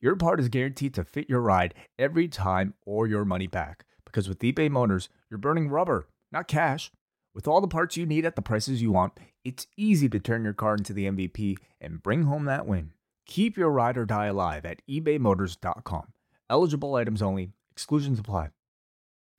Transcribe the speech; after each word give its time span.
your 0.00 0.16
part 0.16 0.40
is 0.40 0.48
guaranteed 0.48 0.94
to 0.94 1.04
fit 1.04 1.28
your 1.28 1.40
ride 1.40 1.74
every 1.98 2.28
time 2.28 2.74
or 2.84 3.06
your 3.06 3.24
money 3.24 3.46
back. 3.46 3.84
Because 4.04 4.28
with 4.28 4.38
eBay 4.40 4.70
Motors, 4.70 5.08
you're 5.30 5.38
burning 5.38 5.68
rubber, 5.68 6.08
not 6.30 6.48
cash. 6.48 6.90
With 7.34 7.48
all 7.48 7.60
the 7.60 7.68
parts 7.68 7.96
you 7.96 8.06
need 8.06 8.24
at 8.24 8.36
the 8.36 8.42
prices 8.42 8.80
you 8.80 8.92
want, 8.92 9.12
it's 9.44 9.66
easy 9.76 10.08
to 10.08 10.20
turn 10.20 10.44
your 10.44 10.52
car 10.52 10.74
into 10.74 10.92
the 10.92 11.06
MVP 11.06 11.56
and 11.80 12.02
bring 12.02 12.24
home 12.24 12.44
that 12.44 12.66
win. 12.66 12.92
Keep 13.26 13.56
your 13.56 13.70
ride 13.70 13.96
or 13.96 14.04
die 14.04 14.26
alive 14.26 14.64
at 14.64 14.82
ebaymotors.com. 14.88 16.12
Eligible 16.48 16.94
items 16.94 17.22
only, 17.22 17.50
exclusions 17.72 18.18
apply. 18.18 18.50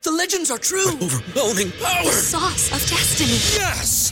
The 0.01 0.11
legends 0.11 0.51
are 0.51 0.57
true. 0.57 0.91
Overwhelming 0.91 1.71
power! 1.71 2.03
The 2.03 2.11
sauce 2.11 2.67
of 2.67 2.87
destiny. 2.87 3.39
Yes! 3.59 4.11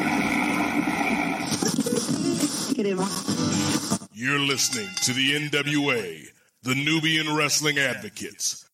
You're 2.83 4.39
listening 4.39 4.89
to 5.03 5.13
the 5.13 5.49
NWA, 5.49 6.25
the 6.63 6.73
Nubian 6.73 7.35
Wrestling 7.35 7.77
Advocates. 7.77 8.67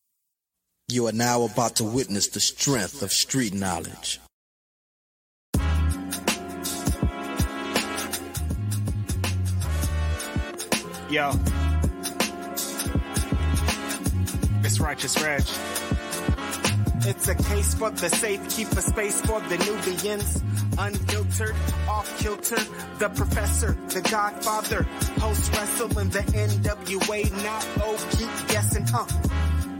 You 0.88 1.08
are 1.08 1.12
now 1.12 1.42
about 1.42 1.76
to 1.76 1.84
witness 1.84 2.28
the 2.28 2.40
strength 2.40 3.02
of 3.02 3.12
street 3.12 3.52
knowledge. 3.52 4.18
Yo. 11.10 11.32
It's 14.64 14.80
Righteous 14.80 15.22
Reg. 15.22 15.42
It's 17.06 17.28
a 17.28 17.34
case 17.34 17.74
for 17.74 17.90
the 17.90 18.08
safe, 18.08 18.48
keep 18.50 18.68
a 18.72 18.82
space 18.82 19.20
for 19.20 19.40
the 19.40 19.56
Nubians. 19.58 20.42
Unfiltered, 20.78 21.56
off 21.88 22.18
kilter, 22.18 22.58
the 22.98 23.08
professor, 23.08 23.76
the 23.88 24.00
godfather, 24.00 24.86
post 25.16 25.52
wrestling 25.52 26.08
the 26.10 26.20
NWA, 26.20 27.44
not 27.44 27.66
oh, 27.82 27.96
keep 28.10 28.48
guessing, 28.48 28.86
huh? 28.86 29.06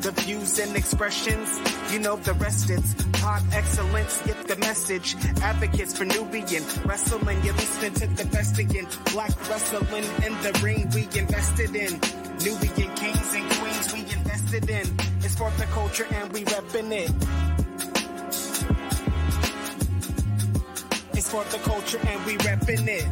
The 0.00 0.12
views 0.12 0.58
and 0.60 0.76
expressions, 0.76 1.60
you 1.92 1.98
know 1.98 2.16
the 2.16 2.34
rest 2.34 2.70
it's 2.70 2.94
pod 3.20 3.42
excellence, 3.52 4.22
get 4.24 4.46
the 4.46 4.56
message. 4.56 5.16
Advocates 5.42 5.96
for 5.96 6.04
Nubian 6.04 6.64
wrestling, 6.84 7.42
you're 7.44 7.54
listening 7.54 7.94
to 7.94 8.06
the 8.06 8.24
best 8.26 8.58
again. 8.58 8.86
Black 9.12 9.34
wrestling 9.48 10.04
in 10.24 10.32
the 10.42 10.60
ring 10.62 10.88
we 10.94 11.02
invested 11.18 11.74
in. 11.74 12.00
Nubian 12.44 12.94
kings 12.94 13.34
and 13.34 13.50
queens 13.52 13.92
we 13.92 14.17
invested 14.52 14.70
in. 14.70 14.96
It's 15.24 15.34
for 15.34 15.50
the 15.58 15.64
culture 15.64 16.06
and 16.10 16.32
we 16.32 16.44
reppin' 16.44 16.90
it. 16.92 17.10
It's 21.12 21.30
for 21.30 21.44
the 21.44 21.58
culture 21.58 21.98
and 22.06 22.24
we 22.24 22.36
reppin' 22.38 22.88
it. 22.88 23.06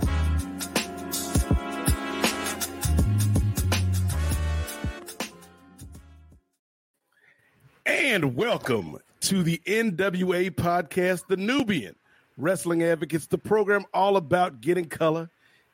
And 7.84 8.34
welcome 8.34 8.96
to 9.20 9.42
the 9.42 9.60
NWA 9.66 10.50
podcast, 10.52 11.26
The 11.28 11.36
Nubian 11.36 11.96
Wrestling 12.38 12.82
Advocates, 12.82 13.26
the 13.26 13.38
program 13.38 13.84
all 13.92 14.16
about 14.16 14.60
getting 14.62 14.86
color 14.86 15.28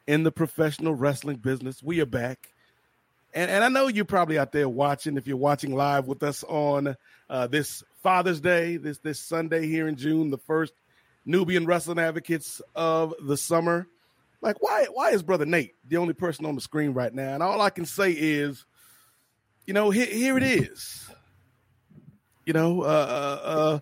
in 0.08 0.24
the 0.24 0.32
professional 0.32 0.94
wrestling 0.94 1.36
business. 1.36 1.82
We 1.82 2.00
are 2.00 2.06
back. 2.06 2.51
And, 3.34 3.50
and 3.50 3.64
I 3.64 3.68
know 3.68 3.88
you're 3.88 4.04
probably 4.04 4.38
out 4.38 4.52
there 4.52 4.68
watching, 4.68 5.16
if 5.16 5.26
you're 5.26 5.36
watching 5.36 5.74
live 5.74 6.06
with 6.06 6.22
us 6.22 6.44
on 6.44 6.96
uh, 7.30 7.46
this 7.46 7.82
Father's 8.02 8.40
Day, 8.40 8.76
this, 8.76 8.98
this 8.98 9.20
Sunday 9.20 9.66
here 9.66 9.88
in 9.88 9.96
June, 9.96 10.30
the 10.30 10.38
first 10.38 10.74
Nubian 11.24 11.64
Wrestling 11.66 11.98
Advocates 11.98 12.60
of 12.74 13.14
the 13.24 13.36
summer. 13.36 13.86
Like, 14.40 14.60
why, 14.60 14.86
why 14.92 15.10
is 15.10 15.22
Brother 15.22 15.46
Nate 15.46 15.74
the 15.88 15.98
only 15.98 16.14
person 16.14 16.44
on 16.46 16.54
the 16.54 16.60
screen 16.60 16.92
right 16.92 17.14
now? 17.14 17.34
And 17.34 17.42
all 17.42 17.60
I 17.60 17.70
can 17.70 17.86
say 17.86 18.10
is, 18.12 18.64
you 19.66 19.72
know, 19.72 19.90
here, 19.90 20.06
here 20.06 20.36
it 20.36 20.42
is 20.42 21.08
you 22.44 22.52
know, 22.52 22.82
uh, 22.82 22.84
uh, 22.84 23.48
uh, 23.48 23.80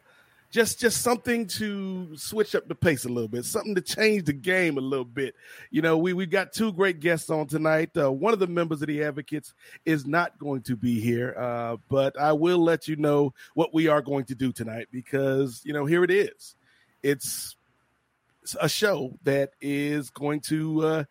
just 0.50 0.80
just 0.80 1.02
something 1.02 1.46
to 1.46 2.16
switch 2.16 2.54
up 2.54 2.66
the 2.66 2.74
pace 2.74 3.04
a 3.04 3.08
little 3.08 3.28
bit, 3.28 3.44
something 3.44 3.74
to 3.74 3.80
change 3.80 4.24
the 4.24 4.32
game 4.32 4.78
a 4.78 4.80
little 4.80 5.04
bit. 5.04 5.34
You 5.70 5.80
know, 5.80 5.96
we 5.96 6.12
we 6.12 6.26
got 6.26 6.52
two 6.52 6.72
great 6.72 7.00
guests 7.00 7.30
on 7.30 7.46
tonight. 7.46 7.90
Uh, 7.96 8.10
one 8.10 8.32
of 8.32 8.40
the 8.40 8.48
members 8.48 8.82
of 8.82 8.88
the 8.88 9.02
Advocates 9.04 9.54
is 9.84 10.06
not 10.06 10.38
going 10.38 10.62
to 10.62 10.76
be 10.76 11.00
here, 11.00 11.34
uh, 11.38 11.76
but 11.88 12.18
I 12.18 12.32
will 12.32 12.58
let 12.58 12.88
you 12.88 12.96
know 12.96 13.32
what 13.54 13.72
we 13.72 13.86
are 13.86 14.02
going 14.02 14.24
to 14.26 14.34
do 14.34 14.52
tonight 14.52 14.88
because 14.90 15.62
you 15.64 15.72
know 15.72 15.84
here 15.84 16.02
it 16.02 16.10
is. 16.10 16.56
It's 17.02 17.56
a 18.60 18.68
show 18.68 19.16
that 19.22 19.52
is 19.60 20.10
going 20.10 20.40
to 20.40 20.84
uh, 20.84 21.04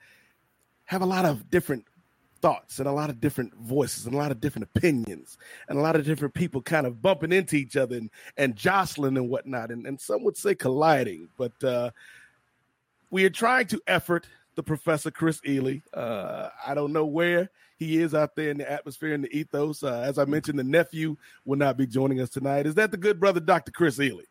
have 0.85 1.01
a 1.01 1.05
lot 1.05 1.25
of 1.25 1.49
different 1.49 1.85
thoughts 2.41 2.79
and 2.79 2.87
a 2.87 2.91
lot 2.91 3.09
of 3.09 3.19
different 3.19 3.53
voices 3.55 4.05
and 4.05 4.15
a 4.15 4.17
lot 4.17 4.31
of 4.31 4.39
different 4.39 4.69
opinions 4.75 5.37
and 5.67 5.77
a 5.77 5.81
lot 5.81 5.95
of 5.95 6.05
different 6.05 6.33
people 6.33 6.61
kind 6.61 6.87
of 6.87 7.01
bumping 7.01 7.31
into 7.31 7.55
each 7.55 7.75
other 7.75 7.97
and, 7.97 8.09
and 8.37 8.55
jostling 8.55 9.17
and 9.17 9.29
whatnot. 9.29 9.71
And, 9.71 9.85
and 9.85 9.99
some 9.99 10.23
would 10.23 10.37
say 10.37 10.55
colliding, 10.55 11.29
but 11.37 11.63
uh, 11.63 11.91
we 13.09 13.25
are 13.25 13.29
trying 13.29 13.67
to 13.67 13.81
effort 13.87 14.27
the 14.55 14.63
professor 14.63 15.11
Kris 15.11 15.39
Ealy. 15.41 15.81
Uh, 15.93 16.49
I 16.65 16.73
don't 16.73 16.93
know 16.93 17.05
where 17.05 17.49
he 17.77 17.97
is 17.97 18.13
out 18.13 18.35
there 18.35 18.49
in 18.49 18.57
the 18.57 18.69
atmosphere 18.69 19.13
in 19.13 19.21
the 19.21 19.35
ethos. 19.35 19.83
Uh, 19.83 20.01
as 20.01 20.19
I 20.19 20.25
mentioned, 20.25 20.59
the 20.59 20.63
nephew 20.63 21.15
will 21.45 21.57
not 21.57 21.77
be 21.77 21.87
joining 21.87 22.19
us 22.19 22.29
tonight. 22.29 22.67
Is 22.67 22.75
that 22.75 22.91
the 22.91 22.97
good 22.97 23.19
brother, 23.19 23.39
Dr. 23.39 23.71
Kris 23.71 23.97
Ealy? 23.97 24.25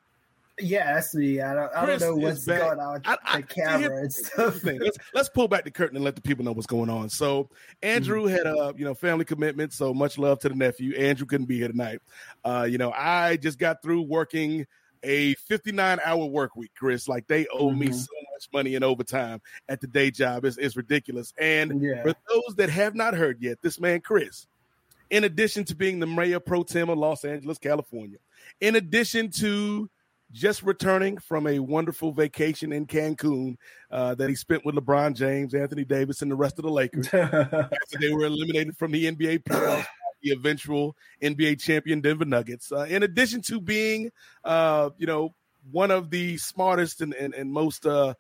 Yeah, 0.61 0.95
that's 0.95 1.15
me. 1.15 1.41
I 1.41 1.55
don't, 1.55 1.73
I 1.75 1.87
don't 1.87 2.01
know 2.01 2.15
what's 2.17 2.45
going 2.45 2.81
on 2.81 2.95
with 2.95 3.03
I, 3.07 3.17
I, 3.25 3.37
the 3.41 3.47
camera 3.47 3.97
and 3.99 4.13
stuff. 4.13 4.65
Let's, 4.65 4.99
let's 5.15 5.29
pull 5.29 5.49
back 5.49 5.65
the 5.65 5.71
curtain 5.71 5.97
and 5.97 6.05
let 6.05 6.17
the 6.17 6.21
people 6.23 6.45
know 6.45 6.53
what's 6.53 6.67
going 6.67 6.91
on. 6.91 7.09
So 7.09 7.49
Andrew 7.83 8.25
Mm-hmm. 8.25 8.35
had 8.37 8.47
a 8.47 8.75
you 8.77 8.85
know 8.85 8.95
family 8.95 9.25
commitment, 9.25 9.73
so 9.73 9.95
much 9.95 10.19
love 10.19 10.39
to 10.41 10.49
the 10.49 10.55
nephew. 10.55 10.95
Andrew 10.97 11.27
couldn't 11.27 11.47
be 11.47 11.59
here 11.59 11.69
tonight. 11.69 12.01
Uh, 12.45 12.67
you 12.69 12.79
know, 12.79 12.91
I 12.93 13.37
just 13.37 13.59
got 13.59 13.83
through 13.83 14.03
working 14.03 14.67
a 15.05 15.35
59 15.35 16.01
hour 16.05 16.27
work 16.27 16.57
week, 16.57 16.73
Chris. 16.77 17.07
Like 17.07 17.27
they 17.29 17.47
owe 17.53 17.71
me 17.71 17.87
Mhm. 17.89 17.95
so 17.95 18.13
much 18.35 18.49
money 18.53 18.75
in 18.75 18.83
overtime 18.83 19.41
at 19.69 19.81
the 19.81 19.87
day 19.87 20.11
job. 20.11 20.45
It's, 20.45 20.57
it's 20.59 20.77
ridiculous. 20.77 21.33
And 21.39 21.81
Yeah. 21.81 22.03
for 22.03 22.15
those 22.29 22.57
that 22.57 22.69
have 22.71 22.97
not 22.97 23.15
heard 23.15 23.41
yet, 23.41 23.59
this 23.63 23.79
man, 23.79 24.01
Chris, 24.01 24.49
in 25.11 25.23
addition 25.23 25.65
to 25.67 25.77
being 25.77 26.01
the 26.01 26.07
mayor 26.07 26.41
pro 26.41 26.65
tem 26.65 26.89
of 26.91 26.99
Los 26.99 27.25
Angeles, 27.25 27.59
California, 27.59 28.19
in 28.61 28.75
addition 28.75 29.31
to 29.31 29.89
just 30.33 30.63
returning 30.63 31.19
from 31.19 31.47
a 31.47 31.59
wonderful 31.59 32.13
vacation 32.13 32.73
in 32.73 32.87
Cancun 32.87 33.57
uh, 33.91 34.15
that 34.17 34.29
he 34.29 34.35
spent 34.35 34.65
with 34.65 34.75
LeBron 34.75 35.15
James, 35.15 35.55
Anthony 35.55 35.85
Davis, 35.85 36.23
and 36.23 36.31
the 36.31 36.37
rest 36.37 36.59
of 36.59 36.65
the 36.65 36.71
Lakers 36.71 37.09
after 37.15 37.99
they 38.01 38.13
were 38.13 38.27
eliminated 38.27 38.77
from 38.77 38.93
the 38.93 39.11
NBA 39.11 39.45
playoffs. 39.45 39.87
The 40.21 40.33
eventual 40.33 40.97
NBA 41.23 41.61
champion 41.61 42.01
Denver 42.01 42.25
Nuggets. 42.25 42.73
Uh, 42.73 42.87
in 42.89 43.05
addition 43.05 43.41
to 43.43 43.61
being, 43.61 44.11
uh, 44.43 44.91
you 44.99 45.07
know, 45.07 45.33
one 45.71 45.93
of 45.93 46.11
the 46.11 46.39
smartest 46.39 47.01
and, 47.01 47.15
and, 47.15 47.33
and 47.35 47.53
most 47.53 47.87
uh, 47.87 48.15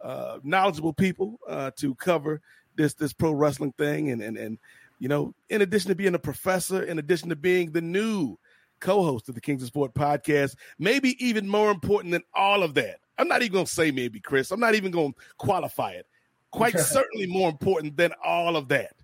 uh, 0.00 0.38
knowledgeable 0.44 0.92
people 0.92 1.40
uh, 1.48 1.72
to 1.78 1.96
cover 1.96 2.40
this 2.76 2.94
this 2.94 3.12
pro 3.12 3.32
wrestling 3.32 3.72
thing, 3.72 4.10
and 4.10 4.22
and 4.22 4.36
and 4.36 4.58
you 5.00 5.08
know, 5.08 5.34
in 5.48 5.60
addition 5.60 5.88
to 5.88 5.94
being 5.94 6.14
a 6.14 6.20
professor, 6.20 6.82
in 6.82 7.00
addition 7.00 7.30
to 7.30 7.36
being 7.36 7.72
the 7.72 7.80
new 7.80 8.38
co-host 8.80 9.28
of 9.28 9.34
the 9.34 9.40
Kings 9.40 9.62
of 9.62 9.68
Sport 9.68 9.94
podcast, 9.94 10.56
maybe 10.78 11.16
even 11.24 11.48
more 11.48 11.70
important 11.70 12.12
than 12.12 12.22
all 12.34 12.62
of 12.62 12.74
that. 12.74 13.00
I'm 13.18 13.28
not 13.28 13.42
even 13.42 13.52
going 13.52 13.66
to 13.66 13.72
say 13.72 13.90
maybe, 13.90 14.20
Chris. 14.20 14.50
I'm 14.50 14.60
not 14.60 14.74
even 14.74 14.90
going 14.90 15.12
to 15.12 15.18
qualify 15.36 15.92
it. 15.92 16.06
Quite 16.50 16.78
certainly 16.78 17.26
more 17.26 17.48
important 17.48 17.96
than 17.96 18.12
all 18.24 18.56
of 18.56 18.68
that. 18.68 18.94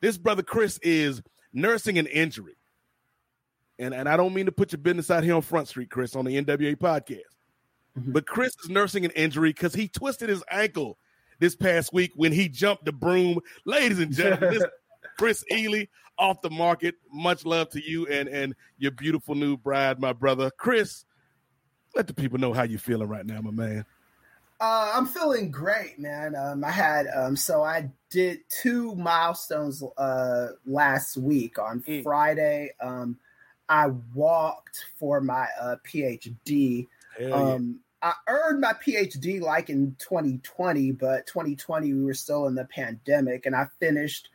This 0.00 0.18
brother 0.18 0.42
Chris 0.42 0.78
is 0.82 1.22
nursing 1.52 1.98
an 1.98 2.06
injury. 2.06 2.56
and, 3.78 3.94
and 3.94 4.08
I 4.08 4.16
don't 4.16 4.34
mean 4.34 4.46
to 4.46 4.52
put 4.52 4.72
your 4.72 4.80
business 4.80 5.10
out 5.10 5.22
here 5.22 5.36
on 5.36 5.42
Front 5.42 5.68
Street, 5.68 5.90
Chris, 5.90 6.16
on 6.16 6.24
the 6.24 6.42
NWA 6.42 6.76
podcast. 6.76 7.20
Mm-hmm. 7.98 8.12
But 8.12 8.26
Chris 8.26 8.54
is 8.64 8.70
nursing 8.70 9.04
an 9.04 9.10
injury 9.12 9.50
because 9.50 9.74
he 9.74 9.88
twisted 9.88 10.28
his 10.28 10.42
ankle 10.50 10.98
this 11.38 11.54
past 11.54 11.92
week 11.92 12.12
when 12.16 12.32
he 12.32 12.48
jumped 12.48 12.84
the 12.84 12.92
broom. 12.92 13.38
Ladies 13.64 13.98
and 13.98 14.12
gentlemen, 14.12 14.54
this 14.54 14.64
Kris 15.18 15.44
Ealy 15.52 15.88
off 16.22 16.40
the 16.40 16.50
market. 16.50 16.94
Much 17.12 17.44
love 17.44 17.68
to 17.70 17.82
you 17.82 18.06
and 18.06 18.28
and 18.28 18.54
your 18.78 18.92
beautiful 18.92 19.34
new 19.34 19.56
bride, 19.56 20.00
my 20.00 20.12
brother. 20.12 20.50
Chris, 20.56 21.04
let 21.94 22.06
the 22.06 22.14
people 22.14 22.38
know 22.38 22.52
how 22.52 22.62
you're 22.62 22.78
feeling 22.78 23.08
right 23.08 23.26
now, 23.26 23.40
my 23.40 23.50
man. 23.50 23.84
Uh, 24.60 24.92
I'm 24.94 25.06
feeling 25.06 25.50
great, 25.50 25.98
man. 25.98 26.36
Um, 26.36 26.64
I 26.64 26.70
had 26.70 27.08
um, 27.14 27.34
so 27.34 27.64
I 27.64 27.90
did 28.10 28.38
two 28.48 28.94
milestones 28.94 29.82
uh, 29.98 30.48
last 30.64 31.16
week 31.16 31.58
on 31.58 31.80
mm. 31.80 32.04
Friday. 32.04 32.70
Um, 32.80 33.18
I 33.68 33.88
walked 34.14 34.84
for 34.98 35.20
my 35.20 35.48
uh, 35.60 35.76
PhD. 35.84 36.86
Um, 37.32 37.80
I 38.00 38.14
earned 38.28 38.60
my 38.60 38.72
PhD 38.74 39.40
like 39.40 39.68
in 39.68 39.96
2020, 39.98 40.92
but 40.92 41.26
2020 41.26 41.92
we 41.92 42.04
were 42.04 42.14
still 42.14 42.46
in 42.46 42.54
the 42.54 42.64
pandemic, 42.64 43.46
and 43.46 43.56
I 43.56 43.66
finished. 43.80 44.28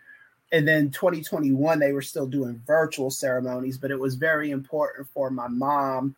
And 0.51 0.67
then 0.67 0.91
2021 0.91 1.79
they 1.79 1.91
were 1.91 2.01
still 2.01 2.27
doing 2.27 2.61
virtual 2.65 3.09
ceremonies, 3.09 3.77
but 3.77 3.91
it 3.91 3.99
was 3.99 4.15
very 4.15 4.51
important 4.51 5.07
for 5.13 5.29
my 5.29 5.47
mom. 5.47 6.15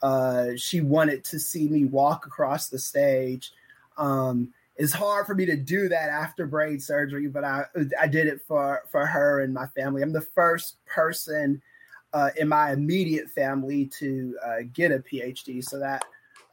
Uh, 0.00 0.50
she 0.56 0.80
wanted 0.80 1.24
to 1.24 1.38
see 1.38 1.68
me 1.68 1.84
walk 1.84 2.26
across 2.26 2.68
the 2.68 2.78
stage. 2.78 3.52
Um, 3.96 4.52
it's 4.76 4.92
hard 4.92 5.26
for 5.26 5.34
me 5.34 5.46
to 5.46 5.56
do 5.56 5.88
that 5.88 6.08
after 6.08 6.46
brain 6.46 6.80
surgery, 6.80 7.28
but 7.28 7.44
I 7.44 7.66
I 8.00 8.06
did 8.08 8.26
it 8.26 8.40
for 8.48 8.82
for 8.90 9.06
her 9.06 9.40
and 9.40 9.52
my 9.52 9.66
family. 9.66 10.02
I'm 10.02 10.12
the 10.12 10.20
first 10.20 10.76
person 10.86 11.62
uh, 12.12 12.30
in 12.36 12.48
my 12.48 12.72
immediate 12.72 13.28
family 13.30 13.86
to 13.98 14.36
uh, 14.44 14.56
get 14.72 14.92
a 14.92 14.98
PhD, 14.98 15.62
so 15.62 15.78
that 15.78 16.04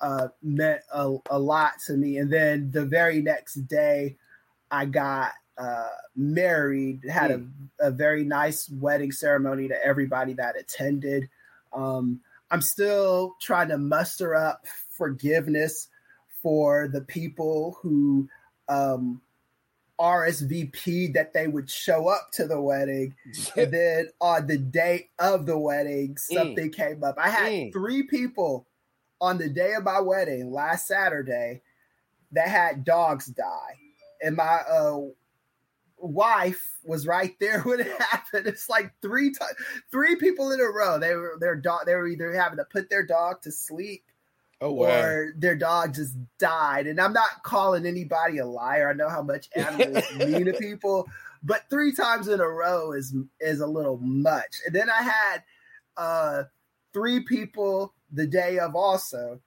uh, 0.01 0.29
meant 0.41 0.81
a, 0.93 1.17
a, 1.29 1.39
lot 1.39 1.73
to 1.85 1.93
me. 1.93 2.17
And 2.17 2.31
then 2.31 2.71
the 2.71 2.85
very 2.85 3.21
next 3.21 3.55
day, 3.67 4.15
I 4.71 4.85
got 4.85 5.33
uh, 5.59 5.89
married, 6.15 7.03
had 7.09 7.31
mm. 7.31 7.51
a, 7.81 7.87
a, 7.87 7.91
very 7.91 8.23
nice 8.23 8.69
wedding 8.69 9.11
ceremony 9.11 9.67
to 9.67 9.85
everybody 9.85 10.33
that 10.33 10.57
attended. 10.57 11.29
Um, 11.73 12.21
I'm 12.49 12.61
still 12.61 13.35
trying 13.41 13.67
to 13.69 13.77
muster 13.77 14.35
up 14.35 14.65
forgiveness 14.97 15.89
for 16.41 16.87
the 16.87 17.01
people 17.01 17.77
who 17.81 18.29
um, 18.69 19.21
RSVP 19.99 21.13
that 21.13 21.33
they 21.33 21.47
would 21.47 21.69
show 21.69 22.07
up 22.07 22.31
to 22.33 22.47
the 22.47 22.61
wedding. 22.61 23.15
and 23.57 23.73
then 23.73 24.09
on 24.21 24.47
the 24.47 24.57
day 24.57 25.09
of 25.19 25.45
the 25.45 25.57
wedding, 25.57 26.15
mm. 26.15 26.19
something 26.19 26.71
mm. 26.71 26.75
came 26.75 27.03
up. 27.03 27.15
I 27.17 27.29
had 27.29 27.51
mm. 27.51 27.73
three 27.73 28.03
people 28.03 28.65
on 29.21 29.37
the 29.37 29.49
day 29.49 29.73
of 29.73 29.83
my 29.83 29.99
wedding 29.99 30.51
last 30.51 30.87
Saturday 30.87 31.61
that 32.31 32.47
had 32.47 32.85
dogs 32.85 33.25
die. 33.25 33.75
And 34.21 34.35
my 34.35 34.59
uh, 34.69 34.99
wife 35.99 36.79
was 36.83 37.07
right 37.07 37.35
there 37.39 37.61
when 37.63 37.81
it 37.81 38.01
happened. 38.01 38.47
It's 38.47 38.69
like 38.69 38.93
three 39.01 39.31
times, 39.31 39.55
three 39.91 40.15
people 40.15 40.51
in 40.51 40.59
a 40.59 40.65
row. 40.65 40.99
They 40.99 41.15
were 41.15 41.37
their 41.39 41.55
dog. 41.55 41.85
They 41.85 41.95
were 41.95 42.07
either 42.07 42.33
having 42.33 42.57
to 42.57 42.65
put 42.65 42.89
their 42.89 43.05
dog 43.05 43.41
to 43.43 43.51
sleep 43.51 44.03
Oh, 44.61 44.73
wow. 44.73 44.87
Or 44.87 45.33
their 45.37 45.55
dog 45.55 45.93
just 45.93 46.15
died. 46.37 46.87
And 46.87 46.99
I'm 46.99 47.13
not 47.13 47.43
calling 47.43 47.85
anybody 47.85 48.39
a 48.39 48.45
liar. 48.45 48.89
I 48.89 48.93
know 48.93 49.09
how 49.09 49.21
much 49.21 49.47
animals 49.55 50.03
mean 50.15 50.45
to 50.45 50.53
people, 50.53 51.07
but 51.43 51.69
three 51.69 51.93
times 51.93 52.27
in 52.27 52.41
a 52.41 52.47
row 52.47 52.91
is 52.91 53.15
is 53.39 53.61
a 53.61 53.67
little 53.67 53.97
much. 53.97 54.57
And 54.65 54.75
then 54.75 54.89
I 54.89 55.01
had 55.01 55.43
uh 55.95 56.43
three 56.93 57.21
people 57.21 57.93
the 58.11 58.27
day 58.27 58.59
of 58.59 58.75
also 58.75 59.39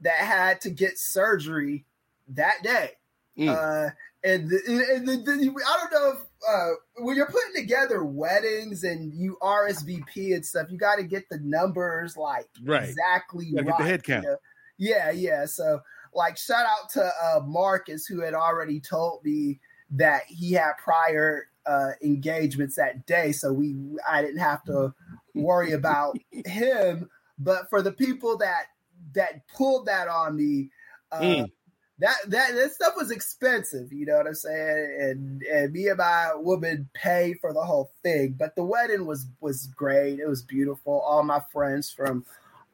that 0.00 0.18
had 0.18 0.60
to 0.62 0.70
get 0.70 0.98
surgery 0.98 1.86
that 2.28 2.62
day. 2.62 2.90
Mm. 3.38 3.48
Uh 3.48 3.90
and, 4.24 4.48
the, 4.50 4.60
and 4.94 5.06
the, 5.06 5.16
the, 5.16 5.64
I 5.66 5.78
don't 5.78 5.92
know 5.92 6.12
if 6.12 6.28
uh, 6.48 6.70
when 7.04 7.16
you're 7.16 7.26
putting 7.26 7.54
together 7.54 8.04
weddings 8.04 8.84
and 8.84 9.12
you 9.14 9.36
RSVP 9.42 10.34
and 10.34 10.44
stuff, 10.44 10.68
you 10.70 10.78
got 10.78 10.96
to 10.96 11.02
get 11.02 11.28
the 11.30 11.38
numbers 11.38 12.16
like 12.16 12.48
right. 12.64 12.88
exactly 12.88 13.52
right. 13.54 13.66
Get 13.66 13.78
the 13.78 13.84
head 13.84 14.04
count. 14.04 14.24
You 14.24 14.30
know? 14.30 14.36
Yeah, 14.78 15.10
yeah. 15.10 15.46
So 15.46 15.80
like 16.14 16.36
shout 16.36 16.66
out 16.66 16.90
to 16.90 17.10
uh 17.22 17.40
Marcus 17.44 18.06
who 18.06 18.20
had 18.20 18.34
already 18.34 18.80
told 18.80 19.24
me 19.24 19.60
that 19.90 20.22
he 20.28 20.52
had 20.52 20.72
prior 20.82 21.48
uh 21.66 21.90
engagements 22.02 22.76
that 22.76 23.06
day. 23.06 23.32
So 23.32 23.52
we 23.52 23.76
I 24.08 24.22
didn't 24.22 24.40
have 24.40 24.64
to 24.64 24.94
worry 25.34 25.72
about 25.72 26.16
him. 26.46 27.08
But 27.38 27.68
for 27.70 27.82
the 27.82 27.92
people 27.92 28.38
that 28.38 28.66
that 29.14 29.46
pulled 29.48 29.86
that 29.86 30.08
on 30.08 30.36
me, 30.36 30.70
uh 31.12 31.20
mm. 31.20 31.52
That 32.00 32.16
that 32.28 32.54
that 32.54 32.72
stuff 32.72 32.94
was 32.96 33.10
expensive, 33.10 33.92
you 33.92 34.06
know 34.06 34.16
what 34.16 34.26
I'm 34.26 34.34
saying? 34.34 34.96
And 35.00 35.42
and 35.42 35.72
me 35.72 35.88
and 35.88 35.98
my 35.98 36.32
woman 36.36 36.88
paid 36.94 37.40
for 37.40 37.52
the 37.52 37.62
whole 37.62 37.90
thing. 38.02 38.36
But 38.38 38.54
the 38.54 38.64
wedding 38.64 39.06
was 39.06 39.26
was 39.40 39.66
great. 39.66 40.20
It 40.20 40.28
was 40.28 40.42
beautiful. 40.42 41.00
All 41.00 41.22
my 41.22 41.40
friends 41.52 41.90
from 41.90 42.24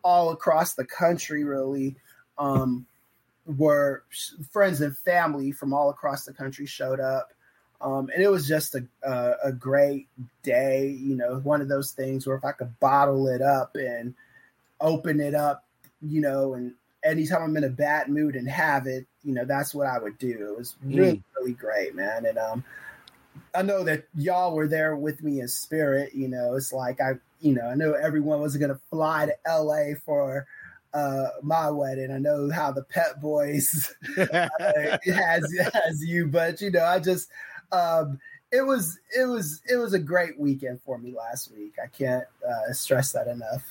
all 0.03 0.31
across 0.31 0.75
the 0.75 0.85
country 0.85 1.44
really 1.44 1.97
um, 2.38 2.87
were 3.47 4.05
friends 4.53 4.81
and 4.81 4.97
family 4.99 5.53
from 5.53 5.73
all 5.73 5.91
across 5.91 6.25
the 6.25 6.32
country 6.32 6.67
showed 6.67 7.00
up 7.00 7.32
um, 7.81 8.11
and 8.12 8.23
it 8.23 8.31
was 8.31 8.49
just 8.49 8.75
a, 8.75 8.87
a, 9.03 9.35
a 9.44 9.53
great 9.53 10.09
day 10.43 10.88
you 10.88 11.17
know 11.17 11.41
one 11.43 11.61
of 11.61 11.69
those 11.69 11.93
things 11.93 12.26
where 12.26 12.37
if 12.37 12.44
i 12.44 12.53
could 12.53 12.79
bottle 12.81 13.29
it 13.29 13.43
up 13.43 13.76
and 13.76 14.15
open 14.81 15.21
it 15.21 15.35
up 15.35 15.65
you 16.00 16.21
know 16.21 16.55
and 16.55 16.73
anytime 17.05 17.43
i'm 17.43 17.56
in 17.56 17.65
a 17.65 17.69
bad 17.69 18.09
mood 18.09 18.37
and 18.37 18.49
have 18.49 18.87
it 18.87 19.06
you 19.23 19.35
know 19.35 19.45
that's 19.45 19.75
what 19.75 19.87
i 19.87 19.99
would 19.99 20.19
do 20.19 20.49
it 20.51 20.59
was 20.59 20.77
really 20.83 21.17
mm. 21.17 21.23
really 21.39 21.53
great 21.53 21.95
man 21.95 22.27
and 22.27 22.39
um 22.39 22.65
I 23.55 23.62
know 23.62 23.85
that 23.85 24.05
y'all 24.15 24.55
were 24.55 24.69
there 24.69 24.97
with 24.97 25.23
me 25.23 25.41
in 25.41 25.49
spirit. 25.49 26.15
You 26.15 26.29
know, 26.29 26.55
it's 26.55 26.73
like 26.73 27.01
I 27.01 27.15
you 27.41 27.53
know, 27.53 27.67
I 27.67 27.75
know 27.75 27.93
everyone 27.93 28.41
was 28.41 28.56
going 28.56 28.71
to 28.71 28.81
fly 28.91 29.27
to 29.27 29.35
LA 29.47 29.95
for 30.05 30.47
uh, 30.95 31.29
my 31.43 31.71
wedding. 31.71 32.11
I 32.11 32.19
know 32.19 32.51
how 32.51 32.73
the 32.73 32.85
Pet 32.85 33.21
Boys 33.21 33.95
uh, 34.17 34.49
has 34.61 35.55
has 35.73 36.05
you, 36.05 36.27
but 36.27 36.61
you 36.61 36.71
know, 36.71 36.85
I 36.85 36.99
just 37.00 37.29
um, 37.73 38.19
it 38.50 38.62
was 38.62 38.99
it 39.17 39.25
was 39.25 39.61
it 39.69 39.77
was 39.77 39.93
a 39.93 39.99
great 39.99 40.39
weekend 40.39 40.81
for 40.83 40.99
me 40.99 41.15
last 41.15 41.53
week. 41.53 41.75
I 41.83 41.87
can't 41.87 42.25
uh, 42.49 42.73
stress 42.73 43.12
that 43.12 43.29
enough. 43.29 43.62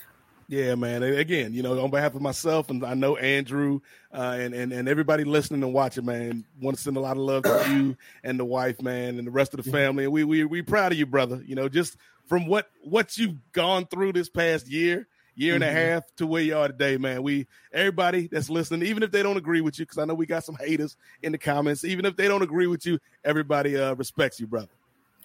Yeah, 0.54 0.76
man. 0.76 1.02
Again, 1.02 1.52
you 1.52 1.64
know, 1.64 1.84
on 1.84 1.90
behalf 1.90 2.14
of 2.14 2.22
myself 2.22 2.70
and 2.70 2.86
I 2.86 2.94
know 2.94 3.18
Andrew 3.18 3.80
uh, 4.14 4.38
and, 4.40 4.54
and 4.54 4.72
and 4.72 4.88
everybody 4.88 5.24
listening 5.24 5.64
and 5.64 5.74
watching, 5.74 6.06
man, 6.06 6.46
want 6.62 6.78
to 6.78 6.84
send 6.84 6.96
a 6.96 7.00
lot 7.00 7.18
of 7.18 7.24
love 7.24 7.42
to 7.42 7.66
you 7.72 7.98
and 8.24 8.40
the 8.40 8.46
wife, 8.46 8.80
man, 8.80 9.18
and 9.18 9.26
the 9.26 9.32
rest 9.32 9.56
of 9.56 9.64
the 9.64 9.72
family. 9.72 10.04
And 10.04 10.14
we 10.14 10.24
we 10.24 10.46
we 10.46 10.62
proud 10.62 10.92
of 10.92 11.00
you, 11.00 11.08
brother. 11.08 11.42
You 11.44 11.56
know, 11.56 11.70
just 11.70 11.98
from 12.28 12.46
what 12.46 12.70
what 12.84 13.18
you've 13.18 13.34
gone 13.52 13.88
through 13.88 14.14
this 14.14 14.30
past 14.30 14.68
year, 14.68 15.08
year 15.34 15.56
and 15.56 15.64
mm-hmm. 15.64 15.76
a 15.76 15.80
half 15.80 16.04
to 16.18 16.28
where 16.28 16.44
you 16.44 16.56
are 16.56 16.68
today, 16.68 16.98
man. 16.98 17.24
We 17.24 17.48
everybody 17.72 18.28
that's 18.28 18.52
listening, 18.52 18.88
even 18.88 19.02
if 19.02 19.10
they 19.10 19.24
don't 19.24 19.38
agree 19.38 19.62
with 19.62 19.80
you, 19.80 19.86
because 19.86 19.98
I 19.98 20.06
know 20.06 20.14
we 20.14 20.28
got 20.28 20.44
some 20.44 20.58
haters 20.60 20.98
in 21.24 21.32
the 21.32 21.40
comments. 21.40 21.84
Even 21.84 22.06
if 22.06 22.16
they 22.16 22.28
don't 22.28 22.44
agree 22.44 22.68
with 22.68 22.86
you, 22.86 23.00
everybody 23.26 23.76
uh, 23.76 23.96
respects 23.96 24.40
you, 24.40 24.46
brother. 24.46 24.70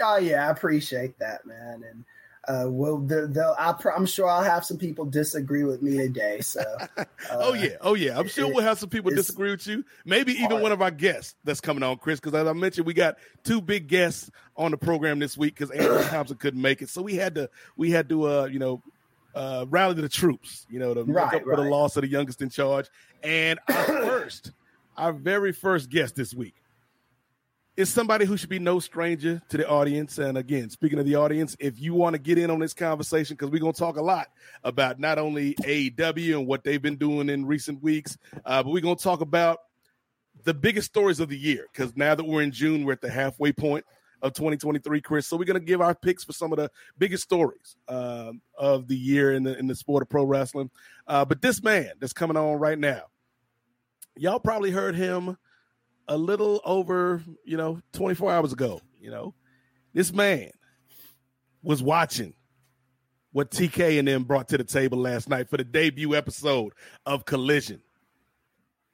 Oh 0.00 0.16
yeah, 0.16 0.48
I 0.48 0.50
appreciate 0.50 1.18
that, 1.18 1.44
man. 1.44 1.84
And 1.86 2.06
uh, 2.48 2.64
well, 2.66 3.06
i 3.60 3.74
am 3.96 4.06
sure 4.06 4.26
I'll 4.26 4.42
have 4.42 4.64
some 4.64 4.78
people 4.78 5.04
disagree 5.04 5.64
with 5.64 5.82
me 5.82 5.98
today. 5.98 6.40
So, 6.40 6.62
uh, 6.96 7.04
oh 7.30 7.52
yeah, 7.52 7.76
oh 7.82 7.94
yeah, 7.94 8.18
I'm 8.18 8.26
sure 8.26 8.48
it, 8.48 8.54
we'll 8.54 8.64
have 8.64 8.78
some 8.78 8.88
people 8.88 9.10
disagree 9.10 9.50
with 9.50 9.66
you. 9.66 9.84
Maybe 10.06 10.32
even 10.32 10.52
hard. 10.52 10.62
one 10.62 10.72
of 10.72 10.80
our 10.80 10.90
guests 10.90 11.34
that's 11.44 11.60
coming 11.60 11.82
on, 11.82 11.98
Chris. 11.98 12.20
Because 12.20 12.34
as 12.34 12.46
I 12.46 12.52
mentioned, 12.54 12.86
we 12.86 12.94
got 12.94 13.18
two 13.44 13.60
big 13.60 13.86
guests 13.86 14.30
on 14.56 14.70
the 14.70 14.78
program 14.78 15.18
this 15.18 15.36
week 15.36 15.56
because 15.56 15.70
Andrew 15.70 16.02
Thompson 16.08 16.38
couldn't 16.38 16.62
make 16.62 16.80
it, 16.80 16.88
so 16.88 17.02
we 17.02 17.16
had 17.16 17.34
to 17.34 17.50
we 17.76 17.90
had 17.90 18.08
to 18.08 18.26
uh, 18.26 18.44
you 18.46 18.58
know 18.58 18.82
uh, 19.34 19.66
rally 19.68 19.94
the 19.94 20.08
troops, 20.08 20.66
you 20.70 20.78
know, 20.78 20.94
to 20.94 21.04
make 21.04 21.16
right, 21.16 21.34
up 21.34 21.42
for 21.42 21.50
right. 21.50 21.56
the 21.56 21.68
loss 21.68 21.96
of 21.96 22.02
the 22.02 22.08
youngest 22.08 22.40
in 22.40 22.48
charge. 22.48 22.88
And 23.22 23.58
our 23.68 23.84
first, 23.84 24.52
our 24.96 25.12
very 25.12 25.52
first 25.52 25.90
guest 25.90 26.16
this 26.16 26.32
week 26.32 26.54
is 27.78 27.88
somebody 27.88 28.24
who 28.24 28.36
should 28.36 28.48
be 28.48 28.58
no 28.58 28.80
stranger 28.80 29.40
to 29.48 29.56
the 29.56 29.68
audience. 29.68 30.18
And 30.18 30.36
again, 30.36 30.68
speaking 30.68 30.98
of 30.98 31.06
the 31.06 31.14
audience, 31.14 31.54
if 31.60 31.80
you 31.80 31.94
want 31.94 32.14
to 32.14 32.18
get 32.18 32.36
in 32.36 32.50
on 32.50 32.58
this 32.58 32.74
conversation, 32.74 33.36
because 33.36 33.52
we're 33.52 33.60
going 33.60 33.72
to 33.72 33.78
talk 33.78 33.96
a 33.96 34.02
lot 34.02 34.26
about 34.64 34.98
not 34.98 35.16
only 35.16 35.54
AEW 35.54 36.38
and 36.38 36.48
what 36.48 36.64
they've 36.64 36.82
been 36.82 36.96
doing 36.96 37.28
in 37.28 37.46
recent 37.46 37.80
weeks, 37.80 38.18
uh, 38.44 38.64
but 38.64 38.72
we're 38.72 38.82
going 38.82 38.96
to 38.96 39.02
talk 39.02 39.20
about 39.20 39.60
the 40.42 40.52
biggest 40.52 40.88
stories 40.88 41.20
of 41.20 41.28
the 41.28 41.38
year. 41.38 41.66
Because 41.72 41.96
now 41.96 42.16
that 42.16 42.24
we're 42.24 42.42
in 42.42 42.50
June, 42.50 42.82
we're 42.82 42.94
at 42.94 43.00
the 43.00 43.10
halfway 43.10 43.52
point 43.52 43.84
of 44.22 44.32
2023, 44.32 45.00
Chris. 45.00 45.28
So 45.28 45.36
we're 45.36 45.44
going 45.44 45.60
to 45.60 45.64
give 45.64 45.80
our 45.80 45.94
picks 45.94 46.24
for 46.24 46.32
some 46.32 46.50
of 46.52 46.58
the 46.58 46.72
biggest 46.98 47.22
stories 47.22 47.76
uh, 47.86 48.32
of 48.58 48.88
the 48.88 48.96
year 48.96 49.34
in 49.34 49.44
the 49.44 49.56
in 49.56 49.68
the 49.68 49.76
sport 49.76 50.02
of 50.02 50.08
pro 50.08 50.24
wrestling. 50.24 50.72
Uh, 51.06 51.24
but 51.24 51.40
this 51.40 51.62
man 51.62 51.92
that's 52.00 52.12
coming 52.12 52.36
on 52.36 52.58
right 52.58 52.78
now, 52.78 53.02
y'all 54.16 54.40
probably 54.40 54.72
heard 54.72 54.96
him 54.96 55.36
a 56.08 56.16
little 56.16 56.60
over, 56.64 57.22
you 57.44 57.56
know, 57.56 57.80
24 57.92 58.32
hours 58.32 58.52
ago. 58.52 58.80
You 59.00 59.10
know, 59.10 59.34
this 59.92 60.12
man 60.12 60.50
was 61.62 61.82
watching 61.82 62.34
what 63.32 63.50
TK 63.50 63.98
and 63.98 64.08
them 64.08 64.24
brought 64.24 64.48
to 64.48 64.58
the 64.58 64.64
table 64.64 64.98
last 64.98 65.28
night 65.28 65.48
for 65.48 65.56
the 65.56 65.64
debut 65.64 66.14
episode 66.14 66.72
of 67.06 67.24
Collision. 67.24 67.80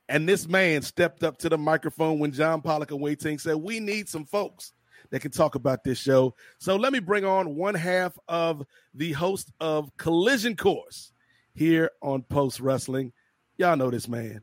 And 0.09 0.29
this 0.29 0.47
man 0.47 0.83
stepped 0.83 1.23
up 1.25 1.39
to 1.39 1.49
the 1.49 1.57
microphone 1.57 2.19
when 2.19 2.33
John 2.33 2.61
Pollock 2.61 2.91
and 2.91 3.01
Wai 3.01 3.15
Ting 3.15 3.39
said, 3.39 3.57
We 3.57 3.81
need 3.81 4.09
some 4.09 4.27
folks 4.27 4.73
that 5.11 5.21
can 5.21 5.31
talk 5.31 5.55
about 5.55 5.85
this 5.85 5.99
show. 5.99 6.35
So 6.59 6.77
let 6.77 6.93
me 6.93 6.99
bring 6.99 7.25
on 7.25 7.55
one 7.55 7.75
half 7.75 8.19
of 8.29 8.65
the 8.93 9.13
host 9.13 9.51
of 9.61 9.97
Collision 9.97 10.57
Course 10.57 11.13
here 11.55 11.91
on 12.03 12.23
Post 12.23 12.61
Wrestling. 12.61 13.13
Y'all 13.57 13.77
know 13.77 13.91
this 13.91 14.09
man. 14.09 14.43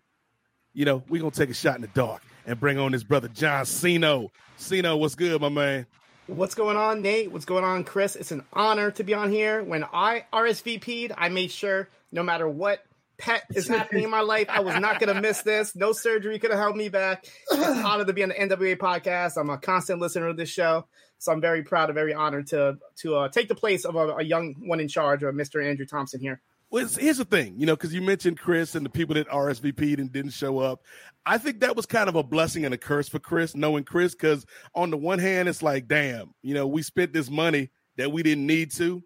You 0.74 0.86
know, 0.86 1.04
we're 1.10 1.22
going 1.22 1.32
to 1.32 1.38
take 1.38 1.50
a 1.50 1.54
shot 1.54 1.76
in 1.76 1.82
the 1.82 1.90
dark 1.90 2.24
and 2.46 2.60
bring 2.60 2.78
on 2.78 2.94
his 2.94 3.04
brother, 3.04 3.28
John 3.28 3.66
Siino. 3.66 4.30
Siino, 4.58 4.98
what's 4.98 5.16
good, 5.16 5.42
my 5.42 5.50
man? 5.50 5.86
What's 6.28 6.56
going 6.56 6.78
on, 6.78 7.02
Nate? 7.02 7.32
What's 7.32 7.46
going 7.46 7.64
on, 7.64 7.84
Chris? 7.84 8.16
It's 8.16 8.32
an 8.32 8.44
honor 8.54 8.92
to 8.92 9.04
be 9.04 9.14
on 9.14 9.32
here. 9.32 9.64
When 9.64 9.84
I 9.84 10.26
RSVP'd, 10.32 11.12
I 11.18 11.30
made 11.30 11.52
sure 11.52 11.90
no 12.12 12.24
matter 12.24 12.48
what 12.48 12.84
pet 13.18 13.44
is 13.54 13.68
happening 13.68 14.04
in 14.04 14.10
my 14.10 14.22
life. 14.22 14.48
I 14.50 14.62
was 14.62 14.80
not 14.80 15.00
going 15.00 15.14
to 15.14 15.22
miss 15.22 15.42
this. 15.42 15.76
No 15.76 15.94
surgery 15.94 16.40
could 16.40 16.52
have 16.52 16.60
held 16.60 16.76
me 16.76 16.90
back. 16.90 17.26
It's 17.52 17.62
an 17.62 17.86
honor 17.86 18.06
to 18.06 18.14
be 18.14 18.24
on 18.24 18.30
the 18.30 18.36
NWA 18.36 18.78
podcast. 18.78 19.38
I'm 19.38 19.50
a 19.50 19.58
constant 19.58 20.00
listener 20.00 20.28
of 20.28 20.38
this 20.38 20.50
show, 20.50 20.86
so 21.20 21.32
I'm 21.32 21.42
very 21.42 21.64
proud 21.64 21.90
and 21.90 21.96
very 21.96 22.14
honored 22.14 22.48
to 22.48 22.78
to 22.98 23.16
uh, 23.16 23.30
take 23.30 23.48
the 23.48 23.56
place 23.56 23.86
of 23.86 23.96
a, 23.96 24.16
a 24.18 24.24
young 24.24 24.56
one 24.60 24.80
in 24.80 24.88
charge, 24.88 25.24
of 25.24 25.36
Mr. 25.36 25.64
Andrew 25.64 25.86
Thompson 25.86 26.20
here. 26.20 26.42
Well, 26.72 26.88
here's 26.88 27.18
the 27.18 27.26
thing, 27.26 27.56
you 27.58 27.66
know, 27.66 27.76
because 27.76 27.94
you 27.94 28.02
mentioned 28.02 28.40
Chris 28.40 28.76
and 28.76 28.86
the 28.86 28.90
people 28.90 29.16
that 29.16 29.28
RSVP'd 29.28 30.00
and 30.00 30.12
didn't 30.12 30.32
show 30.32 30.60
up. 30.60 30.82
I 31.26 31.38
think 31.38 31.60
that 31.60 31.76
was 31.76 31.86
kind 31.86 32.08
of 32.08 32.16
a 32.16 32.24
blessing 32.24 32.64
and 32.64 32.74
a 32.74 32.78
curse 32.78 33.10
for 33.10 33.20
Chris, 33.20 33.56
knowing 33.56 33.84
Chris, 33.84 34.16
because 34.16 34.46
on 34.74 34.90
the 34.90 34.96
one 34.96 35.20
hand, 35.20 35.50
it's 35.50 35.62
like, 35.62 35.90
damn, 35.90 36.34
you 36.42 36.54
know, 36.54 36.66
we 36.66 36.82
spent 36.82 37.12
this 37.12 37.30
money 37.30 37.72
that 37.98 38.14
we 38.14 38.24
didn't 38.24 38.48
need 38.48 38.72
to. 38.74 39.04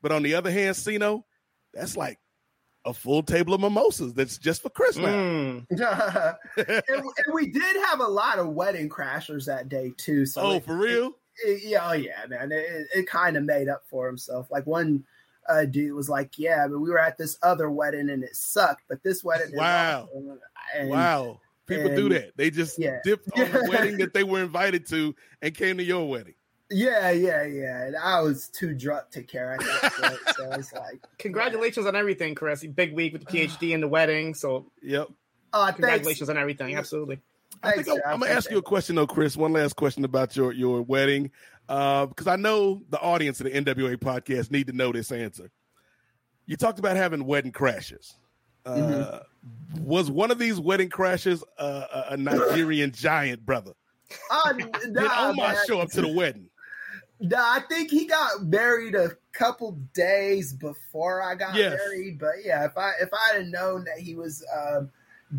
But 0.00 0.12
on 0.12 0.22
the 0.22 0.36
other 0.36 0.50
hand, 0.52 0.76
Siino, 0.76 1.24
that's 1.74 1.96
like 1.96 2.20
a 2.84 2.94
full 2.94 3.24
table 3.24 3.52
of 3.52 3.60
mimosas 3.60 4.14
that's 4.14 4.38
just 4.38 4.62
for 4.62 4.70
Chris 4.70 4.96
now. 4.96 5.06
Mm. 5.08 5.66
and, 6.56 6.82
and 6.88 7.34
we 7.34 7.50
did 7.50 7.76
have 7.86 7.98
a 7.98 8.06
lot 8.06 8.38
of 8.38 8.50
wedding 8.50 8.88
crashers 8.88 9.46
that 9.46 9.68
day 9.68 9.92
too. 9.96 10.24
So 10.24 10.40
oh, 10.42 10.52
it- 10.52 10.64
for 10.64 10.76
real? 10.76 11.16
it- 11.44 11.62
yeah, 11.64 11.88
oh 11.90 11.94
yeah, 11.94 12.26
man. 12.28 12.52
It, 12.52 12.86
it 12.94 13.08
kind 13.08 13.36
of 13.36 13.42
made 13.42 13.68
up 13.68 13.82
for 13.90 14.06
himself. 14.06 14.52
Like 14.52 14.66
one 14.66 15.04
uh, 15.48 15.64
dude 15.64 15.94
was 15.94 16.08
like, 16.08 16.38
"Yeah, 16.38 16.66
but 16.68 16.78
we 16.78 16.90
were 16.90 16.98
at 16.98 17.16
this 17.18 17.38
other 17.42 17.70
wedding 17.70 18.10
and 18.10 18.22
it 18.22 18.36
sucked, 18.36 18.82
but 18.88 19.02
this 19.02 19.22
wedding, 19.24 19.54
Wow. 19.54 20.08
awesome." 20.12 20.38
And- 20.76 20.90
wow. 20.90 21.40
People 21.66 21.94
do 21.94 22.08
that. 22.08 22.34
They 22.34 22.48
just 22.50 22.78
yeah. 22.78 23.00
dipped 23.04 23.28
on 23.38 23.50
the 23.52 23.66
wedding 23.68 23.98
that 23.98 24.14
they 24.14 24.24
were 24.24 24.40
invited 24.42 24.86
to 24.86 25.14
and 25.42 25.54
came 25.54 25.76
to 25.76 25.84
your 25.84 26.08
wedding. 26.08 26.32
Yeah, 26.70 27.10
yeah, 27.10 27.42
yeah. 27.44 27.82
And 27.84 27.94
I 27.96 28.20
was 28.22 28.48
too 28.48 28.72
drunk 28.72 29.10
to 29.10 29.22
care 29.22 29.52
at 29.52 29.60
that 29.60 29.92
point, 29.92 30.36
so 30.36 30.50
it's 30.52 30.72
like, 30.72 31.00
Congratulations 31.18 31.84
on 31.84 31.94
everything, 31.94 32.34
Chris. 32.34 32.64
Big 32.64 32.94
week 32.94 33.12
with 33.12 33.26
the 33.26 33.30
PhD 33.30 33.74
and 33.74 33.82
the 33.82 33.88
wedding. 33.88 34.32
So 34.32 34.64
Yep. 34.82 35.08
oh, 35.52 35.64
thanks. 35.64 35.76
congratulations 35.76 36.30
on 36.30 36.38
everything. 36.38 36.74
Absolutely. 36.74 37.20
I 37.62 37.72
think 37.72 37.86
Thanks, 37.86 37.88
I, 37.90 37.94
Jeff. 37.96 38.14
am 38.14 38.20
gonna 38.20 38.32
ask 38.32 38.50
you 38.50 38.58
a 38.58 38.62
question 38.62 38.96
though, 38.96 39.06
Chris. 39.06 39.36
One 39.36 39.52
last 39.52 39.76
question 39.76 40.04
about 40.04 40.36
your 40.36 40.52
your 40.52 40.80
wedding, 40.80 41.30
because 41.68 42.26
I 42.26 42.36
know 42.36 42.82
the 42.88 42.98
audience 43.00 43.40
of 43.40 43.44
the 43.44 43.50
NWA 43.52 43.96
podcast 43.96 44.50
need 44.50 44.66
to 44.68 44.72
know 44.72 44.90
this 44.90 45.12
answer. 45.12 45.50
You 46.46 46.56
talked 46.56 46.78
about 46.78 46.96
having 46.96 47.24
wedding 47.24 47.52
crashes. 47.52 48.14
Uh, 48.66 48.74
Mm-hmm. 48.74 49.84
Was 49.84 50.10
one 50.10 50.30
of 50.32 50.38
these 50.38 50.58
wedding 50.58 50.88
crashes 50.90 51.44
uh, 51.58 51.84
a, 52.10 52.14
a 52.14 52.16
Nigerian 52.16 52.90
giant 52.90 53.46
brother? 53.46 53.72
Did 54.58 54.94
nah, 54.94 55.28
Omar 55.30 55.52
man. 55.52 55.56
show 55.66 55.80
up 55.80 55.90
to 55.90 56.00
the 56.00 56.08
wedding? 56.08 56.48
Nah, 57.20 57.36
I 57.38 57.60
think 57.68 57.90
he 57.90 58.06
got 58.06 58.42
married 58.44 58.94
a 58.94 59.10
couple 59.32 59.72
days 59.94 60.52
before 60.52 61.22
I 61.22 61.34
got 61.34 61.54
Yes. 61.54 61.78
married. 61.78 62.18
But 62.18 62.34
yeah, 62.44 62.64
if 62.64 62.76
I 62.76 62.92
if 63.00 63.08
I 63.12 63.36
had 63.36 63.46
known 63.46 63.84
that 63.84 63.98
he 63.98 64.14
was 64.16 64.44
um, 64.56 64.90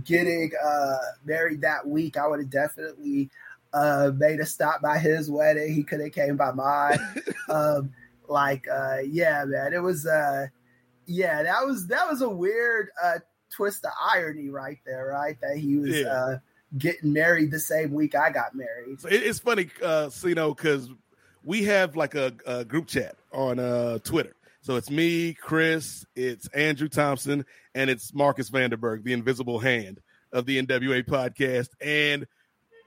getting 0.05 0.51
uh, 0.63 0.97
married 1.25 1.61
that 1.61 1.85
week, 1.87 2.17
I 2.17 2.25
would 2.25 2.39
have 2.39 2.49
definitely 2.49 3.29
uh, 3.73 4.11
made 4.15 4.39
a 4.39 4.45
stop 4.45 4.81
by 4.81 4.97
his 4.97 5.29
wedding. 5.29 5.73
He 5.73 5.83
could 5.83 5.99
have 6.01 6.11
came 6.11 6.37
by 6.37 6.51
mine. 6.51 6.99
um, 7.49 7.91
like, 8.27 8.67
uh, 8.71 8.97
yeah, 9.05 9.43
man, 9.45 9.73
it 9.73 9.81
was. 9.81 10.05
Uh, 10.05 10.47
yeah, 11.05 11.41
that 11.43 11.65
was 11.65 11.87
that 11.87 12.07
was 12.07 12.21
a 12.21 12.29
weird 12.29 12.89
uh, 13.03 13.19
twist 13.51 13.83
of 13.85 13.91
irony 14.13 14.49
right 14.49 14.77
there, 14.85 15.07
right? 15.07 15.37
That 15.41 15.57
he 15.57 15.77
was 15.77 15.95
Yeah. 15.99 16.07
uh, 16.07 16.37
getting 16.77 17.13
married 17.13 17.49
the 17.49 17.59
same 17.59 17.93
week 17.93 18.13
I 18.13 18.29
got 18.29 18.53
married. 18.53 19.01
So 19.01 19.07
it, 19.09 19.23
it's 19.23 19.39
funny, 19.39 19.69
uh, 19.83 20.11
you 20.23 20.35
know, 20.35 20.53
because 20.53 20.87
we 21.43 21.63
have 21.63 21.95
like 21.95 22.13
a, 22.13 22.33
a 22.45 22.63
group 22.63 22.87
chat 22.87 23.15
on 23.33 23.57
uh, 23.57 23.97
Twitter. 23.99 24.35
So 24.61 24.75
it's 24.75 24.91
me, 24.91 25.33
Chris, 25.33 26.05
it's 26.15 26.47
Andrew 26.49 26.89
Thompson, 26.89 27.43
and 27.73 27.89
it's 27.89 28.13
Marcus 28.13 28.51
Vanderberg, 28.51 29.03
the 29.03 29.13
invisible 29.13 29.57
hand 29.57 29.99
of 30.31 30.45
the 30.45 30.61
NWA 30.61 31.03
podcast. 31.03 31.69
And 31.81 32.27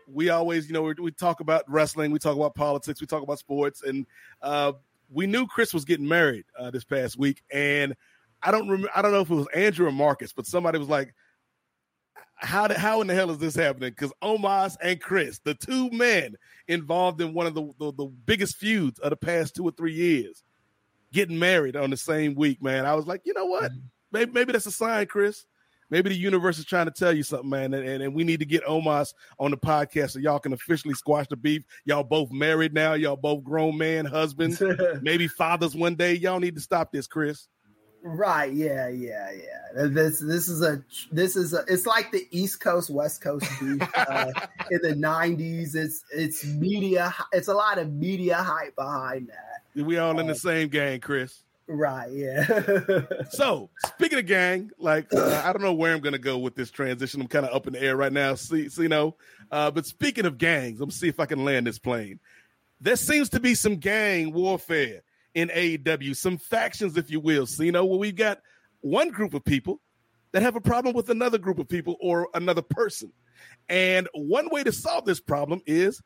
we 0.06 0.30
always, 0.30 0.66
you 0.66 0.72
know, 0.72 0.82
we, 0.82 0.94
we 1.00 1.10
talk 1.12 1.40
about 1.40 1.64
wrestling, 1.68 2.10
we 2.10 2.18
talk 2.18 2.36
about 2.36 2.54
politics, 2.54 3.00
we 3.00 3.06
talk 3.06 3.22
about 3.22 3.38
sports, 3.38 3.82
and 3.82 4.06
uh, 4.42 4.72
we 5.10 5.26
knew 5.26 5.46
Chris 5.46 5.74
was 5.74 5.84
getting 5.84 6.08
married 6.08 6.44
uh, 6.58 6.70
this 6.70 6.84
past 6.84 7.18
week, 7.18 7.42
and 7.52 7.94
I 8.42 8.50
don't 8.50 8.68
remember, 8.68 8.90
I 8.94 9.02
don't 9.02 9.12
know 9.12 9.20
if 9.20 9.30
it 9.30 9.34
was 9.34 9.46
Andrew 9.54 9.86
or 9.86 9.92
Marcus, 9.92 10.32
but 10.32 10.46
somebody 10.46 10.78
was 10.78 10.88
like, 10.88 11.14
how 12.36 12.66
the, 12.66 12.78
how 12.78 13.00
in 13.00 13.06
the 13.06 13.14
hell 13.14 13.30
is 13.30 13.38
this 13.38 13.54
happening? 13.54 13.90
Because 13.90 14.12
Omos 14.22 14.76
and 14.82 15.00
Chris, 15.00 15.38
the 15.44 15.54
two 15.54 15.90
men 15.90 16.34
involved 16.66 17.20
in 17.20 17.34
one 17.34 17.46
of 17.46 17.54
the, 17.54 17.70
the 17.78 17.92
the 17.92 18.06
biggest 18.06 18.56
feuds 18.56 18.98
of 18.98 19.10
the 19.10 19.16
past 19.16 19.54
two 19.54 19.64
or 19.64 19.70
three 19.70 19.92
years, 19.94 20.42
getting 21.12 21.38
married 21.38 21.76
on 21.76 21.90
the 21.90 21.96
same 21.96 22.34
week, 22.34 22.60
man. 22.60 22.84
I 22.84 22.94
was 22.94 23.06
like, 23.06 23.22
you 23.24 23.32
know 23.32 23.46
what? 23.46 23.70
Maybe 24.10 24.32
maybe 24.32 24.52
that's 24.52 24.66
a 24.66 24.72
sign, 24.72 25.06
Chris. 25.06 25.44
Maybe 25.92 26.08
the 26.08 26.16
universe 26.16 26.58
is 26.58 26.64
trying 26.64 26.86
to 26.86 26.90
tell 26.90 27.14
you 27.14 27.22
something, 27.22 27.50
man, 27.50 27.74
and, 27.74 27.86
and, 27.86 28.02
and 28.02 28.14
we 28.14 28.24
need 28.24 28.40
to 28.40 28.46
get 28.46 28.64
Omos 28.64 29.12
on 29.38 29.50
the 29.50 29.58
podcast 29.58 30.12
so 30.12 30.20
y'all 30.20 30.38
can 30.38 30.54
officially 30.54 30.94
squash 30.94 31.26
the 31.28 31.36
beef. 31.36 31.64
Y'all 31.84 32.02
both 32.02 32.32
married 32.32 32.72
now. 32.72 32.94
Y'all 32.94 33.14
both 33.14 33.44
grown 33.44 33.76
man, 33.76 34.06
husbands, 34.06 34.62
maybe 35.02 35.28
fathers 35.28 35.76
one 35.76 35.94
day. 35.94 36.14
Y'all 36.14 36.40
need 36.40 36.54
to 36.54 36.62
stop 36.62 36.92
this, 36.92 37.06
Chris. 37.06 37.46
Right. 38.02 38.50
Yeah. 38.54 38.88
Yeah. 38.88 39.32
Yeah. 39.32 39.86
This 39.88 40.18
this 40.18 40.48
is 40.48 40.62
a 40.62 40.82
this 41.10 41.36
is 41.36 41.52
a 41.52 41.62
it's 41.68 41.84
like 41.84 42.10
the 42.10 42.26
East 42.30 42.60
Coast 42.60 42.88
West 42.88 43.20
Coast 43.20 43.44
beef 43.60 43.82
uh, 43.94 44.32
in 44.70 44.80
the 44.80 44.94
'90s. 44.94 45.74
It's 45.74 46.02
it's 46.10 46.42
media. 46.42 47.14
It's 47.32 47.48
a 47.48 47.54
lot 47.54 47.76
of 47.76 47.92
media 47.92 48.36
hype 48.36 48.76
behind 48.76 49.28
that. 49.28 49.84
We 49.84 49.98
all 49.98 50.18
in 50.18 50.26
the 50.26 50.34
same 50.34 50.68
gang, 50.68 51.00
Chris. 51.00 51.44
Right. 51.72 52.10
Yeah. 52.12 53.00
So, 53.30 53.70
speaking 53.86 54.18
of 54.18 54.26
gang, 54.26 54.70
like 54.78 55.12
uh, 55.14 55.42
I 55.44 55.52
don't 55.52 55.62
know 55.62 55.72
where 55.72 55.94
I'm 55.94 56.00
gonna 56.00 56.18
go 56.18 56.36
with 56.38 56.54
this 56.54 56.70
transition. 56.70 57.20
I'm 57.20 57.28
kind 57.28 57.46
of 57.46 57.54
up 57.54 57.66
in 57.66 57.72
the 57.72 57.82
air 57.82 57.96
right 57.96 58.12
now, 58.12 58.34
see, 58.34 58.68
see, 58.68 58.82
you 58.82 58.88
know. 58.88 59.16
Uh, 59.50 59.70
but 59.70 59.86
speaking 59.86 60.26
of 60.26 60.36
gangs, 60.36 60.80
let 60.80 60.88
me 60.88 60.92
see 60.92 61.08
if 61.08 61.18
I 61.18 61.26
can 61.26 61.44
land 61.44 61.66
this 61.66 61.78
plane. 61.78 62.20
There 62.80 62.96
seems 62.96 63.30
to 63.30 63.40
be 63.40 63.54
some 63.54 63.76
gang 63.76 64.32
warfare 64.32 65.02
in 65.34 65.48
AEW, 65.48 66.14
some 66.14 66.36
factions, 66.36 66.96
if 66.96 67.10
you 67.10 67.20
will. 67.20 67.46
So, 67.46 67.62
you 67.62 67.72
know, 67.72 67.86
where 67.86 67.98
we've 67.98 68.14
got 68.14 68.40
one 68.80 69.08
group 69.10 69.32
of 69.32 69.44
people 69.44 69.80
that 70.32 70.42
have 70.42 70.56
a 70.56 70.60
problem 70.60 70.94
with 70.94 71.08
another 71.08 71.38
group 71.38 71.58
of 71.58 71.68
people 71.68 71.96
or 72.00 72.28
another 72.34 72.62
person. 72.62 73.12
And 73.68 74.08
one 74.12 74.50
way 74.50 74.62
to 74.62 74.72
solve 74.72 75.06
this 75.06 75.20
problem 75.20 75.62
is, 75.66 76.02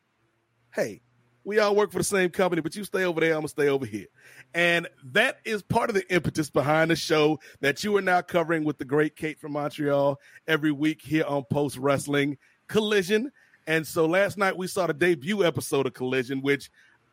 hey, 0.75 1.01
we 1.47 1.61
all 1.61 1.77
work 1.77 1.93
for 1.93 1.99
the 1.99 2.05
same 2.05 2.29
company, 2.29 2.61
but 2.61 2.75
you 2.75 2.83
stay 2.83 3.05
over 3.05 3.21
there, 3.21 3.31
I'm 3.31 3.39
gonna 3.39 3.49
stay 3.49 3.69
over 3.69 3.87
here. 3.87 4.07
And 4.53 4.89
that 5.13 5.39
is 5.45 5.63
part 5.63 5.89
of 5.89 5.95
the 5.95 6.13
impetus 6.13 6.51
behind 6.51 6.91
the 6.91 6.97
show 6.97 7.39
that 7.61 7.85
you 7.85 7.97
are 7.97 8.03
now 8.03 8.21
covering 8.21 8.65
with 8.65 8.79
the 8.79 8.85
great 8.85 9.15
Kate 9.15 9.39
from 9.39 9.53
Montreal 9.53 10.19
every 10.49 10.73
week 10.73 11.01
here 11.01 11.25
on 11.25 11.45
Post 11.45 11.77
Wrestling 11.77 12.37
Collision. 12.67 13.31
And 13.69 13.87
so 13.87 14.07
last 14.07 14.37
night 14.37 14.57
we 14.57 14.67
saw 14.67 14.89
the 14.89 14.93
debut 14.93 15.45
episode 15.45 15.87
of 15.87 15.95
Collision, 15.95 16.43
which 16.43 16.69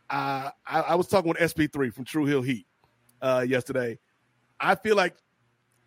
uh, 0.10 0.50
I, 0.66 0.80
I 0.82 0.96
was 0.96 1.08
talking 1.08 1.30
with 1.30 1.38
SP3 1.38 1.94
from 1.94 2.04
True 2.04 2.26
Hill 2.26 2.42
Heat 2.42 2.66
uh, 3.22 3.46
yesterday. 3.48 4.00
I 4.60 4.74
feel 4.74 4.96
like 4.96 5.16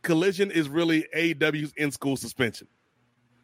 Collision 0.02 0.52
is 0.52 0.68
really 0.68 1.04
AEW's 1.16 1.72
in 1.76 1.90
school 1.90 2.16
suspension, 2.16 2.68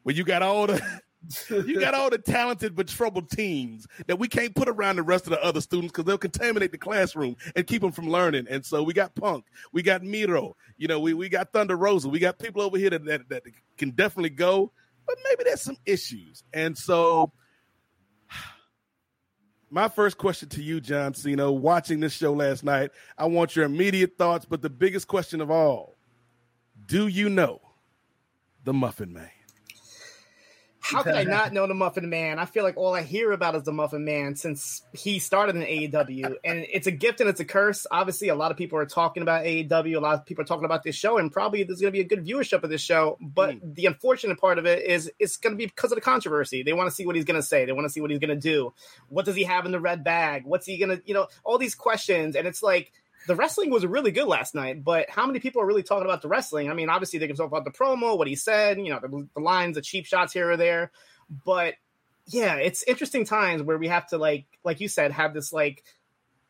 where 0.05 0.15
you 0.15 0.23
got 0.23 0.43
all 0.43 0.69
the 0.69 0.81
you 1.49 1.81
got 1.81 1.95
all 1.95 2.11
the 2.11 2.19
talented 2.19 2.75
but 2.75 2.89
troubled 2.89 3.31
teens 3.31 3.87
that 4.07 4.19
we 4.19 4.29
can't 4.29 4.55
put 4.55 4.69
around 4.69 4.97
the 4.97 5.03
rest 5.03 5.27
of 5.27 5.31
the 5.31 5.43
other 5.43 5.61
students 5.61 5.93
because 5.93 6.05
they'll 6.05 6.19
contaminate 6.19 6.73
the 6.73 6.79
classroom 6.79 7.37
and 7.55 7.67
keep 7.67 7.83
them 7.83 7.93
from 7.93 8.09
learning. 8.09 8.47
And 8.51 8.65
so 8.65 8.83
we 8.83 8.93
got 8.93 9.15
Punk, 9.15 9.45
we 9.73 9.83
got 9.83 10.03
Miro, 10.03 10.57
you 10.77 10.89
know, 10.89 11.01
we, 11.01 11.15
we 11.15 11.29
got 11.29 11.53
Thunder 11.53 11.77
Rosa, 11.77 12.09
we 12.09 12.19
got 12.19 12.39
people 12.39 12.63
over 12.63 12.77
here 12.77 12.91
that, 12.91 13.05
that, 13.05 13.29
that 13.29 13.43
can 13.77 13.91
definitely 13.91 14.31
go, 14.31 14.73
but 15.07 15.17
maybe 15.25 15.45
there's 15.45 15.61
some 15.61 15.77
issues. 15.87 16.43
And 16.53 16.77
so 16.77 17.33
my 19.71 19.89
first 19.89 20.19
question 20.19 20.49
to 20.51 20.63
you, 20.63 20.81
John 20.81 21.13
Siino, 21.13 21.57
watching 21.57 22.01
this 22.01 22.13
show 22.13 22.33
last 22.33 22.65
night, 22.65 22.91
I 23.17 23.27
want 23.27 23.55
your 23.55 23.65
immediate 23.65 24.19
thoughts, 24.19 24.45
but 24.45 24.61
the 24.61 24.71
biggest 24.71 25.07
question 25.07 25.41
of 25.41 25.51
all, 25.51 25.97
do 26.87 27.07
you 27.07 27.29
know 27.29 27.61
the 28.65 28.73
Muffin 28.73 29.13
Man? 29.13 29.31
How 30.83 31.03
could 31.03 31.15
I 31.15 31.23
not 31.23 31.53
know 31.53 31.67
the 31.67 31.75
Muffin 31.75 32.11
Man? 32.11 32.39
I 32.39 32.45
feel 32.45 32.65
like 32.65 32.77
all 32.77 32.95
I 32.95 33.03
hear 33.03 33.31
about 33.33 33.55
is 33.55 33.63
the 33.63 33.73
Muffin 33.73 34.05
Man 34.05 34.35
since 34.35 34.83
he 34.93 35.21
started 35.21 35.55
in 35.57 35.63
AEW, 35.63 36.35
and 36.45 36.67
it's 36.71 36.87
a 36.87 36.91
gift 36.91 37.21
and 37.21 37.31
it's 37.31 37.41
a 37.41 37.45
curse. 37.45 37.87
Obviously, 37.91 38.29
a 38.29 38.35
lot 38.35 38.51
of 38.51 38.57
people 38.57 38.79
are 38.79 38.87
talking 38.87 39.23
about 39.23 39.45
AEW. 39.45 39.97
A 39.97 40.01
lot 40.01 40.15
of 40.15 40.27
people 40.27 40.43
are 40.43 40.47
talking 40.47 40.65
about 40.65 40.83
this 40.83 40.97
show, 40.97 41.19
and 41.19 41.31
probably 41.31 41.63
there's 41.63 41.81
going 41.81 41.93
to 41.93 41.97
be 41.97 42.01
a 42.01 42.05
good 42.05 42.27
viewership 42.27 42.65
of 42.65 42.71
this 42.71 42.83
show. 42.83 43.17
But 43.21 43.55
mm. 43.55 43.75
the 43.75 43.87
unfortunate 43.87 44.41
part 44.41 44.59
of 44.59 44.67
it 44.67 44.85
is 44.85 45.11
it's 45.19 45.37
going 45.37 45.53
to 45.53 45.57
be 45.57 45.67
because 45.67 45.93
of 45.93 45.97
the 45.97 46.03
controversy. 46.03 46.63
They 46.65 46.73
want 46.73 46.91
to 46.91 46.95
see 46.95 47.07
what 47.07 47.15
he's 47.15 47.25
going 47.25 47.41
to 47.41 47.47
say. 47.47 47.65
They 47.65 47.73
want 47.73 47.87
to 47.87 47.91
see 47.91 48.01
what 48.01 48.11
he's 48.11 48.19
going 48.19 48.31
to 48.31 48.37
do. 48.37 48.75
What 49.09 49.25
does 49.25 49.37
he 49.37 49.45
have 49.45 49.65
in 49.67 49.73
the 49.73 49.81
red 49.81 50.03
bag? 50.03 50.43
What's 50.45 50.67
he 50.67 50.79
going 50.79 50.99
to, 50.99 51.03
you 51.07 51.15
know, 51.15 51.29
all 51.45 51.59
these 51.59 51.77
questions, 51.77 52.35
and 52.35 52.47
it's 52.47 52.63
like 52.63 52.93
the 53.27 53.35
wrestling 53.37 53.71
was 53.71 53.87
really 53.87 54.11
good 54.11 54.27
last 54.27 54.55
night, 54.55 54.83
but 54.83 55.09
how 55.09 55.27
many 55.27 55.41
people 55.41 55.63
are 55.63 55.67
really 55.67 55.83
talking 55.83 56.05
about 56.05 56.23
the 56.23 56.29
wrestling? 56.29 56.71
I 56.71 56.75
mean, 56.75 56.89
obviously 56.89 57.19
they 57.19 57.27
can 57.27 57.37
talk 57.37 57.47
about 57.47 57.65
the 57.65 57.71
promo, 57.71 58.17
what 58.19 58.29
he 58.29 58.35
said, 58.35 58.79
you 58.79 58.91
know, 58.91 58.99
the, 59.01 59.29
the 59.35 59.41
lines, 59.41 59.77
the 59.77 59.83
cheap 59.83 60.07
shots 60.07 60.33
here 60.33 60.51
or 60.51 60.57
there, 60.57 60.91
but 61.45 61.75
yeah, 62.27 62.55
it's 62.57 62.83
interesting 62.85 63.25
times 63.25 63.63
where 63.63 63.79
we 63.79 63.89
have 63.89 64.07
to 64.09 64.19
like, 64.19 64.47
like 64.65 64.81
you 64.81 64.89
said, 64.89 65.13
have 65.13 65.35
this 65.35 65.53
like 65.53 65.83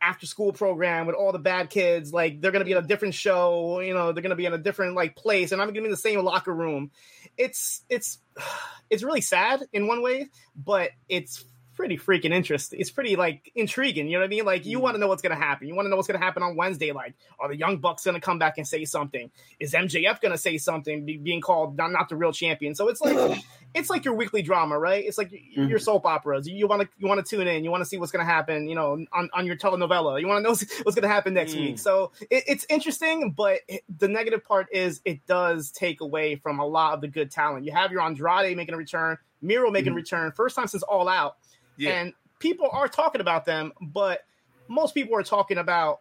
after 0.02 0.26
school 0.26 0.52
program 0.52 1.07
with 1.07 1.14
all 1.14 1.33
the 1.33 1.38
bad 1.38 1.71
kids. 1.71 2.12
Like 2.12 2.41
they're 2.41 2.50
gonna 2.50 2.64
be 2.64 2.73
in 2.73 2.79
a 2.79 2.83
different 2.83 3.14
show, 3.14 3.81
you 3.81 3.95
know, 3.95 4.12
they're 4.12 4.23
gonna 4.23 4.35
be 4.37 4.47
in 4.47 4.52
a 4.52 4.59
different 4.59 4.95
like 4.95 5.17
place, 5.17 5.52
and 5.52 5.62
I'm 5.62 5.69
gonna 5.69 5.81
be 5.81 5.87
in 5.87 5.91
the 5.91 5.97
same 5.97 6.23
locker 6.23 6.52
room. 6.52 6.91
It's 7.38 7.83
it's 7.88 8.19
it's 8.91 9.02
really 9.02 9.21
sad 9.21 9.62
in 9.73 9.87
one 9.87 10.02
way, 10.02 10.29
but 10.57 10.91
it's 11.09 11.45
pretty 11.75 11.97
freaking 11.97 12.33
interesting. 12.33 12.81
It's 12.81 12.91
pretty 12.91 13.17
like 13.17 13.50
intriguing. 13.55 14.07
You 14.07 14.14
know 14.14 14.21
what 14.21 14.26
I 14.26 14.29
mean? 14.29 14.45
Like 14.45 14.67
you 14.67 14.79
mm. 14.79 14.83
want 14.83 14.95
to 14.95 15.00
know 15.00 15.09
what's 15.09 15.23
going 15.23 15.37
to 15.37 15.43
happen. 15.43 15.69
You 15.69 15.75
want 15.75 15.87
to 15.87 15.91
know 15.91 15.97
what's 15.97 16.09
going 16.09 16.19
to 16.19 16.25
happen 16.25 16.43
on 16.43 16.57
Wednesday. 16.57 16.93
Like, 16.93 17.14
are 17.38 17.49
the 17.49 17.57
Young 17.57 17.79
Bucks 17.79 18.05
going 18.05 18.14
to 18.14 18.21
come 18.21 18.38
back 18.38 18.59
and 18.59 18.67
say 18.67 18.85
something? 18.85 19.31
Is 19.59 19.73
MJF 19.73 20.21
going 20.21 20.33
to 20.33 20.38
say 20.38 20.59
something? 20.59 21.05
Be, 21.05 21.17
being 21.17 21.41
called 21.41 21.76
not, 21.76 21.93
not 21.93 22.09
the 22.09 22.17
real 22.17 22.33
champion. 22.33 22.75
So 22.75 22.88
it's 22.88 23.00
like 23.00 23.43
it's 23.75 23.91
like 23.91 24.05
your 24.05 24.14
weekly 24.14 24.43
drama, 24.43 24.79
right? 24.79 25.05
It's 25.05 25.19
like 25.19 25.31
mm-hmm. 25.31 25.67
your 25.67 25.79
soap 25.79 26.07
operas. 26.07 26.47
You 26.47 26.67
want 26.67 26.83
to 26.83 26.88
you 26.99 27.09
want 27.09 27.25
to 27.25 27.37
tune 27.37 27.47
in. 27.47 27.64
You 27.64 27.71
want 27.71 27.83
to 27.83 27.88
see 27.88 27.99
what's 27.99 28.12
going 28.12 28.25
to 28.25 28.31
happen. 28.31 28.69
You 28.69 28.75
know, 28.75 29.05
on, 29.12 29.31
on 29.33 29.47
your 29.47 29.57
telenovela. 29.57 30.21
You 30.21 30.29
want 30.29 30.38
to 30.38 30.43
know 30.43 30.50
what's 30.83 30.95
going 30.95 31.02
to 31.02 31.09
happen 31.09 31.35
next 31.35 31.55
mm. 31.55 31.61
week. 31.61 31.79
So 31.79 32.12
it, 32.31 32.45
it's 32.47 32.67
interesting, 32.69 33.33
but 33.33 33.61
the 33.99 34.09
negative 34.09 34.45
part 34.45 34.69
is 34.73 35.00
it 35.05 35.26
does 35.26 35.71
take 35.71 36.00
away 36.00 36.37
from 36.37 36.59
a 36.59 36.67
lot 36.67 36.95
of 36.95 37.00
the 37.00 37.09
good 37.09 37.31
talent. 37.31 37.64
You 37.64 37.73
have 37.73 37.93
your 37.93 38.02
Andrade 38.02 38.57
making 38.57 38.75
a 38.75 38.79
return. 38.79 39.19
Miro 39.42 39.70
making 39.70 39.90
mm-hmm. 39.90 39.96
return, 39.96 40.32
first 40.32 40.56
time 40.56 40.68
since 40.68 40.82
All 40.84 41.08
Out. 41.08 41.37
Yeah. 41.76 41.90
And 41.90 42.12
people 42.38 42.68
are 42.72 42.88
talking 42.88 43.20
about 43.20 43.44
them, 43.44 43.72
but 43.80 44.20
most 44.68 44.94
people 44.94 45.16
are 45.16 45.22
talking 45.22 45.58
about 45.58 46.00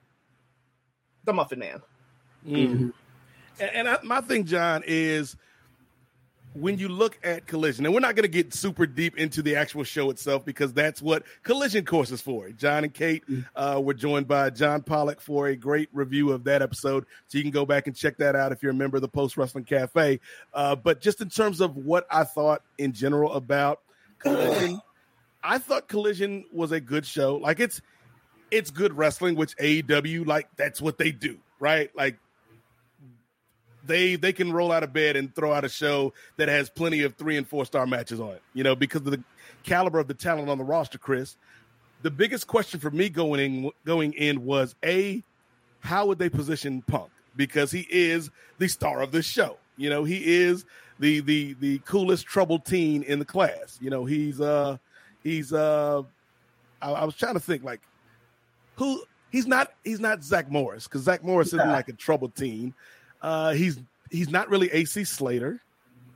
the 1.24 1.34
Muffin 1.34 1.60
Man. 1.60 1.82
Mm-hmm. 2.48 2.90
And, 3.60 3.70
and 3.74 3.90
I, 3.90 3.98
my 4.04 4.22
thing, 4.22 4.46
John, 4.46 4.84
is 4.86 5.36
when 6.54 6.78
you 6.78 6.90
look 6.90 7.18
at 7.24 7.48
Collision, 7.48 7.86
and 7.86 7.94
we're 7.94 8.02
not 8.02 8.16
going 8.16 8.24
to 8.24 8.30
get 8.30 8.54
super 8.54 8.86
deep 8.86 9.18
into 9.18 9.42
the 9.42 9.56
actual 9.56 9.84
show 9.84 10.10
itself 10.10 10.44
because 10.44 10.74
that's 10.74 11.02
what 11.02 11.24
Collision 11.44 11.86
Course 11.86 12.12
is 12.12 12.22
for. 12.22 12.50
John 12.50 12.84
and 12.84 12.94
Kate 12.94 13.24
mm-hmm. 13.28 13.42
uh, 13.56 13.80
were 13.80 13.94
joined 13.94 14.28
by 14.28 14.50
John 14.50 14.82
Pollock 14.82 15.22
for 15.22 15.48
a 15.48 15.56
great 15.56 15.90
review 15.94 16.32
of 16.32 16.44
that 16.46 16.62
episode. 16.62 17.06
So 17.28 17.38
you 17.38 17.44
can 17.44 17.52
go 17.52 17.66
back 17.66 17.88
and 17.88 17.96
check 17.96 18.18
that 18.18 18.36
out 18.36 18.52
if 18.52 18.62
you're 18.62 18.72
a 18.72 18.76
member 18.76 18.98
of 18.98 19.02
the 19.02 19.08
Post 19.08 19.38
Wrestling 19.38 19.64
Cafe. 19.64 20.20
Uh, 20.54 20.76
but 20.76 21.02
just 21.02 21.22
in 21.22 21.30
terms 21.30 21.62
of 21.62 21.78
what 21.78 22.06
I 22.12 22.24
thought 22.24 22.64
in 22.78 22.92
general 22.94 23.34
about 23.34 23.80
Collision. 24.20 24.82
I 25.44 25.58
thought 25.58 25.88
Collision 25.88 26.46
was 26.52 26.72
a 26.72 26.80
good 26.80 27.06
show. 27.06 27.36
Like 27.36 27.60
it's 27.60 27.82
it's 28.50 28.70
good 28.70 28.94
wrestling, 28.94 29.36
which 29.36 29.56
AEW 29.58 30.26
like 30.26 30.48
that's 30.56 30.82
what 30.82 30.98
they 30.98 31.12
do, 31.12 31.40
right? 31.60 31.90
Like 31.96 32.20
they 33.86 34.16
they 34.16 34.34
can 34.34 34.52
roll 34.52 34.72
out 34.72 34.84
of 34.84 34.94
bed 34.94 35.16
and 35.16 35.34
throw 35.34 35.54
out 35.54 35.64
a 35.64 35.70
show 35.70 36.14
that 36.38 36.48
has 36.48 36.70
plenty 36.70 37.04
of 37.04 37.16
three 37.16 37.38
and 37.38 37.48
four 37.48 37.66
star 37.66 37.86
matches 37.86 38.20
on 38.20 38.32
it. 38.32 38.42
You 38.54 38.64
know, 38.64 38.76
because 38.76 39.02
of 39.02 39.12
the 39.12 39.24
caliber 39.64 40.00
of 40.00 40.08
the 40.08 40.14
talent 40.14 40.50
on 40.50 40.58
the 40.58 40.64
roster, 40.64 40.98
Chris. 40.98 41.38
The 42.04 42.12
biggest 42.12 42.48
question 42.48 42.80
for 42.80 42.90
me 42.90 43.10
going 43.10 43.40
in 43.40 43.72
going 43.86 44.14
in 44.14 44.44
was 44.44 44.76
a 44.84 45.24
how 45.82 46.08
would 46.08 46.18
they 46.18 46.30
position 46.30 46.82
Punk 46.82 47.12
because 47.36 47.72
he 47.72 47.86
is 47.90 48.32
the 48.58 48.68
star 48.68 49.02
of 49.02 49.12
the 49.12 49.22
show. 49.22 49.58
You 49.78 49.92
know, 49.92 50.04
he 50.04 50.42
is 50.42 50.66
the 51.00 51.20
the 51.20 51.54
the 51.60 51.78
coolest 51.80 52.26
troubled 52.26 52.66
teen 52.66 53.04
in 53.04 53.20
the 53.20 53.26
class. 53.26 53.78
You 53.80 53.92
know, 53.92 54.06
he's 54.06 54.42
uh 54.42 54.78
He's 55.24 55.54
uh, 55.54 56.04
I, 56.82 56.92
I 56.92 57.06
was 57.06 57.16
trying 57.16 57.36
to 57.36 57.40
think 57.40 57.64
like 57.64 57.82
who 58.76 59.04
he's 59.32 59.48
not 59.48 59.72
he's 59.84 60.00
not 60.00 60.24
Zach 60.24 60.50
Morris 60.50 60.86
because 60.86 61.04
Zach 61.04 61.24
Morris 61.24 61.54
yeah. 61.54 61.60
isn't 61.60 61.72
like 61.72 61.88
a 61.90 61.94
troubled 61.94 62.36
teen. 62.36 62.74
Uh, 63.22 63.52
he's 63.54 63.80
he's 64.10 64.30
not 64.30 64.50
really 64.50 64.72
AC 64.72 65.04
Slater. 65.04 65.62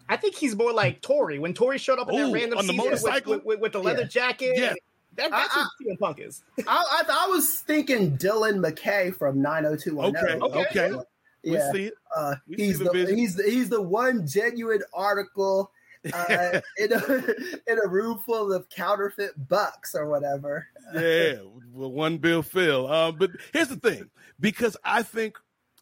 I 0.07 0.17
think 0.17 0.35
he's 0.35 0.55
more 0.55 0.71
like 0.71 1.01
Tori 1.01 1.39
when 1.39 1.53
Tori 1.53 1.77
showed 1.77 1.99
up 1.99 2.09
in 2.09 2.15
Ooh, 2.15 2.27
that 2.27 2.33
random 2.33 2.59
on 2.59 2.67
the 2.67 2.73
motorcycle 2.73 3.33
with, 3.33 3.45
with, 3.45 3.59
with, 3.59 3.71
the 3.71 3.79
leather 3.79 4.01
yeah. 4.01 4.07
jacket. 4.07 4.53
Yeah. 4.55 4.73
That, 5.15 5.31
that's 5.31 5.55
I, 5.55 5.59
what 5.59 5.69
CM 5.81 5.99
Punk 5.99 6.19
is. 6.19 6.43
I, 6.59 6.63
I, 6.67 7.25
I, 7.25 7.27
was 7.29 7.61
thinking 7.61 8.17
Dylan 8.17 8.59
McKay 8.59 9.15
from 9.15 9.41
90210. 9.41 10.41
Okay, 10.41 10.59
okay. 10.59 10.81
okay. 10.91 11.05
Yeah. 11.41 11.71
We 11.71 11.77
see 11.77 11.85
it. 11.85 11.93
Uh, 12.15 12.35
he's, 12.47 12.79
the, 12.79 12.85
the 12.85 13.15
he's 13.15 13.35
the 13.35 13.43
he's 13.43 13.69
the 13.69 13.81
one 13.81 14.27
genuine 14.27 14.81
article 14.93 15.71
uh, 16.11 16.59
in, 16.77 16.91
a, 16.91 17.33
in 17.67 17.79
a 17.83 17.87
room 17.87 18.19
full 18.25 18.51
of 18.51 18.67
counterfeit 18.69 19.31
bucks 19.47 19.95
or 19.95 20.07
whatever. 20.09 20.67
yeah, 20.93 21.35
well, 21.71 21.91
one 21.91 22.17
bill 22.17 22.41
Phil. 22.41 22.87
Uh, 22.87 23.11
but 23.11 23.31
here's 23.53 23.69
the 23.69 23.77
thing, 23.77 24.09
because 24.39 24.75
I 24.83 25.03
think 25.03 25.37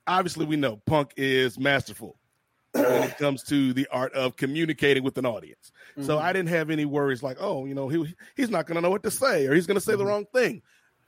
obviously 0.07 0.45
we 0.45 0.55
know 0.55 0.81
Punk 0.85 1.13
is 1.17 1.59
masterful 1.59 2.19
when 2.73 3.03
it 3.03 3.17
comes 3.19 3.43
to 3.43 3.73
the 3.73 3.87
art 3.91 4.13
of 4.13 4.35
communicating 4.35 5.03
with 5.03 5.17
an 5.17 5.25
audience. 5.25 5.71
Mm-hmm. 5.91 6.05
So 6.05 6.17
I 6.19 6.33
didn't 6.33 6.49
have 6.49 6.69
any 6.69 6.85
worries 6.85 7.23
like, 7.23 7.37
oh, 7.39 7.65
you 7.65 7.73
know, 7.73 7.87
he 7.87 8.15
he's 8.35 8.49
not 8.49 8.65
going 8.65 8.75
to 8.75 8.81
know 8.81 8.89
what 8.89 9.03
to 9.03 9.11
say 9.11 9.47
or 9.47 9.53
he's 9.53 9.67
going 9.67 9.75
to 9.75 9.81
say 9.81 9.93
mm-hmm. 9.93 9.99
the 9.99 10.05
wrong 10.05 10.25
thing 10.33 10.61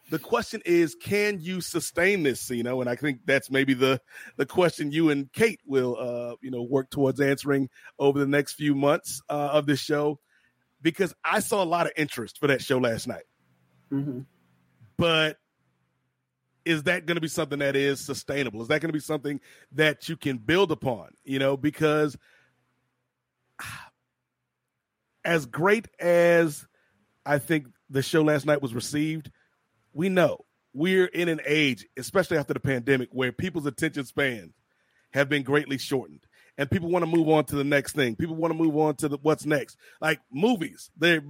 the 0.10 0.20
question 0.20 0.62
is, 0.66 0.96
can 0.96 1.40
you 1.40 1.62
sustain 1.62 2.24
this, 2.24 2.50
you 2.50 2.64
know? 2.64 2.82
And 2.82 2.90
I 2.90 2.96
think 2.96 3.22
that's 3.26 3.50
maybe 3.50 3.74
the 3.74 4.00
the 4.38 4.46
question 4.46 4.92
you 4.92 5.10
and 5.10 5.32
Kate 5.34 5.60
will, 5.66 5.98
uh, 6.00 6.36
you 6.42 6.52
know, 6.52 6.62
work 6.62 6.90
towards 6.90 7.20
answering 7.20 7.70
over 7.98 8.20
the 8.20 8.28
next 8.28 8.54
few 8.54 8.76
months 8.76 9.22
uh, 9.30 9.50
of 9.54 9.66
this 9.66 9.80
show, 9.80 10.20
because 10.82 11.14
I 11.24 11.40
saw 11.40 11.64
a 11.64 11.66
lot 11.66 11.88
of 11.88 11.94
interest 11.98 12.40
for 12.40 12.48
that 12.48 12.62
show 12.62 12.78
last 12.78 13.08
night. 13.08 13.24
Mm-hmm. 13.92 14.22
But 14.98 15.38
is 16.66 16.84
that 16.84 17.06
going 17.06 17.16
to 17.16 17.22
be 17.22 17.28
something 17.28 17.60
that 17.60 17.76
is 17.76 18.00
sustainable? 18.00 18.62
Is 18.62 18.68
that 18.70 18.82
going 18.82 18.90
to 18.90 18.94
be 18.94 19.00
something 19.00 19.40
that 19.74 20.10
you 20.10 20.18
can 20.18 20.38
build 20.38 20.72
upon? 20.72 21.10
You 21.24 21.40
know, 21.40 21.56
because 21.58 22.18
as 25.26 25.46
great 25.46 25.88
as 26.00 26.66
I 27.26 27.38
think 27.40 27.68
the 27.90 28.02
show 28.02 28.22
last 28.22 28.46
night 28.46 28.62
was 28.62 28.74
received 28.74 29.32
we 29.96 30.10
know 30.10 30.46
we're 30.74 31.06
in 31.06 31.30
an 31.30 31.40
age, 31.46 31.88
especially 31.98 32.38
after 32.38 32.54
the 32.54 32.60
pandemic, 32.60 33.10
where 33.12 33.32
people's 33.32 33.66
attention 33.66 34.06
spans 34.06 34.54
have 35.14 35.30
been 35.30 35.42
greatly 35.42 35.78
shortened. 35.78 36.28
And 36.58 36.70
people 36.70 36.90
want 36.90 37.04
to 37.04 37.12
move 37.12 37.30
on 37.30 37.46
to 37.46 37.56
the 37.56 37.64
next 37.64 37.94
thing. 37.94 38.16
People 38.16 38.36
want 38.36 38.54
to 38.54 38.58
move 38.58 38.78
on 38.78 38.96
to 38.98 39.08
the 39.08 39.18
what's 39.22 39.46
next. 39.46 39.78
Like 40.02 40.20
movies, 40.32 40.92
they 40.98 41.22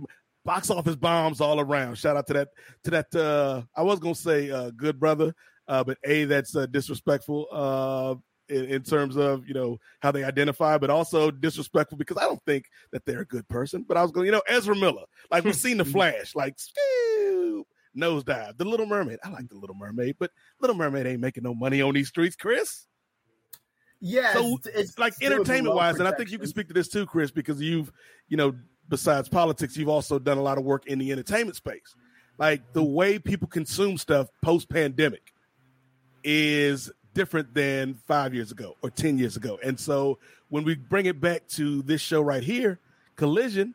box 0.45 0.69
office 0.69 0.95
bombs 0.95 1.41
all 1.41 1.59
around. 1.59 1.97
Shout 1.97 2.15
out 2.15 2.27
to 2.27 2.33
that 2.33 2.49
to 2.83 2.91
that 2.91 3.15
uh 3.15 3.63
I 3.75 3.81
was 3.81 3.99
gonna 3.99 4.15
say 4.15 4.49
uh 4.51 4.71
good 4.71 4.99
brother, 4.99 5.35
uh, 5.67 5.83
but 5.83 5.97
A 6.05 6.25
that's 6.25 6.55
uh, 6.55 6.67
disrespectful 6.67 7.47
uh 7.51 8.15
in, 8.47 8.65
in, 8.65 8.83
terms 8.83 9.17
of 9.17 9.47
you 9.47 9.55
know 9.55 9.79
how 10.01 10.11
they 10.11 10.23
identify, 10.23 10.77
but 10.77 10.91
also 10.91 11.31
disrespectful 11.31 11.97
because 11.97 12.17
I 12.17 12.21
don't 12.21 12.43
think 12.45 12.65
that 12.91 13.03
they're 13.05 13.21
a 13.21 13.25
good 13.25 13.47
person. 13.47 13.83
But 13.87 13.97
I 13.97 14.03
was 14.03 14.11
going, 14.11 14.27
you 14.27 14.31
know, 14.31 14.43
Ezra 14.47 14.75
Miller, 14.75 15.05
like 15.31 15.43
we've 15.43 15.55
seen 15.65 15.77
the 15.77 15.85
Flash, 15.85 16.35
like 16.35 16.55
nosedive. 17.97 18.57
The 18.57 18.65
Little 18.65 18.85
Mermaid. 18.85 19.19
I 19.23 19.29
like 19.29 19.49
the 19.49 19.57
Little 19.57 19.75
Mermaid, 19.75 20.17
but 20.19 20.31
Little 20.59 20.75
Mermaid 20.75 21.07
ain't 21.07 21.21
making 21.21 21.43
no 21.43 21.55
money 21.55 21.81
on 21.81 21.93
these 21.93 22.09
streets, 22.09 22.35
Chris. 22.35 22.85
Yeah, 24.01 24.33
so 24.33 24.57
it's, 24.57 24.67
it's 24.67 24.99
like 24.99 25.13
entertainment 25.21 25.73
wise, 25.73 25.97
and 25.99 26.07
I 26.07 26.11
think 26.11 26.29
you 26.29 26.37
can 26.37 26.47
speak 26.47 26.67
to 26.67 26.73
this 26.73 26.89
too, 26.89 27.05
Chris, 27.05 27.31
because 27.31 27.61
you've, 27.61 27.91
you 28.27 28.37
know, 28.37 28.53
besides 28.89 29.29
politics, 29.29 29.77
you've 29.77 29.89
also 29.89 30.19
done 30.19 30.37
a 30.37 30.41
lot 30.41 30.57
of 30.57 30.63
work 30.63 30.87
in 30.87 30.99
the 30.99 31.11
entertainment 31.11 31.55
space. 31.55 31.95
Like 32.37 32.73
the 32.73 32.81
mm-hmm. 32.81 32.93
way 32.93 33.19
people 33.19 33.47
consume 33.47 33.97
stuff 33.97 34.27
post 34.41 34.69
pandemic 34.69 35.33
is 36.23 36.91
different 37.13 37.53
than 37.53 37.95
five 38.07 38.33
years 38.33 38.51
ago 38.51 38.75
or 38.81 38.89
10 38.89 39.17
years 39.17 39.37
ago. 39.37 39.57
And 39.63 39.79
so 39.79 40.19
when 40.49 40.63
we 40.63 40.75
bring 40.75 41.05
it 41.05 41.21
back 41.21 41.47
to 41.49 41.81
this 41.83 42.01
show 42.01 42.21
right 42.21 42.43
here, 42.43 42.79
Collision, 43.15 43.73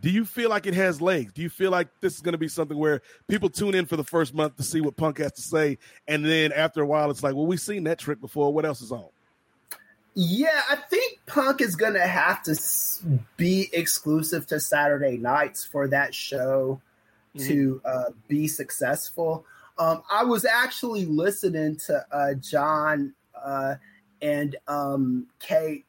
do 0.00 0.10
you 0.10 0.24
feel 0.24 0.50
like 0.50 0.66
it 0.66 0.74
has 0.74 1.00
legs? 1.00 1.32
Do 1.32 1.42
you 1.42 1.48
feel 1.48 1.70
like 1.70 1.88
this 2.00 2.14
is 2.14 2.20
going 2.20 2.32
to 2.32 2.38
be 2.38 2.48
something 2.48 2.76
where 2.76 3.02
people 3.28 3.48
tune 3.48 3.74
in 3.74 3.86
for 3.86 3.96
the 3.96 4.04
first 4.04 4.34
month 4.34 4.56
to 4.56 4.62
see 4.62 4.80
what 4.80 4.96
Punk 4.96 5.18
has 5.18 5.32
to 5.32 5.42
say, 5.42 5.78
and 6.06 6.24
then 6.24 6.52
after 6.52 6.82
a 6.82 6.86
while, 6.86 7.10
it's 7.10 7.22
like, 7.22 7.34
well, 7.34 7.46
we've 7.46 7.60
seen 7.60 7.84
that 7.84 7.98
trick 7.98 8.20
before. 8.20 8.52
What 8.52 8.66
else 8.66 8.82
is 8.82 8.92
on? 8.92 9.06
Yeah, 10.18 10.62
I 10.70 10.76
think 10.76 11.20
Punk 11.26 11.60
is 11.60 11.76
going 11.76 11.92
to 11.92 12.06
have 12.06 12.42
to 12.44 12.58
be 13.36 13.68
exclusive 13.70 14.46
to 14.46 14.58
Saturday 14.58 15.18
nights 15.18 15.66
for 15.66 15.88
that 15.88 16.14
show 16.14 16.80
mm-hmm. 17.36 17.46
to 17.46 17.82
uh, 17.84 18.04
be 18.26 18.48
successful. 18.48 19.44
Um, 19.78 20.02
I 20.10 20.24
was 20.24 20.46
actually 20.46 21.04
listening 21.04 21.76
to 21.86 22.02
uh, 22.10 22.32
John 22.32 23.12
uh, 23.38 23.74
and 24.22 24.56
um, 24.66 25.26
Kate 25.38 25.84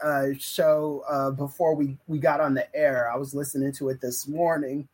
uh, 0.00 0.28
show 0.38 1.02
uh, 1.08 1.32
before 1.32 1.74
we 1.74 1.96
we 2.06 2.20
got 2.20 2.40
on 2.40 2.54
the 2.54 2.72
air. 2.76 3.10
I 3.12 3.16
was 3.16 3.34
listening 3.34 3.72
to 3.72 3.88
it 3.88 4.00
this 4.00 4.28
morning, 4.28 4.86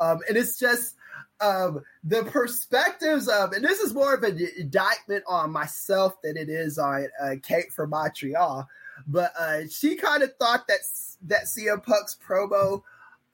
um, 0.00 0.20
and 0.28 0.36
it's 0.36 0.58
just 0.58 0.96
um, 1.40 1.82
the 2.02 2.24
perspectives 2.24 3.28
of, 3.28 3.52
and 3.52 3.64
this 3.64 3.80
is 3.80 3.92
more 3.92 4.14
of 4.14 4.22
an 4.22 4.38
indictment 4.58 5.24
on 5.26 5.50
myself 5.50 6.20
than 6.22 6.36
it 6.36 6.48
is 6.48 6.78
on 6.78 7.08
uh, 7.22 7.34
Kate 7.42 7.72
from 7.72 7.90
Montreal. 7.90 8.68
But 9.06 9.32
uh, 9.38 9.62
she 9.68 9.96
kind 9.96 10.22
of 10.22 10.34
thought 10.36 10.66
that 10.68 10.80
that 11.26 11.44
CM 11.44 11.82
Punk's 11.82 12.16
promo 12.26 12.82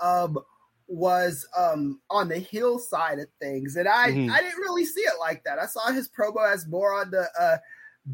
um, 0.01 0.39
was 0.89 1.47
um, 1.57 2.01
on 2.09 2.29
the 2.29 2.39
heel 2.39 2.79
side 2.79 3.19
of 3.19 3.29
things, 3.41 3.77
and 3.77 3.87
I 3.87 4.11
Mhm. 4.11 4.31
I 4.31 4.41
didn't 4.41 4.61
really 4.61 4.85
see 4.87 5.03
it 5.03 5.19
like 5.21 5.45
that. 5.45 5.59
I 5.59 5.67
saw 5.67 5.93
his 5.93 6.09
promo 6.09 6.51
as 6.51 6.67
more 6.67 6.95
on 6.95 7.11
the 7.11 7.29
uh, 7.39 7.59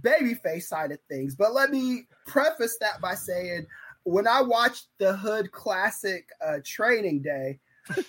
babyface 0.01 0.65
side 0.65 0.91
of 0.91 0.99
things. 1.09 1.37
But 1.37 1.55
let 1.55 1.71
me 1.71 2.07
preface 2.27 2.77
that 2.81 3.01
by 3.01 3.15
saying, 3.15 3.67
when 4.03 4.27
I 4.27 4.43
watched 4.43 4.89
the 4.99 5.17
Hood 5.17 5.53
Classic 5.53 6.29
uh, 6.45 6.59
Training 6.65 7.23
Day, 7.23 7.61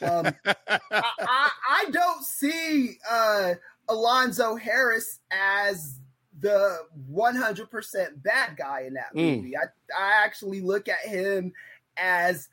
um, 0.01 0.33
I, 0.45 0.79
I, 0.91 1.49
I 1.69 1.85
don't 1.91 2.23
see 2.23 2.97
uh, 3.09 3.53
Alonzo 3.89 4.55
Harris 4.55 5.19
as 5.31 5.99
the 6.39 6.77
100% 7.11 8.23
bad 8.23 8.57
guy 8.57 8.81
in 8.81 8.93
that 8.93 9.13
Mm. 9.15 9.37
movie. 9.37 9.57
I, 9.57 9.63
I 9.97 10.23
actually 10.23 10.61
look 10.61 10.87
at 10.87 10.99
him 10.99 11.51
as 11.97 12.47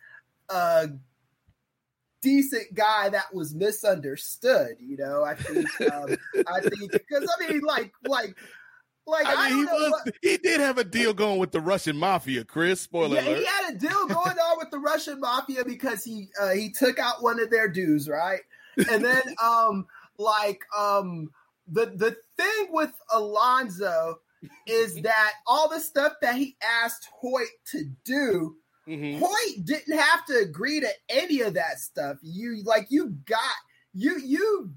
a 0.49 0.89
decent 2.23 2.75
guy 2.75 3.11
that 3.11 3.35
was 3.35 3.55
misunderstood. 3.55 4.77
You 4.81 4.97
know, 4.97 5.23
I 5.25 5.35
think, 5.35 5.69
um, 5.93 6.17
I 6.47 6.61
think 6.61 6.93
because 6.93 7.31
I 7.39 7.51
mean, 7.53 7.61
like, 7.61 7.93
like, 8.05 8.37
like 9.07 9.27
I, 9.27 9.35
I 9.47 9.51
mean, 9.51 9.59
he 9.59 9.65
was 9.65 9.91
what- 9.91 10.15
he 10.23 10.37
did 10.39 10.61
have 10.61 10.79
a 10.79 10.85
deal 10.85 11.13
going 11.13 11.39
with 11.39 11.53
the 11.53 11.61
Russian 11.61 11.97
mafia, 11.97 12.45
Chris. 12.45 12.81
Spoiler 12.81 13.17
yeah, 13.17 13.29
alert. 13.29 13.39
he 13.39 13.45
had 13.45 13.75
a 13.75 13.79
deal 13.79 14.07
going 14.09 14.39
on 14.39 14.59
with 14.59 14.71
the 14.71 14.79
Russian 14.79 15.21
mafia 15.21 15.65
because 15.65 16.03
he 16.05 16.29
uh, 16.41 16.51
he 16.51 16.71
took 16.71 16.99
out 16.99 17.23
one 17.23 17.39
of 17.41 17.51
their 17.51 17.69
dues, 17.69 18.09
right? 18.09 18.41
And 18.91 19.05
then 19.05 19.23
um 19.43 19.87
like 20.19 20.61
um 20.77 21.31
the 21.69 21.87
the 21.87 22.17
thing 22.37 22.67
with 22.71 22.93
Alonzo 23.13 24.21
is 24.67 24.95
that 25.03 25.33
all 25.47 25.69
the 25.69 25.81
stuff 25.81 26.15
that 26.23 26.37
he 26.37 26.57
asked 26.63 27.09
Hoyt 27.21 27.49
to 27.73 27.85
do, 28.05 28.57
Mhm. 28.87 29.19
Hoyt 29.19 29.65
didn't 29.65 29.99
have 29.99 30.25
to 30.27 30.37
agree 30.39 30.81
to 30.81 30.89
any 31.09 31.41
of 31.41 31.55
that 31.55 31.79
stuff. 31.81 32.19
You 32.23 32.63
like 32.65 32.87
you 32.91 33.17
got 33.27 33.41
you 33.95 34.19
you 34.19 34.71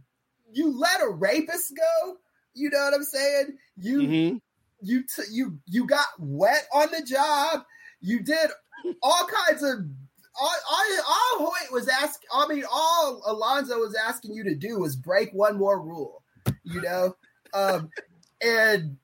you 0.52 0.78
let 0.78 1.02
a 1.02 1.10
rapist 1.10 1.76
go. 1.76 2.18
You 2.54 2.70
know 2.72 2.80
what 2.80 2.94
I'm 2.94 3.04
saying? 3.04 3.58
You 3.80 4.00
Mhm. 4.02 4.42
you 4.82 5.04
t- 5.04 5.24
you 5.32 5.60
you 5.66 5.86
got 5.88 6.06
wet 6.20 6.68
on 6.74 6.90
the 6.92 7.02
job. 7.04 7.63
You 8.02 8.22
did 8.24 8.50
all 9.02 9.28
kinds 9.28 9.63
of 9.63 9.80
all, 10.40 10.50
all, 10.70 10.86
all 11.08 11.52
Hoyt 11.52 11.72
was 11.72 11.88
asking. 11.88 12.30
I 12.34 12.48
mean, 12.48 12.63
all 12.72 13.22
Alonzo 13.26 13.80
was 13.80 13.96
asking 13.96 14.34
you 14.34 14.44
to 14.44 14.56
do 14.56 14.80
was 14.80 14.96
break 14.96 15.32
one 15.34 15.58
more 15.58 15.80
rule. 15.82 16.24
You 16.63 16.82
know, 16.82 17.16
um, 17.54 17.90
and 18.42 18.98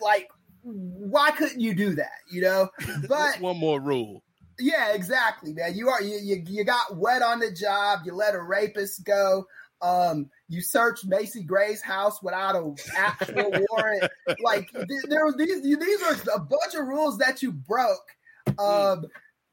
like, 0.00 0.28
why 0.62 1.30
couldn't 1.30 1.60
you 1.60 1.74
do 1.74 1.94
that? 1.94 2.12
You 2.30 2.42
know, 2.42 2.68
but 3.08 3.40
one 3.40 3.58
more 3.58 3.80
rule. 3.80 4.22
yeah, 4.58 4.90
exactly, 4.92 5.52
man. 5.54 5.74
You 5.74 5.88
are 5.88 6.02
you, 6.02 6.18
you 6.22 6.42
you 6.46 6.64
got 6.64 6.96
wet 6.96 7.22
on 7.22 7.40
the 7.40 7.50
job. 7.50 8.00
You 8.04 8.14
let 8.14 8.34
a 8.34 8.42
rapist 8.42 9.04
go. 9.04 9.46
Um, 9.84 10.30
you 10.48 10.62
searched 10.62 11.04
Macy 11.04 11.42
Gray's 11.42 11.82
house 11.82 12.22
without 12.22 12.56
an 12.56 12.74
actual 12.96 13.50
warrant. 13.70 14.10
Like 14.42 14.72
th- 14.72 15.04
there 15.08 15.26
was 15.26 15.36
these 15.36 15.62
these 15.62 16.02
are 16.02 16.16
a 16.34 16.40
bunch 16.40 16.74
of 16.74 16.86
rules 16.86 17.18
that 17.18 17.42
you 17.42 17.52
broke. 17.52 18.08
Um, 18.58 19.04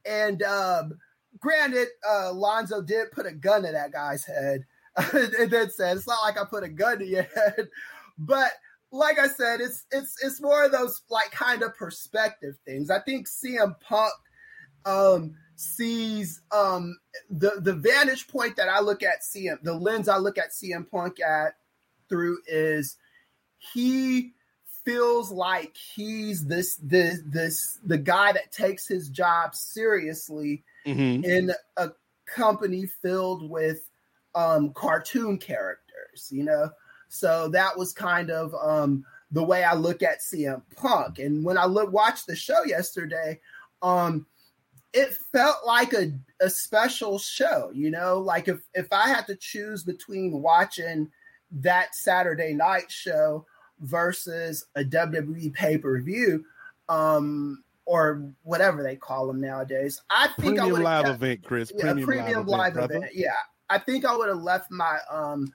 and 0.06 0.42
um, 0.44 0.94
granted, 1.38 1.90
uh, 2.10 2.32
Lonzo 2.32 2.82
did 2.82 3.12
put 3.12 3.26
a 3.26 3.34
gun 3.34 3.64
to 3.64 3.74
that 3.74 3.92
guy's 3.92 4.24
head, 4.24 4.66
and 5.14 5.52
then 5.52 5.70
said, 5.70 5.98
"It's 5.98 6.08
not 6.08 6.24
like 6.24 6.40
I 6.40 6.46
put 6.46 6.64
a 6.64 6.70
gun 6.70 7.00
to 7.00 7.06
your 7.06 7.24
head," 7.36 7.68
but 8.18 8.52
like 8.92 9.20
I 9.20 9.28
said, 9.28 9.60
it's 9.60 9.86
it's 9.92 10.16
it's 10.24 10.42
more 10.42 10.64
of 10.64 10.72
those 10.72 11.02
like 11.10 11.32
kind 11.32 11.62
of 11.62 11.76
perspective 11.76 12.56
things. 12.66 12.90
I 12.90 13.00
think 13.00 13.28
CM 13.28 13.76
Punk 13.82 14.14
um 14.86 15.36
sees 15.56 16.42
um 16.52 16.98
the 17.30 17.60
the 17.62 17.74
vantage 17.74 18.28
point 18.28 18.56
that 18.56 18.70
I 18.70 18.80
look 18.80 19.04
at 19.04 19.22
CM 19.22 19.62
the 19.64 19.74
lens 19.74 20.08
I 20.10 20.18
look 20.18 20.38
at 20.38 20.52
CM 20.52 20.90
Punk 20.90 21.20
at 21.20 21.56
through 22.10 22.40
is 22.48 22.98
he 23.58 24.34
feels 24.84 25.32
like 25.32 25.76
he's 25.78 26.46
this 26.46 26.78
this 26.82 27.20
this 27.26 27.80
the 27.86 27.98
guy 27.98 28.32
that 28.32 28.52
takes 28.52 28.88
his 28.88 29.10
job 29.10 29.54
seriously 29.56 30.64
Mhm. 30.88 31.24
in 31.24 31.52
a 31.78 31.92
company 32.26 32.88
filled 32.88 33.48
with 33.50 33.88
um 34.34 34.74
cartoon 34.74 35.38
characters, 35.38 36.30
you 36.32 36.44
know. 36.44 36.72
So 37.10 37.50
that 37.50 37.78
was 37.78 37.94
kind 37.94 38.32
of 38.32 38.56
um 38.56 39.06
the 39.32 39.44
way 39.44 39.64
I 39.64 39.76
look 39.76 40.02
at 40.02 40.22
CM 40.22 40.64
Punk. 40.76 41.20
And 41.20 41.46
when 41.46 41.58
I 41.58 41.66
look 41.66 41.92
watched 41.92 42.26
the 42.26 42.36
show 42.36 42.64
yesterday, 42.64 43.40
um 43.84 44.26
it 44.94 45.14
felt 45.32 45.58
like 45.66 45.94
a, 45.94 46.12
a 46.42 46.50
special 46.50 47.18
show, 47.18 47.72
you 47.74 47.92
know, 47.92 48.20
like 48.20 48.48
if 48.48 48.62
if 48.74 48.92
I 48.92 49.08
had 49.08 49.28
to 49.28 49.36
choose 49.36 49.84
between 49.84 50.42
watching 50.42 51.10
that 51.52 51.96
Saturday 51.96 52.54
night 52.54 52.92
show 52.92 53.46
versus 53.80 54.66
a 54.76 54.84
WWE 54.84 55.54
pay-per-view, 55.54 56.46
um, 56.90 57.64
or 57.86 58.30
whatever 58.44 58.84
they 58.84 58.96
call 58.96 59.28
them 59.28 59.42
nowadays, 59.42 60.02
I 60.10 60.30
think 60.40 60.60
I 60.60 60.66
would 60.66 60.82
live 60.82 61.08
event, 61.08 61.44
Chris. 61.44 61.72
yeah, 61.76 61.94
Premium, 61.94 62.08
premium 62.08 62.46
live, 62.46 62.76
live 62.76 62.78
event, 62.78 63.04
event. 63.04 63.12
Yeah, 63.16 63.32
I 63.70 63.78
think 63.80 64.06
I 64.06 64.16
would 64.16 64.30
have 64.30 64.42
left 64.42 64.72
my 64.72 64.98
um 65.10 65.54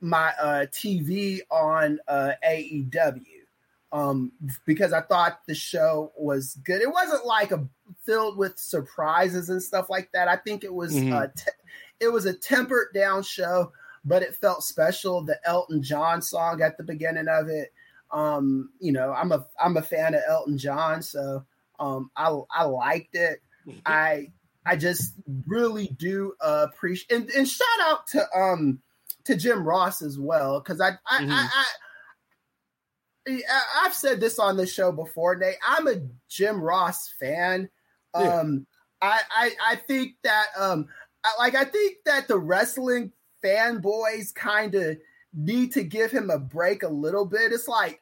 my 0.00 0.32
uh 0.40 0.66
TV 0.72 1.40
on 1.50 2.00
uh 2.08 2.32
AEW 2.46 3.22
um 3.92 4.32
because 4.64 4.92
I 4.92 5.02
thought 5.02 5.40
the 5.46 5.54
show 5.54 6.12
was 6.16 6.58
good. 6.64 6.80
It 6.80 6.90
wasn't 6.90 7.26
like 7.26 7.52
a 7.52 7.68
filled 8.06 8.36
with 8.38 8.58
surprises 8.58 9.48
and 9.50 9.62
stuff 9.62 9.90
like 9.90 10.10
that. 10.12 10.28
I 10.28 10.36
think 10.36 10.64
it 10.64 10.72
was 10.74 10.94
Mhm. 10.94 11.12
uh 11.12 11.26
te- 11.36 11.50
it 12.00 12.08
was 12.12 12.24
a 12.26 12.32
tempered 12.34 12.88
down 12.94 13.22
show, 13.22 13.72
but 14.04 14.22
it 14.22 14.34
felt 14.36 14.64
special. 14.64 15.22
The 15.22 15.38
Elton 15.44 15.82
John 15.82 16.22
song 16.22 16.62
at 16.62 16.76
the 16.78 16.82
beginning 16.84 17.28
of 17.28 17.48
it. 17.48 17.72
Um, 18.10 18.70
you 18.80 18.92
know, 18.92 19.12
I'm 19.12 19.30
a 19.32 19.46
I'm 19.60 19.76
a 19.76 19.82
fan 19.82 20.14
of 20.14 20.22
Elton 20.28 20.58
John, 20.58 21.02
so 21.02 21.44
um 21.78 22.10
I 22.16 22.34
I 22.50 22.64
liked 22.64 23.14
it. 23.14 23.42
I 23.86 24.32
I 24.64 24.76
just 24.76 25.14
really 25.46 25.88
do 25.98 26.34
uh, 26.40 26.66
appreciate 26.70 27.12
and, 27.16 27.30
and 27.30 27.48
shout 27.48 27.68
out 27.82 28.06
to 28.08 28.26
um 28.36 28.80
to 29.24 29.36
Jim 29.36 29.64
Ross 29.64 30.02
as 30.02 30.18
well 30.18 30.60
because 30.60 30.80
I 30.80 30.90
I, 31.06 31.20
Mhm. 31.20 31.30
I 31.30 31.34
I 31.34 31.64
I 31.64 31.64
I've 33.26 33.94
said 33.94 34.20
this 34.20 34.38
on 34.38 34.56
the 34.56 34.66
show 34.66 34.90
before, 34.92 35.36
Nate. 35.36 35.56
I'm 35.66 35.86
a 35.88 36.02
Jim 36.28 36.60
Ross 36.60 37.08
fan. 37.20 37.68
Yeah. 38.16 38.22
Um, 38.40 38.66
I, 39.00 39.20
I 39.30 39.50
I 39.70 39.76
think 39.76 40.12
that 40.22 40.46
um 40.56 40.86
I, 41.24 41.30
like 41.38 41.54
I 41.54 41.64
think 41.64 41.98
that 42.04 42.28
the 42.28 42.38
wrestling 42.38 43.12
fanboys 43.44 44.34
kind 44.34 44.74
of 44.74 44.96
need 45.34 45.72
to 45.72 45.82
give 45.82 46.10
him 46.10 46.30
a 46.30 46.38
break 46.38 46.82
a 46.82 46.88
little 46.88 47.24
bit. 47.24 47.52
It's 47.52 47.68
like 47.68 48.00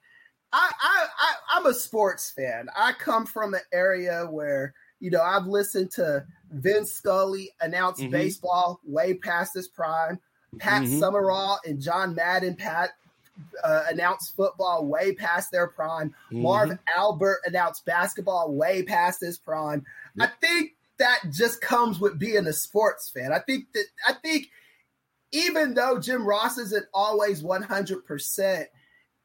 I, 0.53 0.71
I, 0.83 1.07
I 1.19 1.35
I'm 1.59 1.67
a 1.67 1.75
sports 1.75 2.33
fan. 2.33 2.69
I 2.77 2.93
come 2.93 3.25
from 3.25 3.55
an 3.55 3.61
area 3.73 4.27
where 4.27 4.75
you 4.99 5.11
know 5.11 5.23
I've 5.23 5.47
listened 5.47 5.91
to 5.93 6.25
Vince 6.51 6.93
Scully 6.93 7.51
announce 7.61 8.01
Mhm. 8.01 8.11
baseball 8.11 8.81
way 8.85 9.15
past 9.15 9.55
his 9.55 9.69
prime. 9.69 10.19
Pat 10.59 10.83
Mhm. 10.83 10.99
Summerall 10.99 11.61
and 11.65 11.81
John 11.81 12.15
Madden 12.15 12.57
Pat 12.57 12.91
uh, 13.63 13.85
announced 13.89 14.37
football 14.37 14.87
way 14.87 15.15
past 15.15 15.51
their 15.51 15.69
prime. 15.69 16.15
Marv 16.31 16.79
Albert 16.97 17.41
announced 17.45 17.85
basketball 17.85 18.53
way 18.53 18.83
past 18.83 19.21
his 19.21 19.39
prime. 19.39 19.85
I 20.19 20.27
think 20.27 20.73
that 20.99 21.21
just 21.31 21.61
comes 21.61 21.99
with 21.99 22.19
being 22.19 22.47
a 22.47 22.53
sports 22.53 23.11
fan. 23.11 23.33
I 23.33 23.39
think 23.41 23.67
that 23.75 23.85
I 24.07 24.13
think 24.13 24.49
even 25.33 25.75
though 25.75 25.99
Jim 25.99 26.27
Ross 26.27 26.59
isn't 26.59 26.87
always 26.93 27.43
100%, 27.43 28.65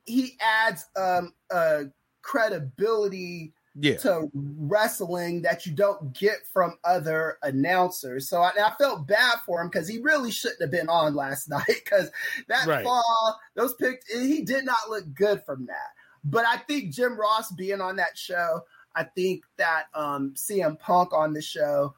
he 0.05 0.37
adds 0.39 0.85
um 0.95 1.33
uh 1.51 1.83
credibility 2.21 3.53
Yeah. 3.77 3.97
to 3.97 4.31
wrestling 4.33 5.41
that 5.41 5.65
you 5.65 5.73
don't 5.73 6.13
get 6.13 6.47
from 6.53 6.77
other 6.85 7.37
announcers. 7.43 8.29
So 8.29 8.41
I, 8.41 8.51
I 8.61 8.73
felt 8.77 9.05
bad 9.05 9.39
for 9.45 9.61
him 9.61 9.67
because 9.69 9.87
he 9.87 9.99
really 9.99 10.31
shouldn't 10.31 10.61
have 10.61 10.71
been 10.71 10.87
on 10.89 11.13
last 11.13 11.49
night 11.49 11.65
because 11.67 12.09
that 12.47 12.65
Right. 12.67 12.85
fall, 12.85 13.39
those 13.55 13.73
picks, 13.75 14.09
he 14.11 14.43
did 14.43 14.63
not 14.65 14.89
look 14.89 15.13
good 15.13 15.43
from 15.45 15.65
that. 15.65 15.91
But 16.23 16.45
I 16.45 16.57
think 16.57 16.93
Jim 16.93 17.19
Ross 17.19 17.51
being 17.51 17.81
on 17.81 17.97
that 17.97 18.17
show, 18.17 18.61
I 18.95 19.03
think 19.03 19.43
that 19.57 19.87
um, 19.93 20.31
CM 20.35 20.79
Punk 20.79 21.13
on 21.13 21.33
the 21.33 21.41
show, 21.41 21.93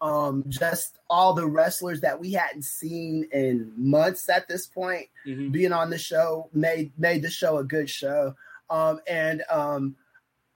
um, 0.00 0.44
just 0.48 0.98
all 1.08 1.32
the 1.32 1.46
wrestlers 1.46 2.00
that 2.00 2.18
we 2.20 2.32
hadn't 2.32 2.64
seen 2.64 3.26
in 3.32 3.72
months 3.76 4.28
at 4.28 4.48
this 4.48 4.66
point 4.66 5.06
Mhm. 5.26 5.52
being 5.52 5.72
on 5.72 5.88
the 5.90 5.96
show 5.98 6.50
made 6.52 6.92
made 6.98 7.22
the 7.22 7.30
show 7.30 7.58
a 7.58 7.64
good 7.64 7.88
show. 7.88 8.34
Um, 8.68 9.00
and 9.06 9.42
um, 9.48 9.94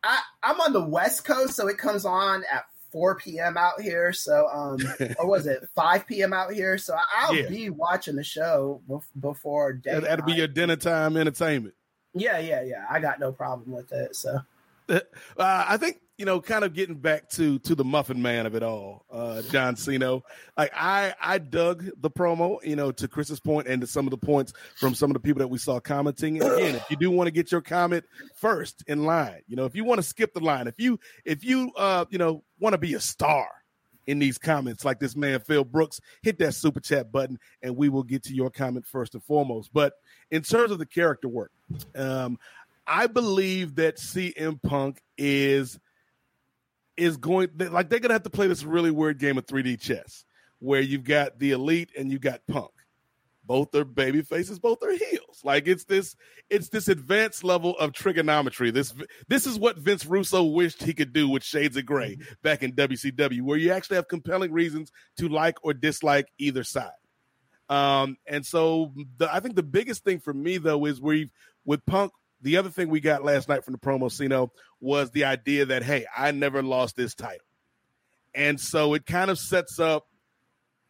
I, 0.02 0.20
I'm 0.42 0.60
on 0.60 0.72
the 0.72 0.84
West 0.84 1.24
Coast, 1.24 1.54
so 1.54 1.68
it 1.68 1.78
comes 1.78 2.04
on 2.04 2.44
at 2.52 2.64
4 2.92 3.16
p.m. 3.16 3.56
out 3.56 3.80
here. 3.80 4.12
So, 4.12 4.48
um, 4.48 4.78
or 5.18 5.26
was 5.28 5.46
it 5.46 5.68
5 5.74 6.06
p.m. 6.06 6.32
out 6.32 6.52
here? 6.52 6.78
So 6.78 6.96
I'll 7.16 7.34
Yeah. 7.34 7.48
be 7.48 7.70
watching 7.70 8.16
the 8.16 8.24
show 8.24 8.80
before 9.20 9.72
day. 9.74 9.92
That- 9.94 10.02
That'll 10.04 10.24
be 10.26 10.32
your 10.34 10.48
dinner 10.48 10.76
time 10.76 11.16
entertainment. 11.16 11.74
Yeah, 12.14 12.38
yeah, 12.38 12.62
yeah. 12.62 12.84
I 12.90 13.00
got 13.00 13.20
no 13.20 13.32
problem 13.32 13.70
with 13.70 13.92
it. 13.92 14.16
So 14.16 14.38
uh, 14.88 15.00
I 15.38 15.76
think 15.76 16.00
you 16.18 16.24
know, 16.24 16.40
kind 16.40 16.64
of 16.64 16.74
getting 16.74 16.96
back 16.96 17.30
to 17.30 17.60
to 17.60 17.76
the 17.76 17.84
Muffin 17.84 18.20
Man 18.20 18.44
of 18.44 18.56
it 18.56 18.64
all, 18.64 19.06
uh, 19.10 19.40
John 19.42 19.76
Siino. 19.76 20.22
Like 20.56 20.72
I 20.74 21.14
I 21.22 21.38
dug 21.38 21.88
the 21.96 22.10
promo, 22.10 22.58
you 22.64 22.74
know, 22.74 22.90
to 22.90 23.06
Chris's 23.06 23.38
point 23.38 23.68
and 23.68 23.80
to 23.80 23.86
some 23.86 24.04
of 24.04 24.10
the 24.10 24.18
points 24.18 24.52
from 24.76 24.96
some 24.96 25.10
of 25.10 25.14
the 25.14 25.20
people 25.20 25.38
that 25.38 25.48
we 25.48 25.58
saw 25.58 25.78
commenting. 25.78 26.42
And 26.42 26.52
again, 26.52 26.74
if 26.74 26.90
you 26.90 26.96
do 26.96 27.12
want 27.12 27.28
to 27.28 27.30
get 27.30 27.52
your 27.52 27.60
comment 27.60 28.04
first 28.34 28.82
in 28.88 29.04
line, 29.04 29.42
you 29.46 29.54
know, 29.54 29.64
if 29.64 29.76
you 29.76 29.84
want 29.84 30.00
to 30.00 30.02
skip 30.02 30.34
the 30.34 30.40
line, 30.40 30.66
if 30.66 30.74
you 30.80 30.98
if 31.24 31.44
you 31.44 31.72
uh 31.76 32.04
you 32.10 32.18
know 32.18 32.42
want 32.58 32.74
to 32.74 32.78
be 32.78 32.94
a 32.94 33.00
star 33.00 33.48
in 34.08 34.18
these 34.18 34.38
comments 34.38 34.84
like 34.84 34.98
this 34.98 35.14
man 35.14 35.38
Phil 35.38 35.62
Brooks, 35.64 36.00
hit 36.22 36.40
that 36.40 36.54
super 36.54 36.80
chat 36.80 37.12
button 37.12 37.38
and 37.62 37.76
we 37.76 37.88
will 37.88 38.02
get 38.02 38.24
to 38.24 38.34
your 38.34 38.50
comment 38.50 38.86
first 38.86 39.14
and 39.14 39.22
foremost. 39.22 39.70
But 39.72 39.92
in 40.32 40.42
terms 40.42 40.72
of 40.72 40.80
the 40.80 40.86
character 40.86 41.28
work, 41.28 41.52
um, 41.94 42.40
I 42.88 43.06
believe 43.06 43.76
that 43.76 43.98
CM 43.98 44.60
Punk 44.60 45.00
is 45.16 45.78
is 46.98 47.16
going 47.16 47.48
like 47.56 47.88
they're 47.88 48.00
gonna 48.00 48.14
have 48.14 48.24
to 48.24 48.30
play 48.30 48.46
this 48.46 48.64
really 48.64 48.90
weird 48.90 49.18
game 49.18 49.38
of 49.38 49.46
3D 49.46 49.80
chess 49.80 50.24
where 50.58 50.80
you've 50.80 51.04
got 51.04 51.38
the 51.38 51.52
elite 51.52 51.90
and 51.96 52.10
you 52.10 52.18
got 52.18 52.46
Punk. 52.46 52.70
Both 53.44 53.74
are 53.74 53.84
baby 53.84 54.20
faces, 54.20 54.58
both 54.58 54.82
are 54.82 54.92
heels. 54.92 55.40
Like 55.42 55.66
it's 55.68 55.84
this, 55.84 56.16
it's 56.50 56.68
this 56.68 56.88
advanced 56.88 57.44
level 57.44 57.78
of 57.78 57.94
trigonometry. 57.94 58.70
This 58.70 58.92
this 59.28 59.46
is 59.46 59.58
what 59.58 59.78
Vince 59.78 60.04
Russo 60.04 60.44
wished 60.44 60.82
he 60.82 60.92
could 60.92 61.14
do 61.14 61.28
with 61.28 61.42
Shades 61.42 61.76
of 61.78 61.86
Grey 61.86 62.18
back 62.42 62.62
in 62.62 62.74
WCW, 62.74 63.40
where 63.40 63.56
you 63.56 63.72
actually 63.72 63.96
have 63.96 64.08
compelling 64.08 64.52
reasons 64.52 64.92
to 65.16 65.30
like 65.30 65.56
or 65.62 65.72
dislike 65.72 66.28
either 66.36 66.62
side. 66.62 66.90
Um, 67.70 68.18
and 68.26 68.44
so 68.44 68.92
the, 69.16 69.32
I 69.32 69.40
think 69.40 69.56
the 69.56 69.62
biggest 69.62 70.04
thing 70.04 70.20
for 70.20 70.34
me 70.34 70.58
though 70.58 70.84
is 70.84 71.00
we've 71.00 71.30
with 71.64 71.84
Punk. 71.86 72.12
The 72.40 72.56
other 72.56 72.70
thing 72.70 72.88
we 72.88 73.00
got 73.00 73.24
last 73.24 73.48
night 73.48 73.64
from 73.64 73.72
the 73.72 73.78
promo, 73.78 74.10
Siino, 74.10 74.50
was 74.80 75.10
the 75.10 75.24
idea 75.24 75.66
that 75.66 75.82
hey, 75.82 76.06
I 76.16 76.30
never 76.30 76.62
lost 76.62 76.96
this 76.96 77.14
title, 77.14 77.46
and 78.34 78.60
so 78.60 78.94
it 78.94 79.06
kind 79.06 79.30
of 79.30 79.38
sets 79.38 79.78
up 79.78 80.06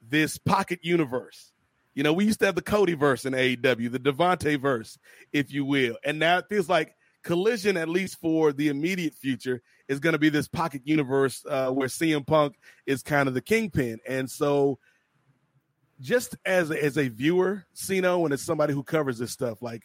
this 0.03 0.39
pocket 0.39 0.81
universe. 0.83 1.53
You 1.95 2.03
know, 2.05 2.13
we 2.13 2.27
used 2.27 2.41
to 2.41 2.47
have 2.47 2.55
the 2.55 2.63
Cody 2.63 2.95
verse 2.95 3.25
in 3.25 3.33
AEW, 3.33 3.91
the 3.91 3.99
Devante 3.99 4.61
verse, 4.61 4.99
if 5.33 5.53
you 5.53 5.65
will, 5.65 5.97
and 6.05 6.19
now 6.19 6.39
it 6.39 6.47
feels 6.49 6.69
like 6.69 6.95
Collision, 7.23 7.77
at 7.77 7.89
least 7.89 8.21
for 8.21 8.53
the 8.53 8.69
immediate 8.69 9.15
future, 9.15 9.63
is 9.89 10.01
going 10.01 10.13
to 10.13 10.19
be 10.19 10.29
this 10.29 10.49
pocket 10.49 10.83
universe 10.85 11.45
uh, 11.49 11.71
where 11.71 11.89
CM 11.89 12.27
Punk 12.27 12.57
is 12.87 13.03
kind 13.03 13.27
of 13.27 13.35
the 13.35 13.41
kingpin, 13.41 13.99
and 14.07 14.31
so 14.31 14.79
just 16.01 16.37
as 16.45 16.71
a, 16.71 16.83
as 16.83 16.97
a 16.97 17.09
viewer, 17.09 17.65
Siino, 17.75 18.25
and 18.25 18.33
as 18.33 18.43
somebody 18.43 18.73
who 18.73 18.83
covers 18.83 19.19
this 19.19 19.33
stuff, 19.33 19.63
like, 19.63 19.83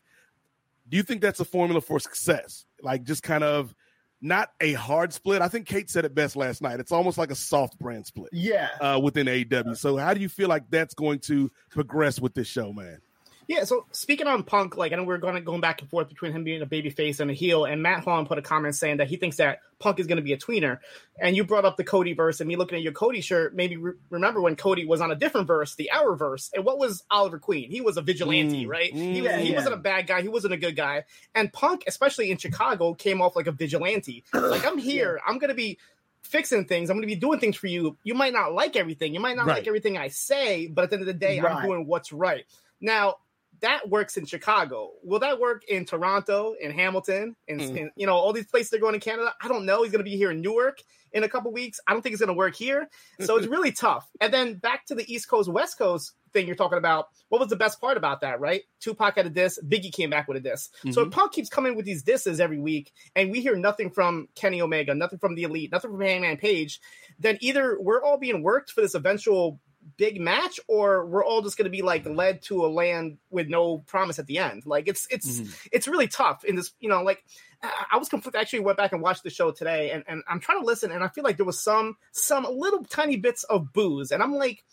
do 0.88 0.98
you 0.98 1.04
think 1.04 1.22
that's 1.22 1.40
a 1.40 1.46
formula 1.46 1.82
for 1.82 2.00
success? 2.00 2.66
Like, 2.82 3.04
just 3.04 3.24
kind 3.24 3.44
of 3.44 3.74
not 4.22 4.50
a 4.62 4.74
hard 4.74 5.14
split. 5.14 5.42
I 5.42 5.48
think 5.50 5.68
Kate 5.68 5.90
said 5.90 6.06
it 6.06 6.16
best 6.16 6.36
last 6.36 6.62
night. 6.62 6.80
It's 6.80 6.92
almost 6.92 7.18
like 7.18 7.30
a 7.30 7.36
soft 7.36 7.78
brand 7.78 8.06
split. 8.06 8.30
Yeah. 8.32 8.70
Uh, 8.80 9.00
within 9.04 9.28
AEW. 9.28 9.78
So, 9.78 9.98
how 9.98 10.14
do 10.14 10.22
you 10.22 10.30
feel 10.30 10.50
like 10.50 10.64
that's 10.70 10.94
going 10.94 11.20
to 11.20 11.52
progress 11.70 12.20
with 12.20 12.34
this 12.34 12.48
show, 12.48 12.72
man? 12.74 13.00
Yeah, 13.48 13.64
so 13.66 13.86
speaking 13.92 14.28
on 14.28 14.44
Punk, 14.44 14.78
like 14.78 14.94
I 14.94 14.96
know 14.96 15.04
we're 15.04 15.18
going 15.18 15.36
to 15.36 15.42
going 15.42 15.62
back 15.62 15.82
and 15.82 15.90
forth 15.90 16.08
between 16.10 16.32
him 16.32 16.44
being 16.44 16.62
a 16.62 16.66
baby 16.66 16.90
face 16.90 17.20
and 17.20 17.30
a 17.30 17.34
heel, 17.34 17.66
and 17.66 17.82
Matt 17.84 18.04
Holland 18.04 18.28
put 18.28 18.38
a 18.38 18.42
comment 18.42 18.76
saying 18.76 18.98
that 18.98 19.08
he 19.08 19.18
thinks 19.18 19.38
that 19.38 19.60
Punk 19.80 20.00
is 20.00 20.08
going 20.08 20.16
to 20.18 20.22
be 20.24 20.34
a 20.34 20.38
tweener. 20.38 20.80
And 21.20 21.36
you 21.36 21.44
brought 21.44 21.66
up 21.66 21.76
the 21.78 21.84
Cody 21.84 22.14
verse, 22.14 22.40
and 22.40 22.48
me 22.48 22.56
looking 22.56 22.78
at 22.78 22.84
your 22.84 22.94
Cody 22.94 23.22
shirt 23.22 23.54
made 23.56 23.72
me 23.72 23.76
re- 23.78 23.94
remember 24.10 24.42
when 24.42 24.56
Cody 24.56 24.86
was 24.86 25.02
on 25.02 25.12
a 25.12 25.16
different 25.16 25.48
verse, 25.48 25.76
the 25.76 25.90
Arrowverse. 25.94 26.52
And 26.54 26.64
what 26.64 26.78
was 26.80 27.04
Oliver 27.12 27.38
Queen? 27.40 27.70
He 27.70 27.82
was 27.82 27.98
a 27.98 28.02
vigilante, 28.02 28.66
Mm, 28.66 28.70
right? 28.70 28.94
he 28.94 29.20
mm, 29.20 29.24
was, 29.24 29.32
he 29.42 29.50
yeah. 29.52 29.56
wasn't 29.56 29.74
a 29.76 29.78
bad 29.78 30.08
guy. 30.08 30.22
He 30.22 30.30
wasn't 30.30 30.54
a 30.54 30.58
good 30.58 30.76
guy. 30.76 31.04
And 31.36 31.52
Punk, 31.52 31.84
especially 31.88 32.32
in 32.32 32.38
Chicago, 32.38 32.94
came 32.94 33.22
off 33.22 33.36
like 33.36 33.48
a 33.48 33.52
vigilante. 33.52 34.24
Like 34.34 34.66
I'm 34.66 34.78
here, 34.78 35.20
I'm 35.28 35.38
going 35.40 35.50
to 35.50 35.56
be 35.56 35.78
fixing 36.22 36.66
things. 36.66 36.90
I'm 36.90 36.96
going 36.98 37.08
to 37.08 37.14
be 37.14 37.20
doing 37.20 37.40
things 37.40 37.56
for 37.58 37.68
you. 37.68 37.98
You 38.04 38.14
might 38.14 38.34
not 38.34 38.54
like 38.54 38.76
everything. 38.76 39.14
You 39.14 39.20
might 39.20 39.36
not 39.36 39.48
Right. 39.48 39.58
like 39.58 39.68
everything 39.68 39.98
I 39.98 40.08
say, 40.08 40.68
but 40.68 40.84
at 40.86 40.90
the 40.90 40.96
end 40.96 41.02
of 41.02 41.08
the 41.08 41.14
day, 41.14 41.38
I'm 41.40 41.44
Right. 41.46 41.66
doing 41.66 41.86
what's 41.86 42.12
right. 42.14 42.46
Now, 42.80 43.16
that 43.64 43.90
works 43.90 44.18
in 44.18 44.26
Chicago. 44.26 44.92
Will 45.04 45.20
that 45.20 45.40
work 45.40 45.64
in 45.70 45.86
Toronto, 45.86 46.54
in 46.62 46.70
Hamilton, 46.72 47.36
in, 47.48 47.60
Mm. 47.60 47.90
you 47.96 48.06
know 48.06 48.14
all 48.14 48.34
these 48.34 48.46
places 48.46 48.70
they're 48.70 48.80
going 48.80 48.94
in 48.94 49.00
Canada? 49.02 49.34
I 49.42 49.48
don't 49.48 49.66
know. 49.66 49.84
He's 49.84 49.92
going 49.92 50.04
to 50.04 50.10
be 50.10 50.18
here 50.18 50.32
in 50.32 50.42
Newark 50.42 50.80
in 51.14 51.24
a 51.24 51.30
couple 51.30 51.52
weeks. 51.52 51.80
I 51.88 51.94
don't 51.94 52.02
think 52.02 52.12
it's 52.14 52.20
going 52.22 52.28
to 52.28 52.38
work 52.38 52.56
here. 52.56 52.90
So 53.22 53.38
it's 53.38 53.48
really 53.56 53.72
tough. 53.72 54.10
And 54.20 54.34
then 54.34 54.56
back 54.56 54.86
to 54.88 54.96
the 54.96 55.12
East 55.12 55.30
Coast 55.30 55.50
West 55.50 55.78
Coast 55.78 56.14
thing 56.34 56.46
you're 56.46 56.56
talking 56.56 56.78
about. 56.78 57.08
What 57.30 57.40
was 57.40 57.50
the 57.50 57.56
best 57.56 57.80
part 57.80 57.96
about 57.96 58.22
that? 58.22 58.40
Right? 58.42 58.64
Tupac 58.82 59.16
had 59.16 59.28
a 59.28 59.30
diss. 59.30 59.60
Biggie 59.66 59.94
came 59.94 60.10
back 60.10 60.28
with 60.28 60.36
a 60.38 60.42
diss. 60.42 60.70
So 60.92 61.04
if 61.04 61.12
Punk 61.12 61.32
keeps 61.32 61.48
coming 61.50 61.76
with 61.76 61.86
these 61.86 62.04
disses 62.04 62.40
every 62.42 62.60
week, 62.60 62.92
and 63.16 63.32
we 63.32 63.40
hear 63.40 63.56
nothing 63.56 63.92
from 63.92 64.28
Kenny 64.36 64.62
Omega, 64.62 64.94
nothing 64.94 65.20
from 65.20 65.36
the 65.36 65.44
Elite, 65.44 65.72
nothing 65.72 65.92
from 65.92 66.02
Hangman 66.02 66.38
Page, 66.38 66.82
then 67.20 67.38
either 67.40 67.78
we're 67.80 68.04
all 68.04 68.18
being 68.18 68.44
worked 68.44 68.72
for 68.72 68.82
this 68.82 68.96
eventual 68.96 69.60
big 69.98 70.20
match 70.20 70.60
or 70.68 71.06
we're 71.06 71.24
all 71.24 71.42
just 71.42 71.58
going 71.58 71.66
to 71.66 71.70
be 71.70 71.82
like 71.82 72.06
led 72.06 72.42
to 72.42 72.66
a 72.66 72.68
land 72.68 73.18
with 73.30 73.48
no 73.48 73.80
promise 73.80 74.20
at 74.20 74.28
the 74.28 74.38
end 74.38 74.66
like 74.66 74.88
it's 74.88 75.08
it's 75.10 75.40
mm-hmm. 75.40 75.52
it's 75.72 75.88
really 75.88 76.08
tough 76.08 76.44
in 76.44 76.56
this 76.56 76.72
you 76.80 76.90
know 76.90 77.04
like 77.04 77.24
I 77.64 77.86
I 77.94 77.98
was 77.98 78.10
conflicted. 78.10 78.42
Actually, 78.42 78.60
went 78.62 78.78
back 78.78 78.92
and 78.92 79.02
watched 79.02 79.24
the 79.24 79.30
show 79.30 79.52
today, 79.52 79.92
and, 79.92 80.04
and 80.08 80.24
I'm 80.28 80.40
trying 80.40 80.60
to 80.60 80.66
listen, 80.66 80.92
and 80.92 81.04
I 81.04 81.08
feel 81.08 81.24
like 81.24 81.38
there 81.38 81.46
was 81.46 81.62
some 81.62 81.96
some 82.12 82.46
little 82.50 82.84
tiny 82.84 83.18
bits 83.18 83.44
of 83.46 83.72
boos, 83.74 84.12
and 84.12 84.22
I'm 84.22 84.34
like, 84.36 84.64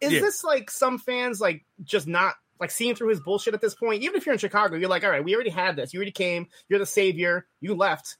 is 0.00 0.12
Yeah. 0.12 0.20
this 0.20 0.44
like 0.44 0.70
some 0.70 0.98
fans 0.98 1.40
like 1.40 1.64
just 1.82 2.06
not 2.06 2.34
like 2.60 2.70
seeing 2.70 2.94
through 2.94 3.08
his 3.08 3.20
bullshit 3.20 3.54
at 3.54 3.60
this 3.60 3.74
point? 3.74 4.02
Even 4.02 4.16
if 4.16 4.26
you're 4.26 4.32
in 4.32 4.38
Chicago, 4.38 4.76
you're 4.76 4.88
like, 4.88 5.04
all 5.04 5.10
right, 5.10 5.24
we 5.24 5.34
already 5.34 5.50
had 5.50 5.76
this. 5.76 5.92
You 5.92 5.98
already 5.98 6.12
came. 6.12 6.48
You're 6.68 6.78
the 6.78 6.86
savior. 6.86 7.46
You 7.60 7.74
left. 7.74 8.16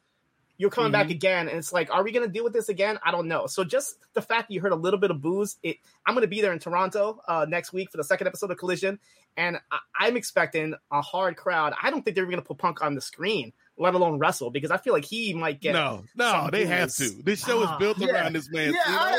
You're 0.59 0.71
coming 0.71 0.90
back 0.92 1.11
again, 1.11 1.49
and 1.49 1.59
it's 1.59 1.73
like, 1.73 1.92
are 1.95 2.03
we 2.03 2.12
going 2.12 2.27
to 2.27 2.33
deal 2.33 2.42
with 2.42 2.53
this 2.55 2.69
again? 2.71 2.99
I 3.05 3.11
don't 3.11 3.29
know. 3.29 3.47
So 3.47 3.62
just 3.62 3.97
the 4.14 4.23
fact 4.23 4.49
that 4.49 4.55
you 4.55 4.61
heard 4.62 4.73
a 4.73 4.77
little 4.77 4.99
bit 4.99 5.11
of 5.11 5.21
boos, 5.21 5.57
it. 5.62 5.77
I'm 6.07 6.14
going 6.14 6.23
to 6.23 6.29
be 6.29 6.40
there 6.40 6.53
in 6.53 6.59
Toronto 6.59 7.21
uh, 7.29 7.45
next 7.49 7.73
week 7.75 7.90
for 7.90 7.99
the 7.99 8.05
second 8.05 8.27
episode 8.27 8.51
of 8.51 8.57
Collision, 8.57 8.99
and 9.37 9.59
I, 9.71 9.79
I'm 10.01 10.16
expecting 10.16 10.75
a 10.90 11.03
hard 11.03 11.37
crowd. 11.37 11.75
I 11.83 11.90
don't 11.90 12.03
think 12.03 12.14
they're 12.16 12.25
going 12.25 12.37
to 12.37 12.42
put 12.42 12.57
Punk 12.59 12.83
on 12.83 12.95
the 12.95 13.01
screen, 13.03 13.53
let 13.77 13.95
alone 13.95 14.19
wrestle, 14.19 14.51
because 14.51 14.71
I 14.71 14.79
feel 14.79 14.95
like 14.95 15.05
he 15.05 15.35
might 15.35 15.61
get 15.61 15.75
no, 15.75 16.05
no, 16.16 16.31
some 16.31 16.51
they 16.51 16.64
have 16.64 16.90
to. 16.95 17.11
This 17.23 17.45
show 17.45 17.61
is 17.62 17.69
Ah. 17.69 17.77
built 17.79 17.99
Yeah. 17.99 18.12
around 18.14 18.35
this 18.35 18.51
man. 18.51 18.73
Yeah, 18.73 18.81
Siino. 18.85 18.99
I, 18.99 19.11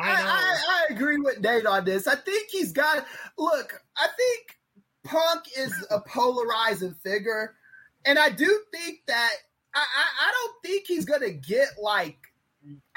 I, 0.00 0.10
I 0.10 0.12
I, 0.12 0.22
know. 0.22 0.28
I, 0.30 0.86
I 0.90 0.94
agree 0.94 1.18
with 1.18 1.40
Nate 1.40 1.66
on 1.66 1.84
this. 1.84 2.06
I 2.06 2.14
think 2.14 2.50
he's 2.50 2.72
got. 2.72 3.04
Look, 3.36 3.82
I 3.96 4.06
think 4.16 4.58
Punk 5.04 5.44
is 5.58 5.72
a 5.90 6.00
polarizing 6.00 6.94
figure, 7.02 7.54
and 8.04 8.16
I 8.18 8.30
do 8.30 8.60
think 8.72 9.00
that 9.08 9.30
I, 9.74 9.80
I, 9.80 10.28
I 10.28 10.32
don't 10.32 10.62
think 10.62 10.86
he's 10.86 11.04
gonna 11.04 11.30
get 11.30 11.68
like. 11.80 12.18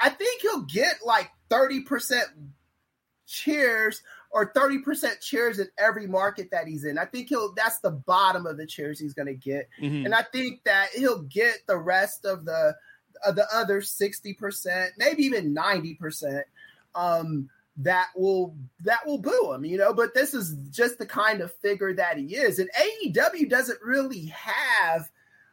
I 0.00 0.08
think 0.08 0.40
he'll 0.40 0.62
get 0.62 0.96
like 1.04 1.30
thirty 1.50 1.82
percent 1.82 2.26
cheers 3.26 4.02
or 4.30 4.52
30% 4.52 5.20
cheers 5.20 5.58
in 5.58 5.68
every 5.78 6.06
market 6.06 6.50
that 6.50 6.66
he's 6.66 6.84
in. 6.84 6.98
I 6.98 7.04
think 7.06 7.28
he'll 7.28 7.52
that's 7.54 7.78
the 7.80 7.90
bottom 7.90 8.46
of 8.46 8.56
the 8.56 8.66
cheers 8.66 8.98
he's 8.98 9.14
going 9.14 9.26
to 9.26 9.34
get. 9.34 9.68
Mhm. 9.80 10.04
And 10.04 10.14
I 10.14 10.22
think 10.22 10.64
that 10.64 10.88
he'll 10.94 11.22
get 11.22 11.66
the 11.66 11.78
rest 11.78 12.24
of 12.24 12.44
the 12.44 12.76
of 13.26 13.34
the 13.34 13.46
other 13.52 13.80
60%, 13.80 14.90
maybe 14.96 15.24
even 15.24 15.54
90% 15.54 16.42
um 16.94 17.50
that 17.76 18.08
will 18.16 18.56
that 18.82 19.06
will 19.06 19.18
boo 19.18 19.52
him, 19.52 19.64
you 19.64 19.78
know, 19.78 19.92
but 19.94 20.14
this 20.14 20.34
is 20.34 20.54
just 20.70 20.98
the 20.98 21.06
kind 21.06 21.40
of 21.40 21.54
figure 21.56 21.94
that 21.94 22.18
he 22.18 22.34
is. 22.36 22.58
And 22.58 22.68
AEW 22.74 23.48
doesn't 23.48 23.80
really 23.82 24.26
have 24.26 25.08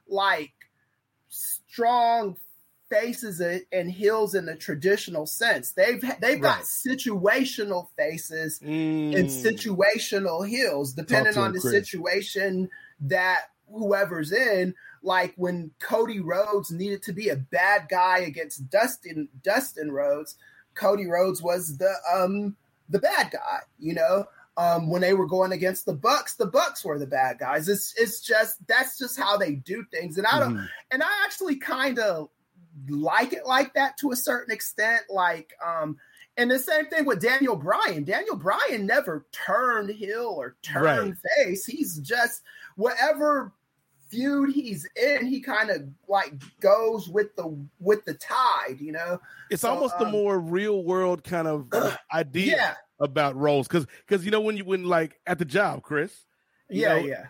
like 0.07 0.53
strong 1.75 2.37
faces 2.89 3.41
and 3.73 3.91
heels 3.91 4.33
in 4.35 4.45
the 4.45 4.55
traditional 4.55 5.25
sense. 5.25 5.71
They've 5.71 6.01
they've 6.21 6.41
got 6.41 6.61
situational 6.61 7.87
faces 7.97 8.59
Mm. 8.59 9.15
and 9.17 9.29
situational 9.29 10.47
heels, 10.47 10.93
depending 10.93 11.37
on 11.37 11.47
him, 11.47 11.53
the 11.53 11.59
Chris. 11.59 11.73
situation 11.73 12.69
that 13.01 13.49
whoever's 13.69 14.31
in. 14.31 14.73
Like 15.03 15.33
when 15.35 15.71
Cody 15.79 16.19
Rhodes 16.19 16.71
needed 16.71 17.03
to 17.03 17.13
be 17.13 17.29
a 17.29 17.35
bad 17.35 17.87
guy 17.89 18.19
against 18.19 18.69
Dustin 18.69 19.27
Dustin 19.43 19.91
Rhodes, 19.91 20.37
Cody 20.75 21.07
Rhodes 21.07 21.41
was 21.41 21.77
the 21.77 21.93
um 22.13 22.55
the 22.89 22.99
bad 22.99 23.31
guy, 23.31 23.59
you 23.79 23.93
know. 23.95 24.25
Um, 24.57 24.89
when 24.89 25.01
they 25.01 25.13
were 25.13 25.27
going 25.27 25.51
against 25.51 25.85
the 25.85 25.93
Bucks, 25.93 26.35
the 26.35 26.45
Bucks 26.45 26.85
were 26.85 26.97
the 26.97 27.05
bad 27.07 27.39
guys. 27.39 27.67
It's 27.67 27.93
it's 27.97 28.21
just 28.21 28.65
that's 28.67 28.97
just 28.97 29.19
how 29.19 29.35
they 29.35 29.53
do 29.55 29.83
things, 29.91 30.17
and 30.17 30.25
I 30.25 30.39
don't 30.39 30.55
Mhm. 30.57 30.69
and 30.91 31.03
I 31.03 31.09
actually 31.25 31.57
kind 31.57 31.99
of 31.99 32.29
like 32.87 33.33
it 33.33 33.45
like 33.45 33.73
that 33.73 33.97
to 33.97 34.11
a 34.11 34.15
certain 34.15 34.53
extent. 34.53 35.03
Like, 35.09 35.53
um, 35.65 35.97
and 36.37 36.49
the 36.49 36.59
same 36.59 36.85
thing 36.87 37.03
with 37.05 37.19
Daniel 37.21 37.57
Bryan. 37.57 38.05
Daniel 38.05 38.37
Bryan 38.37 38.85
never 38.85 39.25
turned 39.33 39.89
heel 39.89 40.33
or 40.37 40.55
turned 40.61 41.17
face. 41.37 41.65
He's 41.65 41.97
just 41.99 42.41
whatever 42.77 43.51
feud 44.09 44.53
he's 44.53 44.87
in, 44.95 45.25
he 45.25 45.41
kind 45.41 45.69
of 45.69 45.81
like 46.07 46.31
goes 46.61 47.09
with 47.09 47.35
the 47.35 47.57
with 47.79 48.05
the 48.05 48.13
tide, 48.13 48.79
you 48.79 48.91
know. 48.93 49.19
It's 49.49 49.63
So, 49.63 49.69
almost 49.71 49.95
a 49.99 50.05
um, 50.05 50.11
more 50.11 50.39
real 50.39 50.83
world 50.83 51.23
kind 51.25 51.47
of 51.47 51.67
idea 52.13 52.55
Yeah. 52.55 52.73
About 52.99 53.35
roles 53.35 53.67
because 53.67 53.85
because 54.07 54.23
you 54.23 54.31
know 54.31 54.39
when 54.39 54.55
you 54.55 54.63
when 54.63 54.85
like 54.85 55.19
at 55.27 55.37
the 55.37 55.45
job, 55.45 55.81
Chris. 55.81 56.25
you 56.69 56.83
Yeah, 56.83 56.89
know, 56.89 57.05
yeah. 57.05 57.25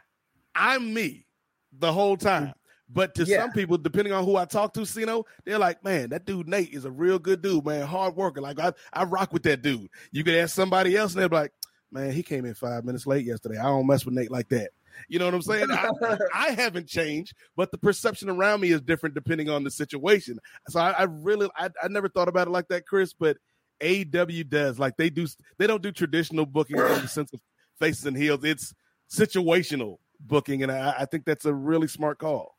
I'm 0.53 0.93
me 0.93 1.25
the 1.73 1.91
whole 1.91 2.17
mm-hmm. 2.17 2.27
time. 2.27 2.53
But 2.87 3.15
to 3.15 3.23
Yeah. 3.23 3.41
some 3.41 3.51
people, 3.51 3.77
depending 3.77 4.13
on 4.13 4.25
who 4.25 4.35
I 4.35 4.45
talk 4.45 4.73
to, 4.75 4.85
Siino, 4.85 5.23
they're 5.43 5.57
like, 5.57 5.83
man, 5.83 6.09
that 6.11 6.25
dude 6.25 6.47
Nate 6.47 6.71
is 6.71 6.85
a 6.85 6.91
real 6.91 7.17
good 7.17 7.41
dude, 7.41 7.65
man, 7.65 7.85
hard 7.87 8.15
worker. 8.15 8.41
Like 8.41 8.59
I, 8.59 8.73
I 8.93 9.05
rock 9.05 9.33
with 9.33 9.43
that 9.43 9.63
dude. 9.63 9.89
You 10.11 10.23
could 10.23 10.35
ask 10.35 10.53
somebody 10.53 10.95
else, 10.95 11.13
and 11.13 11.21
they're 11.21 11.29
like, 11.29 11.51
man, 11.91 12.11
he 12.11 12.21
came 12.21 12.45
in 12.45 12.53
five 12.53 12.85
minutes 12.85 13.07
late 13.07 13.25
yesterday. 13.25 13.57
I 13.57 13.63
don't 13.63 13.87
mess 13.87 14.05
with 14.05 14.13
Nate 14.13 14.29
like 14.31 14.49
that. 14.49 14.69
You 15.09 15.19
know 15.19 15.25
what 15.25 15.33
I'm 15.33 15.41
saying? 15.41 15.67
I, 15.71 15.89
I 16.33 16.51
haven't 16.51 16.87
changed, 16.87 17.33
but 17.55 17.71
the 17.71 17.77
perception 17.77 18.29
around 18.29 18.61
me 18.61 18.69
is 18.69 18.81
different 18.81 19.15
depending 19.15 19.49
on 19.49 19.63
the 19.63 19.71
situation. 19.71 20.39
So 20.69 20.79
I, 20.79 20.91
I 20.91 21.03
really, 21.03 21.49
I, 21.57 21.69
I 21.81 21.87
never 21.89 22.07
thought 22.07 22.27
about 22.27 22.47
it 22.47 22.51
like 22.51 22.67
that, 22.69 22.85
Chris. 22.85 23.13
But 23.13 23.37
AEW 23.81 24.49
does 24.49 24.79
like 24.79 24.97
they 24.97 25.09
do. 25.09 25.27
They 25.57 25.67
don't 25.67 25.81
do 25.81 25.91
traditional 25.91 26.45
booking 26.45 26.77
in 26.77 26.83
the 26.83 27.07
sense 27.07 27.31
of 27.33 27.39
faces 27.79 28.05
and 28.05 28.17
heels. 28.17 28.43
It's 28.43 28.73
situational 29.09 29.97
booking, 30.19 30.63
and 30.63 30.71
I, 30.71 30.95
I 30.99 31.05
think 31.05 31.25
that's 31.25 31.45
a 31.45 31.53
really 31.53 31.87
smart 31.87 32.19
call. 32.19 32.55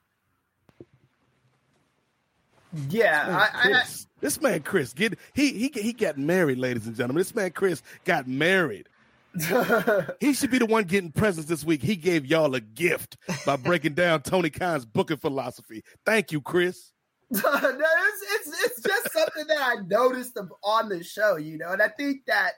Yeah, 2.91 3.27
Man, 3.27 3.37
I, 3.37 3.49
I, 3.55 3.83
this 4.21 4.41
man 4.41 4.63
Kris 4.63 4.93
get 4.93 5.19
he 5.35 5.53
he 5.53 5.81
he 5.81 5.93
got 5.93 6.19
married, 6.19 6.59
ladies 6.59 6.87
and 6.87 6.97
gentlemen. 6.97 7.21
This 7.21 7.35
man 7.35 7.51
Kris 7.51 7.83
got 8.05 8.27
married. 8.27 8.89
he 10.21 10.33
should 10.33 10.51
be 10.51 10.59
the 10.59 10.67
one 10.67 10.85
getting 10.85 11.13
presents 11.13 11.49
this 11.49 11.65
week. 11.65 11.83
He 11.83 11.97
gave 11.97 12.25
y'all 12.25 12.55
a 12.55 12.61
gift 12.61 13.19
by 13.45 13.57
breaking 13.57 13.93
down 13.95 14.23
Tony 14.23 14.49
Khan's 14.51 14.87
booking 14.87 15.19
philosophy. 15.19 15.85
Thank 16.07 16.33
you, 16.33 16.41
Kris. 16.41 16.93
it's, 17.31 17.43
it's 17.43 18.65
it's 18.65 18.83
just 18.83 19.13
something 19.13 19.47
that 19.49 19.61
I 19.61 19.83
noticed 19.87 20.39
on 20.63 20.89
the 20.89 21.03
show, 21.03 21.37
you 21.37 21.59
know, 21.59 21.73
and 21.73 21.83
I 21.83 21.89
think 21.89 22.25
that 22.27 22.53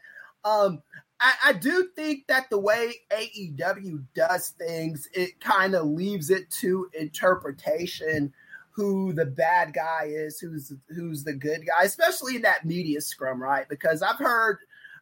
um 0.45 0.83
I, 1.21 1.35
I 1.47 1.53
do 1.55 1.89
think 1.97 2.27
that 2.29 2.49
the 2.51 2.59
way 2.59 2.95
AEW 3.11 4.05
does 4.15 4.51
things, 4.51 5.09
it 5.13 5.41
kind 5.41 5.75
of 5.75 5.87
leaves 5.87 6.31
it 6.31 6.51
to 6.61 6.89
interpretation 6.93 8.33
who 8.71 9.13
the 9.13 9.27
bad 9.27 9.73
guy 9.75 10.05
is, 10.07 10.39
who's 10.39 10.73
who's 10.95 11.25
the 11.25 11.33
good 11.33 11.67
guy, 11.67 11.85
especially 11.85 12.37
in 12.37 12.43
that 12.43 12.65
media 12.65 13.01
scrum, 13.01 13.43
right? 13.43 13.69
Because 13.69 14.03
I've 14.03 14.19
heard 14.19 14.59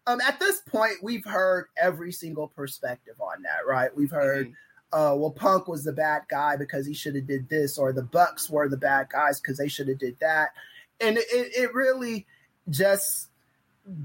um 0.07 0.21
at 0.21 0.39
this 0.39 0.61
point 0.61 0.95
we've 1.03 1.25
heard 1.25 1.67
every 1.77 2.13
single 2.13 2.49
perspective 2.49 3.21
on 3.21 3.43
that, 3.43 3.67
right? 3.69 3.95
We've 3.95 4.11
heard 4.13 4.53
uh, 4.97 5.15
well, 5.15 5.31
Punk 5.31 5.69
was 5.69 5.85
the 5.85 5.93
bad 5.93 6.23
guy 6.27 6.57
because 6.57 6.87
he 6.87 6.95
should 6.95 7.17
have 7.17 7.27
did 7.27 7.51
this, 7.51 7.77
or 7.77 7.93
the 7.93 8.03
Bucks 8.03 8.49
were 8.49 8.67
the 8.67 8.79
bad 8.79 9.11
guys 9.11 9.39
because 9.39 9.59
they 9.59 9.69
should 9.69 9.89
have 9.89 9.99
did 9.99 10.19
that, 10.21 10.55
and 11.03 11.19
it, 11.19 11.27
it 11.31 11.75
really 11.75 12.25
just 12.71 13.29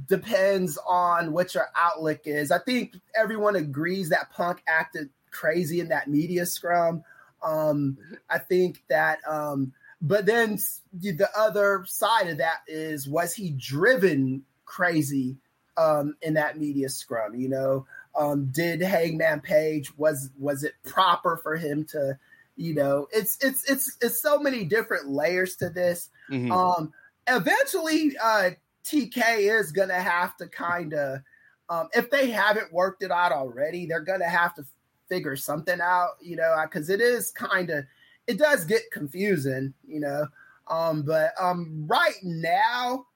depends 0.08 0.78
on 0.86 1.32
what 1.32 1.56
your 1.56 1.68
outlook 1.78 2.20
is. 2.26 2.52
I 2.52 2.60
think 2.60 2.96
everyone 3.16 3.56
agrees 3.56 4.10
that 4.10 4.32
Punk 4.34 4.62
acted 4.68 5.10
crazy 5.32 5.80
in 5.80 5.88
that 5.88 6.10
media 6.10 6.46
scrum. 6.46 7.06
Um, 7.42 7.98
I 8.30 8.40
think 8.40 8.84
that, 8.90 9.20
um, 9.26 9.72
but 10.02 10.26
then 10.26 10.60
the 10.92 11.30
other 11.38 11.86
side 11.88 12.28
of 12.28 12.40
that 12.40 12.64
is 12.68 13.08
was 13.08 13.34
he 13.34 13.52
driven 13.52 14.44
crazy 14.66 15.38
um, 15.78 16.16
in 16.22 16.34
that 16.34 16.60
media 16.60 16.90
scrum? 16.90 17.34
You 17.36 17.48
know, 17.48 17.86
um, 18.16 18.48
did 18.52 18.82
Hangman 18.82 19.42
Page 19.42 19.98
was 19.98 20.30
was 20.38 20.64
it 20.64 20.74
proper 20.84 21.38
for 21.38 21.56
him 21.56 21.86
to? 21.86 22.18
You 22.58 22.76
know, 22.76 23.08
it's 23.12 23.38
it's 23.44 23.70
it's 23.70 23.98
it's 24.02 24.22
so 24.22 24.38
many 24.38 24.66
different 24.66 25.10
layers 25.10 25.56
to 25.58 25.70
this. 25.70 26.10
Mhm. 26.30 26.52
Um, 26.52 26.94
eventually, 27.28 28.16
uh, 28.22 28.52
TK 28.84 29.60
is 29.60 29.72
gonna 29.72 30.00
have 30.00 30.36
to 30.38 30.48
kind 30.48 30.94
of, 30.94 31.22
um, 31.70 31.90
if 31.94 32.12
they 32.12 32.30
haven't 32.30 32.74
worked 32.74 33.04
it 33.04 33.12
out 33.12 33.32
already, 33.32 33.86
they're 33.86 34.02
gonna 34.02 34.30
have 34.30 34.54
to 34.56 34.66
figure 35.08 35.36
something 35.36 35.80
out. 35.82 36.18
You 36.22 36.36
know, 36.36 36.56
because 36.64 36.90
it 36.90 37.02
is 37.02 37.32
kind 37.32 37.70
of, 37.70 37.86
it 38.28 38.38
does 38.38 38.66
get 38.66 38.92
confusing. 38.92 39.74
You 39.88 40.02
know, 40.02 40.28
um, 40.68 41.04
but 41.04 41.34
um, 41.40 41.86
right 41.88 42.20
now, 42.22 43.08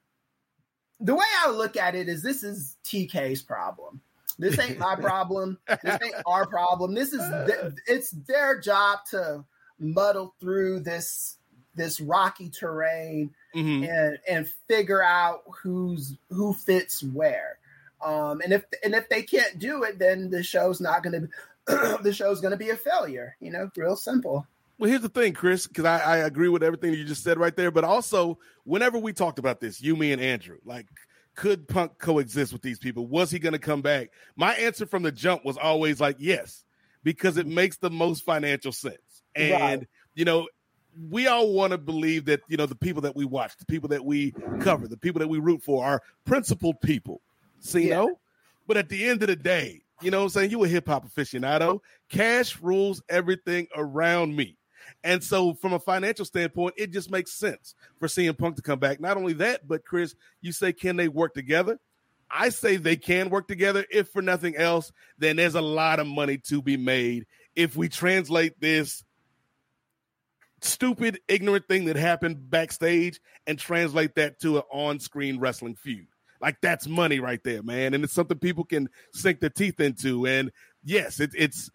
the 0.99 1.13
way 1.13 1.25
I 1.43 1.51
look 1.51 1.77
at 1.77 1.93
it 1.93 2.07
is 2.09 2.23
this 2.23 2.41
is 2.41 2.77
TK's 2.83 3.41
problem. 3.41 4.01
This 4.37 4.59
ain't 4.59 4.77
my 4.77 4.95
problem. 4.95 5.57
This 5.83 5.97
ain't 6.03 6.15
our 6.25 6.45
problem. 6.45 6.93
This 6.93 7.13
is 7.13 7.21
th- 7.47 7.73
it's 7.87 8.11
their 8.11 8.59
job 8.59 8.99
to 9.11 9.43
muddle 9.79 10.33
through 10.39 10.81
this 10.81 11.37
this 11.75 11.99
rocky 11.99 12.49
terrain 12.49 13.33
Mhm. 13.53 13.87
and 13.89 14.19
and 14.27 14.47
figure 14.67 15.01
out 15.03 15.43
who's 15.61 16.17
who 16.29 16.53
fits 16.53 17.03
where. 17.03 17.57
Um, 18.03 18.41
and 18.41 18.53
if 18.53 18.65
and 18.83 18.93
if 18.93 19.09
they 19.09 19.23
can't 19.23 19.57
do 19.59 19.83
it, 19.83 19.99
then 19.99 20.29
the 20.29 20.43
show's 20.43 20.79
not 20.81 21.03
going 21.03 21.29
to 21.67 21.97
the 22.03 22.13
show's 22.13 22.41
going 22.41 22.51
to 22.51 22.57
be 22.57 22.69
a 22.69 22.75
failure. 22.75 23.35
You 23.39 23.51
know, 23.51 23.71
real 23.75 23.95
simple. 23.95 24.45
Well, 24.77 24.89
here's 24.89 25.01
the 25.01 25.09
thing, 25.09 25.31
Kris, 25.33 25.67
because 25.67 25.85
I, 25.85 25.99
I 25.99 26.17
agree 26.17 26.49
with 26.49 26.61
everything 26.61 26.93
you 26.93 27.05
just 27.05 27.23
said 27.23 27.39
right 27.39 27.55
there. 27.55 27.71
But 27.71 27.85
also, 27.85 28.37
whenever 28.65 28.97
we 28.99 29.13
talked 29.13 29.39
about 29.39 29.61
this, 29.61 29.81
you, 29.81 29.95
me, 29.95 30.11
and 30.11 30.21
Andrew, 30.21 30.57
like, 30.65 30.85
could 31.35 31.67
Punk 31.67 31.97
coexist 31.97 32.53
with 32.53 32.61
these 32.61 32.79
people? 32.79 33.05
Was 33.07 33.29
he 33.31 33.39
going 33.39 33.53
to 33.53 33.59
come 33.59 33.81
back? 33.81 34.09
My 34.35 34.53
answer 34.55 34.85
from 34.85 35.03
the 35.03 35.11
jump 35.11 35.45
was 35.45 35.57
always 35.57 35.99
like, 35.99 36.15
yes, 36.19 36.63
because 37.03 37.37
it 37.37 37.47
makes 37.47 37.77
the 37.77 37.89
most 37.89 38.23
financial 38.23 38.71
sense. 38.71 39.23
And, 39.35 39.51
Right. 39.51 39.87
you 40.15 40.25
know, 40.25 40.47
we 41.09 41.27
all 41.27 41.51
want 41.51 41.71
to 41.71 41.77
believe 41.77 42.25
that, 42.25 42.41
you 42.47 42.57
know, 42.57 42.65
the 42.65 42.75
people 42.75 43.01
that 43.01 43.15
we 43.15 43.25
watch, 43.25 43.57
the 43.57 43.65
people 43.65 43.89
that 43.89 44.05
we 44.05 44.33
cover, 44.61 44.87
the 44.87 44.97
people 44.97 45.19
that 45.19 45.27
we 45.27 45.39
root 45.39 45.61
for 45.61 45.83
are 45.85 46.01
principled 46.25 46.79
people. 46.81 47.21
See, 47.59 47.83
you 47.85 47.89
know? 47.89 48.19
But 48.65 48.77
at 48.77 48.89
the 48.89 49.05
end 49.05 49.21
of 49.21 49.27
the 49.27 49.35
day, 49.35 49.81
you 50.01 50.11
know 50.11 50.19
what 50.19 50.23
I'm 50.23 50.29
saying? 50.29 50.51
You 50.51 50.63
a 50.63 50.67
hip 50.67 50.87
hop 50.87 51.05
aficionado. 51.07 51.79
Cash 52.09 52.59
rules 52.61 53.01
everything 53.09 53.67
around 53.75 54.35
me. 54.35 54.57
And 55.05 55.23
so, 55.23 55.53
from 55.53 55.73
a 55.73 55.79
financial 55.79 56.25
standpoint, 56.25 56.73
it 56.77 56.91
just 56.91 57.11
makes 57.11 57.31
sense 57.31 57.75
for 57.99 58.07
CM 58.07 58.35
Punk 58.35 58.55
to 58.55 58.63
come 58.63 58.79
back. 58.79 58.99
Not 58.99 59.17
only 59.17 59.33
that, 59.33 59.67
but 59.67 59.85
Kris, 59.85 60.15
you 60.41 60.51
say, 60.51 60.73
can 60.73 60.95
they 60.95 61.07
work 61.07 61.35
together? 61.35 61.79
I 62.29 62.49
say 62.49 62.77
they 62.77 62.95
can 62.95 63.29
work 63.29 63.47
together. 63.47 63.85
If 63.91 64.09
for 64.09 64.23
nothing 64.23 64.55
else, 64.55 64.91
then 65.19 65.35
there's 65.35 65.53
a 65.53 65.61
lot 65.61 65.99
of 65.99 66.07
money 66.07 66.39
to 66.49 66.59
be 66.59 66.75
made 66.75 67.27
if 67.55 67.75
we 67.75 67.87
translate 67.87 68.59
this 68.59 69.03
stupid, 70.61 71.19
ignorant 71.27 71.67
thing 71.67 71.85
that 71.85 71.97
happened 71.97 72.49
backstage 72.49 73.21
and 73.45 73.59
translate 73.59 74.15
that 74.15 74.39
to 74.39 74.57
an 74.57 74.63
on 74.71 74.99
screen 74.99 75.39
wrestling 75.39 75.75
feud. 75.75 76.07
Like 76.41 76.59
that's 76.61 76.87
money 76.87 77.19
right 77.19 77.43
there, 77.43 77.61
man. 77.61 77.93
And 77.93 78.03
it's 78.03 78.13
something 78.13 78.39
people 78.39 78.65
can 78.65 78.89
sink 79.13 79.39
their 79.39 79.51
teeth 79.51 79.79
into. 79.79 80.25
And 80.25 80.51
yes, 80.83 81.19
it, 81.19 81.29
it's 81.35 81.69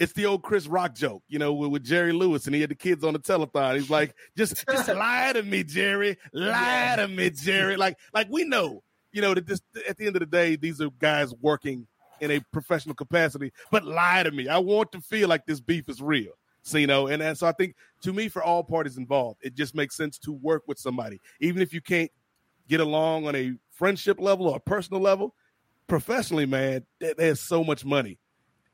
it's 0.00 0.12
the 0.14 0.26
old 0.26 0.42
Chris 0.42 0.66
Rock 0.66 0.94
joke, 0.94 1.22
you 1.28 1.38
know, 1.38 1.52
with, 1.52 1.70
with 1.70 1.84
Jerry 1.84 2.12
Lewis, 2.12 2.46
and 2.46 2.54
he 2.54 2.60
had 2.60 2.70
the 2.70 2.74
kids 2.74 3.04
on 3.04 3.12
the 3.12 3.18
telethon. 3.18 3.74
He's 3.76 3.90
like, 3.90 4.14
just 4.36 4.64
just 4.68 4.88
lie 4.94 5.32
to 5.32 5.42
me, 5.42 5.62
Jerry. 5.64 6.16
Lie 6.32 6.94
to 6.96 7.08
me, 7.08 7.30
Jerry. 7.30 7.76
Like, 7.76 7.98
like 8.14 8.26
we 8.30 8.44
know, 8.44 8.82
you 9.12 9.20
know, 9.22 9.34
that 9.34 9.46
this 9.46 9.60
at 9.88 9.96
the 9.98 10.06
end 10.06 10.16
of 10.16 10.20
the 10.20 10.26
day, 10.26 10.56
these 10.56 10.80
are 10.80 10.90
guys 10.98 11.32
working 11.40 11.86
in 12.20 12.30
a 12.30 12.40
professional 12.52 12.94
capacity, 12.94 13.52
but 13.70 13.84
lie 13.84 14.22
to 14.22 14.30
me. 14.30 14.48
I 14.48 14.58
want 14.58 14.92
to 14.92 15.00
feel 15.00 15.28
like 15.28 15.44
this 15.46 15.60
beef 15.60 15.88
is 15.88 16.00
real. 16.00 16.32
So, 16.62 16.78
you 16.78 16.86
know, 16.86 17.08
and, 17.08 17.20
and 17.20 17.36
so 17.36 17.46
I 17.48 17.52
think 17.52 17.74
to 18.02 18.12
me, 18.12 18.28
for 18.28 18.42
all 18.42 18.62
parties 18.62 18.96
involved, 18.96 19.40
it 19.42 19.54
just 19.56 19.74
makes 19.74 19.96
sense 19.96 20.18
to 20.20 20.32
work 20.32 20.62
with 20.68 20.78
somebody, 20.78 21.20
even 21.40 21.60
if 21.60 21.74
you 21.74 21.80
can't 21.80 22.10
get 22.68 22.78
along 22.80 23.26
on 23.26 23.34
a 23.34 23.54
friendship 23.72 24.20
level 24.20 24.46
or 24.48 24.56
a 24.56 24.60
personal 24.60 25.02
level. 25.02 25.34
Professionally, 25.88 26.46
man, 26.46 26.86
there- 27.00 27.14
there's 27.14 27.40
so 27.40 27.64
much 27.64 27.84
money 27.84 28.18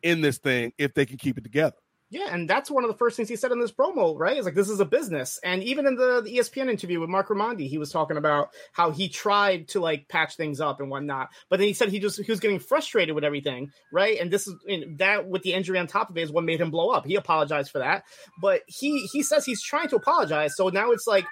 in 0.02 0.20
this 0.20 0.38
thing 0.38 0.72
if 0.78 0.94
they 0.94 1.06
can 1.06 1.18
keep 1.18 1.38
it 1.38 1.44
together. 1.44 1.76
Yeah, 2.10 2.28
and 2.30 2.48
that's 2.48 2.70
one 2.70 2.84
of 2.84 2.88
the 2.90 2.96
first 2.96 3.16
things 3.16 3.28
he 3.28 3.36
said 3.36 3.52
in 3.52 3.60
this 3.60 3.70
promo, 3.70 4.18
right? 4.18 4.38
It's 4.38 4.46
like 4.46 4.54
this 4.54 4.70
is 4.70 4.80
a 4.80 4.86
business. 4.86 5.38
And 5.44 5.62
even 5.62 5.86
in 5.86 5.96
the, 5.96 6.22
the 6.22 6.38
ESPN 6.38 6.70
interview 6.70 7.00
with 7.00 7.10
Marc 7.10 7.28
Raimondi, 7.28 7.68
he 7.68 7.76
was 7.76 7.92
talking 7.92 8.16
about 8.16 8.48
how 8.72 8.90
he 8.90 9.10
tried 9.10 9.68
to 9.68 9.80
like 9.80 10.08
patch 10.08 10.36
things 10.36 10.58
up 10.58 10.80
and 10.80 10.90
whatnot. 10.90 11.28
But 11.50 11.58
then 11.58 11.68
he 11.68 11.74
said 11.74 11.90
he 11.90 11.98
just 11.98 12.18
he 12.18 12.32
was 12.32 12.40
getting 12.40 12.60
frustrated 12.60 13.14
with 13.14 13.24
everything, 13.24 13.72
right? 13.92 14.18
And 14.18 14.30
this 14.30 14.48
is 14.48 14.54
and 14.66 14.96
that 14.98 15.28
with 15.28 15.42
the 15.42 15.52
injury 15.52 15.78
on 15.78 15.86
top 15.86 16.08
of 16.08 16.16
it 16.16 16.22
is 16.22 16.32
what 16.32 16.44
made 16.44 16.62
him 16.62 16.70
blow 16.70 16.88
up. 16.88 17.04
He 17.04 17.14
apologized 17.14 17.70
for 17.70 17.80
that. 17.80 18.04
But 18.40 18.62
he 18.66 19.06
he 19.12 19.22
says 19.22 19.44
he's 19.44 19.62
trying 19.62 19.88
to 19.88 19.96
apologize. 19.96 20.56
So 20.56 20.70
now 20.70 20.92
it's 20.92 21.06
like, 21.06 21.26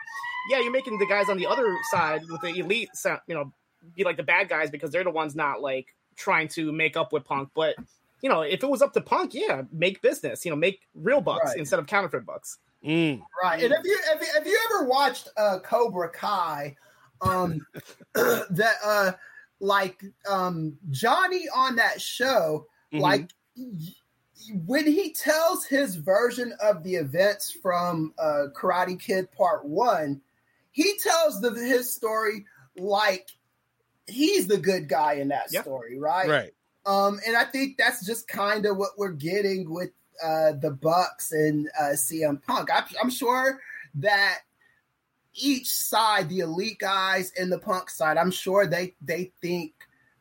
yeah, 0.50 0.60
you're 0.60 0.72
making 0.72 0.98
the 0.98 1.06
guys 1.06 1.30
on 1.30 1.38
the 1.38 1.46
other 1.46 1.74
side 1.90 2.20
with 2.28 2.42
the 2.42 2.48
elite 2.48 2.90
you 3.26 3.34
know, 3.34 3.50
be 3.94 4.04
like 4.04 4.18
the 4.18 4.22
bad 4.22 4.50
guys 4.50 4.70
because 4.70 4.90
they're 4.90 5.04
the 5.04 5.10
ones 5.10 5.34
not 5.34 5.62
like 5.62 5.86
trying 6.16 6.48
to 6.48 6.70
make 6.70 6.98
up 6.98 7.14
with 7.14 7.24
Punk. 7.24 7.48
But 7.54 7.76
you 8.22 8.28
know, 8.28 8.42
if 8.42 8.62
it 8.62 8.68
was 8.68 8.82
up 8.82 8.92
to 8.94 9.00
Punk, 9.00 9.34
yeah, 9.34 9.62
make 9.72 10.00
business. 10.02 10.44
You 10.44 10.50
know, 10.50 10.56
make 10.56 10.80
real 10.94 11.20
bucks 11.20 11.46
Right. 11.50 11.58
instead 11.58 11.78
of 11.78 11.86
counterfeit 11.86 12.24
bucks. 12.26 12.58
Mm. 12.84 13.22
Right. 13.42 13.62
And 13.62 13.72
if 13.72 13.80
you 13.84 13.98
if, 14.14 14.20
you- 14.20 14.40
if 14.40 14.46
you 14.46 14.58
ever 14.70 14.84
watched 14.88 15.28
uh 15.36 15.58
Cobra 15.60 16.08
Kai, 16.10 16.76
um 17.20 17.60
that 18.14 18.74
uh 18.84 19.12
like 19.60 20.02
um 20.28 20.76
Johnny 20.90 21.46
on 21.54 21.76
that 21.76 22.00
show, 22.00 22.66
Mhm. 22.92 23.00
like 23.00 23.30
when 24.66 24.86
he 24.86 25.12
tells 25.12 25.64
his 25.64 25.96
version 25.96 26.52
of 26.62 26.82
the 26.84 26.94
events 26.96 27.50
from 27.50 28.12
uh, 28.18 28.44
Karate 28.54 29.00
Kid 29.00 29.32
Part 29.32 29.64
One, 29.64 30.20
he 30.70 30.98
tells 30.98 31.40
the, 31.40 31.50
his 31.52 31.92
story 31.92 32.44
like 32.76 33.28
he's 34.06 34.46
the 34.46 34.58
good 34.58 34.88
guy 34.88 35.14
in 35.14 35.28
that 35.28 35.46
Yep. 35.50 35.64
story, 35.64 35.98
right? 35.98 36.28
Right. 36.28 36.52
Um, 36.86 37.18
and 37.26 37.36
I 37.36 37.44
think 37.44 37.76
that's 37.76 38.06
just 38.06 38.28
kind 38.28 38.64
of 38.64 38.76
what 38.76 38.90
we're 38.96 39.12
getting 39.12 39.68
with 39.70 39.90
uh, 40.22 40.52
the 40.52 40.70
Bucks 40.70 41.32
and 41.32 41.68
uh, 41.78 41.94
CM 41.94 42.42
Punk. 42.42 42.68
I'm, 42.72 42.84
I'm 43.02 43.10
sure 43.10 43.60
that 43.96 44.38
each 45.34 45.68
side, 45.68 46.28
the 46.28 46.40
elite 46.40 46.78
guys 46.78 47.32
and 47.38 47.50
the 47.50 47.58
Punk 47.58 47.90
side, 47.90 48.16
I'm 48.16 48.30
sure 48.30 48.66
they 48.66 48.94
they 49.02 49.32
think 49.42 49.72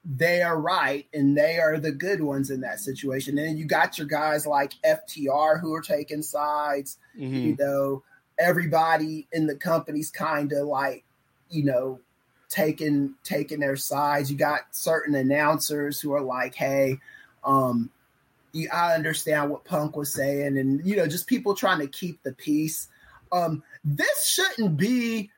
they 0.04 0.44
are 0.44 0.60
right 0.60 1.08
and 1.14 1.36
they 1.36 1.58
are 1.58 1.80
the 1.80 1.92
good 1.92 2.22
ones 2.22 2.52
in 2.52 2.62
that 2.62 2.80
situation. 2.80 3.38
And 3.38 3.58
you 3.58 3.66
got 3.66 3.98
your 3.98 4.08
guys 4.08 4.46
like 4.46 4.74
FTR 4.86 5.60
who 5.60 5.74
are 5.74 5.82
taking 5.82 6.22
sides. 6.22 6.98
You 7.44 7.56
know, 7.60 8.04
everybody 8.38 9.28
in 9.32 9.48
the 9.48 9.56
company's 9.56 10.12
kind 10.12 10.52
of 10.52 10.68
like, 10.68 11.06
you 11.50 11.64
know, 11.64 12.00
taking 12.50 13.16
taking 13.24 13.60
their 13.60 13.76
sides. 13.76 14.32
You 14.32 14.38
got 14.38 14.76
certain 14.76 15.16
announcers 15.16 16.00
who 16.00 16.14
are 16.14 16.22
like, 16.22 16.56
"Hey, 16.56 17.00
um, 17.44 17.90
you, 18.54 18.70
I 18.74 18.94
understand 18.96 19.50
what 19.50 19.66
Punk 19.66 19.96
was 19.96 20.14
saying," 20.14 20.58
and 20.58 20.86
you 20.86 20.96
know, 20.96 21.08
just 21.08 21.28
people 21.28 21.56
trying 21.56 21.80
to 21.80 21.88
keep 21.88 22.22
the 22.24 22.34
peace. 22.34 22.88
Um, 23.32 23.64
this 23.84 24.26
shouldn't 24.26 24.78
be 24.78 25.32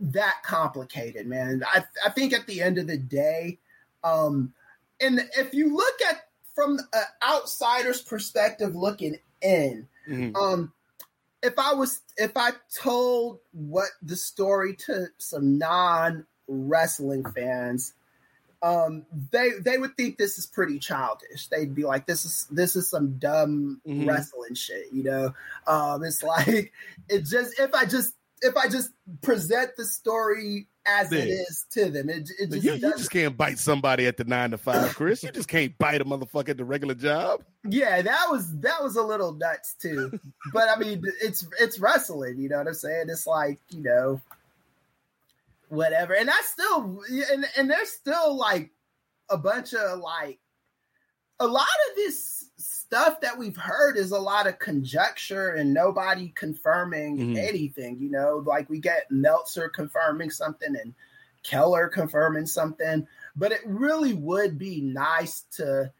that 0.00 0.42
complicated, 0.44 1.26
man. 1.26 1.62
I 1.66 1.84
I 2.04 2.10
think 2.10 2.32
at 2.32 2.46
the 2.46 2.62
end 2.62 2.78
of 2.78 2.86
the 2.86 2.98
day, 2.98 3.58
um, 4.04 4.52
and 5.00 5.20
if 5.36 5.54
you 5.54 5.74
look 5.74 6.02
at 6.08 6.28
from 6.54 6.78
an 6.92 7.04
outsider's 7.22 8.02
perspective, 8.02 8.74
looking 8.74 9.18
in, 9.40 9.86
Mhm. 10.08 10.36
um, 10.36 10.72
if 11.42 11.58
I 11.58 11.74
was 11.74 12.00
if 12.16 12.32
I 12.36 12.50
told 12.74 13.40
what 13.52 13.88
the 14.02 14.16
story 14.16 14.74
to 14.86 15.06
some 15.18 15.58
non 15.58 16.26
wrestling 16.48 17.24
fans, 17.32 17.94
um, 18.62 19.06
they 19.30 19.50
they 19.64 19.78
would 19.78 19.96
think 19.96 20.18
this 20.18 20.38
is 20.38 20.46
pretty 20.46 20.78
childish. 20.78 21.48
They'd 21.48 21.74
be 21.74 21.84
like, 21.84 22.06
"This 22.06 22.24
is 22.24 22.46
this 22.50 22.74
is 22.76 22.88
some 22.88 23.18
dumb 23.18 23.80
Mhm. 23.86 24.06
wrestling 24.06 24.54
shit," 24.54 24.92
you 24.92 25.04
know. 25.04 25.34
Um, 25.66 26.02
it's 26.04 26.22
like 26.24 26.72
it 27.08 27.24
just 27.24 27.58
if 27.60 27.72
I 27.74 27.84
just 27.84 28.14
if 28.42 28.56
I 28.56 28.68
just 28.68 28.90
present 29.22 29.70
the 29.76 29.84
story 29.84 30.66
as 30.86 31.12
it 31.12 31.28
is 31.28 31.66
to 31.72 31.90
them, 31.90 32.08
it, 32.08 32.30
it 32.38 32.50
just 32.50 32.64
you, 32.64 32.72
you 32.74 32.78
just 32.80 33.10
can't 33.10 33.36
bite 33.36 33.58
somebody 33.58 34.06
at 34.06 34.16
the 34.16 34.24
nine 34.24 34.52
to 34.52 34.58
five, 34.58 34.94
Kris. 34.94 35.22
You 35.22 35.30
just 35.30 35.48
can't 35.48 35.76
bite 35.78 36.00
a 36.00 36.04
motherfucker 36.04 36.50
at 36.50 36.56
the 36.56 36.64
regular 36.64 36.94
job. 36.94 37.42
Yeah, 37.68 38.00
that 38.02 38.26
was 38.30 38.58
that 38.60 38.82
was 38.82 38.96
a 38.96 39.02
little 39.02 39.32
nuts 39.32 39.74
too. 39.80 40.18
but 40.52 40.68
I 40.68 40.78
mean, 40.78 41.02
it's 41.22 41.46
it's 41.60 41.78
wrestling. 41.78 42.38
You 42.38 42.48
know 42.48 42.58
what 42.58 42.68
I'm 42.68 42.74
saying? 42.74 43.06
It's 43.08 43.26
like 43.26 43.58
you 43.70 43.82
know, 43.82 44.20
whatever. 45.68 46.14
And 46.14 46.30
I 46.30 46.40
still 46.44 47.02
and 47.32 47.46
and 47.56 47.70
there's 47.70 47.90
still 47.90 48.36
like 48.36 48.70
a 49.28 49.36
bunch 49.36 49.74
of 49.74 49.98
like 49.98 50.38
a 51.40 51.46
lot 51.46 51.66
of 51.90 51.96
this 51.96 52.37
stuff 52.58 53.20
that 53.20 53.38
we've 53.38 53.56
heard 53.56 53.96
is 53.96 54.10
a 54.10 54.18
lot 54.18 54.46
of 54.46 54.58
conjecture 54.58 55.50
and 55.50 55.72
nobody 55.72 56.28
confirming 56.34 57.16
Mhm. 57.16 57.36
anything. 57.38 57.98
You 58.00 58.10
know, 58.10 58.42
like 58.44 58.68
we 58.68 58.80
get 58.80 59.10
Meltzer 59.10 59.68
confirming 59.68 60.30
something 60.30 60.74
and 60.76 60.92
Keller 61.44 61.88
confirming 61.88 62.46
something, 62.46 63.06
but 63.36 63.52
it 63.52 63.60
really 63.64 64.12
would 64.14 64.58
be 64.58 64.80
nice 64.80 65.42
to 65.52 65.92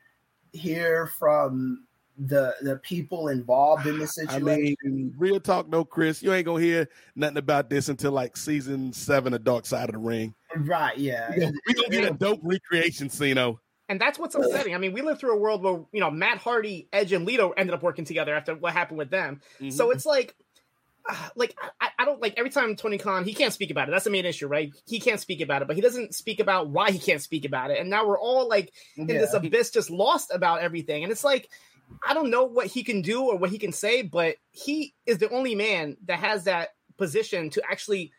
hear 0.53 1.07
from 1.07 1.85
the 2.21 2.57
the 2.63 2.77
people 2.79 3.29
involved 3.29 3.87
in 3.87 3.97
the 4.01 4.07
situation. 4.09 4.49
I 4.85 4.89
mean, 4.89 5.15
real 5.17 5.39
talk, 5.39 5.69
no, 5.69 5.85
Kris. 5.85 6.21
You 6.21 6.33
ain't 6.33 6.47
gonna 6.47 6.61
hear 6.61 6.89
nothing 7.15 7.37
about 7.37 7.71
this 7.71 7.89
until 7.89 8.11
like 8.11 8.37
season 8.37 8.93
seven 8.93 9.33
of 9.35 9.45
Dark 9.45 9.65
Side 9.67 9.89
of 9.89 9.93
the 9.93 9.99
Ring. 10.01 10.35
right? 10.57 10.99
Yeah, 10.99 11.31
We 11.33 11.41
gonna, 11.41 11.53
we 11.69 11.75
gonna 11.75 11.89
get 11.91 12.11
a 12.11 12.15
dope 12.15 12.41
recreation 12.43 13.09
scene, 13.11 13.39
oh. 13.39 13.61
And 13.89 14.01
that's 14.01 14.19
what's 14.19 14.35
upsetting. 14.35 14.75
I 14.75 14.79
mean, 14.79 14.93
we 14.93 15.01
lived 15.01 15.21
through 15.21 15.35
a 15.35 15.39
world 15.39 15.63
where 15.63 15.81
you 15.93 16.01
know 16.01 16.11
Matt 16.11 16.39
Hardy, 16.39 16.89
Edge, 16.93 17.13
and 17.13 17.25
Lita 17.25 17.51
ended 17.57 17.75
up 17.75 17.83
working 17.83 18.05
together 18.05 18.35
after 18.35 18.55
what 18.55 18.73
happened 18.73 18.99
with 18.99 19.11
them. 19.11 19.41
Mm-hmm. 19.57 19.71
So 19.71 19.91
it's 19.91 20.05
like, 20.05 20.35
uh, 21.09 21.29
like 21.37 21.57
I, 21.81 21.89
I 21.99 22.05
don't 22.05 22.21
like 22.21 22.35
every 22.37 22.51
time 22.51 22.77
Tony 22.77 22.99
Khan 22.99 23.25
he 23.25 23.33
can't 23.33 23.53
speak 23.53 23.71
about 23.71 23.89
it. 23.89 23.93
That's 23.93 24.05
the 24.05 24.11
main 24.11 24.27
issue, 24.27 24.47
right? 24.47 24.71
He 24.87 25.01
can't 25.01 25.21
speak 25.21 25.41
about 25.41 25.63
it, 25.63 25.69
but 25.69 25.77
he 25.77 25.83
doesn't 25.83 26.15
speak 26.15 26.39
about 26.39 26.69
why 26.69 26.91
he 26.91 26.99
can't 26.99 27.23
speak 27.23 27.45
about 27.45 27.71
it. 27.71 27.79
And 27.79 27.89
now 27.89 28.07
we're 28.07 28.21
all 28.21 28.47
like 28.49 28.73
in 28.97 29.07
this 29.07 29.33
abyss, 29.33 29.71
just 29.71 29.91
lost 29.91 30.31
about 30.33 30.61
everything. 30.61 31.03
And 31.03 31.13
it's 31.13 31.25
like. 31.25 31.49
I 32.07 32.13
don't 32.13 32.29
know 32.29 32.45
what 32.45 32.67
he 32.67 32.85
can 32.85 33.01
do 33.01 33.23
or 33.23 33.39
what 33.39 33.49
he 33.49 33.57
can 33.57 33.73
say, 33.73 34.03
but 34.03 34.37
he 34.51 34.93
is 35.07 35.17
the 35.17 35.31
only 35.31 35.55
man 35.55 35.97
that 36.05 36.19
has 36.19 36.45
that 36.45 36.75
position 36.99 37.49
to 37.49 37.63
actually 37.67 38.13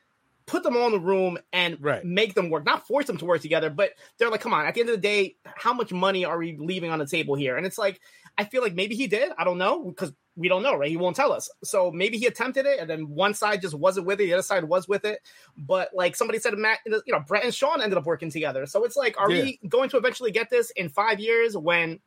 put 0.49 0.63
them 0.63 0.75
all 0.75 0.87
in 0.87 0.91
the 0.91 0.99
room 0.99 1.37
and 1.53 1.77
Right. 1.79 2.03
make 2.03 2.33
them 2.33 2.49
work, 2.49 2.65
not 2.65 2.87
force 2.87 3.05
them 3.05 3.17
to 3.17 3.25
work 3.25 3.41
together, 3.41 3.69
but 3.69 3.91
they're 4.17 4.31
like, 4.31 4.41
come 4.41 4.53
on, 4.53 4.65
at 4.65 4.73
the 4.73 4.79
end 4.79 4.89
of 4.89 4.95
the 4.95 5.01
day, 5.01 5.35
how 5.45 5.73
much 5.73 5.93
money 5.93 6.25
are 6.25 6.37
we 6.39 6.57
leaving 6.57 6.89
on 6.89 6.97
the 6.97 7.05
table 7.05 7.35
here? 7.35 7.55
And 7.55 7.67
it's 7.67 7.77
like, 7.77 8.01
I 8.37 8.45
feel 8.45 8.63
like 8.63 8.73
maybe 8.73 8.95
he 8.95 9.05
did. 9.05 9.31
I 9.37 9.43
don't 9.43 9.59
know 9.59 9.83
because 9.85 10.11
we 10.35 10.47
don't 10.49 10.63
know, 10.63 10.75
right? 10.75 10.89
He 10.89 10.97
won't 10.97 11.15
tell 11.15 11.31
us. 11.31 11.51
So 11.63 11.91
maybe 11.91 12.17
he 12.17 12.25
attempted 12.25 12.65
it 12.65 12.79
and 12.79 12.89
then 12.89 13.09
one 13.09 13.35
side 13.35 13.61
just 13.61 13.75
wasn't 13.75 14.07
with 14.07 14.19
it, 14.21 14.25
the 14.25 14.33
other 14.33 14.41
side 14.41 14.63
was 14.63 14.87
with 14.87 15.05
it. 15.05 15.19
But 15.55 15.89
like 15.93 16.15
somebody 16.15 16.39
said, 16.39 16.57
Matt, 16.57 16.79
you 16.85 17.01
know, 17.07 17.19
Bret 17.19 17.43
and 17.43 17.53
Shawn 17.53 17.81
ended 17.81 17.97
up 17.97 18.05
working 18.05 18.31
together. 18.31 18.65
So 18.65 18.85
it's 18.85 18.95
like, 18.95 19.19
are 19.19 19.29
we 19.29 19.59
going 19.67 19.89
to 19.89 19.97
eventually 19.97 20.31
get 20.31 20.49
this 20.49 20.71
in 20.71 20.89
five 20.89 21.19
years 21.19 21.55
when 21.55 21.99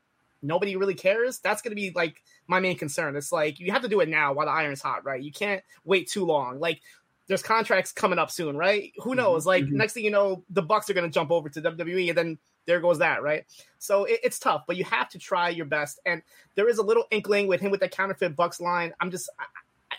nobody 0.43 0.75
really 0.75 0.95
cares? 0.95 1.39
That's 1.39 1.63
going 1.63 1.71
to 1.71 1.81
be 1.81 1.93
like 1.95 2.23
my 2.49 2.59
main 2.59 2.77
concern. 2.77 3.15
It's 3.15 3.31
like 3.31 3.61
you 3.61 3.71
have 3.71 3.83
to 3.83 3.89
do 3.89 4.01
it 4.01 4.09
now 4.09 4.33
while 4.33 4.47
the 4.47 4.53
iron's 4.53 4.83
hot, 4.83 5.05
right? 5.05 5.23
You 5.23 5.31
can't 5.31 5.63
wait 5.85 6.09
too 6.09 6.25
long. 6.25 6.59
Like 6.59 6.81
there's 7.29 7.43
contracts 7.43 7.93
coming 7.93 8.19
up 8.19 8.31
soon, 8.31 8.57
right? 8.57 8.93
Who 8.99 9.11
mm-hmm, 9.11 9.19
knows? 9.19 9.47
Like 9.47 9.65
mm-hmm. 9.65 9.77
next 9.77 9.95
thing 9.95 10.05
you 10.05 10.11
know, 10.11 10.45
the 10.51 10.63
Bucks 10.63 10.91
are 10.91 10.95
going 10.95 11.09
to 11.09 11.13
jump 11.13 11.31
over 11.31 11.49
to 11.49 11.63
WWE, 11.63 12.09
and 12.09 12.19
then 12.19 12.39
there 12.67 12.81
goes 12.81 12.99
that, 12.99 13.23
right? 13.23 13.45
So 13.79 14.05
it, 14.05 14.21
it's 14.23 14.39
tough, 14.39 14.63
but 14.67 14.77
you 14.77 14.85
have 14.85 15.09
to 15.11 15.19
try 15.19 15.49
your 15.49 15.67
best. 15.67 16.01
And 16.07 16.23
there 16.55 16.69
is 16.69 16.79
a 16.79 16.83
little 16.83 17.05
inkling 17.11 17.47
with 17.47 17.61
him 17.61 17.71
with 17.71 17.81
the 17.81 17.89
counterfeit 17.89 18.37
Bucks 18.37 18.61
line. 18.61 18.93
I'm 19.01 19.11
just 19.11 19.31
I- 19.39 19.45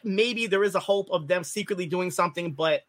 maybe 0.03 0.47
there 0.47 0.63
is 0.63 0.75
a 0.75 0.79
hope 0.79 1.09
of 1.11 1.27
them 1.27 1.43
secretly 1.43 1.85
doing 1.85 2.11
something, 2.11 2.53
but 2.53 2.81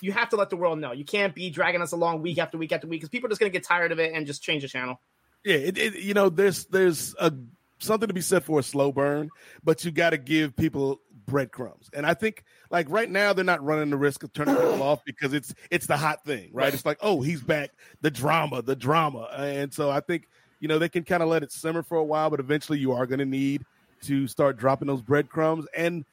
you 0.00 0.12
have 0.12 0.28
to 0.30 0.36
let 0.36 0.50
the 0.50 0.56
world 0.56 0.78
know. 0.78 0.92
You 0.92 1.04
can't 1.04 1.34
be 1.34 1.50
dragging 1.50 1.82
us 1.82 1.92
along 1.92 2.22
week 2.22 2.38
after 2.38 2.58
week 2.58 2.72
after 2.72 2.86
week 2.86 3.00
because 3.00 3.10
people 3.10 3.26
are 3.26 3.30
just 3.30 3.40
going 3.40 3.50
to 3.50 3.56
get 3.56 3.64
tired 3.64 3.92
of 3.92 3.98
it 3.98 4.12
and 4.14 4.26
just 4.26 4.42
change 4.42 4.62
the 4.62 4.68
channel. 4.68 5.00
Yeah, 5.44 5.56
it, 5.56 5.78
it, 5.78 5.94
you 5.96 6.14
know, 6.14 6.28
there's 6.28 6.66
there's 6.66 7.14
a 7.18 7.32
something 7.78 8.06
to 8.06 8.14
be 8.14 8.20
said 8.20 8.44
for 8.44 8.60
a 8.60 8.62
slow 8.62 8.92
burn, 8.92 9.30
but 9.64 9.84
you 9.84 9.90
got 9.90 10.10
to 10.10 10.18
give 10.18 10.56
people 10.56 11.00
breadcrumbs. 11.26 11.90
And 11.92 12.06
I 12.06 12.14
think 12.14 12.44
like 12.70 12.88
right 12.90 13.10
now 13.10 13.32
they're 13.32 13.44
not 13.44 13.64
running 13.64 13.90
the 13.90 13.96
risk 13.96 14.22
of 14.22 14.32
turning 14.32 14.56
people 14.56 14.82
off 14.82 15.04
because 15.04 15.32
it's 15.32 15.54
it's 15.70 15.86
the 15.86 15.96
hot 15.96 16.24
thing, 16.24 16.50
right? 16.52 16.72
It's 16.72 16.86
like, 16.86 16.98
oh, 17.00 17.22
he's 17.22 17.42
back, 17.42 17.70
the 18.00 18.10
drama, 18.10 18.62
the 18.62 18.76
drama. 18.76 19.28
And 19.36 19.72
so 19.72 19.90
I 19.90 20.00
think, 20.00 20.28
you 20.60 20.68
know, 20.68 20.78
they 20.78 20.88
can 20.88 21.04
kind 21.04 21.22
of 21.22 21.28
let 21.28 21.42
it 21.42 21.52
simmer 21.52 21.82
for 21.82 21.98
a 21.98 22.04
while, 22.04 22.30
but 22.30 22.40
eventually 22.40 22.78
you 22.78 22.92
are 22.92 23.06
going 23.06 23.18
to 23.18 23.26
need 23.26 23.64
to 24.02 24.26
start 24.26 24.56
dropping 24.56 24.88
those 24.88 25.02
breadcrumbs 25.02 25.66
and 25.76 26.04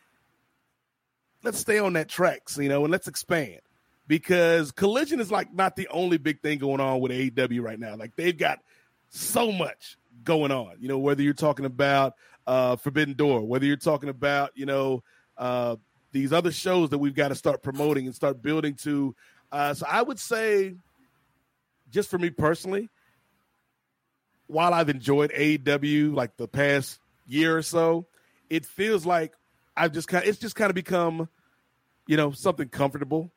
let's 1.43 1.59
stay 1.59 1.79
on 1.79 1.93
that 1.93 2.09
track, 2.09 2.41
you 2.57 2.69
know, 2.69 2.83
and 2.83 2.91
let's 2.91 3.07
expand 3.07 3.61
because 4.07 4.71
collision 4.71 5.19
is 5.19 5.31
like 5.31 5.53
not 5.53 5.75
the 5.75 5.87
only 5.89 6.17
big 6.17 6.41
thing 6.41 6.57
going 6.57 6.81
on 6.81 6.99
with 6.99 7.11
AEW 7.11 7.61
right 7.61 7.79
now. 7.79 7.95
Like 7.95 8.15
they've 8.15 8.37
got 8.37 8.59
so 9.09 9.51
much 9.51 9.97
going 10.23 10.51
on. 10.51 10.75
You 10.79 10.89
know, 10.89 10.97
whether 10.97 11.21
you're 11.21 11.33
talking 11.33 11.65
about 11.65 12.15
uh, 12.49 12.75
Forbidden 12.77 13.13
Door, 13.13 13.41
whether 13.45 13.65
you're 13.67 13.77
talking 13.77 14.09
about 14.09 14.51
you 14.55 14.65
know 14.65 15.03
uh, 15.37 15.75
these 16.11 16.33
other 16.33 16.51
shows 16.51 16.89
that 16.89 16.97
we've 16.97 17.13
got 17.13 17.27
to 17.27 17.35
start 17.35 17.61
promoting 17.61 18.07
and 18.07 18.15
start 18.15 18.41
building 18.41 18.73
to. 18.73 19.15
Uh, 19.51 19.75
so 19.75 19.85
I 19.87 20.01
would 20.01 20.19
say, 20.19 20.73
just 21.91 22.09
for 22.09 22.17
me 22.17 22.31
personally, 22.31 22.89
while 24.47 24.73
I've 24.73 24.89
enjoyed 24.89 25.31
AEW 25.31 26.15
like 26.15 26.37
the 26.37 26.47
past 26.47 26.99
year 27.27 27.55
or 27.55 27.61
so, 27.61 28.07
it 28.49 28.65
feels 28.65 29.05
like 29.05 29.33
I've 29.77 29.91
just 29.93 30.07
kind. 30.07 30.25
It's 30.25 30.39
just 30.39 30.55
kind 30.55 30.71
of 30.71 30.75
become, 30.75 31.29
you 32.07 32.17
know, 32.17 32.31
something 32.31 32.67
comfortable, 32.69 33.31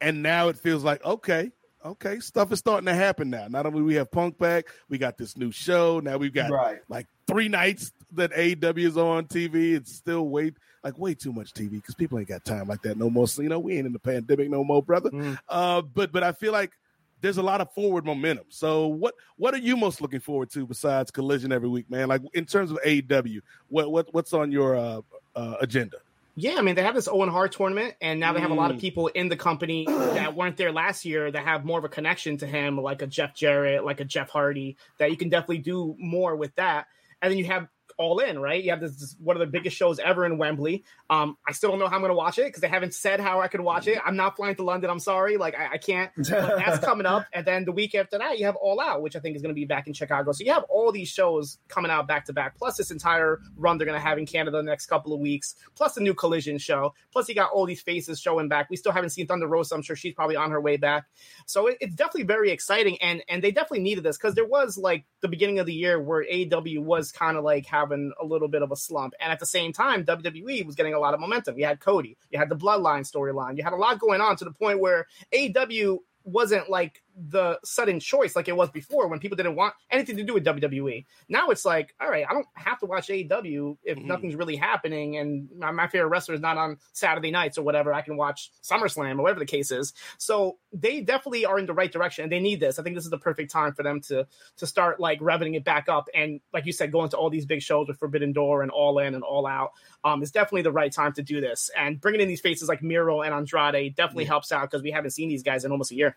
and 0.00 0.22
now 0.22 0.46
it 0.46 0.56
feels 0.56 0.84
like 0.84 1.04
okay, 1.04 1.50
okay, 1.84 2.20
stuff 2.20 2.52
is 2.52 2.60
starting 2.60 2.86
to 2.86 2.94
happen 2.94 3.30
now. 3.30 3.48
Not 3.48 3.66
only 3.66 3.82
we 3.82 3.96
have 3.96 4.12
Punk 4.12 4.38
back, 4.38 4.66
we 4.88 4.96
got 4.96 5.18
this 5.18 5.36
new 5.36 5.50
show. 5.50 5.98
Now 5.98 6.18
we've 6.18 6.32
got 6.32 6.52
Right. 6.52 6.78
like 6.88 7.08
three 7.26 7.48
nights 7.48 7.92
that 8.12 8.32
AEW 8.32 8.78
is 8.78 8.96
on 8.96 9.26
TV. 9.26 9.74
It's 9.74 9.94
still 9.94 10.28
way 10.28 10.52
like 10.84 10.98
way 10.98 11.14
too 11.14 11.32
much 11.32 11.52
TV 11.52 11.72
because 11.72 11.94
people 11.94 12.18
ain't 12.18 12.28
got 12.28 12.44
time 12.44 12.68
like 12.68 12.82
that 12.82 12.96
no 12.96 13.10
more. 13.10 13.28
So 13.28 13.42
you 13.42 13.48
know, 13.48 13.58
we 13.58 13.76
ain't 13.76 13.86
in 13.86 13.92
the 13.92 13.98
pandemic 13.98 14.50
no 14.50 14.64
more, 14.64 14.82
brother. 14.82 15.10
Uh, 15.48 15.82
but 15.82 16.12
but 16.12 16.22
I 16.22 16.32
feel 16.32 16.52
like 16.52 16.72
there's 17.20 17.36
a 17.38 17.42
lot 17.42 17.60
of 17.60 17.72
forward 17.72 18.04
momentum. 18.04 18.46
So 18.48 18.86
what 18.86 19.14
what 19.36 19.54
are 19.54 19.58
you 19.58 19.76
most 19.76 20.00
looking 20.00 20.20
forward 20.20 20.50
to 20.50 20.66
besides 20.66 21.10
Collision 21.10 21.52
every 21.52 21.68
week, 21.68 21.90
man? 21.90 22.08
Like 22.08 22.22
in 22.32 22.44
terms 22.44 22.70
of 22.70 22.78
AEW, 22.84 23.40
what 23.68 23.90
what 23.90 24.14
what's 24.14 24.32
on 24.32 24.52
your 24.52 24.76
uh, 24.76 25.00
uh, 25.34 25.56
agenda? 25.60 25.96
Yeah, 26.36 26.54
I 26.56 26.62
mean 26.62 26.76
they 26.76 26.84
have 26.84 26.94
this 26.94 27.08
Owen 27.08 27.28
Hart 27.28 27.50
tournament, 27.50 27.96
and 28.00 28.20
now 28.20 28.32
they 28.32 28.40
have 28.40 28.52
a 28.52 28.54
lot 28.54 28.70
of 28.70 28.76
Mm. 28.76 28.80
people 28.80 29.08
in 29.08 29.28
the 29.28 29.36
company 29.36 29.84
that 29.86 30.36
weren't 30.36 30.56
there 30.56 30.70
last 30.70 31.04
year 31.04 31.28
that 31.32 31.44
have 31.44 31.64
more 31.64 31.80
of 31.80 31.84
a 31.84 31.88
connection 31.88 32.36
to 32.36 32.46
him, 32.46 32.80
like 32.80 33.02
a 33.02 33.08
Jeff 33.08 33.34
Jarrett, 33.34 33.84
like 33.84 33.98
a 33.98 34.04
Jeff 34.04 34.30
Hardy, 34.30 34.76
that 34.98 35.10
you 35.10 35.16
can 35.16 35.28
definitely 35.30 35.58
do 35.58 35.96
more 35.98 36.36
with 36.36 36.54
that. 36.54 36.86
And 37.20 37.32
then 37.32 37.38
you 37.38 37.46
have 37.46 37.66
All 37.98 38.20
In, 38.20 38.38
right? 38.38 38.62
You 38.62 38.70
have 38.70 38.80
this, 38.80 38.96
this 38.96 39.16
one 39.18 39.36
of 39.36 39.40
the 39.40 39.46
biggest 39.46 39.76
shows 39.76 39.98
ever 39.98 40.24
in 40.24 40.38
Wembley. 40.38 40.84
Um, 41.10 41.36
I 41.46 41.52
still 41.52 41.70
don't 41.70 41.80
know 41.80 41.88
how 41.88 41.96
I'm 41.96 42.00
going 42.00 42.10
to 42.10 42.16
watch 42.16 42.38
it 42.38 42.46
because 42.46 42.60
they 42.60 42.68
haven't 42.68 42.94
said 42.94 43.18
how 43.18 43.40
I 43.40 43.48
can 43.48 43.64
watch 43.64 43.88
it. 43.88 43.98
I'm 44.04 44.16
not 44.16 44.36
flying 44.36 44.54
to 44.56 44.62
London. 44.62 44.88
I'm 44.88 45.00
sorry, 45.00 45.36
like 45.36 45.54
I, 45.58 45.72
I 45.74 45.78
can't. 45.78 46.10
But 46.38 46.56
that's 46.58 46.84
coming 46.84 47.06
up, 47.06 47.26
and 47.32 47.44
then 47.44 47.64
the 47.64 47.72
week 47.72 47.94
after 47.94 48.18
that, 48.18 48.38
you 48.38 48.46
have 48.46 48.54
All 48.56 48.80
Out, 48.80 49.02
which 49.02 49.16
I 49.16 49.18
think 49.18 49.34
is 49.34 49.42
going 49.42 49.54
to 49.54 49.58
be 49.58 49.64
back 49.64 49.86
in 49.86 49.92
Chicago. 49.92 50.30
So 50.32 50.44
you 50.44 50.52
have 50.52 50.64
all 50.68 50.92
these 50.92 51.08
shows 51.08 51.58
coming 51.68 51.90
out 51.90 52.06
back 52.06 52.26
to 52.26 52.32
back, 52.32 52.56
plus 52.56 52.76
this 52.76 52.90
entire 52.90 53.40
run 53.56 53.78
they're 53.78 53.86
going 53.86 53.98
to 53.98 54.06
have 54.06 54.18
in 54.18 54.26
Canada 54.26 54.58
the 54.58 54.62
next 54.62 54.86
couple 54.86 55.12
of 55.12 55.20
weeks, 55.20 55.56
plus 55.74 55.94
the 55.94 56.00
new 56.00 56.14
Collision 56.14 56.58
show, 56.58 56.94
plus 57.12 57.28
you 57.28 57.34
got 57.34 57.50
all 57.50 57.66
these 57.66 57.80
faces 57.80 58.20
showing 58.20 58.48
back. 58.48 58.70
We 58.70 58.76
still 58.76 58.92
haven't 58.92 59.10
seen 59.10 59.26
Thunder 59.26 59.48
Rosa. 59.48 59.74
I'm 59.74 59.82
sure 59.82 59.96
she's 59.96 60.14
probably 60.14 60.36
on 60.36 60.50
her 60.50 60.60
way 60.60 60.76
back. 60.76 61.06
So 61.46 61.66
it, 61.66 61.78
it's 61.80 61.94
definitely 61.94 62.24
very 62.24 62.50
exciting, 62.50 62.98
and 63.00 63.22
and 63.28 63.42
they 63.42 63.50
definitely 63.50 63.80
needed 63.80 64.04
this 64.04 64.16
because 64.16 64.34
there 64.34 64.46
was 64.46 64.78
like 64.78 65.06
the 65.20 65.28
beginning 65.28 65.58
of 65.58 65.66
the 65.66 65.74
year 65.74 66.00
where 66.00 66.24
AEW 66.24 66.80
was 66.80 67.10
kind 67.10 67.36
of 67.36 67.44
like 67.44 67.66
having 67.88 68.12
a 68.20 68.24
little 68.24 68.48
bit 68.48 68.62
of 68.62 68.72
a 68.72 68.76
slump, 68.76 69.14
and 69.20 69.32
at 69.32 69.38
the 69.38 69.46
same 69.46 69.72
time 69.72 70.04
WWE 70.04 70.64
was 70.66 70.74
getting 70.74 70.94
a 70.94 70.98
lot 70.98 71.14
of 71.14 71.20
momentum. 71.20 71.58
You 71.58 71.66
had 71.66 71.80
Cody, 71.80 72.16
you 72.30 72.38
had 72.38 72.48
the 72.48 72.56
Bloodline 72.56 73.10
storyline, 73.10 73.56
you 73.56 73.64
had 73.64 73.72
a 73.72 73.76
lot 73.76 73.98
going 73.98 74.20
on 74.20 74.36
to 74.36 74.44
the 74.44 74.52
point 74.52 74.80
where 74.80 75.06
AEW 75.32 75.98
wasn't 76.24 76.68
like 76.68 77.02
the 77.20 77.58
sudden 77.64 77.98
choice 77.98 78.36
like 78.36 78.46
it 78.48 78.56
was 78.56 78.70
before 78.70 79.08
when 79.08 79.18
people 79.18 79.36
didn't 79.36 79.56
want 79.56 79.74
anything 79.90 80.16
to 80.16 80.22
do 80.24 80.34
with 80.34 80.44
WWE. 80.44 81.04
Now 81.28 81.48
it's 81.50 81.64
like, 81.64 81.94
all 82.00 82.08
right, 82.08 82.24
I 82.28 82.32
don't 82.32 82.46
have 82.54 82.78
to 82.80 82.86
watch 82.86 83.08
AEW 83.08 83.76
if 83.82 83.98
Mhm. 83.98 84.04
nothing's 84.04 84.36
really 84.36 84.54
happening 84.56 85.16
and 85.16 85.48
my, 85.58 85.70
my 85.72 85.88
favorite 85.88 86.08
wrestler 86.08 86.34
is 86.34 86.40
not 86.40 86.56
on 86.56 86.78
Saturday 86.92 87.30
nights 87.32 87.58
or 87.58 87.62
whatever. 87.62 87.92
I 87.92 88.02
can 88.02 88.16
watch 88.16 88.52
SummerSlam 88.62 89.18
or 89.18 89.22
whatever 89.22 89.40
the 89.40 89.46
case 89.46 89.70
is. 89.72 89.92
So 90.18 90.58
they 90.72 91.00
definitely 91.00 91.44
are 91.44 91.58
in 91.58 91.66
the 91.66 91.74
right 91.74 91.90
direction 91.90 92.22
and 92.22 92.30
they 92.32 92.40
need 92.40 92.60
this. 92.60 92.78
I 92.78 92.82
think 92.82 92.94
this 92.94 93.04
is 93.04 93.10
the 93.10 93.18
perfect 93.18 93.50
time 93.50 93.72
for 93.74 93.82
them 93.82 94.00
to 94.02 94.26
to 94.58 94.66
start 94.66 95.00
like 95.00 95.18
revving 95.20 95.56
it 95.56 95.64
back 95.64 95.88
up 95.88 96.08
and 96.14 96.40
like 96.52 96.66
you 96.66 96.72
said, 96.72 96.92
going 96.92 97.08
to 97.10 97.16
all 97.16 97.30
these 97.30 97.46
big 97.46 97.62
shows 97.62 97.88
with 97.88 97.98
Forbidden 97.98 98.32
Door 98.32 98.62
and 98.62 98.70
All 98.70 98.98
In 99.00 99.14
and 99.14 99.24
All 99.24 99.46
Out. 99.46 99.72
Um, 100.04 100.22
it's 100.22 100.30
definitely 100.30 100.62
the 100.62 100.72
right 100.72 100.92
time 100.92 101.12
to 101.14 101.22
do 101.22 101.40
this. 101.40 101.70
And 101.76 102.00
bringing 102.00 102.20
in 102.20 102.28
these 102.28 102.40
faces 102.40 102.68
like 102.68 102.82
Miro 102.82 103.22
and 103.22 103.34
Andrade 103.34 103.96
definitely 103.96 104.24
helps 104.26 104.52
out 104.52 104.70
because 104.70 104.82
we 104.82 104.92
haven't 104.92 105.10
seen 105.10 105.28
these 105.28 105.42
guys 105.42 105.64
in 105.64 105.72
almost 105.72 105.90
a 105.90 105.94
year. 105.96 106.16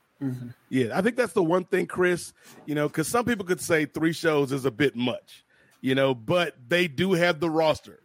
Yeah, 0.70 0.90
I 0.91 1.01
think 1.01 1.15
that's 1.15 1.33
the 1.33 1.43
one 1.43 1.65
thing, 1.65 1.87
Kris, 1.87 2.33
you 2.65 2.75
know, 2.75 2.87
because 2.87 3.07
some 3.07 3.25
people 3.25 3.45
could 3.45 3.61
say 3.61 3.85
three 3.85 4.13
shows 4.13 4.51
is 4.51 4.65
a 4.65 4.71
bit 4.71 4.95
much, 4.95 5.43
you 5.81 5.95
know, 5.95 6.13
but 6.13 6.55
they 6.67 6.87
do 6.87 7.13
have 7.13 7.39
the 7.39 7.49
roster 7.49 8.01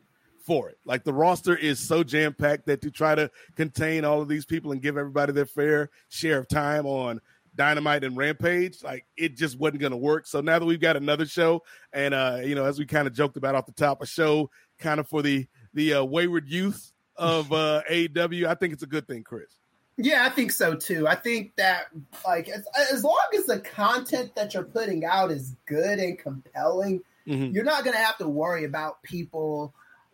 for 0.46 0.68
it. 0.68 0.78
Like 0.84 1.04
the 1.04 1.12
roster 1.12 1.56
is 1.56 1.80
so 1.80 2.04
jam 2.04 2.32
packed 2.32 2.66
that 2.66 2.82
to 2.82 2.90
try 2.90 3.14
to 3.14 3.30
contain 3.56 4.04
all 4.04 4.22
of 4.22 4.28
these 4.28 4.44
people 4.44 4.72
and 4.72 4.80
give 4.80 4.96
everybody 4.96 5.32
their 5.32 5.46
fair 5.46 5.90
share 6.08 6.38
of 6.38 6.48
time 6.48 6.86
on 6.86 7.20
Dynamite 7.56 8.04
and 8.04 8.16
Rampage, 8.16 8.82
like 8.82 9.06
it 9.16 9.36
just 9.36 9.58
wasn't 9.58 9.80
going 9.80 9.92
to 9.92 9.96
work. 9.96 10.26
So 10.26 10.40
now 10.40 10.58
that 10.58 10.66
we've 10.66 10.80
got 10.80 10.96
another 10.96 11.26
show, 11.26 11.62
and 11.92 12.14
uh, 12.14 12.38
you 12.44 12.54
know, 12.54 12.64
as 12.64 12.78
we 12.78 12.86
kind 12.86 13.08
of 13.08 13.14
joked 13.14 13.36
about 13.36 13.54
off 13.54 13.66
the 13.66 13.72
top, 13.72 14.02
a 14.02 14.06
show 14.06 14.50
kind 14.78 15.00
of 15.00 15.08
for 15.08 15.22
the 15.22 15.46
the 15.74 15.94
uh, 15.94 16.04
wayward 16.04 16.48
youth 16.48 16.92
of 17.16 17.52
uh, 17.52 17.82
AEW, 17.90 18.46
I 18.46 18.54
think 18.54 18.72
it's 18.72 18.82
a 18.82 18.86
good 18.86 19.08
thing, 19.08 19.24
Kris. 19.24 19.56
Yeah, 19.98 20.26
I 20.26 20.28
think 20.28 20.52
so 20.52 20.74
too. 20.74 21.08
I 21.08 21.14
think 21.14 21.56
that 21.56 21.86
like 22.26 22.48
as, 22.48 22.66
as 22.92 23.02
long 23.02 23.18
as 23.36 23.46
the 23.46 23.60
content 23.60 24.34
that 24.34 24.52
you're 24.52 24.62
putting 24.62 25.04
out 25.04 25.30
is 25.30 25.54
good 25.66 25.98
and 25.98 26.18
compelling, 26.18 27.02
Mhm. 27.26 27.54
you're 27.54 27.64
not 27.64 27.82
going 27.82 27.96
to 27.96 28.02
have 28.02 28.18
to 28.18 28.28
worry 28.28 28.64
about 28.64 29.02
people 29.02 29.72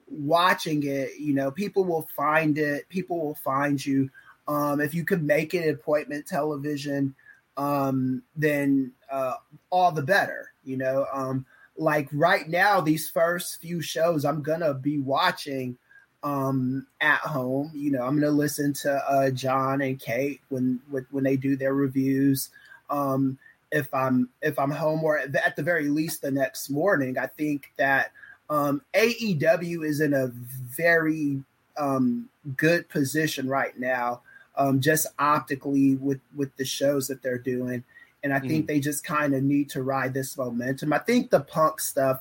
watching 0.08 0.82
it. 0.86 1.18
You 1.18 1.34
know, 1.34 1.50
people 1.50 1.84
will 1.84 2.08
find 2.16 2.56
it. 2.58 2.88
People 2.88 3.20
will 3.20 3.34
find 3.34 3.84
you. 3.84 4.08
Um, 4.48 4.80
if 4.80 4.94
you 4.94 5.04
could 5.04 5.22
make 5.22 5.52
it 5.54 5.68
appointment 5.68 6.26
television, 6.26 7.14
um, 7.56 8.22
then 8.36 8.92
uh, 9.10 9.34
all 9.70 9.92
the 9.92 10.02
better. 10.02 10.52
You 10.64 10.76
know, 10.76 11.06
um, 11.12 11.44
like 11.76 12.08
right 12.12 12.48
now, 12.48 12.80
these 12.80 13.10
first 13.10 13.60
few 13.60 13.80
shows 13.82 14.24
I'm 14.24 14.42
gonna 14.42 14.74
be 14.74 14.98
watching 14.98 15.76
um 16.24 16.86
at 17.00 17.18
home 17.20 17.70
you 17.74 17.90
know 17.90 18.02
i'm 18.02 18.14
gonna 18.18 18.30
listen 18.30 18.72
to 18.72 18.92
uh 19.10 19.30
john 19.30 19.80
and 19.80 19.98
kate 19.98 20.40
when 20.50 20.80
when, 20.90 21.06
when 21.10 21.24
they 21.24 21.36
do 21.36 21.56
their 21.56 21.74
reviews. 21.74 22.50
Um 22.90 23.38
if 23.72 23.92
i'm 23.94 24.28
if 24.42 24.58
i'm 24.58 24.70
home 24.70 25.02
or 25.02 25.18
at 25.18 25.56
the 25.56 25.62
very 25.62 25.88
least 25.88 26.22
the 26.22 26.30
next 26.30 26.68
morning 26.70 27.18
i 27.18 27.26
think 27.26 27.72
that 27.76 28.12
um 28.50 28.82
aew 28.94 29.84
is 29.84 30.00
in 30.00 30.12
a 30.14 30.26
very 30.28 31.42
um 31.78 32.28
good 32.56 32.88
position 32.88 33.48
right 33.48 33.78
now 33.80 34.20
um 34.56 34.80
just 34.80 35.06
optically 35.18 35.94
with 35.96 36.20
with 36.36 36.54
the 36.56 36.64
shows 36.64 37.08
that 37.08 37.22
they're 37.22 37.38
doing. 37.38 37.82
And 38.22 38.32
i 38.34 38.38
think 38.38 38.64
Mhm. 38.64 38.68
they 38.68 38.78
just 38.80 39.04
kind 39.04 39.34
of 39.34 39.42
need 39.42 39.70
to 39.70 39.82
ride 39.82 40.14
this 40.14 40.36
momentum. 40.36 40.92
I 40.92 40.98
think 40.98 41.30
the 41.30 41.40
punk 41.40 41.80
stuff 41.80 42.20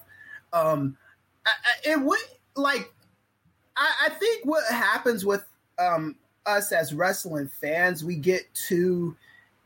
um 0.54 0.98
I, 1.46 1.50
I- 1.52 1.92
it 1.92 2.02
would 2.02 2.20
like 2.56 2.94
I, 3.82 4.06
I 4.06 4.10
think 4.10 4.46
what 4.46 4.64
happens 4.72 5.26
with 5.26 5.44
um, 5.80 6.16
us 6.46 6.72
as 6.72 6.94
wrestling 6.94 7.50
fans, 7.60 8.04
we 8.04 8.16
get 8.16 8.42
too 8.54 9.16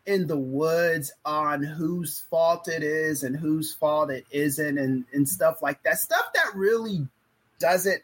in 0.06 0.28
the 0.28 0.38
woods 0.38 1.12
on 1.26 1.64
whose 1.64 2.22
fault 2.30 2.68
it 2.68 2.84
is 2.84 3.24
and 3.24 3.36
whose 3.36 3.74
fault 3.74 4.12
it 4.12 4.26
isn't, 4.32 4.78
and, 4.78 5.04
and 5.12 5.28
stuff 5.28 5.62
like 5.62 5.84
that. 5.84 5.98
Stuff 5.98 6.32
that 6.34 6.56
really 6.56 7.08
doesn't 7.60 8.02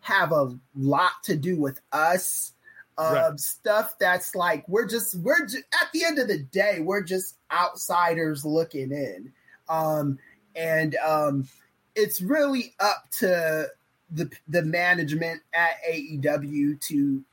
have 0.00 0.30
a 0.30 0.56
lot 0.76 1.10
to 1.24 1.36
do 1.36 1.56
with 1.56 1.80
us. 1.92 2.52
Um, 2.96 3.14
Right. 3.14 3.40
Stuff 3.40 3.98
that's 3.98 4.34
like 4.34 4.68
we're 4.68 4.86
just 4.86 5.14
we're 5.20 5.44
at 5.44 5.92
the 5.92 6.04
end 6.04 6.18
of 6.18 6.26
the 6.28 6.38
day 6.38 6.80
we're 6.80 7.02
just 7.02 7.36
outsiders 7.50 8.44
looking 8.44 8.90
in, 8.90 9.32
um, 9.68 10.18
and 10.56 10.96
um, 10.96 11.48
it's 11.94 12.20
really 12.20 12.74
up 12.80 13.08
to 13.18 13.70
the 14.10 14.30
the 14.48 14.62
management 14.62 15.42
at 15.52 15.72
AEW 15.88 16.80
to 16.88 17.24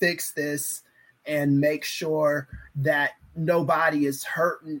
fix 0.00 0.32
this 0.32 0.82
and 1.26 1.60
make 1.60 1.84
sure 1.84 2.48
that 2.76 3.12
nobody 3.34 4.06
is 4.06 4.24
hurting 4.24 4.80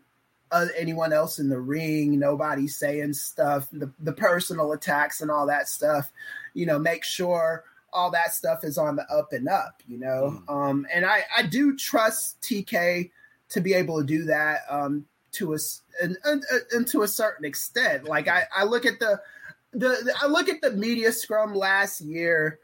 uh, 0.50 0.66
anyone 0.76 1.12
else 1.12 1.38
in 1.38 1.48
the 1.48 1.58
ring. 1.58 2.18
Nobody's 2.18 2.76
saying 2.76 3.14
stuff, 3.14 3.68
the, 3.72 3.90
the 4.00 4.12
personal 4.12 4.72
attacks 4.72 5.20
and 5.20 5.30
all 5.30 5.46
that 5.46 5.68
stuff. 5.68 6.12
You 6.54 6.66
know, 6.66 6.78
make 6.78 7.04
sure 7.04 7.64
all 7.92 8.10
that 8.10 8.34
stuff 8.34 8.64
is 8.64 8.78
on 8.78 8.96
the 8.96 9.02
up 9.10 9.32
and 9.32 9.48
up. 9.48 9.82
You 9.88 9.98
know, 9.98 10.42
um, 10.48 10.86
and 10.92 11.04
I 11.04 11.24
I 11.36 11.42
do 11.42 11.76
trust 11.76 12.40
TK 12.42 13.10
to 13.50 13.60
be 13.60 13.74
able 13.74 13.98
to 13.98 14.06
do 14.06 14.24
that 14.24 14.60
um, 14.68 15.06
to 15.32 15.52
a 15.52 15.56
s- 15.56 15.82
and, 16.02 16.16
and, 16.24 16.44
and 16.72 16.86
to 16.88 17.02
a 17.02 17.08
certain 17.08 17.44
extent. 17.44 18.04
Like 18.04 18.28
I 18.28 18.44
I 18.56 18.64
look 18.64 18.86
at 18.86 19.00
the 19.00 19.20
the, 19.74 19.88
the- 19.88 20.14
I 20.22 20.26
look 20.26 20.48
at 20.48 20.60
the 20.60 20.70
media 20.72 21.12
scrum 21.12 21.54
last 21.54 22.00
year, 22.00 22.58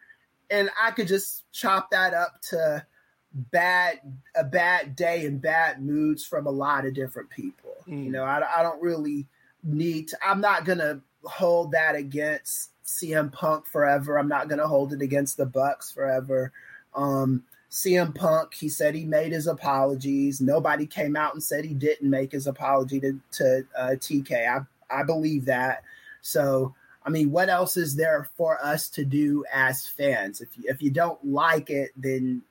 and 0.50 0.70
I 0.82 0.90
could 0.92 1.06
just 1.08 1.50
chop 1.52 1.90
that 1.90 2.14
up 2.14 2.40
to 2.50 2.84
bad 3.32 4.00
a 4.34 4.42
bad 4.42 4.96
day 4.96 5.24
and 5.26 5.40
bad 5.40 5.80
moods 5.82 6.24
from 6.24 6.46
a 6.46 6.50
lot 6.50 6.84
of 6.84 6.94
different 6.94 7.30
people. 7.30 7.70
You 8.04 8.10
know, 8.10 8.24
I, 8.24 8.42
I 8.58 8.62
don't 8.62 8.82
really 8.82 9.26
need 9.62 10.08
to. 10.08 10.18
I'm 10.26 10.40
not 10.40 10.64
gonna 10.64 11.00
hold 11.24 11.72
that 11.72 11.94
against 11.94 12.70
CM 12.84 13.30
Punk 13.32 13.66
forever. 13.66 14.18
I'm 14.18 14.28
not 14.28 14.48
gonna 14.48 14.66
hold 14.66 14.92
it 14.92 15.02
against 15.02 15.36
the 15.36 15.46
Bucks 15.46 15.92
forever. 15.92 16.52
Um, 16.94 17.44
CM 17.70 18.12
Punk, 18.14 18.54
he 18.54 18.68
said 18.68 18.96
he 18.96 19.04
made 19.04 19.30
his 19.32 19.46
apologies. 19.46 20.40
Nobody 20.40 20.86
came 20.86 21.14
out 21.14 21.34
and 21.34 21.42
said 21.42 21.64
he 21.64 21.74
didn't 21.74 22.10
make 22.10 22.32
his 22.32 22.48
apology 22.48 22.98
to, 23.00 23.20
to 23.32 23.64
uh, 23.78 23.90
TK. 23.90 24.32
I 24.48 24.60
I 25.00 25.04
believe 25.04 25.44
that. 25.44 25.84
So 26.20 26.74
I 27.10 27.12
mean, 27.12 27.32
what 27.32 27.48
else 27.48 27.76
is 27.76 27.96
there 27.96 28.30
for 28.36 28.64
us 28.64 28.88
to 28.90 29.04
do 29.04 29.44
as 29.52 29.84
fans? 29.84 30.40
If 30.40 30.56
you, 30.56 30.64
if 30.68 30.80
you 30.80 30.90
don't 30.90 31.18
like 31.24 31.68
it, 31.68 31.90
then 31.96 32.42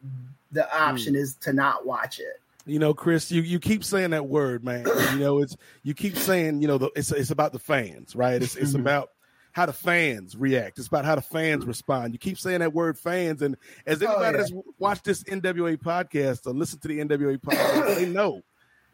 the 0.51 0.63
hmm. 0.63 0.83
option 0.83 1.15
is 1.15 1.35
to 1.35 1.53
not 1.53 1.85
watch 1.85 2.19
it. 2.19 2.41
You 2.65 2.77
know, 2.77 2.93
Kris, 2.93 3.31
you, 3.31 3.41
you 3.41 3.57
keep 3.57 3.85
saying 3.85 4.09
that 4.09 4.27
word, 4.27 4.65
man. 4.65 4.85
You 5.13 5.19
know, 5.19 5.39
it's 5.39 5.55
you 5.83 5.93
keep 5.93 6.17
saying, 6.17 6.61
you 6.61 6.67
know, 6.67 6.77
the, 6.77 6.91
it's 6.93 7.09
it's 7.09 7.31
about 7.31 7.53
the 7.53 7.59
fans, 7.59 8.17
right? 8.17 8.43
It's 8.43 8.57
it's 8.57 8.71
mm-hmm. 8.71 8.81
about 8.81 9.11
how 9.53 9.65
the 9.65 9.71
fans 9.71 10.35
react. 10.35 10.77
It's 10.77 10.89
about 10.89 11.05
how 11.05 11.15
the 11.15 11.21
fans 11.21 11.61
mm-hmm. 11.61 11.69
respond. 11.69 12.13
You 12.13 12.19
keep 12.19 12.37
saying 12.37 12.59
that 12.59 12.73
word 12.73 12.99
fans, 12.99 13.41
and 13.41 13.55
as 13.85 14.03
Oh, 14.03 14.07
anybody 14.07 14.25
yeah. 14.25 14.43
that's 14.43 14.51
watched 14.77 15.05
this 15.05 15.23
NWA 15.23 15.77
podcast 15.77 16.45
or 16.45 16.53
listen 16.53 16.79
to 16.79 16.89
the 16.89 16.99
NWA 16.99 17.39
podcast, 17.39 17.95
they 17.95 18.09
know 18.09 18.41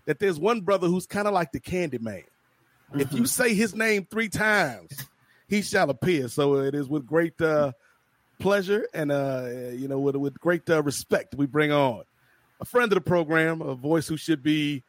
that 0.05 0.19
there's 0.19 0.39
one 0.39 0.61
brother 0.61 0.87
who's 0.87 1.07
kind 1.07 1.27
of 1.27 1.33
like 1.33 1.51
the 1.51 1.59
Candy 1.59 1.97
Man. 1.97 2.21
If 2.93 3.11
you 3.11 3.17
mm-hmm. 3.17 3.25
say 3.25 3.55
his 3.55 3.73
name 3.73 4.07
three 4.09 4.29
times, 4.29 4.91
he 5.47 5.61
shall 5.61 5.89
appear. 5.89 6.27
So 6.27 6.55
it 6.55 6.75
is 6.75 6.87
with 6.87 7.05
great 7.05 7.39
uh, 7.41 7.71
pleasure 8.39 8.87
and 8.93 9.11
uh, 9.11 9.47
you 9.71 9.87
know 9.87 9.99
with 9.99 10.15
with 10.15 10.39
great 10.39 10.69
uh, 10.69 10.83
respect 10.83 11.35
we 11.35 11.45
bring 11.45 11.71
on 11.71 12.03
a 12.59 12.65
friend 12.65 12.91
of 12.91 12.95
the 12.95 13.01
program, 13.01 13.61
a 13.61 13.75
voice 13.75 14.07
who 14.07 14.17
should 14.17 14.41
be 14.41 14.83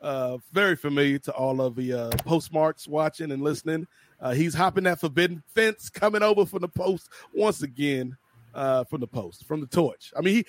uh, 0.00 0.38
very 0.52 0.76
familiar 0.76 1.18
to 1.20 1.32
all 1.32 1.60
of 1.60 1.76
the 1.76 1.92
uh, 1.92 2.10
postmarks 2.24 2.88
watching 2.88 3.30
and 3.30 3.42
listening. 3.42 3.86
Uh, 4.20 4.32
he's 4.32 4.54
hopping 4.54 4.84
that 4.84 5.00
forbidden 5.00 5.42
fence, 5.54 5.88
coming 5.88 6.22
over 6.22 6.44
from 6.44 6.60
the 6.60 6.68
post 6.68 7.08
once 7.34 7.62
again 7.62 8.16
uh, 8.54 8.84
from 8.84 9.00
the 9.00 9.06
post, 9.06 9.46
from 9.46 9.60
the 9.60 9.66
torch. 9.66 10.12
I 10.16 10.20
mean, 10.20 10.36
he, 10.36 10.46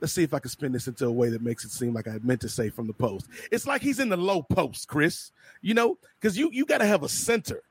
let's 0.00 0.12
see 0.12 0.22
if 0.22 0.34
I 0.34 0.38
can 0.38 0.50
spin 0.50 0.72
this 0.72 0.88
into 0.88 1.06
a 1.06 1.10
way 1.10 1.28
that 1.30 1.42
makes 1.42 1.64
it 1.64 1.70
seem 1.70 1.94
like 1.94 2.08
I 2.08 2.18
meant 2.22 2.40
to 2.42 2.48
say 2.48 2.68
from 2.68 2.86
the 2.86 2.92
post. 2.92 3.26
It's 3.50 3.66
like 3.66 3.82
he's 3.82 4.00
in 4.00 4.08
the 4.08 4.16
low 4.16 4.42
post, 4.42 4.88
Kris. 4.88 5.32
You 5.62 5.74
know, 5.74 5.98
because 6.20 6.36
you 6.36 6.50
you 6.52 6.66
got 6.66 6.78
to 6.78 6.86
have 6.86 7.02
a 7.02 7.08
center 7.08 7.62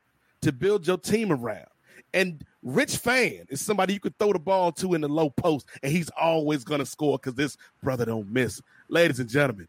to 0.46 0.52
build 0.52 0.86
your 0.86 0.96
team 0.96 1.32
around. 1.32 1.66
And 2.14 2.44
Rich 2.62 2.98
Fann 2.98 3.46
is 3.48 3.60
somebody 3.60 3.94
you 3.94 4.00
could 4.00 4.16
throw 4.16 4.32
the 4.32 4.38
ball 4.38 4.70
to 4.72 4.94
in 4.94 5.00
the 5.00 5.08
low 5.08 5.28
post, 5.28 5.66
and 5.82 5.90
he's 5.90 6.08
always 6.10 6.62
going 6.62 6.78
to 6.78 6.86
score 6.86 7.18
because 7.18 7.34
this 7.34 7.56
brother 7.82 8.04
don't 8.04 8.30
miss. 8.30 8.62
Ladies 8.88 9.18
and 9.18 9.28
gentlemen, 9.28 9.66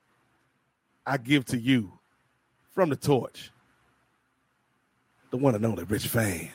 I 1.03 1.17
give 1.17 1.45
to 1.45 1.59
you 1.59 1.93
from 2.69 2.89
the 2.89 2.95
torch 2.95 3.49
the 5.31 5.37
one 5.37 5.55
and 5.55 5.65
only 5.65 5.83
Rich 5.83 6.07
Fann. 6.07 6.49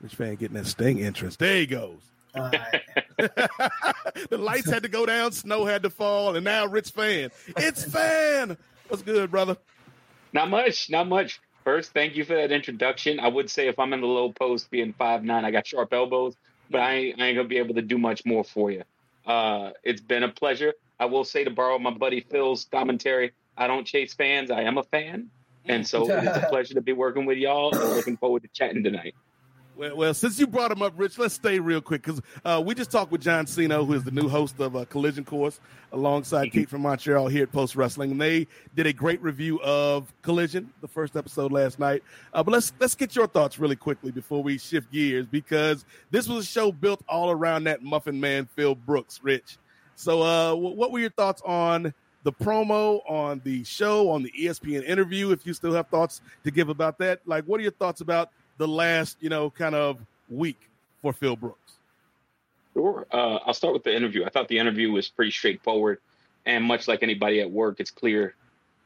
Rich 0.00 0.16
Fann 0.16 0.34
getting 0.34 0.56
that 0.56 0.66
sting 0.66 1.00
entrance. 1.00 1.36
There 1.36 1.56
he 1.56 1.66
goes. 1.66 2.00
the 2.34 2.58
lights 4.32 4.68
had 4.68 4.82
to 4.82 4.88
go 4.88 5.06
down, 5.06 5.30
snow 5.30 5.64
had 5.64 5.84
to 5.84 5.90
fall, 5.90 6.34
and 6.34 6.44
now 6.44 6.66
Rich 6.66 6.90
Fann. 6.90 7.30
It's 7.56 7.84
Fann. 7.84 8.58
What's 8.88 9.02
good, 9.02 9.30
brother? 9.30 9.56
Not 10.32 10.50
much, 10.50 10.90
not 10.90 11.08
much. 11.08 11.40
First, 11.64 11.92
thank 11.92 12.16
you 12.16 12.24
for 12.24 12.34
that 12.34 12.52
introduction. 12.52 13.18
I 13.18 13.28
would 13.28 13.48
say 13.48 13.68
if 13.68 13.78
I'm 13.78 13.92
in 13.92 14.00
the 14.00 14.06
low 14.06 14.32
post, 14.32 14.70
being 14.70 14.92
five 14.92 15.24
nine, 15.24 15.44
I 15.44 15.50
got 15.50 15.66
sharp 15.66 15.92
elbows, 15.92 16.36
but 16.70 16.80
I 16.80 16.94
ain't, 16.94 17.22
I 17.22 17.26
ain't 17.26 17.36
gonna 17.36 17.48
be 17.48 17.58
able 17.58 17.74
to 17.74 17.82
do 17.82 17.96
much 17.96 18.26
more 18.26 18.44
for 18.44 18.70
you. 18.70 18.82
Uh, 19.26 19.70
it's 19.82 20.02
been 20.02 20.22
a 20.22 20.28
pleasure. 20.28 20.74
I 21.00 21.06
will 21.06 21.24
say 21.24 21.44
to 21.44 21.50
borrow 21.50 21.78
my 21.78 21.90
buddy 21.90 22.26
Phil's 22.30 22.66
commentary, 22.66 23.32
I 23.56 23.66
don't 23.66 23.86
chase 23.86 24.12
fans. 24.12 24.50
I 24.50 24.62
am 24.62 24.76
a 24.76 24.82
fan, 24.82 25.30
and 25.64 25.86
so 25.86 26.02
it's 26.10 26.36
a 26.36 26.46
pleasure 26.50 26.74
to 26.74 26.82
be 26.82 26.92
working 26.92 27.24
with 27.24 27.38
y'all. 27.38 27.74
And 27.74 27.96
looking 27.96 28.18
forward 28.18 28.42
to 28.42 28.48
chatting 28.48 28.82
tonight. 28.82 29.14
Well, 29.76 29.96
well, 29.96 30.14
since 30.14 30.38
you 30.38 30.46
brought 30.46 30.70
him 30.70 30.82
up, 30.82 30.92
Rich, 30.96 31.18
let's 31.18 31.34
stay 31.34 31.58
real 31.58 31.80
quick 31.80 32.02
because 32.02 32.22
uh, 32.44 32.62
we 32.64 32.76
just 32.76 32.92
talked 32.92 33.10
with 33.10 33.20
John 33.20 33.46
Siino, 33.46 33.84
who 33.84 33.94
is 33.94 34.04
the 34.04 34.12
new 34.12 34.28
host 34.28 34.60
of 34.60 34.76
uh, 34.76 34.84
Collision 34.84 35.24
Course, 35.24 35.58
alongside 35.92 36.52
Kate 36.52 36.68
from 36.68 36.82
Montreal 36.82 37.26
here 37.26 37.42
at 37.42 37.50
Post 37.50 37.74
Wrestling, 37.74 38.12
and 38.12 38.20
they 38.20 38.46
did 38.76 38.86
a 38.86 38.92
great 38.92 39.20
review 39.20 39.60
of 39.62 40.12
Collision, 40.22 40.70
the 40.80 40.86
first 40.86 41.16
episode 41.16 41.50
last 41.50 41.80
night. 41.80 42.04
Uh, 42.32 42.40
but 42.40 42.52
let's 42.52 42.72
let's 42.78 42.94
get 42.94 43.16
your 43.16 43.26
thoughts 43.26 43.58
really 43.58 43.74
quickly 43.74 44.12
before 44.12 44.44
we 44.44 44.58
shift 44.58 44.92
gears 44.92 45.26
because 45.26 45.84
this 46.12 46.28
was 46.28 46.44
a 46.44 46.46
show 46.46 46.70
built 46.70 47.02
all 47.08 47.32
around 47.32 47.64
that 47.64 47.82
Muffin 47.82 48.20
Man, 48.20 48.46
Phil 48.54 48.76
Brooks, 48.76 49.20
Rich. 49.24 49.58
So, 49.96 50.22
uh, 50.22 50.54
what 50.54 50.92
were 50.92 51.00
your 51.00 51.10
thoughts 51.10 51.42
on 51.44 51.92
the 52.22 52.32
promo, 52.32 53.00
on 53.10 53.40
the 53.44 53.64
show, 53.64 54.08
on 54.10 54.22
the 54.22 54.32
ESPN 54.38 54.84
interview? 54.84 55.32
If 55.32 55.44
you 55.44 55.52
still 55.52 55.72
have 55.72 55.88
thoughts 55.88 56.20
to 56.44 56.52
give 56.52 56.68
about 56.68 56.98
that, 56.98 57.20
like, 57.26 57.44
what 57.44 57.58
are 57.58 57.64
your 57.64 57.72
thoughts 57.72 58.00
about? 58.00 58.30
The 58.56 58.68
last, 58.68 59.16
you 59.20 59.28
know, 59.28 59.50
kind 59.50 59.74
of 59.74 59.98
week 60.28 60.60
for 61.02 61.12
Phil 61.12 61.36
Brooks? 61.36 61.58
Sure. 62.72 63.06
Uh, 63.10 63.38
I'll 63.46 63.54
start 63.54 63.74
with 63.74 63.84
the 63.84 63.94
interview. 63.94 64.24
I 64.24 64.30
thought 64.30 64.48
the 64.48 64.58
interview 64.58 64.90
was 64.90 65.08
pretty 65.08 65.30
straightforward, 65.30 65.98
and 66.44 66.64
much 66.64 66.88
like 66.88 67.02
anybody 67.02 67.40
at 67.40 67.50
work, 67.50 67.80
it's 67.80 67.90
clear 67.90 68.34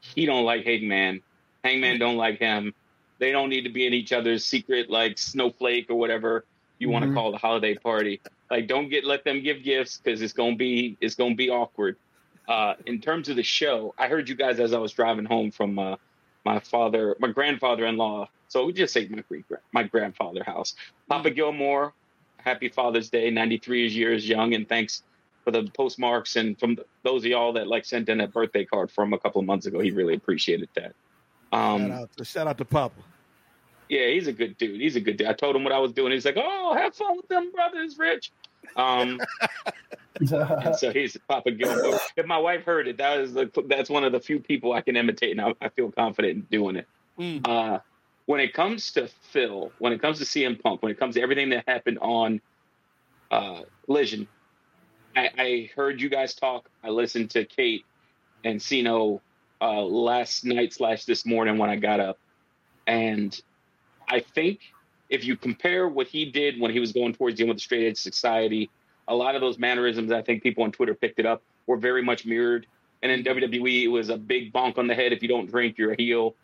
he 0.01 0.25
don't 0.25 0.45
like 0.45 0.63
Hangman. 0.63 1.21
Hangman 1.63 1.99
don't 1.99 2.17
like 2.17 2.39
him. 2.39 2.73
They 3.17 3.31
don't 3.31 3.49
need 3.49 3.63
to 3.63 3.69
be 3.69 3.85
in 3.85 3.93
each 3.93 4.13
other's 4.13 4.45
secret 4.45 4.89
like 4.89 5.17
snowflake 5.17 5.89
or 5.89 5.95
whatever 5.95 6.45
you 6.77 6.87
mm-hmm. 6.87 6.93
want 6.93 7.05
to 7.05 7.13
call 7.13 7.31
the 7.31 7.37
holiday 7.37 7.75
party. 7.75 8.21
Like, 8.49 8.67
don't 8.67 8.89
get 8.89 9.05
let 9.05 9.23
them 9.23 9.43
give 9.43 9.63
gifts 9.63 9.99
because 10.03 10.21
it's 10.21 10.33
gonna 10.33 10.55
be 10.55 10.97
it's 11.01 11.15
gonna 11.15 11.35
be 11.35 11.49
awkward. 11.49 11.97
Uh, 12.47 12.73
in 12.85 12.99
terms 12.99 13.29
of 13.29 13.35
the 13.35 13.43
show, 13.43 13.93
I 13.97 14.07
heard 14.07 14.27
you 14.27 14.35
guys 14.35 14.59
as 14.59 14.73
I 14.73 14.79
was 14.79 14.93
driving 14.93 15.25
home 15.25 15.51
from 15.51 15.77
uh, 15.77 15.97
my 16.45 16.59
father, 16.59 17.15
my 17.19 17.29
grandfather-in-law 17.29 18.29
so 18.49 18.65
we 18.65 18.73
just 18.73 18.93
say 18.93 19.07
my 19.07 19.23
great 19.29 19.45
my 19.71 19.83
grandfather 19.83 20.43
house. 20.43 20.75
Papa 21.07 21.29
Gilmore, 21.29 21.93
happy 22.37 22.67
Father's 22.67 23.09
Day, 23.09 23.29
93 23.29 23.87
years 23.87 24.27
young, 24.27 24.55
and 24.55 24.67
thanks 24.67 25.03
for 25.43 25.51
the 25.51 25.69
postmarks 25.73 26.35
and 26.35 26.59
from 26.59 26.77
those 27.03 27.23
of 27.23 27.31
y'all 27.31 27.53
that 27.53 27.67
like 27.67 27.85
sent 27.85 28.09
in 28.09 28.19
a 28.19 28.27
birthday 28.27 28.65
card 28.65 28.91
from 28.91 29.13
a 29.13 29.19
couple 29.19 29.39
of 29.39 29.45
months 29.45 29.67
ago. 29.67 29.79
He 29.79 29.91
really 29.91 30.15
appreciated 30.15 30.67
that. 30.73 30.93
Um, 31.51 31.87
shout, 31.87 31.91
out 31.91 32.17
to, 32.17 32.25
shout 32.25 32.47
out 32.47 32.57
to 32.57 32.65
Papa. 32.65 33.01
Yeah, 33.87 34.07
he's 34.07 34.27
a 34.27 34.33
good 34.33 34.57
dude. 34.57 34.81
He's 34.81 34.95
a 34.95 35.01
good 35.01 35.17
dude. 35.17 35.27
I 35.27 35.33
told 35.33 35.55
him 35.55 35.63
what 35.63 35.71
I 35.71 35.79
was 35.79 35.93
doing. 35.93 36.11
He's 36.11 36.25
like, 36.25 36.37
"Oh, 36.37 36.75
have 36.75 36.95
fun 36.95 37.17
with 37.17 37.27
them 37.27 37.51
brothers, 37.51 37.97
Rich." 37.99 38.31
Um, 38.75 39.19
and 40.19 40.75
so 40.75 40.91
he's 40.91 41.17
Papa 41.27 41.51
Gilmore. 41.51 41.99
If 42.17 42.25
my 42.25 42.37
wife 42.37 42.63
heard 42.63 42.87
it, 42.87 42.97
that 42.97 43.19
is 43.21 43.33
the, 43.33 43.49
that's 43.67 43.89
one 43.89 44.03
of 44.03 44.11
the 44.11 44.19
few 44.19 44.39
people 44.39 44.73
I 44.73 44.81
can 44.81 44.95
imitate, 44.95 45.31
and 45.31 45.41
I, 45.41 45.53
I 45.61 45.69
feel 45.69 45.91
confident 45.91 46.35
in 46.35 46.41
doing 46.51 46.75
it. 46.75 46.87
Mm. 47.17 47.47
Uh, 47.47 47.79
when 48.25 48.39
it 48.39 48.53
comes 48.53 48.91
to 48.93 49.09
Phil, 49.31 49.71
when 49.79 49.93
it 49.93 50.01
comes 50.01 50.19
to 50.19 50.25
CM 50.25 50.61
Punk, 50.61 50.83
when 50.83 50.91
it 50.91 50.99
comes 50.99 51.15
to 51.15 51.21
everything 51.21 51.49
that 51.49 51.63
happened 51.67 51.99
on 52.01 52.41
uh, 53.31 53.61
Collision, 53.85 54.27
I, 55.15 55.29
I 55.37 55.69
heard 55.75 56.01
you 56.01 56.09
guys 56.09 56.35
talk. 56.35 56.69
I 56.83 56.89
listened 56.89 57.31
to 57.31 57.45
Kate 57.45 57.85
and 58.43 58.59
Siino 58.61 59.21
uh, 59.61 59.81
last 59.81 60.45
night 60.45 60.73
slash 60.73 61.05
this 61.05 61.25
morning 61.25 61.57
when 61.57 61.69
I 61.69 61.77
got 61.77 61.99
up, 61.99 62.19
and 62.85 63.39
I 64.07 64.19
think 64.19 64.59
if 65.09 65.25
you 65.25 65.35
compare 65.35 65.87
what 65.87 66.07
he 66.07 66.25
did 66.25 66.59
when 66.59 66.71
he 66.71 66.79
was 66.79 66.91
going 66.91 67.13
towards 67.13 67.37
dealing 67.37 67.49
with 67.49 67.57
the 67.57 67.63
straight 67.63 67.87
edge 67.87 67.97
society, 67.97 68.69
a 69.09 69.15
lot 69.15 69.35
of 69.35 69.41
those 69.41 69.59
mannerisms, 69.59 70.11
I 70.11 70.21
think 70.21 70.43
people 70.43 70.63
on 70.63 70.71
Twitter 70.71 70.93
picked 70.93 71.19
it 71.19 71.25
up, 71.25 71.41
were 71.67 71.77
very 71.77 72.01
much 72.01 72.25
mirrored. 72.25 72.65
And 73.01 73.11
in 73.11 73.23
WWE, 73.23 73.83
it 73.83 73.87
was 73.87 74.09
a 74.09 74.17
big 74.17 74.53
bonk 74.53 74.77
on 74.77 74.87
the 74.87 74.95
head. 74.95 75.11
If 75.11 75.21
you 75.21 75.27
don't 75.27 75.49
drink, 75.49 75.77
you're 75.77 75.91
a 75.91 75.95
heel 75.97 76.35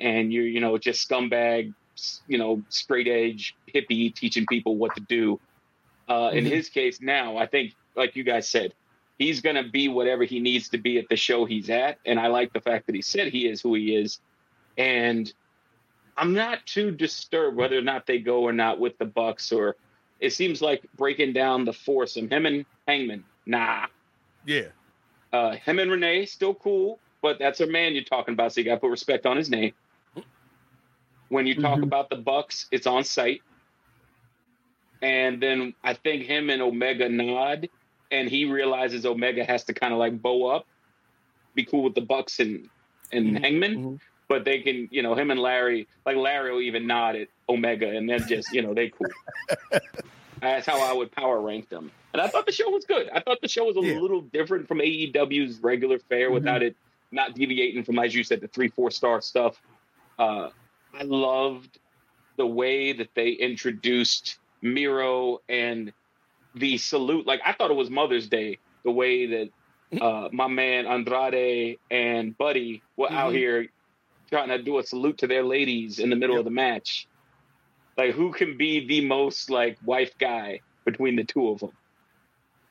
and 0.00 0.32
you're 0.32 0.46
you 0.46 0.60
know 0.60 0.76
just 0.78 1.08
scumbag 1.08 1.72
you 2.26 2.38
know 2.38 2.62
straight 2.68 3.08
edge 3.08 3.54
hippie 3.72 4.14
teaching 4.14 4.46
people 4.46 4.76
what 4.76 4.94
to 4.94 5.00
do 5.02 5.40
uh, 6.08 6.30
in 6.32 6.44
mm-hmm. 6.44 6.54
his 6.54 6.68
case 6.68 7.00
now 7.00 7.36
i 7.36 7.46
think 7.46 7.72
like 7.96 8.16
you 8.16 8.24
guys 8.24 8.48
said 8.48 8.74
he's 9.18 9.40
going 9.40 9.56
to 9.56 9.68
be 9.70 9.88
whatever 9.88 10.24
he 10.24 10.40
needs 10.40 10.68
to 10.68 10.78
be 10.78 10.98
at 10.98 11.08
the 11.08 11.16
show 11.16 11.44
he's 11.44 11.70
at 11.70 11.98
and 12.04 12.18
i 12.18 12.26
like 12.26 12.52
the 12.52 12.60
fact 12.60 12.86
that 12.86 12.94
he 12.94 13.02
said 13.02 13.28
he 13.28 13.48
is 13.48 13.60
who 13.60 13.74
he 13.74 13.94
is 13.94 14.18
and 14.76 15.32
i'm 16.16 16.34
not 16.34 16.64
too 16.66 16.90
disturbed 16.90 17.56
whether 17.56 17.78
or 17.78 17.82
not 17.82 18.06
they 18.06 18.18
go 18.18 18.42
or 18.42 18.52
not 18.52 18.80
with 18.80 18.98
the 18.98 19.04
bucks 19.04 19.52
or 19.52 19.76
it 20.20 20.32
seems 20.32 20.62
like 20.62 20.84
breaking 20.96 21.32
down 21.32 21.64
the 21.64 21.72
force 21.72 22.16
of 22.16 22.30
him 22.30 22.46
and 22.46 22.64
hangman 22.86 23.24
nah 23.46 23.86
yeah 24.46 24.68
uh, 25.32 25.52
him 25.56 25.78
and 25.78 25.90
renee 25.90 26.24
still 26.24 26.54
cool 26.54 26.98
but 27.22 27.38
that's 27.38 27.60
a 27.60 27.66
man 27.66 27.94
you're 27.94 28.04
talking 28.04 28.34
about 28.34 28.52
so 28.52 28.60
you 28.60 28.64
got 28.64 28.74
to 28.74 28.80
put 28.80 28.90
respect 28.90 29.26
on 29.26 29.36
his 29.36 29.50
name 29.50 29.72
when 31.34 31.46
you 31.46 31.54
talk 31.60 31.74
mm-hmm. 31.74 31.82
about 31.82 32.10
the 32.10 32.16
Bucks, 32.16 32.66
it's 32.70 32.86
on 32.86 33.04
site. 33.04 33.42
And 35.02 35.42
then 35.42 35.74
I 35.82 35.94
think 35.94 36.24
him 36.24 36.48
and 36.48 36.62
Omega 36.62 37.08
nod, 37.08 37.68
and 38.10 38.28
he 38.28 38.44
realizes 38.44 39.04
Omega 39.04 39.44
has 39.44 39.64
to 39.64 39.74
kind 39.74 39.92
of 39.92 39.98
like 39.98 40.22
bow 40.22 40.46
up, 40.46 40.66
be 41.54 41.64
cool 41.64 41.82
with 41.82 41.94
the 41.94 42.00
Bucks 42.00 42.40
and 42.40 42.68
and 43.12 43.26
mm-hmm. 43.26 43.36
Hangman. 43.36 43.76
Mm-hmm. 43.76 43.94
But 44.28 44.44
they 44.44 44.60
can, 44.60 44.88
you 44.90 45.02
know, 45.02 45.14
him 45.14 45.30
and 45.30 45.38
Larry, 45.38 45.86
like 46.06 46.16
Larry 46.16 46.52
will 46.52 46.62
even 46.62 46.86
nod 46.86 47.16
at 47.16 47.28
Omega, 47.48 47.88
and 47.88 48.08
then 48.08 48.26
just, 48.28 48.52
you 48.52 48.62
know, 48.62 48.74
they 48.74 48.90
cool. 48.90 49.06
That's 50.40 50.66
how 50.66 50.80
I 50.80 50.92
would 50.92 51.10
power 51.12 51.40
rank 51.40 51.68
them. 51.68 51.90
And 52.12 52.20
I 52.20 52.28
thought 52.28 52.46
the 52.46 52.52
show 52.52 52.68
was 52.70 52.84
good. 52.84 53.08
I 53.10 53.20
thought 53.20 53.40
the 53.40 53.48
show 53.48 53.64
was 53.64 53.76
a 53.76 53.80
yeah. 53.80 53.98
little 53.98 54.20
different 54.20 54.68
from 54.68 54.78
AEW's 54.78 55.58
regular 55.60 55.98
fare 55.98 56.26
mm-hmm. 56.26 56.34
without 56.34 56.62
it 56.62 56.76
not 57.10 57.34
deviating 57.34 57.84
from, 57.84 57.98
as 57.98 58.14
you 58.14 58.24
said, 58.24 58.40
the 58.40 58.48
three, 58.48 58.68
four 58.68 58.90
star 58.90 59.20
stuff. 59.20 59.60
Uh, 60.18 60.48
I 60.92 61.02
loved 61.04 61.78
the 62.36 62.46
way 62.46 62.92
that 62.92 63.08
they 63.14 63.30
introduced 63.30 64.38
Miro 64.60 65.40
and 65.48 65.92
the 66.54 66.78
salute. 66.78 67.26
Like 67.26 67.40
I 67.44 67.52
thought 67.52 67.70
it 67.70 67.74
was 67.76 67.90
Mother's 67.90 68.28
Day. 68.28 68.58
The 68.84 68.90
way 68.90 69.26
that 69.26 70.00
uh, 70.00 70.28
my 70.32 70.48
man 70.48 70.86
Andrade 70.86 71.78
and 71.90 72.36
Buddy 72.36 72.82
were 72.96 73.06
mm-hmm. 73.06 73.16
out 73.16 73.32
here 73.32 73.68
trying 74.30 74.48
to 74.48 74.62
do 74.62 74.78
a 74.78 74.82
salute 74.82 75.18
to 75.18 75.26
their 75.26 75.44
ladies 75.44 75.98
in 75.98 76.10
the 76.10 76.16
middle 76.16 76.36
yep. 76.36 76.40
of 76.40 76.44
the 76.44 76.50
match. 76.50 77.06
Like 77.96 78.14
who 78.14 78.32
can 78.32 78.56
be 78.56 78.86
the 78.86 79.06
most 79.06 79.50
like 79.50 79.78
wife 79.84 80.16
guy 80.18 80.60
between 80.84 81.16
the 81.16 81.24
two 81.24 81.48
of 81.48 81.60
them? 81.60 81.72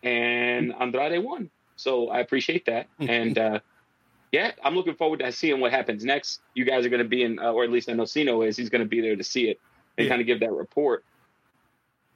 And 0.02 0.74
Andrade 0.80 1.24
won. 1.24 1.50
So 1.76 2.10
I 2.10 2.20
appreciate 2.20 2.66
that. 2.66 2.88
and 3.00 3.38
uh, 3.38 3.60
yeah, 4.32 4.52
I'm 4.64 4.76
looking 4.76 4.96
forward 4.96 5.20
to 5.20 5.32
seeing 5.32 5.60
what 5.60 5.72
happens 5.72 6.04
next. 6.04 6.42
You 6.56 6.66
guys 6.66 6.86
are 6.86 6.90
going 6.90 7.04
to 7.04 7.08
be 7.08 7.24
in, 7.24 7.40
uh, 7.40 7.52
or 7.52 7.64
at 7.64 7.72
least 7.72 7.90
I 7.90 7.94
know 7.94 8.04
Siino 8.04 8.42
is. 8.48 8.58
He's 8.58 8.70
going 8.70 8.84
to 8.84 8.88
be 8.88 9.00
there 9.00 9.16
to 9.16 9.24
see 9.24 9.48
it 9.50 9.60
and 9.98 10.06
yeah. 10.06 10.10
kind 10.10 10.22
of 10.22 10.28
give 10.28 10.40
that 10.42 10.52
report. 10.52 11.06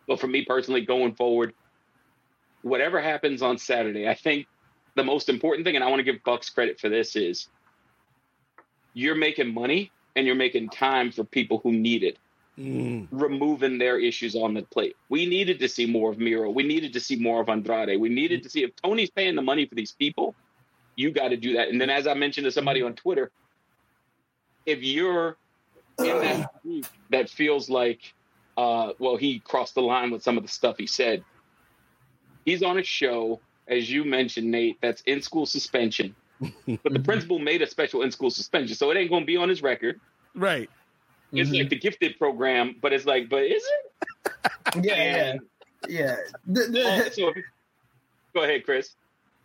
But 0.08 0.20
for 0.20 0.28
me 0.28 0.44
personally, 0.44 0.82
going 0.82 1.14
forward, 1.16 1.54
whatever 2.62 3.02
happens 3.02 3.42
on 3.42 3.58
Saturday, 3.58 4.08
I 4.08 4.16
think 4.16 4.48
the 4.96 5.04
most 5.04 5.30
important 5.30 5.66
thing, 5.66 5.76
and 5.76 5.84
I 5.84 5.90
want 5.90 6.00
to 6.00 6.04
give 6.12 6.24
Bucks 6.24 6.50
credit 6.50 6.80
for 6.80 6.90
this, 6.90 7.16
is 7.16 7.48
you're 8.94 9.16
making 9.16 9.54
money 9.54 9.92
and 10.16 10.26
you're 10.26 10.36
making 10.36 10.70
time 10.70 11.12
for 11.12 11.24
people 11.24 11.60
who 11.60 11.72
need 11.72 12.04
it. 12.04 12.18
Mm. 12.58 13.08
Removing 13.12 13.78
their 13.78 14.00
issues 14.00 14.36
on 14.36 14.56
the 14.56 14.64
plate. 14.64 14.96
We 15.10 15.28
needed 15.28 15.60
to 15.60 15.70
see 15.70 15.86
more 15.86 16.12
of 16.12 16.18
Miro. 16.18 16.50
We 16.50 16.64
needed 16.64 16.94
to 16.94 17.00
see 17.00 17.16
more 17.16 17.42
of 17.42 17.50
Andrade. 17.50 18.00
We 18.00 18.10
needed 18.10 18.42
to 18.44 18.50
see 18.50 18.64
if 18.64 18.76
Tony's 18.76 19.12
paying 19.12 19.36
the 19.36 19.44
money 19.44 19.68
for 19.68 19.76
these 19.76 19.92
people 19.92 20.36
you 20.98 21.12
got 21.12 21.30
to 21.30 21.38
do 21.38 21.54
that. 21.54 21.70
And 21.70 21.80
then, 21.80 21.90
as 21.90 22.08
I 22.08 22.16
mentioned 22.16 22.46
to 22.46 22.52
somebody 22.52 22.82
on 22.82 22.94
Twitter, 22.96 23.32
if 24.66 24.84
you're 24.84 25.38
in 26.00 26.06
that 26.06 26.62
group 26.62 26.86
that 27.12 27.30
feels 27.30 27.70
like, 27.70 28.14
uh, 28.58 28.94
well, 29.00 29.16
he 29.16 29.40
crossed 29.40 29.76
the 29.76 29.82
line 29.82 30.12
with 30.12 30.24
some 30.24 30.36
of 30.36 30.44
the 30.44 30.50
stuff 30.50 30.76
he 30.78 30.88
said, 30.88 31.24
he's 32.44 32.64
on 32.64 32.78
a 32.78 32.84
show, 32.84 33.40
as 33.68 33.90
you 33.90 34.04
mentioned, 34.04 34.52
Nate, 34.52 34.78
that's 34.82 35.02
in 35.04 35.22
school 35.22 35.46
suspension. 35.46 36.16
but 36.40 36.94
the 36.94 37.00
principal 37.00 37.40
made 37.40 37.62
a 37.62 37.68
special 37.68 38.02
in 38.02 38.12
school 38.12 38.30
suspension, 38.30 38.76
so 38.76 38.92
it 38.92 38.98
ain't 38.98 39.10
gonna 39.10 39.26
be 39.26 39.38
on 39.38 39.50
his 39.50 39.62
record. 39.62 40.00
Right. 40.36 40.70
It's 41.34 41.50
Mhm. 41.50 41.60
like 41.60 41.70
the 41.70 41.76
gifted 41.80 42.18
program, 42.18 42.76
but 42.82 42.94
it's 42.94 43.06
like, 43.06 43.30
but 43.30 43.44
is 43.44 43.64
it? 43.64 44.32
Yeah, 44.84 44.94
And- 44.94 45.42
yeah, 45.88 46.00
yeah. 46.00 46.16
The, 46.46 46.62
the, 46.64 47.12
so 47.14 47.34
go 48.34 48.44
ahead, 48.44 48.66
Kris. 48.66 48.96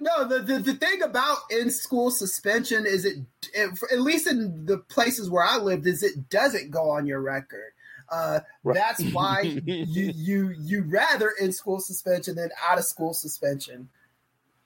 No, 0.01 0.27
the, 0.27 0.41
the 0.41 0.59
the 0.59 0.75
thing 0.75 1.01
about 1.03 1.39
in 1.51 1.71
school 1.71 2.11
suspension 2.11 2.87
is 2.87 3.05
it, 3.05 3.19
it, 3.55 3.71
at 3.93 4.01
least 4.01 4.27
in 4.27 4.67
the 4.67 4.79
places 4.79 5.31
where 5.31 5.45
I 5.45 5.59
lived, 5.59 5.87
is 5.87 6.03
it 6.03 6.29
doesn't 6.29 6.73
go 6.73 6.91
on 6.91 7.07
your 7.07 7.21
record. 7.21 7.73
Uh, 8.11 8.41
That's 8.65 9.01
why 9.13 9.41
you 9.65 10.13
you 10.13 10.55
you 10.59 10.83
rather 10.83 11.31
in 11.41 11.53
school 11.53 11.79
suspension 11.79 12.35
than 12.35 12.51
out 12.69 12.79
of 12.79 12.85
school 12.85 13.15
suspension. 13.15 13.89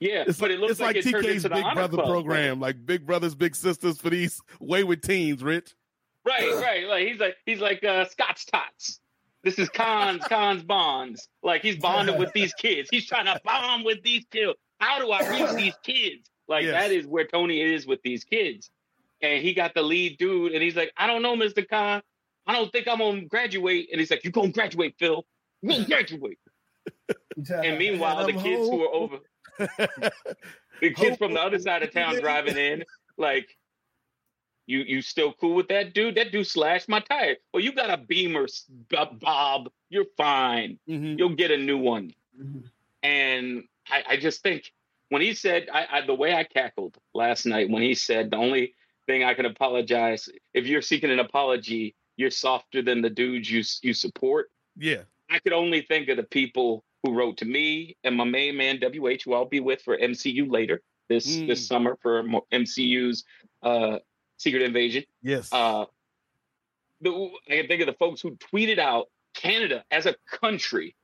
Yeah, 0.00 0.24
It's, 0.26 0.38
but 0.38 0.50
it 0.50 0.58
looks 0.58 0.72
it's 0.72 0.80
like, 0.80 0.96
like, 0.96 1.06
it 1.06 1.14
TK's 1.14 1.44
into 1.44 1.48
the 1.50 1.54
Big 1.56 1.64
honor 1.64 1.74
Brother 1.74 1.96
club. 1.96 2.08
program, 2.08 2.60
like 2.60 2.84
Big 2.86 3.04
Brothers, 3.06 3.34
Big 3.34 3.54
Sisters 3.56 3.98
for 3.98 4.08
these 4.10 4.40
wayward 4.60 5.02
teens, 5.02 5.42
Rich. 5.42 5.74
Right, 6.26 6.52
right. 6.54 6.86
Like 6.88 7.06
he's 7.06 7.18
like 7.20 7.36
he's 7.46 7.60
like 7.60 7.84
uh, 7.84 8.04
Scott's 8.06 8.44
tots. 8.46 9.00
This 9.44 9.58
is 9.58 9.68
Cons, 9.68 10.24
Cons 10.24 10.62
bonds. 10.64 11.28
Like 11.42 11.62
he's 11.62 11.76
bonding 11.76 12.18
with 12.18 12.32
these 12.32 12.52
kids. 12.54 12.88
He's 12.90 13.06
trying 13.06 13.26
to 13.26 13.40
bond 13.44 13.84
with 13.84 14.02
these 14.02 14.24
kids. 14.30 14.52
How 14.80 14.98
do 14.98 15.10
I 15.10 15.28
reach 15.28 15.50
these 15.56 15.74
kids? 15.84 16.28
Like 16.48 16.64
Yes. 16.64 16.72
that 16.72 16.92
is 16.94 17.06
where 17.06 17.26
Tony 17.26 17.60
is 17.60 17.86
with 17.86 18.02
these 18.02 18.24
kids. 18.24 18.70
And 19.22 19.42
he 19.42 19.54
got 19.54 19.72
the 19.74 19.82
lead 19.82 20.18
dude, 20.18 20.52
and 20.52 20.62
he's 20.62 20.76
like, 20.76 20.92
I 20.96 21.06
don't 21.06 21.22
know, 21.22 21.36
Mr. 21.36 21.66
Khan. 21.66 22.02
I 22.46 22.52
don't 22.52 22.70
think 22.70 22.86
I'm 22.86 22.98
gonna 22.98 23.22
graduate. 23.22 23.88
And 23.90 24.00
he's 24.00 24.10
like, 24.10 24.22
You're 24.24 24.32
gonna 24.32 24.48
graduate, 24.50 24.94
Phil. 24.98 25.24
You're 25.62 25.72
gonna 25.74 25.86
graduate. 25.86 26.38
And 27.48 27.78
meanwhile, 27.78 28.26
the 28.26 28.32
kids 28.32 28.68
who 28.68 28.84
are 28.84 28.92
over 28.94 29.18
the 29.58 30.90
kids 30.94 31.16
from 31.16 31.34
the 31.34 31.40
other 31.40 31.58
side 31.58 31.82
of 31.82 31.92
town 31.92 32.20
driving 32.20 32.56
in, 32.56 32.84
like, 33.16 33.48
you 34.66 34.80
you 34.80 35.02
still 35.02 35.32
cool 35.32 35.54
with 35.54 35.68
that 35.68 35.94
dude? 35.94 36.16
That 36.16 36.32
dude 36.32 36.46
slashed 36.46 36.88
my 36.88 37.00
tire. 37.00 37.36
Well, 37.52 37.62
you 37.62 37.72
got 37.72 37.90
a 37.90 37.96
Beamer, 37.96 38.46
Bob. 39.20 39.70
You're 39.88 40.06
fine. 40.16 40.78
Mhm. 40.88 41.18
You'll 41.18 41.34
get 41.36 41.50
a 41.50 41.56
new 41.58 41.78
one. 41.78 42.12
And 43.02 43.64
I, 43.88 44.02
I 44.10 44.16
just 44.16 44.42
think 44.42 44.72
when 45.10 45.22
he 45.22 45.34
said, 45.34 45.68
I, 45.72 45.86
I 45.90 46.06
the 46.06 46.14
way 46.14 46.34
I 46.34 46.44
cackled 46.44 46.96
last 47.14 47.46
night 47.46 47.70
when 47.70 47.82
he 47.82 47.94
said 47.94 48.30
the 48.30 48.36
only 48.36 48.74
thing 49.06 49.22
I 49.22 49.34
can 49.34 49.46
apologize 49.46 50.28
if 50.52 50.66
you're 50.66 50.82
seeking 50.82 51.10
an 51.10 51.20
apology, 51.20 51.94
you're 52.16 52.30
softer 52.30 52.82
than 52.82 53.02
the 53.02 53.10
dudes 53.10 53.50
you 53.50 53.62
you 53.82 53.94
support. 53.94 54.50
Yeah. 54.76 55.02
I 55.30 55.38
could 55.40 55.52
only 55.52 55.82
think 55.82 56.08
of 56.08 56.16
the 56.16 56.22
people 56.24 56.84
who 57.02 57.12
wrote 57.12 57.36
to 57.38 57.44
me 57.44 57.96
and 58.04 58.16
my 58.16 58.24
main 58.24 58.56
man 58.56 58.80
WH, 58.80 59.22
who 59.24 59.34
I'll 59.34 59.44
be 59.44 59.60
with 59.60 59.82
for 59.82 59.96
MCU 59.96 60.50
later 60.50 60.82
this 61.08 61.36
Mm. 61.36 61.46
this 61.46 61.64
summer 61.66 61.96
for 62.02 62.24
MCU's 62.52 63.24
uh, 63.62 63.98
Secret 64.36 64.62
Invasion. 64.62 65.04
Yes. 65.22 65.48
Uh, 65.52 65.86
the, 67.00 67.30
I 67.48 67.56
can 67.56 67.68
think 67.68 67.80
of 67.82 67.86
the 67.86 67.94
folks 67.94 68.20
who 68.20 68.36
tweeted 68.36 68.78
out 68.78 69.06
Canada 69.34 69.84
as 69.90 70.06
a 70.06 70.14
country 70.30 70.94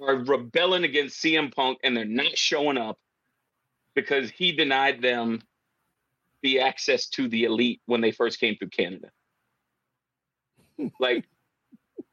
are 0.00 0.16
rebelling 0.16 0.84
against 0.84 1.22
CM 1.22 1.54
Punk 1.54 1.78
and 1.82 1.96
they're 1.96 2.04
not 2.04 2.36
showing 2.36 2.78
up 2.78 2.98
because 3.94 4.30
he 4.30 4.52
denied 4.52 5.02
them 5.02 5.42
the 6.42 6.60
access 6.60 7.08
to 7.08 7.28
the 7.28 7.44
elite 7.44 7.80
when 7.86 8.00
they 8.00 8.10
first 8.10 8.40
came 8.40 8.56
through 8.56 8.68
Canada. 8.68 9.08
like, 11.00 11.24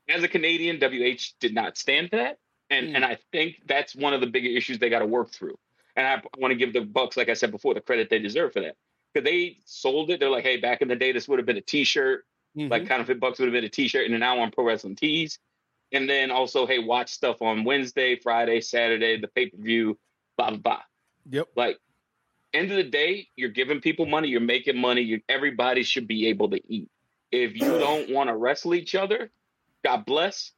as 0.07 0.24
a 0.24 0.28
Canadian, 0.28 0.78
WH 0.78 1.34
did 1.39 1.53
not 1.53 1.78
stand 1.78 2.09
for 2.09 2.18
that. 2.18 2.38
And, 2.70 2.95
and 2.95 3.03
I 3.03 3.18
think 3.32 3.57
that's 3.68 3.95
one 3.95 4.14
of 4.14 4.22
the 4.22 4.28
bigger 4.28 4.47
issues 4.47 4.80
they 4.80 4.89
got 4.89 4.99
to 4.99 5.05
work 5.05 5.32
through. 5.32 5.57
And 5.95 6.07
I 6.07 6.22
want 6.38 6.51
to 6.51 6.55
give 6.55 6.72
the 6.72 6.82
Bucks, 6.82 7.18
like 7.18 7.28
I 7.28 7.34
said 7.34 7.51
before, 7.51 7.74
the 7.74 7.82
credit 7.82 8.09
they 8.09 8.20
deserve 8.20 8.53
for 8.53 8.62
that. 8.62 8.76
Because 9.14 9.26
they 9.26 9.57
sold 9.66 10.09
it. 10.09 10.20
They're 10.20 10.30
like, 10.30 10.43
hey, 10.43 10.57
back 10.57 10.82
in 10.82 10.88
the 10.88 10.95
day, 10.95 11.12
this 11.12 11.28
would 11.28 11.39
have 11.39 11.45
been 11.45 11.57
a 11.57 11.62
t 11.62 11.84
shirt. 11.84 12.26
Like 12.55 12.88
Counterfeit 12.88 13.20
Bucks 13.20 13.39
would 13.39 13.45
have 13.45 13.53
been 13.53 13.64
a 13.64 13.70
t 13.70 13.88
shirt 13.88 14.05
and 14.05 14.14
an 14.14 14.24
hour 14.24 14.41
on 14.41 14.51
Pro 14.51 14.66
Wrestling 14.66 14.95
Tees. 14.95 15.39
And 15.93 16.09
then 16.09 16.32
also, 16.32 16.66
hey, 16.66 16.80
watch 16.80 17.09
stuff 17.09 17.41
on 17.41 17.64
Wednesday, 17.64 18.16
Friday, 18.16 18.62
Saturday, 18.62 19.20
the 19.20 19.28
pay 19.28 19.47
per 19.47 19.57
view, 19.57 19.97
blah, 20.38 20.49
blah, 20.49 20.57
blah. 20.57 20.82
Yep. 21.30 21.47
Like, 21.55 21.80
end 22.53 22.72
of 22.72 22.78
the 22.78 22.84
day, 22.84 23.28
you're 23.36 23.49
giving 23.49 23.82
people 23.82 24.05
money, 24.05 24.30
you're 24.30 24.41
making 24.41 24.78
money. 24.78 25.01
You, 25.01 25.22
everybody 25.30 25.84
should 25.84 26.07
be 26.07 26.28
able 26.28 26.49
to 26.49 26.62
eat. 26.68 26.89
If 27.32 27.55
you 27.55 27.62
don't 27.80 28.09
want 28.12 28.30
to 28.30 28.36
wrestle 28.36 28.74
each 28.74 28.95
other, 28.95 29.32
God 29.84 30.05
bless. 30.05 30.51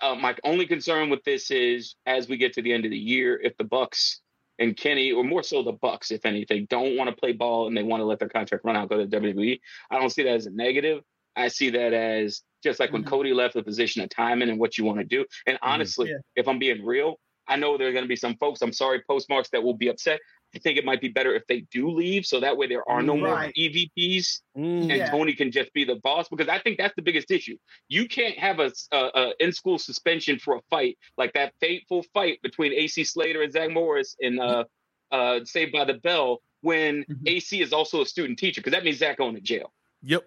Uh, 0.00 0.14
my 0.14 0.36
only 0.44 0.66
concern 0.66 1.08
with 1.08 1.24
this 1.24 1.50
is 1.50 1.94
as 2.04 2.28
we 2.28 2.36
get 2.36 2.52
to 2.54 2.62
the 2.62 2.72
end 2.72 2.84
of 2.84 2.90
the 2.90 2.98
year, 2.98 3.40
if 3.42 3.56
the 3.56 3.64
Bucks 3.64 4.20
and 4.58 4.76
Kenny, 4.76 5.12
or 5.12 5.24
more 5.24 5.42
so 5.42 5.62
the 5.62 5.72
Bucks, 5.72 6.10
if 6.10 6.24
anything, 6.24 6.66
don't 6.70 6.96
want 6.96 7.10
to 7.10 7.16
play 7.16 7.32
ball 7.32 7.66
and 7.66 7.76
they 7.76 7.82
want 7.82 8.00
to 8.00 8.04
let 8.04 8.18
their 8.18 8.28
contract 8.28 8.64
run 8.64 8.76
out, 8.76 8.88
go 8.88 8.96
to 8.96 9.06
WWE. 9.06 9.60
I 9.90 9.98
don't 9.98 10.10
see 10.10 10.22
that 10.22 10.34
as 10.34 10.46
a 10.46 10.50
negative. 10.50 11.02
I 11.36 11.48
see 11.48 11.70
that 11.70 11.92
as 11.92 12.42
just 12.62 12.80
like 12.80 12.92
when 12.92 13.02
mm-hmm. 13.02 13.10
Cody 13.10 13.34
left 13.34 13.54
the 13.54 13.62
position 13.62 14.02
of 14.02 14.08
timing 14.08 14.48
and 14.48 14.58
what 14.58 14.78
you 14.78 14.84
want 14.84 14.98
to 14.98 15.04
do. 15.04 15.24
And 15.46 15.56
mm-hmm. 15.56 15.68
honestly, 15.68 16.08
Yeah. 16.08 16.16
if 16.34 16.48
I'm 16.48 16.58
being 16.58 16.84
real, 16.84 17.20
I 17.48 17.56
know 17.56 17.78
there 17.78 17.88
are 17.88 17.92
going 17.92 18.04
to 18.04 18.08
be 18.08 18.16
some 18.16 18.36
folks, 18.36 18.62
I'm 18.62 18.72
sorry, 18.72 19.02
postmarks 19.08 19.50
that 19.50 19.62
will 19.62 19.76
be 19.76 19.88
upset. 19.88 20.20
I 20.56 20.58
think 20.58 20.78
it 20.78 20.84
might 20.86 21.02
be 21.02 21.08
better 21.08 21.34
if 21.34 21.46
they 21.46 21.60
do 21.70 21.90
leave 21.90 22.24
so 22.24 22.40
that 22.40 22.56
way 22.56 22.66
there 22.66 22.88
are 22.88 23.02
no 23.02 23.14
more 23.16 23.36
EVPs 23.56 24.40
Mm. 24.56 24.80
and 24.82 24.90
Yeah. 24.90 25.10
Tony 25.10 25.34
can 25.34 25.50
just 25.52 25.70
be 25.74 25.84
the 25.84 25.96
boss 25.96 26.28
because 26.30 26.48
I 26.48 26.58
think 26.58 26.78
that's 26.78 26.94
the 26.96 27.02
biggest 27.02 27.30
issue. 27.30 27.58
You 27.88 28.08
can't 28.08 28.38
have 28.38 28.58
a, 28.58 28.72
a, 28.90 28.96
a 29.14 29.34
in 29.44 29.52
school 29.52 29.78
suspension 29.78 30.38
for 30.38 30.56
a 30.56 30.60
fight 30.70 30.96
like 31.18 31.34
that 31.34 31.52
fateful 31.60 32.02
fight 32.14 32.40
between 32.42 32.72
AC 32.72 33.04
Slater 33.04 33.42
and 33.42 33.52
Zach 33.52 33.70
Morris 33.70 34.16
in 34.18 34.40
uh, 34.40 34.64
uh, 35.12 35.40
Saved 35.44 35.72
by 35.72 35.84
the 35.84 35.94
Bell 35.94 36.40
when 36.62 37.04
Mhm. 37.04 37.28
AC 37.28 37.60
is 37.60 37.72
also 37.74 38.00
a 38.00 38.06
student 38.06 38.38
teacher 38.38 38.60
because 38.62 38.72
that 38.72 38.82
means 38.82 38.96
Zach 38.98 39.18
going 39.18 39.34
to 39.34 39.40
jail. 39.42 39.72
Yep. 40.02 40.24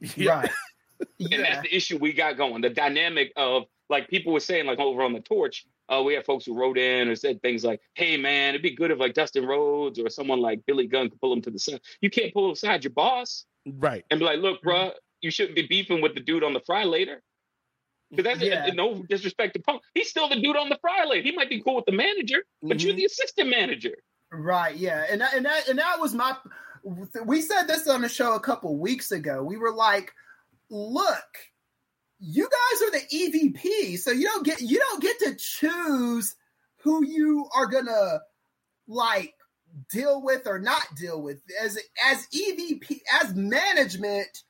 Yep. 0.16 0.28
Right. 0.28 0.50
And 1.18 1.30
Yeah. 1.32 1.42
that's 1.42 1.62
the 1.62 1.74
issue 1.74 1.98
we 1.98 2.12
got 2.12 2.36
going. 2.36 2.62
The 2.62 2.70
dynamic 2.70 3.32
of 3.36 3.64
like 3.88 4.08
people 4.08 4.32
were 4.32 4.40
saying, 4.40 4.66
like 4.66 4.78
over 4.78 5.02
on 5.02 5.12
the 5.12 5.20
torch, 5.20 5.66
uh, 5.92 6.02
we 6.02 6.14
had 6.14 6.24
folks 6.24 6.46
who 6.46 6.54
wrote 6.54 6.78
in 6.78 7.08
or 7.08 7.14
said 7.16 7.42
things 7.42 7.64
like, 7.64 7.80
"Hey, 7.94 8.16
man, 8.16 8.50
it'd 8.50 8.62
be 8.62 8.74
good 8.74 8.90
if 8.90 8.98
like 8.98 9.14
Dustin 9.14 9.44
Rhodes 9.46 9.98
or 9.98 10.08
someone 10.08 10.40
like 10.40 10.64
Billy 10.66 10.86
Gunn 10.86 11.10
could 11.10 11.20
pull 11.20 11.32
him 11.32 11.42
to 11.42 11.50
the 11.50 11.58
side. 11.58 11.80
You 12.00 12.10
can't 12.10 12.32
pull 12.32 12.50
aside 12.52 12.84
your 12.84 12.92
boss 12.92 13.44
Right. 13.66 14.04
and 14.10 14.18
be 14.20 14.24
like, 14.26 14.38
"Look, 14.40 14.62
bruh, 14.62 14.92
you 15.20 15.30
shouldn't 15.30 15.56
be 15.56 15.66
beefing 15.66 16.00
with 16.00 16.14
the 16.14 16.20
dude 16.20 16.44
on 16.44 16.52
the 16.54 16.60
fry 16.60 16.84
later." 16.84 17.22
Because 18.10 18.38
that's 18.38 18.42
Yeah. 18.42 18.66
no 18.74 19.02
disrespect 19.08 19.54
to 19.54 19.60
Punk. 19.60 19.82
He's 19.94 20.10
still 20.10 20.28
the 20.28 20.36
dude 20.40 20.56
on 20.56 20.68
the 20.68 20.76
fry 20.82 21.04
later. 21.06 21.22
He 21.22 21.32
might 21.32 21.48
be 21.48 21.62
cool 21.62 21.76
with 21.76 21.86
the 21.86 21.92
manager, 21.92 22.44
but 22.62 22.82
you're 22.82 22.92
Mhm. 22.92 22.96
the 22.96 23.04
assistant 23.06 23.48
manager. 23.48 23.96
Right, 24.30 24.76
yeah, 24.76 25.06
and 25.10 25.20
that, 25.20 25.34
and 25.34 25.44
that 25.46 25.68
and 25.68 25.78
that 25.78 25.98
was 26.00 26.14
my. 26.14 26.36
We 27.24 27.40
said 27.42 27.64
this 27.68 27.86
on 27.88 28.02
the 28.02 28.08
show 28.08 28.34
a 28.34 28.40
couple 28.40 28.76
weeks 28.76 29.12
ago. 29.12 29.42
We 29.42 29.56
were 29.56 29.72
like, 29.72 30.12
"Look, 30.68 31.36
you 32.24 32.48
guys 32.48 32.82
are 32.82 32.90
the 32.92 33.06
EVP, 33.12 33.98
so 33.98 34.12
you 34.12 34.24
don't 34.26 34.46
get 34.46 34.60
you 34.60 34.78
don't 34.78 35.02
get 35.02 35.18
to 35.20 35.34
choose 35.34 36.36
who 36.82 37.04
you 37.04 37.48
are 37.54 37.66
gonna 37.66 38.20
like 38.86 39.34
deal 39.90 40.22
with 40.22 40.46
or 40.46 40.60
not 40.60 40.82
deal 40.96 41.20
with. 41.20 41.40
As 41.60 41.76
as 42.08 42.28
EVP, 42.28 43.00
as 43.22 43.34
management, 43.34 44.44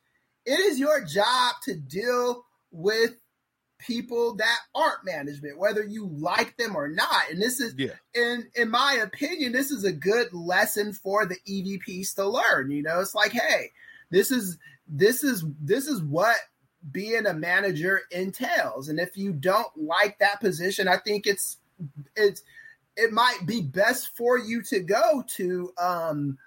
it 0.44 0.60
is 0.60 0.78
your 0.78 1.02
job 1.04 1.54
to 1.64 1.74
deal 1.74 2.44
with 2.70 3.12
people 3.78 4.36
that 4.36 4.58
aren't 4.74 5.04
management, 5.04 5.58
whether 5.58 5.82
you 5.82 6.06
like 6.06 6.56
them 6.56 6.76
or 6.76 6.88
not. 6.88 7.30
And 7.30 7.40
this 7.40 7.58
is 7.58 7.74
Yeah. 7.76 7.94
in 8.14 8.50
in 8.54 8.68
my 8.68 8.94
opinion, 9.02 9.52
this 9.52 9.70
is 9.70 9.84
a 9.84 9.92
good 9.92 10.32
lesson 10.34 10.92
for 10.92 11.24
the 11.24 11.38
EVPs 11.48 12.14
to 12.16 12.26
learn. 12.26 12.70
You 12.70 12.82
know, 12.82 13.00
it's 13.00 13.14
like, 13.14 13.32
hey, 13.32 13.72
this 14.10 14.30
is 14.30 14.58
this 14.86 15.24
is 15.24 15.42
this 15.58 15.86
is 15.86 16.02
what 16.02 16.36
being 16.90 17.26
a 17.26 17.34
manager 17.34 18.00
entails. 18.10 18.88
And 18.88 18.98
if 18.98 19.16
you 19.16 19.32
don't 19.32 19.68
like 19.76 20.18
that 20.18 20.40
position, 20.40 20.88
I 20.88 20.96
think 20.98 21.26
it's 21.26 21.58
it's 22.16 22.42
it 22.96 23.12
might 23.12 23.40
be 23.46 23.62
best 23.62 24.16
for 24.16 24.38
you 24.38 24.62
to 24.64 24.80
go 24.80 25.24
to 25.36 25.72
um 25.80 26.38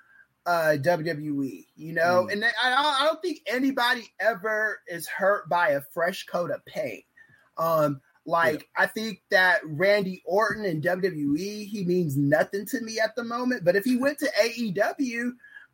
uh 0.45 0.75
WWE, 0.79 1.65
you 1.75 1.93
know, 1.93 2.27
Mm. 2.27 2.33
and 2.33 2.45
I, 2.45 2.51
I 2.61 3.05
don't 3.05 3.21
think 3.21 3.39
anybody 3.47 4.11
ever 4.19 4.79
is 4.87 5.07
hurt 5.07 5.49
by 5.49 5.69
a 5.69 5.81
fresh 5.93 6.25
coat 6.25 6.51
of 6.51 6.63
paint. 6.65 7.03
Um, 7.57 8.01
like 8.27 8.67
I 8.75 8.87
think 8.87 9.21
that 9.31 9.61
Randy 9.63 10.21
Orton 10.25 10.65
in 10.65 10.81
WWE, 10.81 11.67
he 11.67 11.83
means 11.85 12.17
nothing 12.17 12.65
to 12.67 12.81
me 12.81 12.99
at 12.99 13.15
the 13.15 13.23
moment. 13.23 13.63
But 13.63 13.75
if 13.75 13.83
he 13.85 13.97
went 13.97 14.19
to 14.19 14.31
AEW, 14.39 15.31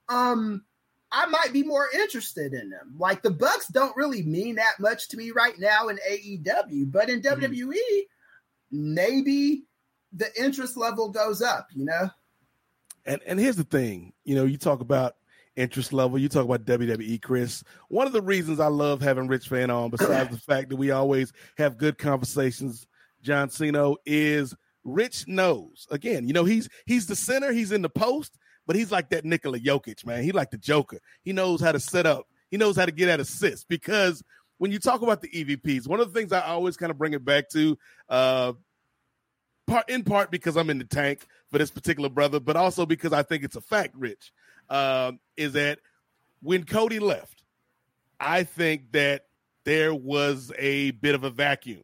um, 0.10 0.64
I 1.12 1.26
might 1.26 1.52
be 1.52 1.64
more 1.64 1.88
interested 1.94 2.54
in 2.54 2.70
them. 2.70 2.96
Like 2.98 3.22
the 3.22 3.32
Bucks 3.32 3.68
don't 3.68 3.96
really 3.98 4.24
mean 4.24 4.56
that 4.56 4.80
much 4.80 5.10
to 5.10 5.18
me 5.18 5.32
right 5.32 5.58
now 5.60 5.90
in 5.90 6.00
AEW, 6.10 6.92
but 6.92 7.10
in 7.10 7.22
mm-hmm. 7.22 7.44
WWE, 7.44 8.02
maybe 8.72 9.64
the 10.14 10.28
interest 10.42 10.78
level 10.78 11.10
goes 11.10 11.42
up. 11.42 11.68
You 11.74 11.86
know? 11.86 12.10
And 13.06 13.22
and 13.26 13.40
here's 13.40 13.56
the 13.56 13.64
thing, 13.64 14.14
you 14.24 14.36
know, 14.36 14.46
you 14.46 14.58
talk 14.58 14.82
about 14.82 15.16
interest 15.56 15.92
level, 15.92 16.18
you 16.18 16.30
talk 16.30 16.46
about 16.46 16.66
WWE, 16.66 17.22
Kris. 17.22 17.64
One 17.90 18.08
of 18.08 18.14
the 18.14 18.22
reasons 18.22 18.60
I 18.60 18.68
love 18.68 19.02
having 19.02 19.28
Rich 19.28 19.50
Fann 19.50 19.70
on, 19.70 19.90
besides 19.90 20.30
the 20.30 20.38
fact 20.42 20.70
that 20.70 20.78
we 20.78 20.92
always 20.92 21.34
have 21.58 21.78
good 21.78 21.98
conversations, 21.98 22.88
John 23.22 23.50
Cena, 23.50 23.94
is 24.06 24.56
Rich 24.84 25.28
knows. 25.28 25.88
Again, 25.92 26.28
you 26.28 26.34
know, 26.34 26.46
he's 26.46 26.70
he's 26.86 27.08
the 27.08 27.16
center, 27.16 27.52
he's 27.52 27.72
in 27.72 27.82
the 27.82 27.90
post, 27.90 28.38
but 28.68 28.76
he's 28.76 28.92
like 28.92 29.10
that 29.10 29.26
Nikola 29.26 29.60
Jokic, 29.60 30.06
man. 30.06 30.24
He 30.24 30.32
like 30.32 30.52
the 30.52 30.58
Joker. 30.58 31.00
He 31.24 31.34
knows 31.34 31.62
how 31.62 31.72
to 31.72 31.80
set 31.80 32.06
up. 32.06 32.28
He 32.50 32.58
knows 32.58 32.76
how 32.76 32.86
to 32.86 32.92
get 32.92 33.10
at 33.10 33.20
assists 33.20 33.66
because 33.66 34.24
when 34.58 34.72
you 34.72 34.80
talk 34.80 35.02
about 35.02 35.22
the 35.22 35.30
EVPs, 35.30 35.88
one 35.88 36.00
of 36.00 36.12
the 36.12 36.20
things 36.20 36.32
I 36.32 36.42
always 36.42 36.78
kind 36.78 36.92
of 36.92 36.98
bring 36.98 37.14
it 37.14 37.26
back 37.26 37.50
to, 37.50 37.78
uh, 38.10 38.54
part 39.66 39.90
in 39.90 40.04
part 40.04 40.30
because 40.30 40.58
I'm 40.58 40.70
in 40.70 40.78
the 40.78 40.86
tank 40.86 41.26
for 41.50 41.58
this 41.58 41.72
particular 41.72 42.10
brother, 42.10 42.40
but 42.40 42.56
also 42.56 42.86
because 42.86 43.14
I 43.14 43.24
think 43.24 43.44
it's 43.44 43.56
a 43.56 43.62
fact, 43.62 43.96
Rich, 43.96 44.32
um, 44.70 45.20
is 45.38 45.54
that 45.54 45.80
when 46.42 46.66
Cody 46.66 47.00
left, 47.00 47.44
I 48.20 48.44
think 48.44 48.92
that 48.92 49.26
there 49.64 49.96
was 49.96 50.52
a 50.60 50.92
bit 50.92 51.16
of 51.16 51.24
a 51.24 51.30
vacuum 51.30 51.84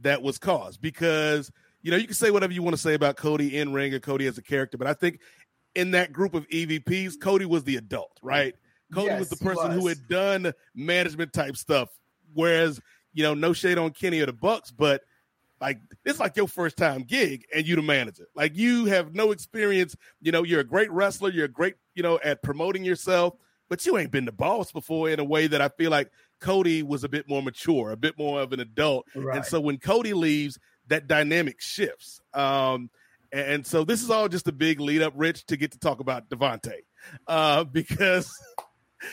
that 0.00 0.22
was 0.22 0.38
caused 0.38 0.80
because 0.80 1.50
you 1.82 1.90
know 1.90 1.96
you 1.96 2.06
can 2.06 2.14
say 2.14 2.30
whatever 2.30 2.52
you 2.52 2.62
want 2.62 2.74
to 2.74 2.82
say 2.82 2.94
about 2.94 3.16
Cody 3.16 3.58
in 3.58 3.72
ring 3.72 3.94
or 3.94 4.00
Cody 4.00 4.26
as 4.26 4.38
a 4.38 4.42
character, 4.42 4.78
but 4.78 4.86
I 4.86 4.94
think 4.94 5.20
in 5.74 5.92
that 5.92 6.12
group 6.12 6.34
of 6.34 6.48
EVPs, 6.48 7.20
Cody 7.20 7.46
was 7.46 7.64
the 7.64 7.76
adult, 7.76 8.18
right? 8.22 8.54
Cody 8.92 9.06
Yes, 9.06 9.20
was 9.20 9.28
the 9.30 9.36
he 9.36 9.44
person 9.44 9.70
who 9.70 9.86
had 9.86 10.06
done 10.08 10.52
management 10.74 11.32
type 11.32 11.56
stuff, 11.56 11.88
whereas 12.34 12.80
you 13.12 13.22
know 13.22 13.34
no 13.34 13.52
shade 13.52 13.78
on 13.78 13.90
Kenny 13.90 14.20
or 14.20 14.26
the 14.26 14.32
Bucks, 14.32 14.70
but 14.70 15.02
like 15.60 15.78
it's 16.04 16.18
like 16.18 16.36
your 16.36 16.48
first 16.48 16.76
time 16.76 17.02
gig 17.02 17.46
and 17.54 17.66
you 17.66 17.76
the 17.76 17.82
manager. 17.82 18.26
Like 18.34 18.56
you 18.56 18.86
have 18.86 19.14
no 19.14 19.30
experience. 19.30 19.96
You 20.20 20.32
know, 20.32 20.42
you're 20.42 20.60
a 20.60 20.64
great 20.64 20.90
wrestler. 20.90 21.30
You're 21.30 21.48
great, 21.48 21.76
you 21.94 22.02
know, 22.02 22.18
at 22.22 22.42
promoting 22.42 22.84
yourself, 22.84 23.34
but 23.70 23.86
you 23.86 23.96
ain't 23.96 24.10
been 24.10 24.24
the 24.24 24.32
boss 24.32 24.72
before 24.72 25.08
in 25.08 25.20
a 25.20 25.24
way 25.24 25.46
that 25.46 25.62
I 25.62 25.68
feel 25.68 25.90
like 25.90 26.10
Cody 26.40 26.82
was 26.82 27.04
a 27.04 27.08
bit 27.08 27.28
more 27.28 27.42
mature, 27.42 27.92
a 27.92 27.96
bit 27.96 28.18
more 28.18 28.42
of 28.42 28.52
an 28.52 28.60
adult. 28.60 29.06
And 29.14 29.44
so 29.44 29.60
when 29.60 29.78
Cody 29.78 30.12
leaves, 30.12 30.58
that 30.88 31.06
dynamic 31.06 31.60
shifts. 31.60 32.20
Um, 32.34 32.90
and, 33.32 33.66
so 33.66 33.84
this 33.84 34.02
is 34.02 34.10
all 34.10 34.28
just 34.28 34.48
a 34.48 34.52
big 34.52 34.80
lead 34.80 35.02
up, 35.02 35.14
Rich, 35.16 35.46
to 35.46 35.56
get 35.56 35.72
to 35.72 35.78
talk 35.78 36.00
about 36.00 36.28
Devante. 36.28 36.74
Uh, 37.26 37.64
because 37.72 38.30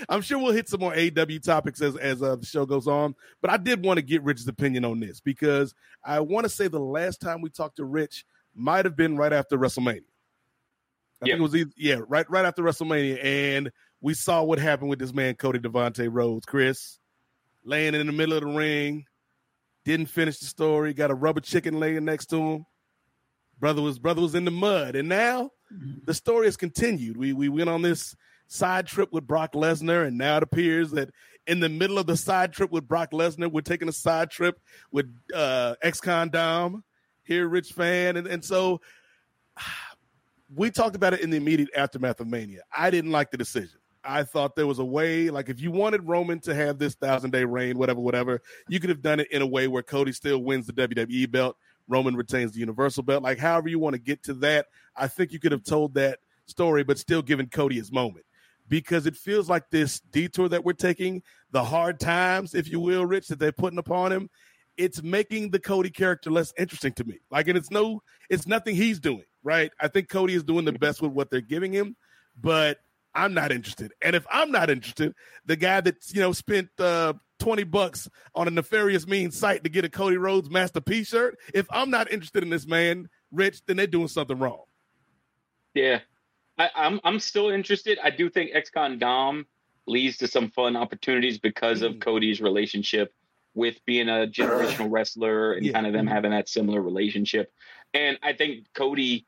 I'm 0.07 0.21
sure 0.21 0.37
we'll 0.37 0.53
hit 0.53 0.69
some 0.69 0.79
more 0.79 0.93
AEW 0.93 1.41
topics 1.43 1.81
as 1.81 1.95
as 1.95 2.21
uh, 2.21 2.35
the 2.35 2.45
show 2.45 2.65
goes 2.65 2.87
on. 2.87 3.15
But 3.41 3.51
I 3.51 3.57
did 3.57 3.83
want 3.83 3.97
to 3.97 4.01
get 4.01 4.23
Rich's 4.23 4.47
opinion 4.47 4.85
on 4.85 4.99
this 4.99 5.19
because 5.19 5.73
I 6.03 6.19
want 6.19 6.45
to 6.45 6.49
say 6.49 6.67
the 6.67 6.79
last 6.79 7.21
time 7.21 7.41
we 7.41 7.49
talked 7.49 7.77
to 7.77 7.85
Rich 7.85 8.25
might 8.55 8.85
have 8.85 8.95
been 8.95 9.17
right 9.17 9.33
after 9.33 9.57
WrestleMania. 9.57 10.03
I 11.21 11.25
think 11.25 11.39
it 11.39 11.41
was 11.41 11.55
either, 11.55 11.71
yeah, 11.75 11.99
right 12.07 12.29
right 12.29 12.45
after 12.45 12.63
WrestleMania, 12.63 13.23
and 13.23 13.71
we 14.01 14.13
saw 14.13 14.43
what 14.43 14.59
happened 14.59 14.89
with 14.89 14.99
this 14.99 15.13
man 15.13 15.35
Cody 15.35 15.59
Devante 15.59 16.07
Rhodes. 16.09 16.45
Chris 16.45 16.99
laying 17.65 17.93
in 17.93 18.07
the 18.07 18.13
middle 18.13 18.35
of 18.35 18.41
the 18.41 18.47
ring, 18.47 19.05
didn't 19.85 20.07
finish 20.07 20.39
the 20.39 20.45
story, 20.45 20.93
got 20.93 21.11
a 21.11 21.15
rubber 21.15 21.41
chicken 21.41 21.79
laying 21.79 22.05
next 22.05 22.27
to 22.27 22.41
him. 22.41 22.65
Brother 23.59 23.81
was 23.81 23.99
brother 23.99 24.21
was 24.21 24.35
in 24.35 24.45
the 24.45 24.51
mud, 24.51 24.95
and 24.95 25.09
now 25.09 25.51
the 26.05 26.13
story 26.13 26.45
has 26.45 26.57
continued. 26.57 27.17
We 27.17 27.33
we 27.33 27.49
went 27.49 27.69
on 27.69 27.81
this 27.81 28.15
side 28.47 28.87
trip 28.87 29.11
with 29.11 29.27
Brock 29.27 29.53
Lesnar, 29.53 30.07
and 30.07 30.17
now 30.17 30.37
it 30.37 30.43
appears 30.43 30.91
that 30.91 31.09
in 31.47 31.59
the 31.59 31.69
middle 31.69 31.97
of 31.97 32.07
the 32.07 32.17
side 32.17 32.53
trip 32.53 32.71
with 32.71 32.87
Brock 32.87 33.11
Lesnar, 33.11 33.51
we're 33.51 33.61
taking 33.61 33.89
a 33.89 33.93
side 33.93 34.29
trip 34.29 34.59
with 34.91 35.13
uh, 35.33 35.75
ex-con 35.81 36.29
Dom 36.29 36.83
here, 37.23 37.47
Rich 37.47 37.73
Fann, 37.73 38.17
and 38.17 38.27
and 38.27 38.43
so 38.43 38.81
we 40.55 40.71
talked 40.71 40.95
about 40.95 41.13
it 41.13 41.21
in 41.21 41.29
the 41.29 41.37
immediate 41.37 41.69
aftermath 41.75 42.19
of 42.19 42.27
Mania. 42.27 42.61
I 42.75 42.89
didn't 42.89 43.11
like 43.11 43.31
the 43.31 43.37
decision. 43.37 43.79
I 44.03 44.23
thought 44.23 44.55
there 44.55 44.65
was 44.65 44.79
a 44.79 44.85
way, 44.85 45.29
like 45.29 45.49
if 45.49 45.59
you 45.59 45.71
wanted 45.71 46.07
Roman 46.07 46.39
to 46.41 46.55
have 46.55 46.79
this 46.79 46.95
thousand 46.95 47.31
day 47.31 47.43
reign, 47.43 47.77
whatever, 47.77 47.99
whatever, 47.99 48.41
you 48.67 48.79
could 48.79 48.89
have 48.89 49.01
done 49.01 49.19
it 49.19 49.29
in 49.31 49.41
a 49.41 49.47
way 49.47 49.67
where 49.67 49.83
Cody 49.83 50.13
still 50.13 50.39
wins 50.39 50.65
the 50.65 50.73
WWE 50.73 51.29
belt, 51.29 51.57
Roman 51.89 52.15
retains 52.15 52.53
the 52.53 52.59
Universal 52.59 53.03
belt. 53.03 53.23
Like 53.23 53.39
however 53.39 53.67
you 53.67 53.79
want 53.79 53.95
to 53.95 54.01
get 54.01 54.23
to 54.23 54.33
that, 54.35 54.67
I 54.95 55.07
think 55.07 55.33
you 55.33 55.39
could 55.39 55.51
have 55.51 55.63
told 55.63 55.95
that 55.95 56.19
story, 56.45 56.83
but 56.83 56.99
still 56.99 57.21
given 57.21 57.47
Cody 57.47 57.75
his 57.75 57.91
moment. 57.91 58.25
Because 58.69 59.07
it 59.07 59.15
feels 59.15 59.49
like 59.49 59.71
this 59.71 59.99
detour 59.99 60.47
that 60.49 60.63
we're 60.63 60.73
taking, 60.73 61.23
the 61.51 61.63
hard 61.63 61.99
times, 61.99 62.53
if 62.53 62.69
you 62.69 62.79
will, 62.79 63.05
Rich, 63.05 63.27
that 63.29 63.39
they're 63.39 63.51
putting 63.51 63.79
upon 63.79 64.11
him, 64.11 64.29
it's 64.77 65.01
making 65.01 65.49
the 65.49 65.59
Cody 65.59 65.89
character 65.89 66.29
less 66.29 66.53
interesting 66.57 66.93
to 66.93 67.03
me. 67.03 67.17
Like, 67.31 67.47
and 67.47 67.57
it's 67.57 67.71
no, 67.71 68.03
it's 68.29 68.45
nothing 68.45 68.75
he's 68.75 68.99
doing, 68.99 69.25
right? 69.43 69.71
I 69.81 69.87
think 69.87 70.07
Cody 70.07 70.35
is 70.35 70.43
doing 70.43 70.65
the 70.65 70.71
best 70.71 71.01
with 71.01 71.11
what 71.11 71.31
they're 71.31 71.41
giving 71.41 71.73
him, 71.73 71.95
but 72.39 72.77
I'm 73.19 73.33
not 73.33 73.51
interested. 73.51 73.91
And 74.01 74.15
if 74.15 74.25
I'm 74.31 74.51
not 74.51 74.69
interested, 74.69 75.13
the 75.45 75.55
guy 75.55 75.81
that's 75.81 76.13
you 76.13 76.21
know 76.21 76.31
spent 76.31 76.69
uh, 76.79 77.13
20 77.39 77.63
bucks 77.65 78.07
on 78.35 78.47
a 78.47 78.51
nefarious 78.51 79.07
mean 79.07 79.31
site 79.31 79.63
to 79.63 79.69
get 79.69 79.85
a 79.85 79.89
Cody 79.89 80.17
Rhodes 80.17 80.49
Master 80.49 80.81
P 80.81 81.03
shirt, 81.03 81.37
if 81.53 81.67
I'm 81.69 81.89
not 81.89 82.11
interested 82.11 82.43
in 82.43 82.49
this 82.49 82.65
man, 82.65 83.09
Rich, 83.31 83.61
then 83.65 83.77
they're 83.77 83.87
doing 83.87 84.07
something 84.07 84.37
wrong. 84.37 84.63
Yeah, 85.73 85.99
I, 86.57 86.69
I'm 86.75 86.99
I'm 87.03 87.19
still 87.19 87.49
interested. 87.49 87.99
I 88.03 88.09
do 88.09 88.29
think 88.29 88.51
XCon 88.51 88.99
Dom 88.99 89.45
leads 89.85 90.17
to 90.17 90.27
some 90.27 90.49
fun 90.51 90.75
opportunities 90.75 91.39
because 91.39 91.81
of 91.81 91.93
mm. 91.93 92.01
Cody's 92.01 92.41
relationship 92.41 93.13
with 93.53 93.83
being 93.85 94.07
a 94.07 94.27
generational 94.27 94.91
wrestler 94.91 95.53
and 95.53 95.65
Yeah. 95.65 95.73
kind 95.73 95.87
of 95.87 95.93
them 95.93 96.05
mm-hmm. 96.05 96.13
having 96.13 96.31
that 96.31 96.47
similar 96.47 96.81
relationship. 96.81 97.51
And 97.93 98.19
I 98.21 98.33
think 98.33 98.67
Cody 98.75 99.25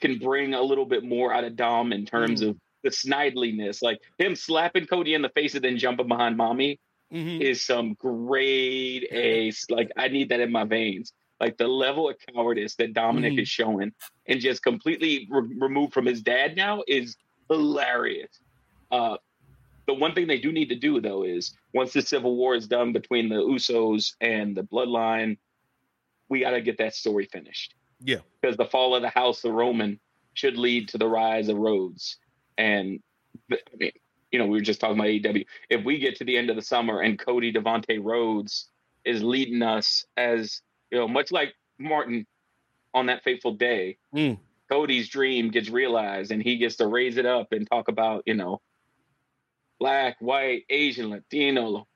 can 0.00 0.18
bring 0.18 0.54
a 0.54 0.62
little 0.62 0.86
bit 0.86 1.04
more 1.04 1.32
out 1.32 1.44
of 1.44 1.54
Dom 1.56 1.92
in 1.92 2.06
terms 2.06 2.42
mm. 2.42 2.50
of 2.50 2.56
the 2.82 2.90
snidliness, 2.90 3.82
like 3.82 4.00
him 4.18 4.34
slapping 4.34 4.86
Cody 4.86 5.14
in 5.14 5.22
the 5.22 5.28
face 5.30 5.54
and 5.54 5.64
then 5.64 5.78
jumping 5.78 6.08
behind 6.08 6.36
mommy 6.36 6.78
is 7.12 7.64
some 7.64 7.94
grade 7.94 9.08
A. 9.10 9.52
Like 9.68 9.90
I 9.96 10.08
need 10.08 10.28
that 10.28 10.40
in 10.40 10.52
my 10.52 10.64
veins. 10.64 11.12
Like 11.40 11.56
the 11.56 11.66
level 11.66 12.08
of 12.08 12.16
cowardice 12.32 12.76
that 12.76 12.92
Dominic 12.92 13.32
Mhm. 13.32 13.42
is 13.42 13.48
showing 13.48 13.92
and 14.26 14.40
just 14.40 14.62
completely 14.62 15.26
re- 15.30 15.56
removed 15.58 15.92
from 15.92 16.06
his 16.06 16.22
dad 16.22 16.54
now 16.56 16.82
is 16.86 17.16
hilarious. 17.48 18.30
Uh, 18.92 19.16
the 19.86 19.94
one 19.94 20.14
thing 20.14 20.28
they 20.28 20.38
do 20.38 20.52
need 20.52 20.68
to 20.68 20.76
do 20.76 21.00
though 21.00 21.24
is 21.24 21.52
once 21.74 21.92
the 21.92 22.02
civil 22.02 22.36
war 22.36 22.54
is 22.54 22.68
done 22.68 22.92
between 22.92 23.28
the 23.28 23.36
Usos 23.42 24.14
and 24.20 24.56
the 24.56 24.62
Bloodline, 24.62 25.36
we 26.28 26.40
got 26.40 26.50
to 26.52 26.60
get 26.60 26.78
that 26.78 26.94
story 26.94 27.24
finished 27.32 27.74
Yeah. 28.00 28.18
because 28.40 28.56
the 28.56 28.66
fall 28.66 28.94
of 28.94 29.02
the 29.02 29.08
House 29.08 29.42
of 29.44 29.52
Roman 29.52 29.98
should 30.34 30.56
lead 30.56 30.88
to 30.90 30.98
the 30.98 31.08
rise 31.08 31.48
of 31.48 31.56
Rhodes. 31.56 32.18
And 32.60 33.00
I 33.50 33.56
mean, 33.78 33.92
you 34.30 34.38
know, 34.38 34.44
we 34.46 34.58
were 34.58 34.60
just 34.60 34.80
talking 34.80 34.96
about 34.96 35.08
AEW. 35.08 35.46
If 35.70 35.82
we 35.82 35.98
get 35.98 36.16
to 36.16 36.24
the 36.24 36.36
end 36.36 36.50
of 36.50 36.56
the 36.56 36.62
summer 36.62 37.00
and 37.00 37.18
Cody 37.18 37.52
Devante 37.52 37.98
Rhodes 38.02 38.68
is 39.04 39.22
leading 39.22 39.62
us 39.62 40.04
as 40.16 40.60
you 40.90 40.98
know, 40.98 41.08
much 41.08 41.32
like 41.32 41.54
Martin 41.78 42.26
on 42.92 43.06
that 43.06 43.24
fateful 43.24 43.54
day, 43.54 43.96
Mm. 44.14 44.38
Cody's 44.70 45.08
dream 45.08 45.50
gets 45.50 45.68
realized 45.68 46.30
and 46.30 46.42
he 46.42 46.56
gets 46.56 46.76
to 46.76 46.86
raise 46.86 47.16
it 47.16 47.26
up 47.26 47.52
and 47.52 47.68
talk 47.68 47.88
about, 47.88 48.22
you 48.26 48.34
know, 48.34 48.60
black, 49.80 50.16
white, 50.20 50.64
Asian, 50.70 51.10
Latino, 51.10 51.88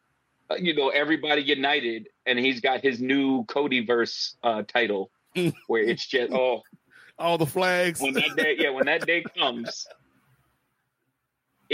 uh, 0.51 0.57
you 0.57 0.75
know, 0.75 0.89
everybody 0.89 1.43
united. 1.43 2.09
And 2.27 2.39
he's 2.39 2.61
got 2.61 2.81
his 2.81 3.01
new 3.01 3.45
Cody 3.45 3.85
verse 3.85 4.37
uh, 4.43 4.63
title 4.63 5.11
where 5.69 5.83
it's 5.83 6.07
just, 6.07 6.33
oh, 6.33 6.63
all 7.17 7.39
the 7.39 7.47
flags. 7.47 8.01
When 8.01 8.15
that 8.15 8.35
day, 8.37 8.57
yeah, 8.59 8.71
when 8.71 8.87
that 8.87 9.07
day 9.07 9.23
comes, 9.39 9.87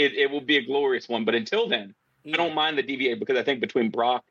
it, 0.01 0.13
it 0.13 0.31
will 0.31 0.41
be 0.41 0.57
a 0.57 0.65
glorious 0.65 1.07
one. 1.07 1.25
But 1.25 1.35
until 1.35 1.67
then, 1.67 1.93
I 2.25 2.37
don't 2.37 2.55
mind 2.55 2.77
the 2.77 2.83
DVA 2.83 3.19
because 3.19 3.37
I 3.37 3.43
think 3.43 3.61
between 3.61 3.89
Brock 3.89 4.23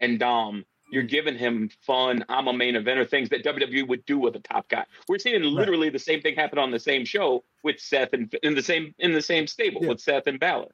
and 0.00 0.18
Dom, 0.18 0.64
you're 0.90 1.02
giving 1.02 1.36
him 1.36 1.70
fun. 1.82 2.24
I'm 2.28 2.48
a 2.48 2.52
main 2.52 2.74
eventer 2.74 3.08
things 3.08 3.28
that 3.30 3.44
WWE 3.44 3.86
would 3.88 4.06
do 4.06 4.18
with 4.18 4.36
a 4.36 4.40
top 4.40 4.68
guy. 4.68 4.84
We're 5.06 5.18
seeing 5.18 5.42
literally 5.42 5.90
the 5.90 5.98
same 5.98 6.22
thing 6.22 6.34
happen 6.34 6.58
on 6.58 6.70
the 6.70 6.78
same 6.78 7.04
show 7.04 7.44
with 7.62 7.78
Seth 7.78 8.12
and 8.12 8.34
in 8.42 8.54
the 8.54 8.62
same 8.62 8.94
in 8.98 9.12
the 9.12 9.20
same 9.20 9.46
stable 9.46 9.82
with 9.82 10.00
Seth 10.00 10.26
and 10.26 10.40
Balor. 10.40 10.68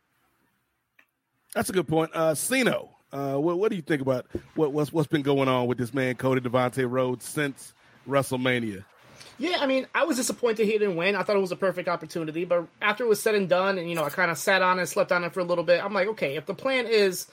That's 1.55 1.69
a 1.69 1.73
good 1.73 1.89
point. 1.89 2.11
Uh 2.15 2.35
Siino, 2.35 2.91
uh 3.13 3.37
what, 3.37 3.59
what 3.59 3.71
do 3.71 3.77
you 3.77 3.83
think 3.83 4.03
about 4.03 4.27
what 4.55 4.73
what's 4.73 4.93
what's 4.93 5.09
been 5.09 5.23
going 5.23 5.49
on 5.49 5.67
with 5.67 5.79
this 5.79 5.93
man 5.93 6.15
Cody 6.15 6.41
Devante 6.41 6.89
Rhodes 6.89 7.25
since 7.25 7.75
WrestleMania? 8.09 8.85
Yeah, 9.39 9.57
I 9.61 9.67
mean, 9.67 9.87
I 9.95 10.05
was 10.05 10.17
disappointed 10.17 10.67
he 10.67 10.73
didn't 10.73 10.97
win. 10.97 11.17
I 11.17 11.23
thought 11.23 11.37
it 11.37 11.41
was 11.41 11.53
a 11.53 11.57
perfect 11.57 11.89
opportunity, 11.89 12.45
but 12.45 12.67
after 12.81 13.05
it 13.05 13.09
was 13.09 13.21
said 13.21 13.35
and 13.35 13.49
done, 13.49 13.79
and 13.79 13.89
you 13.89 13.97
know, 13.97 14.05
I 14.05 14.11
kind 14.11 14.31
of 14.31 14.39
sat 14.39 14.63
on 14.63 14.79
it, 14.79 14.87
slept 14.87 15.11
on 15.13 15.25
it 15.25 15.33
for 15.33 15.41
a 15.41 15.45
little 15.45 15.65
bit. 15.65 15.85
I'm 15.85 15.93
like, 15.93 16.09
okay, 16.09 16.37
if 16.37 16.47
the 16.47 16.55
plan 16.55 16.87
is 16.87 17.27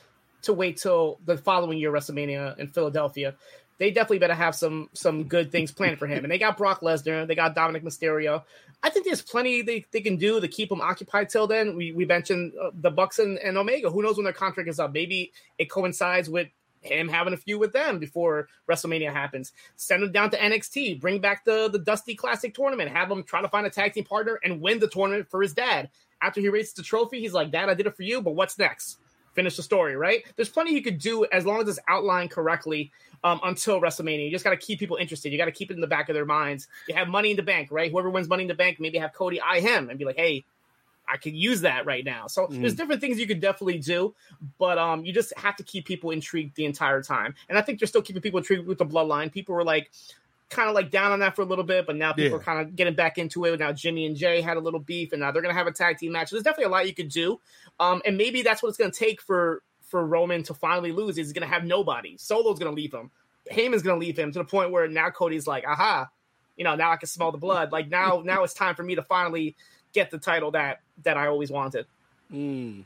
to 0.43 0.53
wait 0.53 0.77
till 0.77 1.19
the 1.25 1.37
following 1.37 1.77
year 1.77 1.91
WrestleMania 1.91 2.57
in 2.57 2.67
Philadelphia, 2.67 3.35
they 3.77 3.91
definitely 3.91 4.19
better 4.19 4.35
have 4.35 4.55
some 4.55 4.89
some 4.93 5.23
good 5.23 5.51
things 5.51 5.71
planned 5.71 5.99
for 5.99 6.07
him. 6.07 6.23
And 6.23 6.31
they 6.31 6.37
got 6.37 6.57
Brock 6.57 6.81
Lesnar, 6.81 7.27
they 7.27 7.35
got 7.35 7.55
Dominic 7.55 7.83
Mysterio. 7.83 8.43
I 8.83 8.89
think 8.89 9.05
there's 9.05 9.21
plenty 9.21 9.61
they, 9.61 9.85
they 9.91 10.01
can 10.01 10.17
do 10.17 10.39
to 10.39 10.47
keep 10.47 10.71
him 10.71 10.81
occupied 10.81 11.29
till 11.29 11.47
then. 11.47 11.75
We 11.75 11.91
we 11.91 12.05
mentioned 12.05 12.53
uh, 12.59 12.71
the 12.73 12.89
Bucks 12.91 13.19
and, 13.19 13.37
and 13.39 13.57
Omega. 13.57 13.89
Who 13.89 14.01
knows 14.01 14.17
when 14.17 14.23
their 14.23 14.33
contract 14.33 14.69
is 14.69 14.79
up? 14.79 14.91
Maybe 14.91 15.31
it 15.57 15.69
coincides 15.69 16.29
with 16.29 16.47
him 16.81 17.07
having 17.07 17.33
a 17.33 17.37
few 17.37 17.57
with 17.57 17.73
them 17.73 17.99
before 17.99 18.47
WrestleMania 18.69 19.11
happens. 19.11 19.53
Send 19.75 20.03
him 20.03 20.11
down 20.11 20.29
to 20.31 20.37
NXT. 20.37 20.99
Bring 20.99 21.19
back 21.19 21.45
the 21.45 21.69
the 21.69 21.79
Dusty 21.79 22.15
Classic 22.15 22.53
tournament. 22.53 22.91
Have 22.91 23.09
him 23.09 23.23
try 23.23 23.41
to 23.41 23.49
find 23.49 23.65
a 23.65 23.69
tag 23.69 23.93
team 23.93 24.03
partner 24.03 24.39
and 24.43 24.61
win 24.61 24.79
the 24.79 24.87
tournament 24.87 25.29
for 25.29 25.41
his 25.41 25.53
dad. 25.53 25.89
After 26.21 26.41
he 26.41 26.49
raises 26.49 26.73
the 26.73 26.83
trophy, 26.83 27.19
he's 27.19 27.33
like, 27.33 27.51
"Dad, 27.51 27.69
I 27.69 27.73
did 27.73 27.87
it 27.87 27.95
for 27.95 28.03
you, 28.03 28.21
but 28.21 28.35
what's 28.35 28.57
next?" 28.57 28.97
finish 29.33 29.55
the 29.55 29.63
story, 29.63 29.95
right? 29.95 30.23
There's 30.35 30.49
plenty 30.49 30.73
you 30.73 30.81
could 30.81 30.99
do 30.99 31.25
as 31.31 31.45
long 31.45 31.61
as 31.61 31.67
it's 31.67 31.79
outlined 31.87 32.31
correctly 32.31 32.91
um, 33.23 33.39
until 33.43 33.79
WrestleMania. 33.79 34.25
You 34.25 34.31
just 34.31 34.43
got 34.43 34.51
to 34.51 34.57
keep 34.57 34.79
people 34.79 34.97
interested. 34.97 35.31
You 35.31 35.37
got 35.37 35.45
to 35.45 35.51
keep 35.51 35.71
it 35.71 35.75
in 35.75 35.81
the 35.81 35.87
back 35.87 36.09
of 36.09 36.15
their 36.15 36.25
minds. 36.25 36.67
You 36.87 36.95
have 36.95 37.07
Money 37.07 37.31
in 37.31 37.37
the 37.37 37.43
Bank, 37.43 37.69
right? 37.71 37.91
Whoever 37.91 38.09
wins 38.09 38.27
Money 38.27 38.43
in 38.43 38.47
the 38.47 38.55
Bank, 38.55 38.79
maybe 38.79 38.97
have 38.97 39.13
Cody 39.13 39.39
eye 39.41 39.59
him 39.59 39.89
and 39.89 39.97
be 39.97 40.05
like, 40.05 40.17
hey, 40.17 40.45
I 41.07 41.17
could 41.17 41.35
use 41.35 41.61
that 41.61 41.85
right 41.85 42.05
now. 42.05 42.27
So 42.27 42.47
mm. 42.47 42.61
there's 42.61 42.75
different 42.75 43.01
things 43.01 43.19
you 43.19 43.27
could 43.27 43.41
definitely 43.41 43.79
do, 43.79 44.13
but 44.57 44.77
um, 44.77 45.03
you 45.03 45.13
just 45.13 45.33
have 45.37 45.55
to 45.57 45.63
keep 45.63 45.85
people 45.85 46.11
intrigued 46.11 46.55
the 46.55 46.65
entire 46.65 47.01
time. 47.03 47.35
And 47.49 47.57
I 47.57 47.61
think 47.61 47.79
they're 47.79 47.87
still 47.87 48.01
keeping 48.01 48.21
people 48.21 48.37
intrigued 48.39 48.67
with 48.67 48.77
the 48.77 48.85
bloodline. 48.85 49.31
People 49.31 49.55
were 49.55 49.63
like, 49.63 49.91
kind 50.51 50.67
of 50.67 50.75
like 50.75 50.91
down 50.91 51.11
on 51.11 51.19
that 51.19 51.35
for 51.35 51.41
a 51.41 51.45
little 51.45 51.63
bit, 51.63 51.87
but 51.87 51.95
now 51.95 52.11
people 52.11 52.31
yeah. 52.31 52.35
are 52.35 52.43
kind 52.43 52.59
of 52.59 52.75
getting 52.75 52.93
back 52.93 53.17
into 53.17 53.45
it. 53.45 53.59
Now 53.59 53.71
Jimmy 53.71 54.05
and 54.05 54.15
Jey 54.15 54.41
had 54.41 54.57
a 54.57 54.59
little 54.59 54.81
beef, 54.81 55.13
and 55.13 55.21
now 55.21 55.31
they're 55.31 55.41
gonna 55.41 55.53
have 55.53 55.67
a 55.67 55.71
tag 55.71 55.97
team 55.97 56.11
match. 56.11 56.29
There's 56.29 56.43
definitely 56.43 56.65
a 56.65 56.69
lot 56.69 56.87
you 56.87 56.93
could 56.93 57.09
do, 57.09 57.39
um, 57.79 58.01
and 58.05 58.17
maybe 58.17 58.41
that's 58.41 58.61
what 58.61 58.69
it's 58.69 58.77
gonna 58.77 58.91
take 58.91 59.21
for 59.21 59.63
for 59.81 60.05
Roman 60.05 60.43
to 60.43 60.53
finally 60.53 60.91
lose. 60.91 61.15
He's 61.15 61.33
gonna 61.33 61.47
have 61.47 61.63
nobody. 61.63 62.17
Solo's 62.17 62.59
gonna 62.59 62.71
leave 62.75 62.93
him. 62.93 63.09
Heyman's 63.51 63.81
gonna 63.81 63.99
leave 63.99 64.19
him 64.19 64.31
to 64.33 64.39
the 64.39 64.45
point 64.45 64.71
where 64.71 64.87
now 64.87 65.09
Cody's 65.09 65.47
like, 65.47 65.65
aha, 65.65 66.09
you 66.57 66.63
know, 66.63 66.75
now 66.75 66.91
I 66.91 66.97
can 66.97 67.07
smell 67.07 67.31
the 67.31 67.37
blood. 67.37 67.71
Like 67.71 67.89
now, 67.89 68.21
now 68.23 68.43
it's 68.43 68.53
time 68.53 68.75
for 68.75 68.83
me 68.83 68.95
to 68.95 69.01
finally 69.03 69.55
get 69.93 70.11
the 70.11 70.17
title 70.17 70.51
that 70.51 70.81
that 71.03 71.17
I 71.17 71.27
always 71.27 71.51
wanted. 71.51 71.85
Mm. 72.31 72.85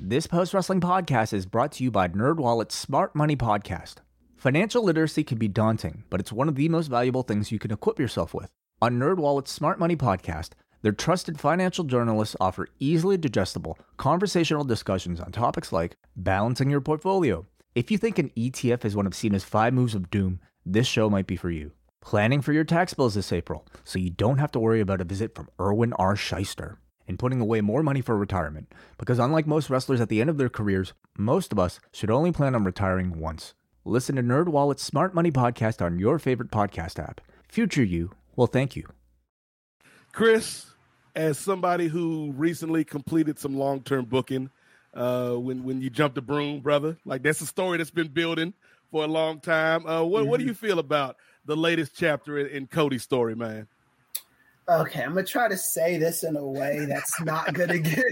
This 0.00 0.26
post 0.26 0.52
wrestling 0.52 0.80
podcast 0.80 1.32
is 1.32 1.46
brought 1.46 1.72
to 1.72 1.84
you 1.84 1.90
by 1.90 2.08
NerdWallet's 2.08 2.74
Smart 2.74 3.14
Money 3.14 3.36
Podcast. 3.36 3.96
Financial 4.36 4.82
literacy 4.82 5.22
can 5.22 5.38
be 5.38 5.46
daunting, 5.46 6.02
but 6.10 6.18
it's 6.18 6.32
one 6.32 6.48
of 6.48 6.56
the 6.56 6.68
most 6.68 6.88
valuable 6.88 7.22
things 7.22 7.52
you 7.52 7.60
can 7.60 7.70
equip 7.70 8.00
yourself 8.00 8.34
with. 8.34 8.50
On 8.80 8.98
NerdWallet's 8.98 9.52
Smart 9.52 9.78
Money 9.78 9.94
Podcast, 9.94 10.50
their 10.82 10.90
trusted 10.90 11.38
financial 11.38 11.84
journalists 11.84 12.34
offer 12.40 12.66
easily 12.80 13.16
digestible, 13.16 13.78
conversational 13.96 14.64
discussions 14.64 15.20
on 15.20 15.30
topics 15.30 15.72
like 15.72 15.96
balancing 16.16 16.68
your 16.68 16.80
portfolio. 16.80 17.46
If 17.76 17.92
you 17.92 17.98
think 17.98 18.18
an 18.18 18.30
ETF 18.30 18.84
is 18.84 18.96
one 18.96 19.06
of 19.06 19.14
Cena's 19.14 19.44
five 19.44 19.72
moves 19.72 19.94
of 19.94 20.10
doom, 20.10 20.40
this 20.66 20.88
show 20.88 21.08
might 21.08 21.28
be 21.28 21.36
for 21.36 21.50
you. 21.50 21.70
Planning 22.02 22.42
for 22.42 22.52
your 22.52 22.64
tax 22.64 22.92
bills 22.94 23.14
this 23.14 23.32
April, 23.32 23.64
so 23.84 23.98
you 24.00 24.10
don't 24.10 24.38
have 24.38 24.50
to 24.52 24.58
worry 24.58 24.80
about 24.80 25.00
a 25.00 25.04
visit 25.04 25.36
from 25.36 25.48
Irwin 25.60 25.92
R. 25.94 26.14
Schyster. 26.16 26.76
And 27.06 27.18
putting 27.18 27.40
away 27.40 27.60
more 27.60 27.82
money 27.82 28.00
for 28.00 28.16
retirement, 28.16 28.72
because 28.98 29.18
unlike 29.18 29.46
most 29.46 29.70
wrestlers 29.70 30.00
at 30.00 30.08
the 30.08 30.20
end 30.20 30.28
of 30.28 30.36
their 30.36 30.48
careers, 30.48 30.94
most 31.16 31.52
of 31.52 31.58
us 31.58 31.78
should 31.92 32.10
only 32.10 32.32
plan 32.32 32.54
on 32.54 32.64
retiring 32.64 33.18
once. 33.18 33.54
Listen 33.84 34.16
to 34.16 34.22
NerdWallet's 34.22 34.82
Smart 34.82 35.14
Money 35.14 35.30
Podcast 35.30 35.80
on 35.80 35.98
your 35.98 36.18
favorite 36.18 36.50
podcast 36.50 36.98
app. 36.98 37.20
Future 37.48 37.84
you 37.84 38.10
will 38.34 38.46
thank 38.46 38.74
you. 38.74 38.88
Kris, 40.12 40.66
as 41.14 41.38
somebody 41.38 41.86
who 41.86 42.32
recently 42.36 42.84
completed 42.84 43.38
some 43.38 43.56
long-term 43.56 44.06
booking, 44.06 44.50
uh, 44.94 45.34
when 45.34 45.62
when 45.64 45.80
you 45.80 45.88
jumped 45.88 46.16
the 46.16 46.22
broom, 46.22 46.60
brother, 46.60 46.98
like 47.04 47.22
that's 47.22 47.40
a 47.40 47.46
story 47.46 47.78
that's 47.78 47.90
been 47.90 48.08
building 48.08 48.54
for 48.90 49.04
a 49.04 49.08
long 49.08 49.40
time. 49.40 49.86
Uh, 49.86 50.02
what 50.02 50.20
mm-hmm. 50.22 50.30
what 50.30 50.40
do 50.40 50.46
you 50.46 50.54
feel 50.54 50.78
about 50.78 51.16
the 51.44 51.56
latest 51.56 51.92
chapter 51.96 52.38
in, 52.38 52.46
in 52.48 52.66
Cody's 52.66 53.02
story, 53.02 53.34
man? 53.34 53.66
Okay, 54.68 55.02
I'm 55.02 55.14
gonna 55.14 55.26
try 55.26 55.48
to 55.48 55.56
say 55.56 55.98
this 55.98 56.22
in 56.22 56.36
a 56.36 56.46
way 56.46 56.86
that's 56.86 57.20
not 57.20 57.52
gonna 57.52 57.78
get 57.78 58.04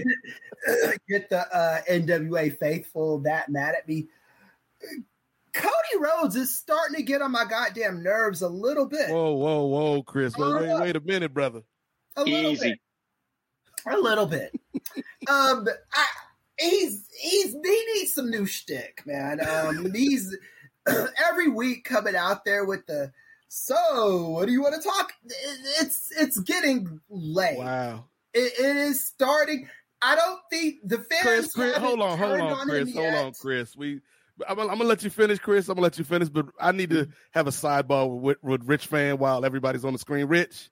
get 1.07 1.29
the 1.29 1.47
uh, 1.55 1.81
NWA 1.89 2.57
faithful 2.57 3.19
that 3.19 3.49
mad 3.49 3.75
at 3.75 3.87
me. 3.87 4.07
Cody 5.53 5.97
Rhodes 5.99 6.35
is 6.35 6.57
starting 6.57 6.95
to 6.95 7.03
get 7.03 7.21
on 7.21 7.31
my 7.31 7.45
goddamn 7.45 8.03
nerves 8.03 8.41
a 8.41 8.49
little 8.49 8.85
bit. 8.85 9.09
Whoa, 9.09 9.33
whoa, 9.33 9.65
whoa, 9.65 10.03
Kris. 10.03 10.35
Wait, 10.37 10.53
wait, 10.53 10.79
wait 10.79 10.95
a 10.95 11.01
minute, 11.01 11.33
brother. 11.33 11.61
A 12.15 12.23
little 12.23 12.51
Easy. 12.51 12.69
bit. 12.69 12.79
A 13.93 13.97
little 13.97 14.25
bit. 14.25 14.51
um, 15.27 15.67
I, 15.93 16.05
he's 16.59 17.07
he's 17.19 17.53
he 17.53 17.85
needs 17.95 18.13
some 18.13 18.29
new 18.29 18.45
shtick, 18.45 19.03
man. 19.05 19.39
Um, 19.45 19.91
he's 19.93 20.35
every 21.29 21.47
week 21.49 21.85
coming 21.85 22.15
out 22.15 22.45
there 22.45 22.65
with 22.65 22.85
the 22.87 23.11
so 23.53 24.29
what 24.29 24.45
do 24.45 24.53
you 24.53 24.61
want 24.61 24.81
to 24.81 24.87
talk? 24.87 25.11
It's 25.81 26.09
it's 26.17 26.39
getting 26.39 27.01
late. 27.09 27.57
Wow. 27.57 28.05
it, 28.33 28.53
it 28.57 28.77
is 28.77 29.05
starting. 29.05 29.67
I 30.01 30.15
don't 30.15 30.39
think 30.49 30.75
the 30.85 30.99
fans. 30.99 31.21
Kris, 31.21 31.53
Kris 31.53 31.77
hold 31.77 31.99
on, 31.99 32.17
hold 32.17 32.39
on, 32.39 32.65
Kris, 32.65 32.93
hold 32.93 33.13
on, 33.13 33.33
Kris. 33.33 33.75
We 33.75 33.99
I'm, 34.47 34.57
I'm, 34.57 34.67
gonna 34.67 34.85
let 34.85 35.03
you 35.03 35.09
finish, 35.09 35.37
Kris. 35.39 35.67
I'm 35.67 35.75
gonna 35.75 35.83
let 35.83 35.97
you 35.97 36.05
finish, 36.05 36.29
but 36.29 36.45
I 36.61 36.71
need 36.71 36.91
to 36.91 37.09
have 37.31 37.47
a 37.47 37.51
sidebar 37.51 38.09
with, 38.21 38.37
with 38.41 38.63
Rich 38.63 38.87
Fann 38.87 39.17
while 39.17 39.43
everybody's 39.43 39.83
on 39.83 39.91
the 39.91 39.99
screen. 39.99 40.27
Rich, 40.27 40.69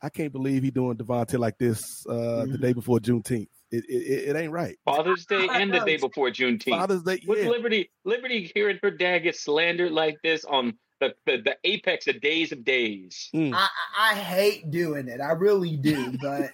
I 0.00 0.08
can't 0.08 0.32
believe 0.32 0.62
he 0.62 0.70
doing 0.70 0.96
Devante 0.96 1.36
like 1.36 1.58
this 1.58 2.06
uh, 2.08 2.12
mm-hmm. 2.12 2.52
the 2.52 2.58
day 2.58 2.72
before 2.74 3.00
Juneteenth. 3.00 3.48
It, 3.72 3.84
it, 3.88 4.28
it, 4.28 4.36
ain't 4.36 4.52
right. 4.52 4.76
Father's 4.84 5.26
Day 5.26 5.48
and 5.50 5.74
the 5.74 5.80
day 5.80 5.96
before 5.96 6.30
Juneteenth. 6.30 6.78
Father's 6.78 7.02
Day. 7.02 7.20
With 7.26 7.42
yeah. 7.42 7.50
Liberty, 7.50 7.90
Liberty 8.04 8.52
hearing 8.54 8.78
her 8.84 8.92
dad 8.92 9.20
get 9.20 9.34
slandered 9.34 9.90
like 9.90 10.18
this 10.22 10.44
on 10.44 10.74
the, 11.08 11.14
the, 11.26 11.42
the 11.42 11.56
apex 11.64 12.06
of 12.06 12.20
days 12.20 12.52
of 12.52 12.64
days. 12.64 13.30
Mm. 13.34 13.54
I, 13.54 13.68
I 13.98 14.14
hate 14.14 14.70
doing 14.70 15.08
it. 15.08 15.20
I 15.20 15.32
really 15.32 15.76
do, 15.76 16.16
but 16.22 16.50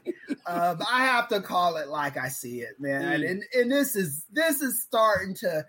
um, 0.47 0.79
I 0.91 1.05
have 1.07 1.29
to 1.29 1.41
call 1.41 1.77
it 1.77 1.89
like 1.89 2.17
I 2.17 2.29
see 2.29 2.61
it, 2.61 2.81
man. 2.81 3.21
Mm. 3.21 3.31
And 3.31 3.43
and 3.55 3.73
this 3.73 3.97
is 3.97 4.25
this 4.33 4.61
is 4.61 4.83
starting 4.83 5.35
to 5.37 5.65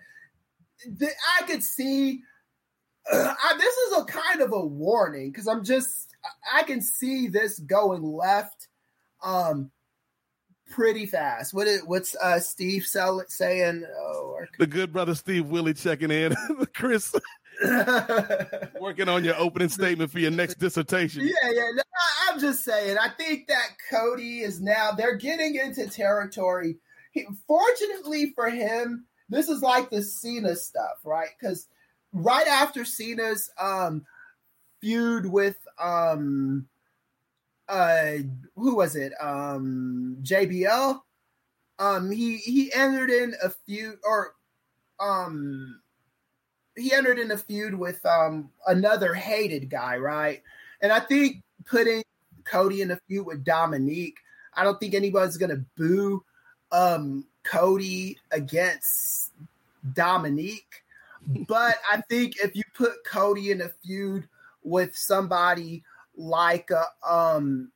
I 1.40 1.46
could 1.46 1.62
see. 1.62 2.22
Uh, 3.10 3.34
I, 3.42 3.56
this 3.58 3.76
is 3.76 3.98
a 3.98 4.04
kind 4.04 4.40
of 4.40 4.52
a 4.52 4.64
warning 4.64 5.30
because 5.30 5.48
I'm 5.48 5.64
just 5.64 6.14
I 6.52 6.62
can 6.62 6.80
see 6.80 7.28
this 7.28 7.58
going 7.58 8.02
left, 8.02 8.68
um, 9.22 9.70
pretty 10.70 11.06
fast. 11.06 11.52
What 11.52 11.66
is, 11.66 11.82
what's 11.84 12.16
uh 12.16 12.40
Steve 12.40 12.86
Sell 12.86 13.22
saying? 13.28 13.84
Oh, 13.98 14.38
the 14.58 14.66
good 14.66 14.92
brother 14.92 15.14
Steve 15.14 15.46
Willie 15.46 15.74
checking 15.74 16.10
in. 16.10 16.34
Kris. 16.74 17.14
working 18.80 19.08
on 19.08 19.24
your 19.24 19.36
opening 19.36 19.68
statement 19.68 20.10
for 20.10 20.18
your 20.18 20.30
next 20.30 20.58
dissertation. 20.58 21.22
Yeah, 21.22 21.50
yeah. 21.50 21.70
No, 21.74 21.82
I, 21.82 22.32
I'm 22.32 22.40
just 22.40 22.64
saying. 22.64 22.96
I 22.98 23.08
think 23.08 23.46
that 23.48 23.76
Cody 23.90 24.40
is 24.40 24.60
now 24.60 24.92
they're 24.92 25.16
getting 25.16 25.56
into 25.56 25.88
territory. 25.88 26.76
He, 27.12 27.26
fortunately 27.46 28.32
for 28.34 28.48
him, 28.50 29.06
this 29.28 29.48
is 29.48 29.62
like 29.62 29.90
the 29.90 30.02
Cena 30.02 30.56
stuff, 30.56 30.98
right? 31.04 31.28
Because 31.38 31.68
right 32.12 32.46
after 32.46 32.84
Cena's 32.84 33.50
um, 33.58 34.04
feud 34.80 35.26
with 35.26 35.56
um, 35.78 36.66
uh, 37.68 38.16
who 38.56 38.76
was 38.76 38.96
it? 38.96 39.12
Um, 39.20 40.18
JBL. 40.22 41.00
Um, 41.78 42.10
he 42.10 42.36
he 42.36 42.72
entered 42.72 43.10
in 43.10 43.34
a 43.42 43.50
feud, 43.50 43.96
or 44.04 44.34
um, 45.00 45.81
he 46.76 46.92
entered 46.92 47.18
in 47.18 47.30
a 47.30 47.36
feud 47.36 47.74
with 47.74 48.04
um 48.06 48.50
another 48.66 49.14
hated 49.14 49.70
guy, 49.70 49.96
right? 49.96 50.42
And 50.80 50.92
I 50.92 51.00
think 51.00 51.42
putting 51.66 52.02
Cody 52.44 52.82
in 52.82 52.90
a 52.90 52.98
feud 53.08 53.26
with 53.26 53.44
Dominik, 53.44 54.14
I 54.54 54.64
don't 54.64 54.78
think 54.80 54.94
anybody's 54.94 55.36
gonna 55.36 55.64
boo 55.76 56.24
um 56.70 57.26
Cody 57.44 58.18
against 58.30 59.32
Dominik. 59.92 60.64
but 61.46 61.76
I 61.90 62.00
think 62.08 62.36
if 62.42 62.56
you 62.56 62.62
put 62.74 63.04
Cody 63.04 63.50
in 63.50 63.60
a 63.60 63.70
feud 63.84 64.28
with 64.64 64.94
somebody 64.96 65.82
like 66.16 66.70
uh, 66.70 66.84
um, 67.08 67.70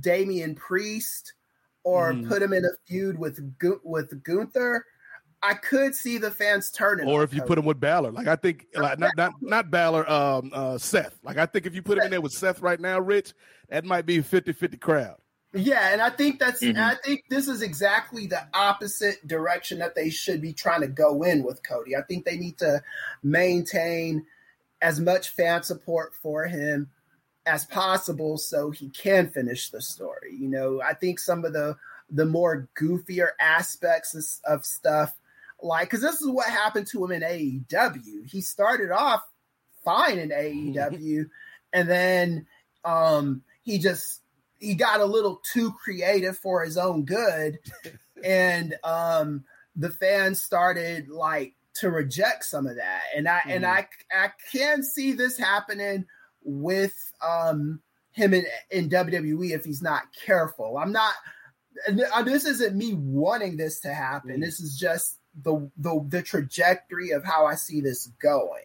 Damian 0.00 0.54
Priest 0.54 1.34
or 1.82 2.12
mm. 2.12 2.28
put 2.28 2.42
him 2.42 2.52
in 2.52 2.64
a 2.64 2.70
feud 2.86 3.18
with 3.18 3.40
with 3.84 4.22
Gunther, 4.22 4.84
I 5.44 5.54
could 5.54 5.94
see 5.94 6.16
the 6.16 6.30
fans 6.30 6.70
turning. 6.70 7.06
Or 7.06 7.22
if 7.22 7.34
you 7.34 7.40
Cody. 7.40 7.48
put 7.48 7.58
him 7.58 7.64
with 7.66 7.78
Balor, 7.78 8.12
like 8.12 8.26
I 8.26 8.36
think, 8.36 8.66
like 8.74 8.98
not 8.98 9.12
not 9.16 9.32
not 9.42 9.70
Balor, 9.70 10.10
um, 10.10 10.50
uh, 10.54 10.78
Seth. 10.78 11.18
Like 11.22 11.36
I 11.36 11.44
think 11.44 11.66
if 11.66 11.74
you 11.74 11.82
put 11.82 11.98
him 11.98 12.04
in 12.04 12.10
there 12.10 12.20
with 12.22 12.32
Seth 12.32 12.62
right 12.62 12.80
now, 12.80 12.98
Rich, 12.98 13.34
that 13.68 13.84
might 13.84 14.06
be 14.06 14.18
a 14.18 14.22
50-50 14.22 14.80
crowd. 14.80 15.16
Yeah, 15.52 15.92
and 15.92 16.00
I 16.00 16.10
think 16.10 16.40
that's 16.40 16.62
mm-hmm. 16.62 16.80
I 16.80 16.96
think 17.04 17.24
this 17.28 17.46
is 17.46 17.60
exactly 17.60 18.26
the 18.26 18.46
opposite 18.54 19.26
direction 19.28 19.78
that 19.80 19.94
they 19.94 20.08
should 20.08 20.40
be 20.40 20.52
trying 20.52 20.80
to 20.80 20.88
go 20.88 21.22
in 21.22 21.44
with 21.44 21.62
Cody. 21.62 21.94
I 21.94 22.02
think 22.02 22.24
they 22.24 22.38
need 22.38 22.58
to 22.58 22.82
maintain 23.22 24.24
as 24.80 24.98
much 24.98 25.28
fan 25.28 25.62
support 25.62 26.14
for 26.14 26.44
him 26.44 26.90
as 27.46 27.66
possible 27.66 28.38
so 28.38 28.70
he 28.70 28.88
can 28.88 29.28
finish 29.28 29.70
the 29.70 29.82
story. 29.82 30.34
You 30.36 30.48
know, 30.48 30.80
I 30.82 30.94
think 30.94 31.20
some 31.20 31.44
of 31.44 31.52
the 31.52 31.76
the 32.10 32.26
more 32.26 32.68
goofier 32.78 33.30
aspects 33.40 34.14
of, 34.14 34.54
of 34.58 34.64
stuff 34.64 35.14
like 35.64 35.90
cuz 35.90 36.00
this 36.00 36.20
is 36.20 36.28
what 36.28 36.46
happened 36.46 36.86
to 36.88 37.04
him 37.04 37.10
in 37.10 37.22
AEW. 37.22 38.26
He 38.26 38.40
started 38.40 38.90
off 38.90 39.22
fine 39.84 40.18
in 40.18 40.30
AEW 40.30 41.26
and 41.72 41.88
then 41.88 42.46
um 42.84 43.42
he 43.62 43.78
just 43.78 44.20
he 44.58 44.74
got 44.74 45.00
a 45.00 45.04
little 45.04 45.40
too 45.52 45.72
creative 45.72 46.38
for 46.38 46.64
his 46.64 46.76
own 46.76 47.04
good 47.04 47.58
and 48.24 48.74
um 48.84 49.44
the 49.76 49.90
fans 49.90 50.42
started 50.42 51.08
like 51.08 51.54
to 51.74 51.90
reject 51.90 52.44
some 52.44 52.66
of 52.66 52.76
that 52.76 53.02
and 53.16 53.28
i 53.28 53.38
mm-hmm. 53.40 53.50
and 53.50 53.66
i 53.66 53.86
i 54.12 54.30
can 54.52 54.82
see 54.82 55.12
this 55.12 55.36
happening 55.36 56.06
with 56.42 56.94
um 57.26 57.80
him 58.12 58.32
in 58.32 58.46
in 58.70 58.88
WWE 58.88 59.50
if 59.50 59.64
he's 59.64 59.82
not 59.82 60.02
careful 60.24 60.78
i'm 60.78 60.92
not 60.92 61.14
uh, 61.88 62.22
this 62.22 62.44
isn't 62.44 62.76
me 62.76 62.94
wanting 62.94 63.56
this 63.56 63.80
to 63.80 63.88
Mm. 63.88 63.94
happen. 63.94 64.40
This 64.40 64.60
is 64.60 64.78
just 64.78 65.18
the 65.42 65.70
the 65.76 66.04
the 66.08 66.22
trajectory 66.22 67.10
of 67.10 67.24
how 67.24 67.46
I 67.46 67.54
see 67.54 67.80
this 67.80 68.10
going. 68.20 68.64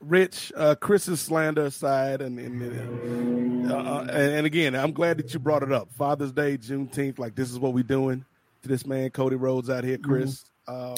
Rich, 0.00 0.52
uh, 0.56 0.74
Kris's 0.74 1.20
slander 1.20 1.64
aside, 1.64 2.20
and 2.20 2.38
and, 2.38 3.70
uh, 3.70 3.74
uh, 3.76 4.06
and 4.10 4.46
again, 4.46 4.74
I'm 4.74 4.92
glad 4.92 5.18
that 5.18 5.32
you 5.32 5.40
brought 5.40 5.62
it 5.62 5.72
up. 5.72 5.92
Father's 5.92 6.32
Day, 6.32 6.58
Juneteenth, 6.58 7.18
like 7.18 7.34
this 7.34 7.50
is 7.50 7.58
what 7.58 7.72
we're 7.72 7.84
doing 7.84 8.24
to 8.62 8.68
this 8.68 8.86
man, 8.86 9.10
Cody 9.10 9.36
Rhodes 9.36 9.70
out 9.70 9.84
here, 9.84 9.98
Kris. 9.98 10.44
Uh, 10.68 10.96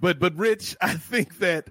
but 0.00 0.18
but 0.18 0.34
Rich, 0.36 0.76
I 0.82 0.94
think 0.94 1.38
that 1.38 1.68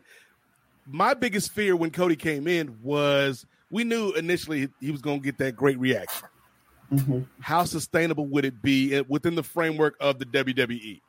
my 0.85 1.13
biggest 1.13 1.51
fear 1.51 1.75
when 1.75 1.91
Cody 1.91 2.15
came 2.15 2.47
in 2.47 2.77
was 2.83 3.45
we 3.71 3.83
knew 3.83 4.11
initially 4.11 4.69
he 4.79 4.91
was 4.91 5.01
going 5.01 5.21
to 5.21 5.23
get 5.23 5.37
that 5.39 5.55
great 5.55 5.79
reaction. 5.79 6.27
How 7.39 7.63
sustainable 7.63 8.25
would 8.27 8.43
it 8.43 8.61
be 8.61 8.97
uh, 8.97 9.03
within 9.07 9.35
the 9.35 9.43
framework 9.43 9.95
of 10.01 10.19
the 10.19 10.25
WWE? 10.25 10.99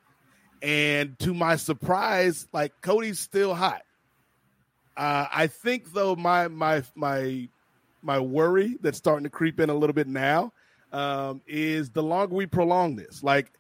And 0.63 1.19
to 1.19 1.35
my 1.35 1.57
surprise, 1.57 2.47
like 2.53 2.73
Cody's 2.81 3.19
still 3.19 3.55
hot. 3.55 3.83
Uh, 4.97 5.27
I 5.33 5.49
think 5.49 5.93
though 5.93 6.15
my 6.15 6.49
my 6.49 6.85
my 6.95 7.49
my 8.03 8.21
worry 8.21 8.79
that's 8.81 8.99
starting 8.99 9.25
to 9.25 9.31
creep 9.31 9.59
in 9.59 9.71
a 9.71 9.75
little 9.75 9.95
bit 9.95 10.07
now 10.07 10.53
um, 10.93 11.41
is 11.47 11.91
the 11.91 12.03
longer 12.03 12.35
we 12.35 12.47
prolong 12.47 12.97
this. 12.97 13.23
Like, 13.23 13.51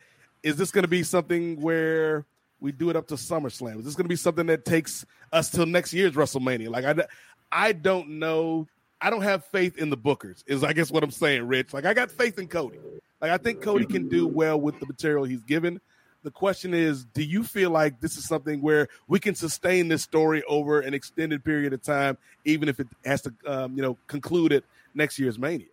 is 0.42 0.56
this 0.56 0.70
going 0.70 0.84
to 0.84 0.88
be 0.88 1.02
something 1.02 1.60
where 1.60 2.24
we 2.60 2.70
do 2.72 2.90
it 2.90 2.96
up 2.96 3.08
to 3.08 3.14
SummerSlam? 3.14 3.78
Is 3.78 3.84
this 3.84 3.94
going 3.94 4.04
to 4.04 4.08
be 4.08 4.16
something 4.16 4.46
that 4.46 4.64
takes 4.64 5.04
us 5.32 5.50
till 5.50 5.66
next 5.66 5.92
year's 5.92 6.12
WrestleMania? 6.12 6.68
Like, 6.68 6.84
I 6.84 7.04
I 7.50 7.72
don't 7.72 8.20
know. 8.20 8.68
I 9.00 9.10
don't 9.10 9.22
have 9.22 9.44
faith 9.46 9.78
in 9.78 9.90
the 9.90 9.96
bookers. 9.96 10.44
Is 10.46 10.62
I 10.62 10.72
guess 10.72 10.90
what 10.90 11.02
I'm 11.02 11.10
saying, 11.10 11.48
Rich. 11.48 11.74
Like, 11.74 11.84
I 11.84 11.94
got 11.94 12.10
faith 12.10 12.38
in 12.38 12.46
Cody. 12.46 12.78
Like, 13.20 13.32
I 13.32 13.38
think 13.38 13.60
Cody 13.60 13.86
can 13.86 14.08
do 14.08 14.26
well 14.26 14.60
with 14.60 14.78
the 14.78 14.86
material 14.86 15.24
he's 15.24 15.42
given. 15.42 15.80
The 16.22 16.30
question 16.30 16.72
is, 16.72 17.04
do 17.04 17.22
you 17.22 17.42
feel 17.42 17.70
like 17.70 18.00
this 18.00 18.16
is 18.16 18.24
something 18.26 18.60
where 18.62 18.88
we 19.08 19.18
can 19.18 19.34
sustain 19.34 19.88
this 19.88 20.02
story 20.02 20.42
over 20.44 20.80
an 20.80 20.94
extended 20.94 21.44
period 21.44 21.72
of 21.72 21.82
time, 21.82 22.16
even 22.44 22.68
if 22.68 22.78
it 22.78 22.86
has 23.04 23.22
to, 23.22 23.32
um, 23.46 23.74
you 23.76 23.82
know, 23.82 23.98
conclude 24.06 24.52
at 24.52 24.62
next 24.94 25.18
year's 25.18 25.38
Mania? 25.38 25.66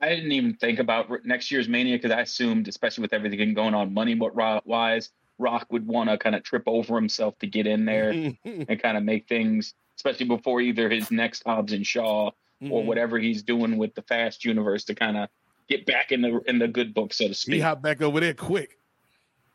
I 0.00 0.08
didn't 0.08 0.32
even 0.32 0.54
think 0.54 0.78
about 0.78 1.24
next 1.24 1.50
year's 1.50 1.68
Mania 1.68 1.96
because 1.96 2.10
I 2.10 2.22
assumed, 2.22 2.66
especially 2.68 3.02
with 3.02 3.12
everything 3.12 3.54
going 3.54 3.74
on 3.74 3.92
money 3.94 4.18
wise, 4.64 5.10
Rock 5.38 5.66
would 5.70 5.86
want 5.86 6.10
to 6.10 6.18
kind 6.18 6.34
of 6.34 6.42
trip 6.42 6.64
over 6.66 6.96
himself 6.96 7.38
to 7.38 7.46
get 7.46 7.66
in 7.66 7.84
there 7.84 8.10
and 8.44 8.82
kind 8.82 8.96
of 8.96 9.04
make 9.04 9.28
things, 9.28 9.74
especially 9.96 10.26
before 10.26 10.60
either 10.60 10.88
his 10.88 11.10
next 11.10 11.44
Hobbs 11.44 11.72
and 11.72 11.86
Shaw 11.86 12.30
or 12.62 12.82
Mhm. 12.82 12.86
whatever 12.86 13.18
he's 13.18 13.42
doing 13.42 13.78
with 13.78 13.94
the 13.94 14.02
Fast 14.02 14.44
Universe 14.44 14.84
to 14.84 14.94
kind 14.94 15.16
of 15.16 15.28
get 15.70 15.86
back 15.86 16.12
in 16.12 16.20
the 16.20 16.40
in 16.46 16.58
the 16.58 16.68
good 16.68 16.92
book, 16.92 17.14
so 17.14 17.28
to 17.28 17.34
speak. 17.34 17.54
He 17.54 17.60
hopped 17.60 17.82
back 17.82 18.02
over 18.02 18.20
there 18.20 18.34
quick. 18.34 18.76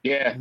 Yeah. 0.02 0.36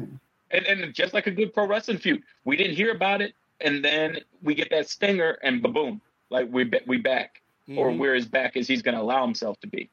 And 0.51 0.67
and 0.67 0.95
just 0.95 1.13
like 1.13 1.27
a 1.27 1.31
good 1.31 1.53
pro 1.53 1.67
wrestling 1.67 1.99
feud, 1.99 2.23
we 2.45 2.57
didn't 2.57 2.77
hear 2.77 2.93
about 2.93 3.21
it, 3.21 3.35
and 3.61 3.85
then 3.85 4.21
we 4.43 4.55
get 4.55 4.71
that 4.71 4.89
stinger, 4.89 5.37
and 5.43 5.61
boom, 5.63 6.01
like 6.31 6.49
we 6.51 6.71
we 6.87 6.99
back, 6.99 7.43
or 7.77 7.91
Mhm. 7.91 7.99
we're 7.99 8.15
as 8.15 8.27
back 8.27 8.57
as 8.57 8.69
he's 8.69 8.83
going 8.83 8.95
to 8.95 9.03
allow 9.03 9.25
himself 9.25 9.59
to 9.61 9.67
be. 9.67 9.91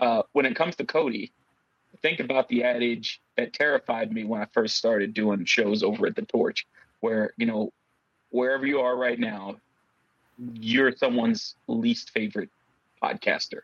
Uh, 0.00 0.22
when 0.32 0.46
it 0.46 0.56
comes 0.56 0.74
to 0.76 0.84
Cody, 0.84 1.30
think 2.00 2.18
about 2.20 2.48
the 2.48 2.64
adage 2.64 3.20
that 3.36 3.52
terrified 3.52 4.10
me 4.12 4.24
when 4.24 4.40
I 4.40 4.46
first 4.46 4.76
started 4.76 5.14
doing 5.14 5.44
shows 5.44 5.82
over 5.82 6.06
at 6.06 6.16
the 6.16 6.22
Torch, 6.22 6.66
where 7.00 7.34
you 7.36 7.46
know, 7.46 7.72
wherever 8.30 8.66
you 8.66 8.80
are 8.80 8.96
right 8.96 9.18
now, 9.18 9.56
you're 10.54 10.96
someone's 10.96 11.54
least 11.68 12.10
favorite 12.10 12.48
podcaster, 13.02 13.60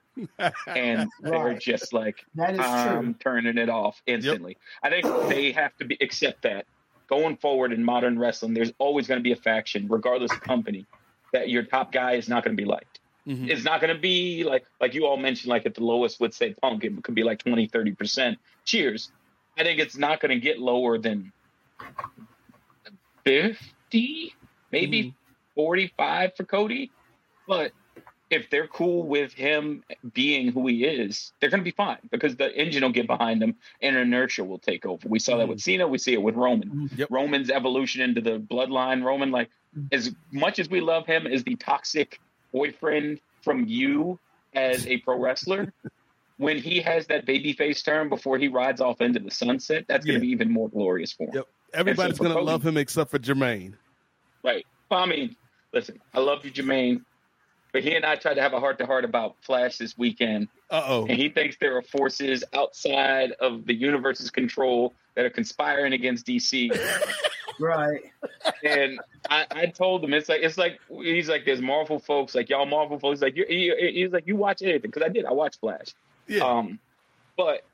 and 0.66 1.08
they're 1.22 1.54
just 1.58 1.92
like 1.92 2.24
That 2.34 2.54
is 2.54 2.60
I'm 2.60 3.04
true. 3.04 3.14
turning 3.20 3.58
it 3.58 3.68
off 3.68 4.02
instantly. 4.06 4.56
I 4.82 4.90
think 4.90 5.06
they 5.28 5.52
have 5.52 5.76
to 5.78 5.84
be 5.84 5.96
accept 6.00 6.42
that 6.42 6.66
going 7.08 7.36
forward 7.36 7.72
in 7.72 7.84
modern 7.84 8.18
wrestling. 8.18 8.54
There's 8.54 8.72
always 8.78 9.06
going 9.06 9.18
to 9.20 9.22
be 9.22 9.32
a 9.32 9.36
faction, 9.36 9.86
regardless 9.88 10.32
of 10.32 10.40
company, 10.40 10.86
that 11.32 11.48
your 11.48 11.62
top 11.62 11.92
guy 11.92 12.12
is 12.14 12.28
not 12.28 12.44
going 12.44 12.56
to 12.56 12.60
be 12.60 12.68
liked. 12.68 13.00
Mhm. 13.26 13.48
It's 13.50 13.64
not 13.64 13.80
going 13.80 13.94
to 13.94 14.00
be 14.00 14.42
like 14.44 14.64
like 14.80 14.94
you 14.94 15.06
all 15.06 15.16
mentioned, 15.18 15.50
like 15.50 15.66
at 15.66 15.74
the 15.74 15.84
lowest 15.84 16.18
would 16.20 16.34
say 16.34 16.54
Punk, 16.54 16.84
it 16.84 17.02
could 17.04 17.14
be 17.14 17.22
like 17.24 17.38
20, 17.42 17.66
30 17.68 17.92
percent. 17.92 18.38
Cheers. 18.64 19.12
I 19.58 19.64
think 19.64 19.80
it's 19.80 19.96
not 19.96 20.20
going 20.20 20.30
to 20.30 20.40
get 20.40 20.58
lower 20.58 20.98
than 20.98 21.32
fifty, 23.24 24.34
maybe 24.72 25.14
forty-five 25.54 26.36
for 26.36 26.44
Cody, 26.44 26.90
but 27.46 27.72
if 28.30 28.50
they're 28.50 28.66
cool 28.66 29.04
with 29.04 29.32
him 29.32 29.82
being 30.12 30.52
who 30.52 30.66
he 30.66 30.84
is, 30.84 31.32
they're 31.40 31.50
going 31.50 31.60
to 31.60 31.64
be 31.64 31.70
fine 31.70 31.98
because 32.10 32.36
the 32.36 32.54
engine 32.54 32.82
will 32.82 32.90
get 32.90 33.06
behind 33.06 33.40
them 33.40 33.56
and 33.80 33.96
inertia 33.96 34.44
will 34.44 34.58
take 34.58 34.84
over. 34.84 35.08
We 35.08 35.18
saw 35.18 35.38
that 35.38 35.48
with 35.48 35.58
mm. 35.58 35.62
Cena. 35.62 35.88
We 35.88 35.98
see 35.98 36.12
it 36.12 36.22
with 36.22 36.34
Roman. 36.34 36.90
Mm. 36.90 37.06
Roman's 37.10 37.50
evolution 37.50 38.02
into 38.02 38.20
the 38.20 38.38
bloodline. 38.38 39.02
Roman, 39.02 39.30
like, 39.30 39.48
mm. 39.76 39.88
as 39.92 40.14
much 40.30 40.58
as 40.58 40.68
we 40.68 40.80
love 40.80 41.06
him 41.06 41.26
as 41.26 41.42
the 41.44 41.56
toxic 41.56 42.20
boyfriend 42.52 43.20
from 43.42 43.66
you 43.66 44.18
as 44.54 44.86
a 44.86 44.98
pro 44.98 45.18
wrestler, 45.18 45.72
when 46.36 46.58
he 46.58 46.80
has 46.80 47.06
that 47.06 47.24
baby 47.24 47.54
face 47.54 47.82
turn 47.82 48.10
before 48.10 48.38
he 48.38 48.48
rides 48.48 48.80
off 48.80 49.00
into 49.00 49.20
the 49.20 49.30
sunset, 49.30 49.86
that's 49.88 50.04
going 50.04 50.16
to 50.16 50.20
be 50.20 50.28
even 50.28 50.52
more 50.52 50.68
glorious 50.68 51.12
for 51.12 51.24
him. 51.24 51.34
Yep. 51.34 51.48
Everybody's 51.74 52.16
so 52.16 52.24
going 52.24 52.36
to 52.36 52.42
love 52.42 52.64
him 52.64 52.76
except 52.76 53.10
for 53.10 53.18
Jermaine. 53.18 53.74
Right. 54.42 54.66
Well, 54.90 55.00
I 55.00 55.06
mean, 55.06 55.36
listen, 55.72 56.00
I 56.14 56.20
love 56.20 56.44
you, 56.44 56.50
Jermaine, 56.50 57.04
but 57.72 57.82
he 57.82 57.94
and 57.94 58.04
I 58.04 58.16
tried 58.16 58.34
to 58.34 58.42
have 58.42 58.52
a 58.52 58.60
heart 58.60 58.78
to 58.78 58.86
heart 58.86 59.04
about 59.04 59.36
Flash 59.42 59.78
this 59.78 59.96
weekend. 59.96 60.48
Uh 60.70 60.82
oh. 60.86 61.06
And 61.06 61.18
he 61.18 61.28
thinks 61.28 61.56
there 61.60 61.76
are 61.76 61.82
forces 61.82 62.44
outside 62.54 63.32
of 63.40 63.66
the 63.66 63.74
universe's 63.74 64.30
control 64.30 64.94
that 65.14 65.24
are 65.24 65.30
conspiring 65.30 65.92
against 65.92 66.26
DC. 66.26 66.76
Right. 67.60 68.02
and 68.62 69.00
I, 69.28 69.44
I 69.50 69.66
told 69.66 70.04
him 70.04 70.14
it's 70.14 70.28
like 70.28 70.42
it's 70.42 70.56
like 70.56 70.78
he's 70.88 71.28
like 71.28 71.44
there's 71.44 71.60
Marvel 71.60 71.98
folks 71.98 72.36
like 72.36 72.48
y'all 72.48 72.66
Marvel 72.66 73.00
folks 73.00 73.20
like 73.20 73.36
you 73.36 73.44
he, 73.48 73.74
he's 73.94 74.12
like 74.12 74.28
you 74.28 74.36
watch 74.36 74.62
anything 74.62 74.82
because 74.82 75.02
I 75.02 75.08
did 75.08 75.24
I 75.24 75.32
watched 75.32 75.58
Flash. 75.58 75.88
Yeah. 76.28 76.44
Um, 76.44 76.78
but 77.36 77.64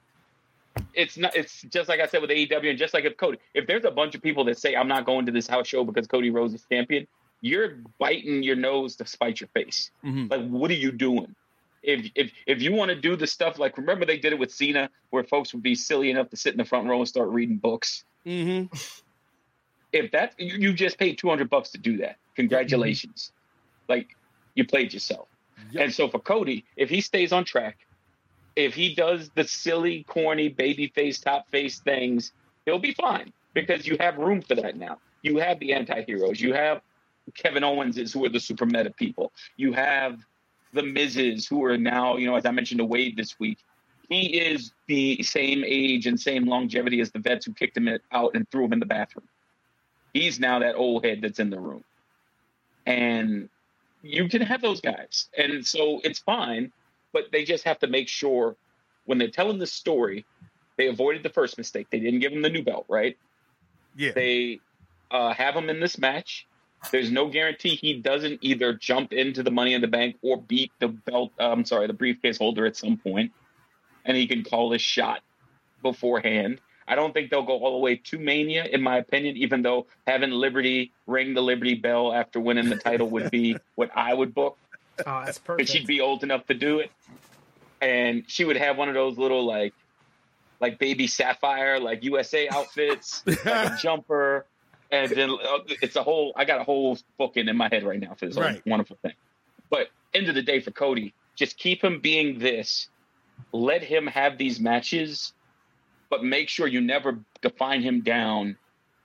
it's 0.95 1.17
not. 1.17 1.37
It's 1.37 1.63
just 1.63 1.89
like 1.89 2.01
I 2.01 2.07
said 2.07 2.21
with 2.21 2.31
AEW, 2.31 2.71
and 2.71 2.79
just 2.79 2.95
like 2.95 3.05
if 3.05 3.17
Cody, 3.17 3.39
if 3.55 3.67
there's 3.67 3.85
a 3.85 3.91
bunch 3.91 4.15
of 4.15 4.23
people 4.23 4.45
that 4.45 4.59
say 4.59 4.75
I'm 4.75 4.89
not 4.89 5.05
going 5.05 5.27
to 5.27 5.33
this 5.33 5.47
house 5.47 5.67
show 5.67 5.85
because 5.85 6.07
Cody 6.07 6.31
Rhodes 6.31 6.55
is 6.55 6.65
champion, 6.71 7.07
you're 7.45 7.77
biting 7.99 8.43
your 8.43 8.57
nose 8.57 8.97
to 8.97 9.07
spite 9.07 9.39
your 9.39 9.49
face. 9.49 9.91
Mhm. 10.03 10.31
Like, 10.31 10.49
what 10.49 10.71
are 10.71 10.81
you 10.87 10.91
doing? 10.91 11.37
If 11.83 12.11
if 12.15 12.33
if 12.47 12.63
you 12.63 12.73
want 12.73 12.89
to 12.89 12.95
do 12.95 13.17
the 13.17 13.27
stuff 13.27 13.59
like 13.59 13.77
remember 13.77 14.07
they 14.07 14.17
did 14.17 14.33
it 14.33 14.39
with 14.39 14.51
Cena, 14.51 14.89
where 15.11 15.25
folks 15.25 15.53
would 15.53 15.63
be 15.63 15.75
silly 15.75 16.11
enough 16.11 16.31
to 16.31 16.39
sit 16.39 16.55
in 16.55 16.59
the 16.59 16.65
front 16.65 16.89
row 16.89 16.99
and 16.99 17.07
start 17.07 17.29
reading 17.29 17.59
books. 17.59 18.05
Mm-hmm. 18.27 18.75
If 19.93 20.11
that 20.11 20.35
you, 20.39 20.57
you 20.59 20.73
just 20.73 20.99
paid 20.99 21.19
200 21.19 21.49
bucks 21.49 21.71
to 21.71 21.79
do 21.79 21.99
that, 21.99 22.17
congratulations. 22.35 23.31
Like 23.89 24.09
you 24.57 24.67
played 24.67 24.93
yourself. 24.93 25.29
And 25.79 25.95
so 25.95 26.09
for 26.09 26.19
Cody, 26.19 26.65
if 26.77 26.91
he 26.91 27.01
stays 27.01 27.33
on 27.33 27.45
track, 27.45 27.79
if 28.57 28.75
he 28.75 28.97
does 28.97 29.31
the 29.37 29.45
silly, 29.45 30.03
corny, 30.03 30.49
baby 30.49 30.89
face, 30.89 31.21
top 31.21 31.49
face 31.49 31.79
things, 31.79 32.33
he'll 32.65 32.81
be 32.81 32.93
fine 32.93 33.33
because 33.53 33.87
you 33.87 33.97
have 34.01 34.19
room 34.19 34.43
for 34.43 34.57
that 34.57 34.77
now. 34.77 34.99
You 35.23 35.39
have 35.39 35.61
the 35.61 35.75
anti-heroes. 35.75 36.41
You 36.41 36.55
have 36.55 36.83
Kevin 37.35 37.65
Owens 37.65 37.97
is 37.99 38.13
who 38.13 38.25
are 38.25 38.29
the 38.29 38.41
super 38.41 38.67
meta 38.67 38.91
people. 38.91 39.33
You 39.57 39.73
have 39.73 40.21
the 40.73 40.83
Miz's 40.83 41.47
who 41.47 41.65
are 41.65 41.79
now, 41.79 42.17
you 42.17 42.27
know, 42.27 42.37
as 42.37 42.45
I 42.45 42.51
mentioned 42.51 42.79
to 42.79 42.85
Wade 42.85 43.17
this 43.17 43.39
week, 43.39 43.59
he 44.09 44.39
is 44.39 44.73
the 44.87 45.23
same 45.23 45.65
age 45.65 46.07
and 46.07 46.21
same 46.21 46.45
longevity 46.45 47.01
as 47.01 47.11
the 47.11 47.19
vets 47.19 47.47
who 47.47 47.55
kicked 47.55 47.77
him 47.77 47.89
out 48.13 48.33
and 48.35 48.49
threw 48.51 48.67
him 48.67 48.73
in 48.75 48.81
the 48.81 48.87
bathroom. 48.87 49.27
He's 50.13 50.39
now 50.39 50.59
that 50.59 50.75
old 50.75 51.05
head 51.05 51.21
that's 51.23 51.39
in 51.39 51.51
the 51.51 51.59
room. 51.59 51.85
And 52.87 53.49
you 54.03 54.29
can 54.29 54.43
have 54.43 54.61
those 54.61 54.81
guys. 54.81 55.29
And 55.37 55.67
so 55.67 56.01
it's 56.05 56.19
fine, 56.19 56.71
but 57.13 57.33
they 57.33 57.45
just 57.45 57.65
have 57.65 57.79
to 57.79 57.87
make 57.87 58.09
sure 58.09 58.57
when 59.07 59.19
they're 59.19 59.31
telling 59.31 59.59
the 59.59 59.67
story, 59.67 60.25
they 60.77 60.89
avoided 60.89 61.23
the 61.23 61.31
first 61.31 61.57
mistake. 61.57 61.89
They 61.91 62.01
didn't 62.01 62.21
give 62.21 62.33
him 62.33 62.43
the 62.43 62.51
new 62.51 62.63
belt, 62.63 62.85
right? 62.89 63.17
Yeah. 63.97 64.13
They 64.15 64.61
uh, 65.11 65.33
have 65.33 65.55
him 65.55 65.71
in 65.71 65.81
this 65.81 65.99
match. 65.99 66.47
There's 66.91 67.11
no 67.11 67.29
guarantee 67.29 67.77
he 67.77 67.95
doesn't 67.95 68.41
either 68.43 68.75
jump 68.75 69.13
into 69.13 69.43
the 69.43 69.51
money 69.51 69.75
in 69.75 69.81
the 69.81 69.89
bank 69.89 70.17
or 70.23 70.41
beat 70.41 70.73
the 70.79 70.89
belt, 70.89 71.33
uh, 71.41 71.51
I'm 71.51 71.65
sorry, 71.65 71.87
the 71.87 71.93
briefcase 71.93 72.39
holder 72.39 72.67
at 72.67 72.77
some 72.77 72.97
point, 72.97 73.33
and 74.05 74.17
he 74.17 74.27
can 74.27 74.45
call 74.45 74.73
his 74.73 74.83
shot 74.83 75.21
beforehand. 75.83 76.61
I 76.87 76.97
don't 76.97 77.15
think 77.15 77.31
they'll 77.31 77.43
go 77.43 77.59
all 77.59 77.73
the 77.73 77.79
way 77.79 77.97
to 77.97 78.19
Mania, 78.19 78.65
in 78.65 78.83
my 78.83 78.99
opinion, 78.99 79.37
even 79.37 79.63
though 79.63 79.87
having 80.07 80.31
Liberty 80.31 80.93
ring 81.07 81.35
the 81.35 81.43
Liberty 81.43 81.75
Bell 81.75 82.13
after 82.13 82.41
winning 82.41 82.69
the 82.69 82.77
title 82.77 83.09
would 83.11 83.31
be 83.31 83.57
what 83.75 83.91
I 83.95 84.13
would 84.13 84.35
book. 84.35 84.59
Oh, 85.07 85.23
that's 85.25 85.39
perfect. 85.39 85.69
But 85.69 85.73
she'd 85.73 85.87
be 85.87 86.01
old 86.01 86.23
enough 86.23 86.47
to 86.47 86.55
do 86.55 86.81
it. 86.81 86.91
And 87.81 88.25
she 88.27 88.45
would 88.45 88.57
have 88.57 88.77
one 88.77 88.89
of 88.89 88.95
those 88.95 89.19
little 89.19 89.45
like 89.45 89.75
like 90.61 90.79
baby 90.79 91.07
sapphire, 91.07 91.81
like 91.81 92.05
USA 92.05 92.49
outfits, 92.49 93.23
like 93.27 93.45
a 93.45 93.77
jumper. 93.83 94.47
And 94.91 95.11
then 95.11 95.31
uh, 95.31 95.59
it's 95.83 95.97
a 95.97 96.03
whole 96.03 96.33
I 96.37 96.45
got 96.45 96.61
a 96.61 96.65
whole 96.65 96.99
booking 97.19 97.49
in 97.49 97.57
my 97.57 97.69
head 97.69 97.83
right 97.85 97.99
now 98.01 98.15
for 98.15 98.27
this 98.27 98.37
Right. 98.37 98.63
wonderful 98.67 98.97
thing. 99.03 99.15
But 99.71 99.89
end 100.13 100.29
of 100.29 100.35
the 100.35 100.43
day 100.43 100.61
for 100.61 100.71
Cody, 100.71 101.15
just 101.37 101.57
keep 101.57 101.83
him 101.83 102.01
being 102.01 102.39
this 102.39 102.89
let 103.53 103.83
him 103.83 104.07
have 104.07 104.39
these 104.39 104.61
matches, 104.61 105.33
but 106.11 106.25
make 106.25 106.49
sure 106.49 106.67
you 106.67 106.81
never 106.81 107.19
define 107.41 107.83
him 107.83 108.01
down 108.01 108.57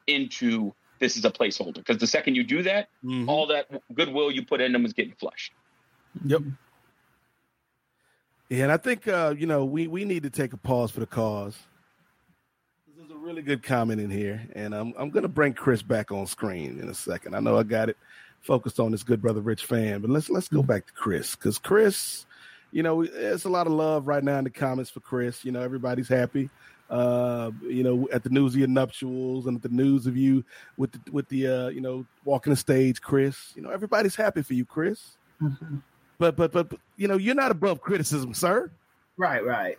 into 0.08 0.74
this 1.00 1.16
is 1.18 1.26
a 1.26 1.32
placeholder. 1.32 1.76
Because 1.76 1.98
the 1.98 2.08
second 2.08 2.36
you 2.36 2.44
do 2.44 2.64
that, 2.64 2.90
Mhm. 3.04 3.28
all 3.28 3.48
that 3.48 3.68
goodwill 3.94 4.32
you 4.32 4.44
put 4.46 4.60
in 4.62 4.74
him 4.74 4.86
is 4.86 4.94
getting 4.94 5.14
flushed. 5.14 5.54
Yep. 6.26 6.42
Yeah, 8.50 8.64
and 8.64 8.72
I 8.72 8.78
think 8.78 9.08
uh, 9.08 9.36
you 9.38 9.46
know 9.46 9.66
we 9.66 9.88
we 9.88 10.06
need 10.06 10.24
to 10.24 10.30
take 10.30 10.54
a 10.54 10.58
pause 10.58 10.92
for 10.92 11.00
the 11.00 11.08
cause. 11.08 11.58
Really 13.30 13.44
good 13.44 13.62
comment 13.62 14.02
in 14.02 14.10
here, 14.10 14.42
and 14.54 14.74
I'm 14.74 14.92
I'm 14.98 15.12
gonna 15.12 15.28
bring 15.28 15.54
Kris 15.54 15.84
back 15.84 16.12
on 16.12 16.26
screen 16.26 16.80
in 16.80 16.90
a 16.90 16.96
second. 16.96 17.36
I 17.36 17.40
know 17.40 17.60
I 17.60 17.62
got 17.62 17.88
it 17.88 17.96
focused 18.42 18.80
on 18.80 18.92
this 18.92 19.04
good 19.04 19.22
brother 19.22 19.40
Rich 19.40 19.66
Fann, 19.66 20.02
but 20.02 20.10
let's 20.10 20.32
let's 20.32 20.48
go 20.48 20.64
back 20.64 20.88
to 20.88 20.94
Kris 20.94 21.36
because 21.36 21.60
Kris, 21.60 22.26
you 22.72 22.82
know, 22.82 23.04
it's 23.04 23.46
a 23.46 23.50
lot 23.50 23.68
of 23.68 23.74
love 23.74 24.08
right 24.08 24.24
now 24.24 24.40
in 24.40 24.46
the 24.46 24.50
comments 24.50 24.90
for 24.90 25.02
Kris. 25.02 25.46
You 25.46 25.52
know, 25.52 25.62
everybody's 25.62 26.08
happy. 26.08 26.50
Uh, 26.90 27.52
you 27.62 27.84
know, 27.84 28.10
at 28.12 28.24
the 28.24 28.32
news 28.32 28.56
of 28.56 28.60
your 28.62 28.68
nuptials 28.68 29.46
and 29.46 29.58
at 29.58 29.62
the 29.62 29.70
news 29.70 30.08
of 30.08 30.18
you 30.18 30.44
with 30.78 30.92
the, 30.92 31.12
with 31.12 31.30
the 31.30 31.46
uh, 31.46 31.68
you 31.68 31.82
know 31.82 32.08
walking 32.26 32.50
the 32.50 32.58
stage, 32.58 33.00
Kris. 33.00 33.54
You 33.56 33.62
know, 33.62 33.70
everybody's 33.70 34.16
happy 34.16 34.42
for 34.42 34.56
you, 34.56 34.66
Kris. 34.66 35.18
But, 36.18 36.36
but 36.36 36.52
but 36.52 36.68
but 36.68 36.80
you 36.98 37.08
know 37.08 37.18
you're 37.18 37.36
not 37.36 37.52
above 37.52 37.80
criticism, 37.80 38.34
sir. 38.34 38.72
Right, 39.18 39.46
right. 39.46 39.78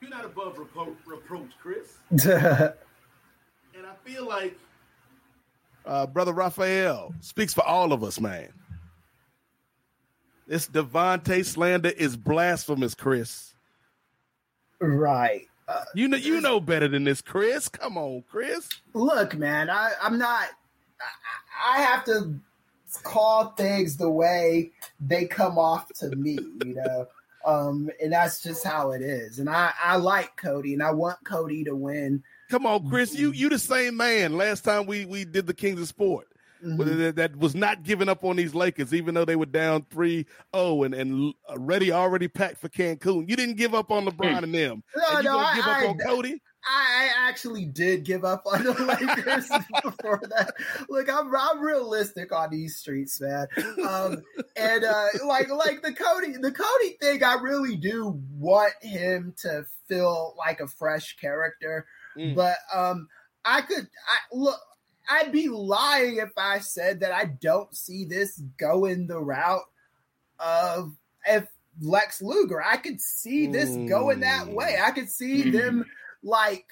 You're 0.00 0.10
not 0.10 0.24
above 0.24 0.56
repro- 0.56 0.96
reproach, 1.06 1.50
Kris. 1.60 1.98
And 3.76 3.86
I 3.86 3.94
feel 4.04 4.26
like 4.26 4.58
uh, 5.86 6.04
brother 6.06 6.32
Raphael 6.32 7.14
speaks 7.20 7.54
for 7.54 7.64
all 7.64 7.92
of 7.92 8.02
us, 8.02 8.18
man. 8.20 8.48
This 10.48 10.66
Devante 10.66 11.44
slander 11.44 11.90
is 11.90 12.16
blasphemous, 12.16 12.94
Kris. 12.96 13.54
right. 14.80 15.46
Uh, 15.68 15.84
You 15.94 16.08
know 16.08 16.16
you 16.16 16.40
know 16.40 16.58
better 16.58 16.88
than 16.88 17.04
this, 17.04 17.20
Kris. 17.22 17.68
Come 17.68 17.96
on, 17.96 18.24
Kris. 18.28 18.68
look, 18.94 19.36
man, 19.36 19.70
I, 19.70 19.92
I'm 20.02 20.18
not. 20.18 20.48
I, 21.00 21.78
I 21.78 21.82
have 21.82 22.04
to 22.06 22.34
call 23.04 23.50
things 23.50 23.96
the 23.96 24.10
way 24.10 24.72
they 24.98 25.26
come 25.26 25.56
off 25.58 25.92
to 26.00 26.08
me, 26.16 26.38
you 26.64 26.74
know. 26.74 27.06
Um, 27.48 27.88
and 28.02 28.12
that's 28.12 28.42
just 28.42 28.62
how 28.64 28.90
it 28.92 29.00
is. 29.00 29.38
And 29.38 29.48
I, 29.48 29.72
I 29.82 29.96
like 29.96 30.36
Cody, 30.36 30.74
and 30.74 30.82
I 30.82 30.90
want 30.90 31.18
Cody 31.24 31.64
to 31.64 31.74
win. 31.74 32.22
Come 32.50 32.66
on, 32.66 32.88
Kris. 32.88 33.14
You 33.18 33.32
you 33.32 33.48
the 33.48 33.58
same 33.58 33.96
man. 33.96 34.36
Last 34.36 34.64
time 34.64 34.86
we 34.86 35.04
we 35.06 35.24
did 35.24 35.46
the 35.46 35.54
Kings 35.54 35.80
of 35.80 35.88
Sport. 35.88 36.26
Mhm. 36.64 36.98
that, 36.98 37.14
that 37.16 37.36
was 37.36 37.54
not 37.54 37.84
giving 37.84 38.08
up 38.08 38.24
on 38.24 38.34
these 38.34 38.52
Lakers, 38.52 38.92
even 38.92 39.14
though 39.14 39.24
they 39.24 39.36
were 39.36 39.46
down 39.46 39.86
3 39.90 40.26
0 40.56 40.82
and, 40.82 40.92
and 40.92 41.32
ready 41.56 41.92
already 41.92 42.26
packed 42.26 42.58
for 42.58 42.68
Cancun. 42.68 43.28
You 43.28 43.36
didn't 43.36 43.56
give 43.58 43.74
up 43.76 43.92
on 43.92 44.04
LeBron 44.06 44.42
and 44.42 44.52
them. 44.52 44.82
No, 44.96 45.02
and 45.10 45.18
you 45.24 45.30
no, 45.30 45.36
gonna 45.36 45.46
I- 45.46 45.54
give 45.54 45.64
up 45.66 45.76
I- 45.76 45.86
on 45.86 45.98
Cody? 45.98 46.42
I, 46.68 47.28
actually 47.28 47.64
did 47.64 48.04
give 48.04 48.24
up 48.24 48.44
on 48.46 48.64
the 48.64 48.72
Lakers 48.72 49.48
before 49.82 50.22
that. 50.30 50.54
Look, 50.88 51.08
I'm 51.10 51.34
I'm 51.34 51.60
realistic 51.60 52.32
on 52.32 52.50
these 52.50 52.76
streets, 52.76 53.20
man. 53.20 53.46
Um, 53.86 54.22
and 54.56 54.84
uh, 54.84 55.06
like 55.26 55.50
like 55.50 55.82
the 55.82 55.92
Cody 55.92 56.32
the 56.40 56.52
Cody 56.52 56.96
thing, 57.00 57.22
I 57.22 57.34
really 57.34 57.76
do 57.76 58.20
want 58.32 58.72
him 58.82 59.34
to 59.42 59.64
feel 59.86 60.34
like 60.38 60.60
a 60.60 60.66
fresh 60.68 61.16
character. 61.16 61.86
Mm. 62.16 62.34
But 62.34 62.56
um, 62.74 63.08
I 63.44 63.62
could 63.62 63.86
I 63.86 64.18
look. 64.36 64.60
I'd 65.10 65.32
be 65.32 65.48
lying 65.48 66.16
if 66.16 66.32
I 66.36 66.58
said 66.58 67.00
that 67.00 67.12
I 67.12 67.24
don't 67.24 67.74
see 67.74 68.04
this 68.04 68.38
going 68.58 69.06
the 69.06 69.18
route 69.18 69.62
of 70.38 70.94
if 71.26 71.46
Lex 71.80 72.20
Luger. 72.20 72.62
I 72.62 72.76
could 72.76 73.00
see 73.00 73.46
this 73.46 73.70
going 73.88 74.20
that 74.20 74.48
way. 74.48 74.78
I 74.82 74.90
could 74.90 75.08
see 75.08 75.50
them 75.50 75.84
like 76.22 76.66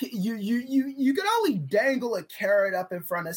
you 0.00 0.34
you 0.34 0.58
you 0.58 0.94
you 0.96 1.14
can 1.14 1.26
only 1.38 1.58
dangle 1.58 2.14
a 2.14 2.22
carrot 2.22 2.74
up 2.74 2.92
in 2.92 3.02
front 3.02 3.28
of 3.28 3.36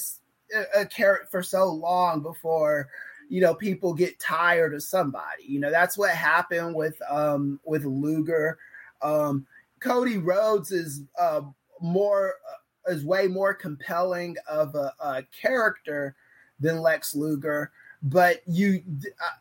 a 0.75 0.85
carrot 0.85 1.29
for 1.31 1.41
so 1.41 1.71
long 1.71 2.21
before 2.21 2.89
you 3.29 3.41
know 3.41 3.53
people 3.53 3.93
get 3.93 4.19
tired 4.19 4.73
of 4.73 4.83
somebody. 4.83 5.43
You 5.45 5.59
know 5.59 5.71
that's 5.71 5.97
what 5.97 6.11
happened 6.11 6.75
with 6.75 7.01
um 7.09 7.59
with 7.63 7.85
Luger. 7.85 8.57
Um, 9.01 9.45
Cody 9.79 10.17
Rhodes 10.17 10.71
is 10.71 11.01
uh, 11.19 11.41
more 11.81 12.35
uh, 12.87 12.93
is 12.93 13.03
way 13.03 13.27
more 13.27 13.53
compelling 13.53 14.35
of 14.47 14.75
a, 14.75 14.93
a 14.99 15.23
character 15.41 16.15
than 16.59 16.81
Lex 16.81 17.15
Luger, 17.15 17.71
but 18.01 18.41
you. 18.47 18.83
Uh, 19.05 19.37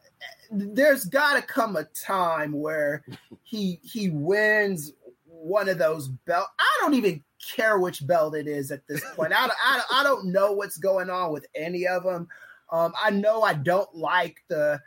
there's 0.54 1.06
got 1.06 1.36
to 1.36 1.42
come 1.42 1.76
a 1.76 1.84
time 1.84 2.52
where 2.52 3.02
he 3.42 3.80
he 3.82 4.10
wins 4.10 4.92
one 5.42 5.68
of 5.68 5.78
those 5.78 6.08
belt. 6.08 6.46
I 6.58 6.78
don't 6.80 6.94
even 6.94 7.22
care 7.56 7.78
which 7.78 8.06
belt 8.06 8.34
it 8.36 8.46
is 8.46 8.70
at 8.70 8.86
this 8.88 9.02
point. 9.16 9.32
I, 9.32 9.46
don't- 9.46 9.58
I, 9.64 9.76
don't- 9.76 10.00
I 10.00 10.02
don't 10.04 10.32
know 10.32 10.52
what's 10.52 10.76
going 10.78 11.10
on 11.10 11.32
with 11.32 11.46
any 11.54 11.86
of 11.86 12.04
them. 12.04 12.28
Um, 12.70 12.92
I 13.02 13.10
know 13.10 13.42
I 13.42 13.54
don't 13.54 13.94
like 13.94 14.36
the 14.48 14.80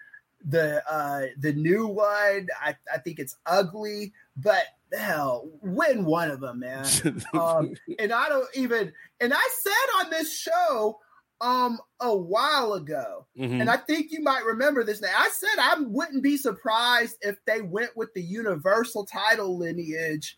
the 0.48 0.84
uh, 0.91 1.27
the 1.40 1.53
new 1.53 1.88
one. 1.88 2.48
I, 2.61 2.76
I 2.94 2.98
think 2.99 3.19
it's 3.19 3.36
ugly, 3.45 4.14
but 4.38 4.64
hell, 4.94 5.49
win 5.61 6.06
one 6.06 6.30
of 6.32 6.40
them, 6.40 6.60
man. 6.60 6.86
Um, 7.34 7.73
and 7.99 8.11
I 8.14 8.30
don't 8.30 8.48
even. 8.56 8.94
And 9.19 9.34
I 9.34 9.49
said 9.61 10.06
on 10.06 10.10
this 10.11 10.36
show 10.38 10.99
um 11.41 11.77
a 11.99 12.15
while 12.15 12.73
ago 12.76 13.26
Mhm. 13.38 13.60
and 13.60 13.69
I 13.69 13.76
think 13.76 14.10
you 14.10 14.22
might 14.23 14.45
remember 14.45 14.86
this 14.86 15.02
now. 15.02 15.10
I 15.18 15.27
said 15.34 15.60
I 15.60 15.76
wouldn't 15.82 16.23
be 16.23 16.38
surprised 16.38 17.18
if 17.22 17.36
they 17.45 17.61
went 17.61 17.95
with 17.98 18.14
the 18.14 18.22
universal 18.22 19.06
title 19.06 19.57
lineage 19.57 20.38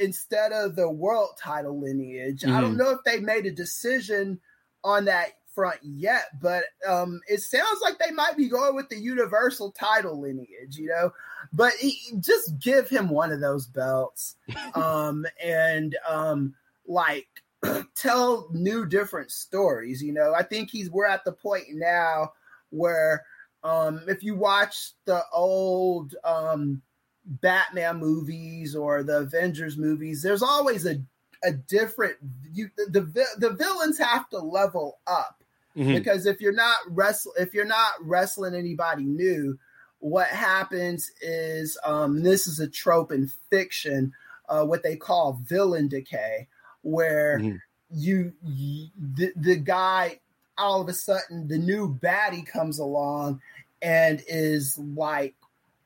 instead 0.00 0.52
of 0.52 0.74
the 0.76 0.90
world 0.90 1.30
title 1.38 1.78
lineage. 1.78 2.44
I 2.44 2.60
don't 2.60 2.74
Mhm. 2.74 2.78
know 2.78 2.90
if 2.90 3.04
they 3.04 3.20
made 3.20 3.46
a 3.46 3.50
decision 3.50 4.40
on 4.82 5.04
that 5.04 5.32
front 5.54 5.78
yet, 5.82 6.26
but 6.40 6.64
um 6.86 7.20
it 7.28 7.38
sounds 7.40 7.80
like 7.82 7.98
they 7.98 8.12
might 8.12 8.36
be 8.36 8.48
going 8.48 8.74
with 8.74 8.88
the 8.88 8.96
universal 8.96 9.72
title 9.72 10.20
lineage, 10.20 10.76
you 10.76 10.88
know. 10.88 11.12
But 11.52 11.74
he, 11.74 11.98
just 12.20 12.58
give 12.58 12.88
him 12.88 13.08
one 13.10 13.32
of 13.32 13.40
those 13.40 13.66
belts. 13.66 14.36
um 14.74 15.26
and 15.42 15.96
um 16.08 16.54
like 16.86 17.28
tell 17.94 18.48
new 18.52 18.86
different 18.86 19.30
stories 19.30 20.02
you 20.02 20.12
know 20.12 20.32
i 20.34 20.42
think 20.42 20.70
he's 20.70 20.90
we're 20.90 21.06
at 21.06 21.22
the 21.24 21.32
point 21.32 21.64
now 21.72 22.32
where 22.70 23.24
um 23.62 24.00
if 24.08 24.22
you 24.24 24.34
watch 24.34 24.92
the 25.04 25.22
old 25.32 26.14
um 26.24 26.80
batman 27.24 27.98
movies 27.98 28.74
or 28.74 29.02
the 29.02 29.18
avengers 29.18 29.76
movies 29.76 30.22
there's 30.22 30.42
always 30.42 30.86
a 30.86 30.96
a 31.44 31.52
different 31.52 32.16
you 32.52 32.70
the 32.76 33.00
the, 33.00 33.26
the 33.38 33.50
villains 33.50 33.98
have 33.98 34.28
to 34.28 34.38
level 34.38 34.98
up 35.06 35.42
Mhm. 35.76 35.94
because 35.94 36.26
if 36.26 36.40
you're 36.40 36.52
not 36.52 36.78
wrestle 36.88 37.32
if 37.38 37.54
you're 37.54 37.64
not 37.64 37.92
wrestling 38.00 38.54
anybody 38.54 39.04
new 39.04 39.58
what 40.00 40.26
happens 40.28 41.10
is 41.20 41.78
um 41.84 42.22
this 42.22 42.46
is 42.46 42.58
a 42.58 42.68
trope 42.68 43.12
in 43.12 43.30
fiction 43.50 44.12
uh 44.48 44.64
what 44.64 44.82
they 44.82 44.96
call 44.96 45.34
villain 45.44 45.88
decay 45.88 46.48
where 46.82 47.38
Mhm. 47.38 47.60
you, 47.92 48.32
you 48.42 48.88
the, 48.96 49.32
the 49.36 49.56
guy 49.56 50.20
all 50.58 50.80
of 50.80 50.88
a 50.88 50.92
sudden 50.94 51.48
the 51.48 51.58
new 51.58 51.92
baddie 51.94 52.46
comes 52.46 52.78
along 52.78 53.40
and 53.82 54.22
is 54.28 54.76
like 54.78 55.34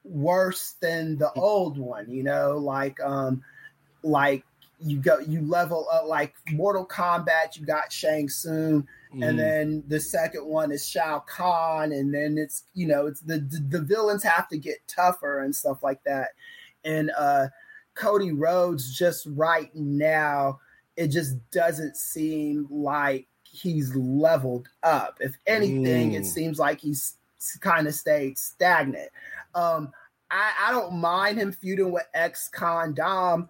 worse 0.04 0.74
than 0.80 1.16
the 1.16 1.32
old 1.32 1.78
one 1.78 2.08
you 2.10 2.22
know 2.22 2.56
like 2.58 3.00
um 3.00 3.42
like 4.02 4.44
you 4.78 4.98
go 4.98 5.18
you 5.20 5.40
level 5.40 5.88
up 5.90 6.04
like 6.06 6.34
mortal 6.50 6.86
kombat 6.86 7.56
you 7.56 7.64
got 7.64 7.90
shang 7.90 8.28
Tsung, 8.28 8.86
Mhm. 9.14 9.28
and 9.28 9.38
then 9.38 9.84
the 9.88 9.98
second 10.00 10.44
one 10.44 10.70
is 10.72 10.86
shao 10.86 11.20
kahn 11.20 11.92
and 11.92 12.12
then 12.12 12.36
it's 12.36 12.64
you 12.74 12.86
know 12.86 13.06
it's 13.06 13.20
the, 13.20 13.38
the 13.38 13.58
the 13.70 13.80
villains 13.80 14.22
have 14.22 14.48
to 14.48 14.58
get 14.58 14.86
tougher 14.88 15.40
and 15.40 15.54
stuff 15.56 15.82
like 15.82 16.02
that 16.04 16.30
and 16.84 17.10
uh 17.16 17.46
cody 17.94 18.32
rhodes 18.32 18.94
just 18.98 19.26
right 19.30 19.74
now 19.74 20.58
it 20.96 21.08
just 21.08 21.36
doesn't 21.50 21.96
seem 21.96 22.66
like 22.70 23.26
he's 23.42 23.94
leveled 23.94 24.68
up. 24.82 25.18
If 25.20 25.36
anything, 25.46 26.12
it 26.14 26.22
Mm. 26.22 26.26
seems 26.26 26.58
like 26.58 26.80
he's 26.80 27.14
kind 27.60 27.86
of 27.86 27.94
stayed 27.94 28.36
stagnant. 28.38 29.10
Um, 29.54 29.92
I, 30.30 30.52
I 30.66 30.70
don't 30.72 30.94
mind 30.94 31.38
him 31.38 31.52
feuding 31.52 31.92
with 31.92 32.06
ex 32.14 32.48
con 32.48 32.94
Dom. 32.94 33.48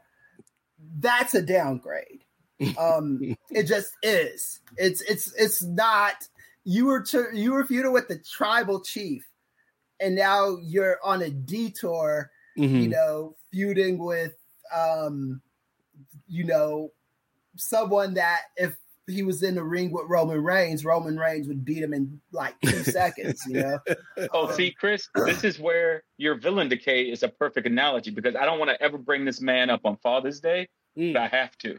That's 0.99 1.35
a 1.35 1.43
downgrade. 1.43 2.25
Um, 2.79 3.37
it 3.51 3.65
just 3.65 3.93
is. 4.03 4.61
It's 4.77 5.01
it's 5.03 5.33
it's 5.35 5.63
not. 5.63 6.15
You 6.65 6.87
were 6.87 7.03
to, 7.03 7.27
you 7.33 7.53
were 7.53 7.65
feuding 7.67 7.93
with 7.93 8.09
the 8.09 8.19
tribal 8.19 8.81
chief, 8.81 9.27
and 10.01 10.15
now 10.15 10.57
you're 10.63 10.99
on 11.05 11.23
a 11.23 11.31
detour. 11.31 12.31
You 12.57 12.65
Mhm. 12.89 12.91
know, 12.91 13.37
feuding 13.53 13.99
with 13.99 14.35
um, 14.75 15.43
you 16.29 16.45
know, 16.45 16.93
someone 17.57 18.15
that 18.15 18.43
if 18.57 18.77
he 19.07 19.23
was 19.23 19.43
in 19.43 19.55
the 19.55 19.63
ring 19.63 19.93
with 19.93 20.05
Roman 20.09 20.43
Reigns, 20.43 20.85
Roman 20.85 21.19
Reigns 21.19 21.47
would 21.49 21.65
beat 21.65 21.83
him 21.83 21.93
in 21.93 22.21
like 22.33 22.55
two 22.61 22.83
seconds. 22.85 23.43
You 23.47 23.61
know. 23.61 23.79
Oh, 24.33 24.49
um, 24.49 24.55
see, 24.55 24.71
Kris, 24.71 25.09
this 25.27 25.45
is 25.45 25.59
where 25.59 26.03
your 26.17 26.37
villain 26.37 26.69
decay 26.69 27.05
is 27.05 27.23
a 27.23 27.29
perfect 27.29 27.67
analogy 27.67 28.11
because 28.11 28.37
I 28.37 28.45
don't 28.45 28.59
want 28.59 28.71
to 28.71 28.83
ever 28.83 28.99
bring 28.99 29.25
this 29.25 29.41
man 29.41 29.71
up 29.71 29.83
on 29.85 29.97
Father's 29.99 30.41
Day, 30.41 30.69
mm. 30.99 31.13
but 31.13 31.23
I 31.23 31.27
have 31.29 31.57
to. 31.59 31.79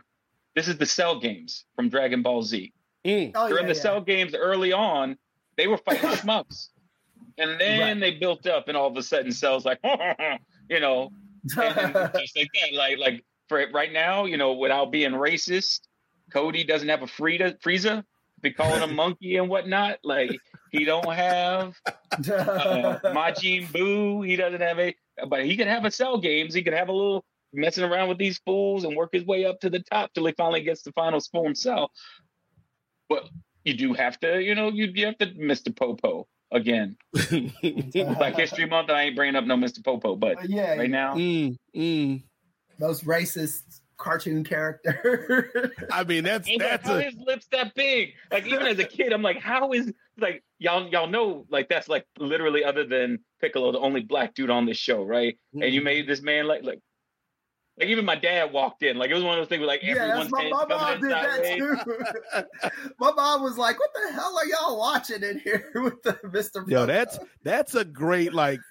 This 0.56 0.68
is 0.68 0.78
the 0.78 0.86
Cell 0.86 1.20
games 1.20 1.66
from 1.76 1.90
Dragon 1.90 2.22
Ball 2.22 2.44
Z. 2.44 2.72
Mm. 3.06 3.32
Oh, 3.36 3.48
During 3.48 3.64
yeah, 3.64 3.74
the 3.74 3.76
yeah. 3.76 3.82
Cell 3.82 4.02
games 4.02 4.34
early 4.34 4.72
on, 4.72 5.18
they 5.58 5.68
were 5.68 5.78
fighting 5.78 6.10
schmucks. 6.12 6.70
And 7.38 7.60
then 7.60 8.00
they 8.00 8.12
built 8.12 8.48
up, 8.48 8.70
and 8.70 8.78
all 8.78 8.88
of 8.88 8.96
a 8.96 9.04
sudden, 9.04 9.32
Cell's 9.34 9.66
like, 9.66 9.80
you 10.70 10.80
know, 10.80 11.10
and, 11.58 11.78
and 11.78 12.12
just 12.18 12.38
like 12.38 12.48
that. 12.54 12.74
Like, 12.74 12.98
like 12.98 13.26
for 13.50 13.60
it 13.60 13.74
right 13.74 13.92
now, 13.92 14.24
you 14.24 14.38
know, 14.38 14.54
without 14.54 14.90
being 14.90 15.12
racist, 15.12 15.82
Cody 16.32 16.64
doesn't 16.64 16.90
have 16.90 17.02
a 17.02 17.08
Frida, 17.08 17.56
Frieza. 17.64 18.04
Be 18.42 18.52
calling 18.52 18.82
him 18.88 18.96
monkey 18.96 19.38
and 19.38 19.50
whatnot. 19.50 20.00
Like 20.04 20.38
he 20.72 20.86
don't 20.86 21.14
have 21.14 21.76
uh, 21.86 22.18
Majin 22.20 23.68
Buu. 23.68 24.28
He 24.28 24.36
doesn't 24.36 24.62
have 24.62 24.80
a, 24.80 24.96
but 25.28 25.46
he 25.46 25.58
could 25.58 25.68
have 25.68 25.86
a 25.86 25.92
cell 25.92 26.20
games. 26.20 26.54
He 26.54 26.64
could 26.64 26.74
have 26.74 26.90
a 26.90 26.94
little 26.94 27.26
messing 27.54 27.84
around 27.86 28.10
with 28.10 28.18
these 28.18 28.40
fools 28.46 28.84
and 28.84 28.96
work 28.96 29.10
his 29.14 29.26
way 29.26 29.46
up 29.46 29.60
to 29.62 29.70
the 29.70 29.80
top 29.80 30.14
till 30.14 30.26
he 30.26 30.34
finally 30.34 30.62
gets 30.62 30.82
the 30.82 30.92
final 30.92 31.20
form 31.32 31.56
cell. 31.56 31.92
But 33.10 33.24
you 33.64 33.76
do 33.76 33.94
have 33.94 34.20
to, 34.20 34.42
you 34.42 34.56
know, 34.56 34.70
you, 34.70 34.86
you 34.94 35.06
have 35.06 35.18
to 35.20 35.28
Mr. 35.28 35.76
Popo 35.76 36.28
again. 36.52 36.98
Black 37.14 38.36
History 38.36 38.66
Month. 38.66 38.90
I 38.90 39.04
ain't 39.04 39.16
bringing 39.16 39.36
up 39.36 39.46
no 39.46 39.56
Mr. 39.56 39.84
Popo, 39.84 40.16
but 40.16 40.50
Yeah, 40.50 40.76
right 40.76 40.90
now, 40.90 41.16
Mm, 41.16 42.24
most 42.80 43.06
racist 43.06 43.80
cartoon 43.98 44.44
character. 44.44 45.74
I 45.92 46.04
mean, 46.04 46.24
that's 46.24 46.48
I'm 46.48 46.58
like, 46.58 46.70
that's 46.70 46.88
how 46.88 46.96
a 46.96 47.02
his 47.02 47.16
lips 47.18 47.48
that 47.52 47.74
big? 47.76 48.14
Like 48.32 48.46
even 48.48 48.68
as 48.68 48.80
a 48.80 48.86
kid, 48.86 49.14
I'm 49.14 49.22
like, 49.22 49.40
how 49.40 49.72
is 49.74 49.92
like 50.18 50.44
y'all 50.60 50.88
y'all 50.90 51.08
know 51.08 51.46
like 51.50 51.70
that's 51.70 51.88
like 51.88 52.06
literally 52.18 52.64
other 52.64 52.86
than 52.86 53.20
Piccolo, 53.42 53.72
the 53.72 53.80
only 53.80 54.02
black 54.02 54.34
dude 54.34 54.50
on 54.50 54.66
this 54.66 54.78
show, 54.78 55.04
right? 55.04 55.38
And 55.54 55.64
Mm-hmm. 55.64 55.74
you 55.74 55.82
made 55.82 56.08
this 56.08 56.22
man 56.22 56.48
like 56.48 56.64
like 56.64 56.80
like 57.78 57.90
even 57.90 58.06
my 58.06 58.16
dad 58.16 58.54
walked 58.54 58.84
in, 58.84 58.98
like 58.98 59.10
it 59.10 59.14
was 59.14 59.24
one 59.24 59.38
of 59.38 59.42
those 59.42 59.50
things 59.50 59.60
where 59.60 59.68
like 59.68 59.82
yeah, 59.84 59.96
everyone's 60.04 60.32
that's 60.32 60.50
my, 60.50 60.66
my 60.66 60.66
mom 60.66 61.02
did 61.02 61.12
that 61.12 61.46
sideways. 61.46 61.58
too. 61.58 62.94
my 63.00 63.12
mom 63.12 63.44
was 63.44 63.58
like, 63.58 63.78
"What 63.78 63.90
the 63.94 64.14
hell 64.14 64.38
are 64.38 64.46
y'all 64.46 64.78
watching 64.80 65.24
in 65.24 65.40
here 65.40 65.72
with 65.76 66.02
the 66.04 66.18
Mister?" 66.32 66.64
yo, 66.68 66.86
that's 66.86 67.20
that's 67.44 67.76
a 67.76 67.84
great 67.84 68.34
like 68.34 68.62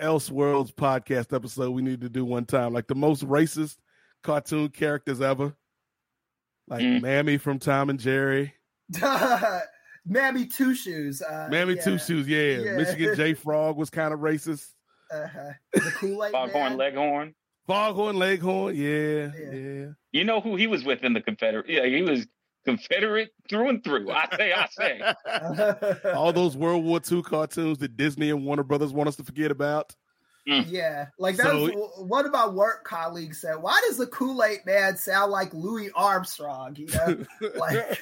Elseworlds 0.00 0.72
podcast 0.72 1.34
episode 1.34 1.70
we 1.70 1.82
need 1.82 2.00
to 2.00 2.08
do 2.08 2.24
one 2.24 2.46
time. 2.46 2.72
Like 2.72 2.86
the 2.86 2.94
most 2.94 3.26
racist 3.26 3.76
cartoon 4.26 4.68
characters 4.68 5.20
ever. 5.20 5.54
Like 6.68 6.82
Mm. 6.82 7.02
Mammy 7.02 7.38
from 7.38 7.58
Tom 7.58 7.90
and 7.90 7.98
Jerry. 8.00 8.54
Mammy 10.04 10.46
Two 10.46 10.74
Shoes. 10.74 11.22
Uh, 11.22 11.48
Mammy 11.50 11.74
yeah. 11.74 11.82
Two 11.82 11.98
Shoes, 11.98 12.28
yeah. 12.28 12.58
Yeah. 12.58 12.76
Michigan 12.76 13.14
J 13.16 13.34
Frog 13.42 13.76
was 13.76 13.90
kind 13.90 14.12
of 14.12 14.20
racist. 14.20 14.66
Uh-huh. 15.12 15.52
The 15.72 15.80
Kool 15.96 16.24
Aid 16.24 16.32
Foghorn 16.32 16.76
Leghorn. 16.76 17.34
Foghorn 17.66 18.16
Leghorn, 18.16 18.74
yeah, 18.76 19.30
yeah. 19.36 19.86
You 20.12 20.24
know 20.24 20.40
who 20.40 20.56
he 20.56 20.66
was 20.68 20.84
with 20.84 21.02
in 21.02 21.12
the 21.14 21.20
Confederate? 21.20 21.68
Yeah, 21.68 21.84
he 21.86 22.02
was 22.02 22.26
Confederate 22.64 23.30
through 23.48 23.68
and 23.68 23.84
through. 23.84 24.10
I 24.10 24.28
say, 24.36 24.52
I 24.52 24.68
say. 24.70 26.10
All 26.12 26.32
those 26.32 26.56
World 26.56 26.84
War 26.84 27.00
II 27.10 27.22
cartoons 27.22 27.78
that 27.78 27.96
Disney 27.96 28.30
and 28.30 28.44
Warner 28.44 28.62
Brothers 28.64 28.92
want 28.92 29.08
us 29.08 29.16
to 29.16 29.24
forget 29.24 29.50
about. 29.50 29.94
Mm. 30.48 30.64
Yeah, 30.68 31.06
like 31.18 31.36
that. 31.36 31.46
So- 31.46 31.68
one 32.04 32.24
of 32.24 32.32
my 32.32 32.46
work 32.46 32.84
colleagues 32.84 33.40
said. 33.40 33.56
Why 33.56 33.80
does 33.88 33.96
the 33.96 34.06
Kool 34.06 34.42
Aid 34.44 34.60
Man 34.64 34.96
sound 34.96 35.32
like 35.32 35.52
Louis 35.52 35.90
Armstrong? 35.94 36.76
You 36.76 36.86
know, 36.86 37.24
like 37.56 38.00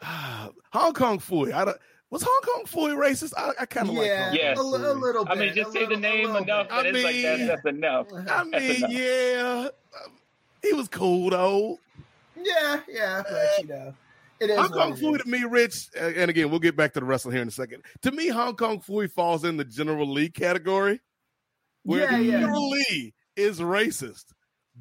Hong 0.02 0.92
Kong 0.94 1.18
Phooey. 1.18 1.52
I 1.52 1.64
don't, 1.64 1.76
was 2.10 2.22
Hong 2.22 2.40
Kong 2.42 2.64
Phooey 2.66 2.96
racist? 2.96 3.34
I, 3.36 3.52
I 3.60 3.66
kind 3.66 3.88
of 3.88 3.94
like 3.94 4.06
yeah, 4.06 4.26
Hong 4.26 4.34
Yes. 4.36 4.58
a, 4.58 4.62
li- 4.62 4.84
a 4.84 4.92
little 4.92 5.24
bit. 5.24 5.32
I 5.32 5.38
mean, 5.40 5.54
just 5.54 5.72
say 5.72 5.84
the 5.84 5.90
little- 5.90 5.98
a 5.98 6.00
name 6.00 6.30
enough 6.36 6.68
that 6.68 6.72
I 6.72 6.88
it's 6.88 7.04
like 7.04 7.22
that, 7.22 7.38
mean- 7.38 7.46
that's 7.46 7.64
enough. 7.66 8.06
I 8.12 8.22
That's 8.22 8.48
mean, 8.50 8.76
enough. 8.76 8.90
yeah, 8.90 9.68
he 10.62 10.72
was 10.72 10.88
cool 10.88 11.30
though. 11.30 11.78
Yeah, 12.40 12.80
yeah, 12.88 13.22
but 13.28 13.62
you 13.62 13.68
know, 13.68 13.94
it 14.40 14.50
is. 14.50 14.56
Hong 14.58 14.70
Kong 14.70 14.92
it 14.92 14.98
Fooey 14.98 15.16
is. 15.16 15.22
to 15.22 15.28
me, 15.28 15.44
Rich, 15.44 15.88
and 15.98 16.30
again, 16.30 16.50
we'll 16.50 16.60
get 16.60 16.76
back 16.76 16.92
to 16.94 17.00
the 17.00 17.06
wrestling 17.06 17.34
here 17.34 17.42
in 17.42 17.48
a 17.48 17.52
second. 17.52 17.82
To 18.02 18.12
me, 18.12 18.28
Hong 18.28 18.54
Kong 18.56 18.80
Phooey 18.80 19.10
falls 19.10 19.44
in 19.44 19.56
the 19.56 19.64
General 19.64 20.08
Lee 20.08 20.28
category, 20.30 21.00
where 21.88 22.10
Yeah, 22.12 22.18
yeah. 22.18 22.40
General 22.40 22.68
Lee 22.68 23.14
is 23.34 23.60
racist. 23.60 24.24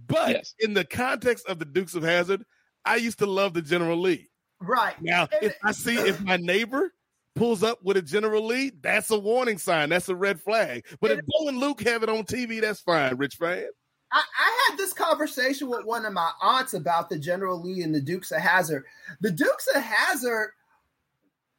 But 0.07 0.29
Yes. 0.29 0.53
in 0.59 0.73
the 0.73 0.83
context 0.83 1.47
of 1.47 1.57
the 1.57 1.65
Dukes 1.65 1.95
of 1.95 2.03
Hazzard, 2.03 2.43
I 2.83 2.97
used 2.97 3.19
to 3.19 3.25
love 3.25 3.53
the 3.53 3.61
General 3.61 3.99
Lee. 3.99 4.29
Right. 4.59 4.99
Now, 5.01 5.27
And- 5.31 5.43
if 5.43 5.57
I 5.63 5.71
see 5.71 5.95
if 5.95 6.19
my 6.21 6.35
neighbor 6.37 6.93
pulls 7.35 7.63
up 7.63 7.79
with 7.83 7.95
a 7.97 8.01
General 8.01 8.45
Lee, 8.45 8.71
that's 8.81 9.09
a 9.09 9.17
warning 9.17 9.57
sign. 9.57 9.89
That's 9.89 10.09
a 10.09 10.15
red 10.15 10.41
flag. 10.41 10.85
But 10.99 11.11
if 11.11 11.19
Bo 11.25 11.47
and 11.47 11.59
Luke 11.59 11.81
have 11.83 12.03
it 12.03 12.09
on 12.09 12.25
TV, 12.25 12.59
that's 12.59 12.81
fine, 12.81 13.15
Rich 13.15 13.35
Fann. 13.35 13.67
I, 14.11 14.23
I 14.39 14.67
had 14.69 14.77
this 14.77 14.93
conversation 14.93 15.69
with 15.69 15.85
one 15.85 16.05
of 16.05 16.13
my 16.13 16.31
aunts 16.41 16.73
about 16.73 17.09
the 17.09 17.19
General 17.19 17.61
Lee 17.61 17.83
and 17.83 17.93
the 17.95 18.01
Dukes 18.01 18.31
of 18.31 18.39
Hazzard. 18.41 18.83
The 19.21 19.31
Dukes 19.31 19.67
of 19.75 19.81
Hazzard 19.81 20.51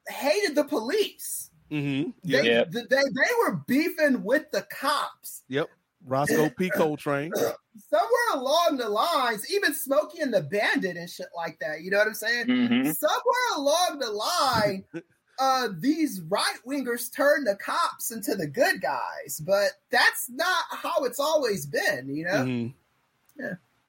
hated 0.08 0.54
the 0.56 0.64
police. 0.64 1.47
Mm-hmm. 1.70 2.11
They, 2.24 2.43
Yep. 2.45 2.70
they, 2.73 2.81
they 2.89 3.32
were 3.45 3.57
beefing 3.66 4.23
with 4.24 4.51
the 4.53 4.62
cops. 4.62 5.43
Yep. 5.49 5.69
Rosco 6.07 6.49
P. 6.51 6.70
Coltrane. 6.70 7.32
Somewhere 7.90 8.35
along 8.35 8.77
the 8.78 8.89
lines, 8.89 9.51
even 9.53 9.74
Smokey 9.74 10.20
and 10.20 10.32
the 10.32 10.43
Bandit 10.43 10.97
and 10.97 11.09
shit 11.11 11.27
like 11.36 11.59
that. 11.61 11.81
You 11.82 11.90
know 11.90 11.99
what 11.99 12.07
I'm 12.09 12.15
saying? 12.15 12.47
Mhm. 12.47 12.95
Somewhere 12.95 13.57
along 13.57 13.99
the 14.01 14.11
line, 14.11 14.85
uh, 15.39 15.69
these 15.78 16.20
right 16.28 16.57
wingers 16.66 17.12
turned 17.15 17.47
the 17.47 17.57
cops 17.57 18.11
into 18.11 18.35
the 18.35 18.47
good 18.47 18.81
guys, 18.81 19.40
but 19.45 19.70
that's 19.90 20.28
not 20.31 20.65
how 20.70 21.05
it's 21.05 21.20
always 21.20 21.66
been. 21.66 22.09
You 22.15 22.24
know? 22.24 22.45
Mhm. 22.45 22.74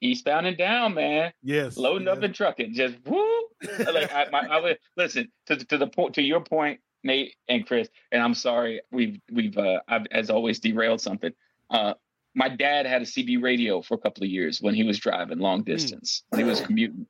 Eastbound 0.02 0.48
and 0.48 0.58
down, 0.58 0.94
man. 0.94 1.34
Yes. 1.44 1.76
Loading 1.76 2.08
up 2.08 2.22
and 2.24 2.34
trucking, 2.34 2.74
just 2.74 2.96
woo. 3.06 3.26
like 3.92 4.14
I, 4.14 4.28
my, 4.32 4.48
I 4.48 4.60
would 4.62 4.80
listen 4.96 5.30
to 5.48 5.58
to 5.58 5.78
the 5.78 5.88
point 5.88 6.16
to 6.16 6.22
your 6.22 6.40
point, 6.42 6.80
Nate 7.04 7.36
and 7.48 7.66
Kris. 7.66 7.90
And 8.12 8.22
I'm 8.22 8.34
sorry, 8.34 8.82
we've 8.92 9.20
we've 9.32 9.58
uh, 9.58 9.80
I've 9.88 10.06
as 10.12 10.30
always 10.30 10.60
derailed 10.60 11.02
something. 11.02 11.32
Uh, 11.70 11.94
my 12.36 12.50
dad 12.50 12.86
had 12.86 13.02
a 13.02 13.06
CB 13.06 13.42
radio 13.42 13.82
for 13.82 13.96
a 13.96 13.98
couple 13.98 14.24
of 14.24 14.30
years 14.30 14.62
when 14.62 14.74
he 14.76 14.84
was 14.84 15.00
driving 15.00 15.40
long 15.40 15.64
distance. 15.64 16.24
He 16.36 16.44
was 16.44 16.62
commuting, 16.62 17.08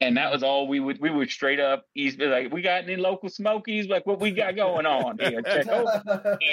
and 0.00 0.16
that 0.16 0.32
was 0.32 0.42
all 0.42 0.66
we 0.66 0.80
would 0.80 1.00
we 1.00 1.10
would 1.10 1.30
straight 1.30 1.60
up 1.60 1.86
East 1.94 2.18
like 2.18 2.52
we 2.52 2.62
got 2.62 2.84
any 2.84 2.96
local 2.96 3.28
smokies 3.28 3.86
like 3.88 4.06
what 4.06 4.20
we 4.20 4.30
got 4.30 4.56
going 4.56 4.86
on 4.86 5.18
here. 5.18 5.42
Check 5.42 5.68
over. 5.68 6.38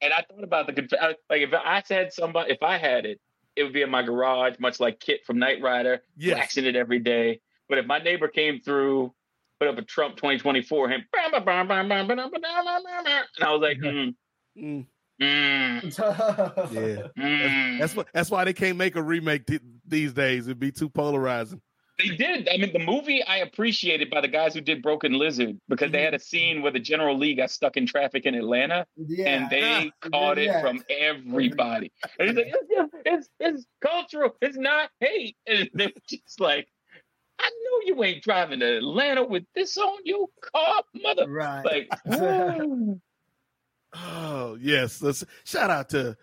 And 0.00 0.12
I 0.12 0.22
thought 0.30 0.44
about 0.44 0.68
the 0.68 1.16
like 1.28 1.40
if 1.42 1.50
I 1.52 1.82
said 1.84 2.12
somebody 2.12 2.52
if 2.52 2.62
I 2.62 2.78
had 2.78 3.04
it, 3.04 3.20
it 3.56 3.64
would 3.64 3.72
be 3.72 3.82
in 3.82 3.90
my 3.90 4.02
garage, 4.02 4.54
much 4.60 4.78
like 4.78 5.00
KITT 5.00 5.24
from 5.24 5.40
Knight 5.40 5.60
Rider, 5.60 6.02
Yes. 6.16 6.38
waxing 6.38 6.66
it 6.66 6.76
every 6.76 7.00
day. 7.00 7.40
But 7.68 7.78
if 7.78 7.86
my 7.86 7.98
neighbor 7.98 8.28
came 8.28 8.60
through, 8.60 9.12
put 9.58 9.68
up 9.68 9.78
a 9.78 9.82
Trump 9.82 10.16
2024, 10.16 10.88
him, 10.90 11.04
and 11.12 11.34
I 11.36 11.40
was 13.52 13.60
like, 13.60 13.78
mm, 13.78 14.14
Mm. 14.58 14.86
mm, 15.22 15.82
Yeah. 16.72 17.06
mm. 17.16 17.78
That's 17.78 17.94
what. 17.94 18.08
That's 18.12 18.30
why 18.30 18.44
they 18.44 18.52
can't 18.52 18.76
make 18.76 18.96
a 18.96 19.02
remake 19.02 19.46
th- 19.46 19.60
these 19.86 20.12
days. 20.12 20.46
It'd 20.48 20.58
be 20.58 20.72
too 20.72 20.88
polarizing. 20.88 21.60
They 21.98 22.16
did. 22.16 22.48
I 22.48 22.56
mean, 22.58 22.72
the 22.72 22.78
movie 22.84 23.22
I 23.24 23.38
appreciated 23.38 24.08
by 24.10 24.20
the 24.20 24.28
guys 24.28 24.54
who 24.54 24.60
did 24.60 24.82
Broken 24.82 25.12
Lizard 25.14 25.58
because 25.68 25.90
they 25.90 26.02
had 26.02 26.14
a 26.14 26.18
scene 26.20 26.62
where 26.62 26.70
the 26.72 26.78
General 26.80 27.16
Lee 27.18 27.34
got 27.34 27.50
stuck 27.50 27.76
in 27.76 27.86
traffic 27.86 28.24
in 28.26 28.34
Atlanta, 28.36 28.86
Yeah. 28.96 29.28
and 29.28 29.50
they 29.50 29.60
Yeah. 29.60 29.84
caught 30.12 30.38
it 30.38 30.44
Yeah. 30.46 30.60
from 30.60 30.82
everybody. 30.88 31.90
And 32.20 32.28
he's 32.28 32.36
like, 32.36 32.52
it's, 32.70 32.94
it's, 33.04 33.28
it's 33.40 33.66
cultural. 33.80 34.36
It's 34.40 34.56
not 34.56 34.90
hate. 35.00 35.36
And 35.48 35.68
they 35.74 35.86
were 35.86 35.92
just 36.08 36.40
like, 36.40 36.68
I 37.38 37.50
know 37.50 37.80
you 37.84 38.04
ain't 38.04 38.22
driving 38.22 38.60
to 38.60 38.78
Atlanta 38.78 39.24
with 39.24 39.44
this 39.54 39.76
on 39.76 39.98
your 40.04 40.28
car, 40.40 40.82
mother. 40.94 41.28
Right. 41.28 41.64
Like. 41.64 42.98
Oh 43.94 44.58
yes. 44.60 45.00
Let's 45.00 45.24
shout 45.44 45.70
out 45.70 45.88
to 45.90 46.14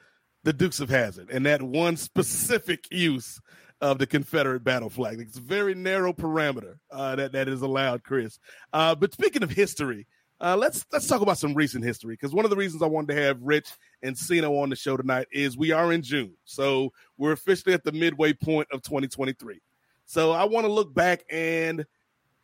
the 0.44 0.54
Dukes 0.54 0.80
of 0.80 0.88
Hazzard 0.88 1.32
and 1.32 1.44
that 1.48 1.64
one 1.64 1.98
specific 1.98 2.86
use 2.92 3.42
of 3.82 3.98
the 3.98 4.08
Confederate 4.08 4.64
battle 4.64 4.90
flag. 4.90 5.20
It's 5.20 5.38
a 5.38 5.42
very 5.42 5.74
narrow 5.74 6.14
parameter 6.14 6.78
uh, 6.92 7.16
that 7.16 7.32
that 7.34 7.48
is 7.48 7.64
allowed, 7.64 8.04
Kris. 8.04 8.40
Uh, 8.72 8.96
but 8.96 9.14
speaking 9.14 9.44
of 9.44 9.50
history, 9.50 10.08
uh, 10.40 10.56
let's 10.56 10.86
let's 10.92 11.08
talk 11.08 11.22
about 11.22 11.38
some 11.38 11.54
recent 11.54 11.84
history 11.84 12.14
because 12.14 12.34
one 12.34 12.46
of 12.46 12.52
the 12.52 12.58
reasons 12.58 12.84
I 12.84 12.88
wanted 12.88 13.16
to 13.16 13.22
have 13.22 13.42
Rich 13.42 13.70
and 14.04 14.16
Siino 14.16 14.62
on 14.62 14.70
the 14.70 14.76
show 14.76 14.98
tonight 14.98 15.28
is 15.32 15.58
we 15.58 15.72
are 15.72 15.94
in 15.94 16.02
June, 16.02 16.36
so 16.44 16.92
we're 17.18 17.32
officially 17.32 17.74
at 17.74 17.84
the 17.84 17.92
midway 17.92 18.34
point 18.34 18.68
of 18.72 18.82
2023. 18.82 19.62
So 20.06 20.32
I 20.32 20.46
want 20.46 20.66
to 20.66 20.72
look 20.72 20.94
back 20.94 21.24
and 21.32 21.86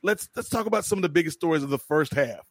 let's 0.04 0.28
let's 0.36 0.50
talk 0.50 0.66
about 0.66 0.86
some 0.86 0.98
of 0.98 1.04
the 1.04 1.10
biggest 1.10 1.38
stories 1.38 1.64
of 1.64 1.70
the 1.70 1.78
first 1.78 2.14
half 2.14 2.46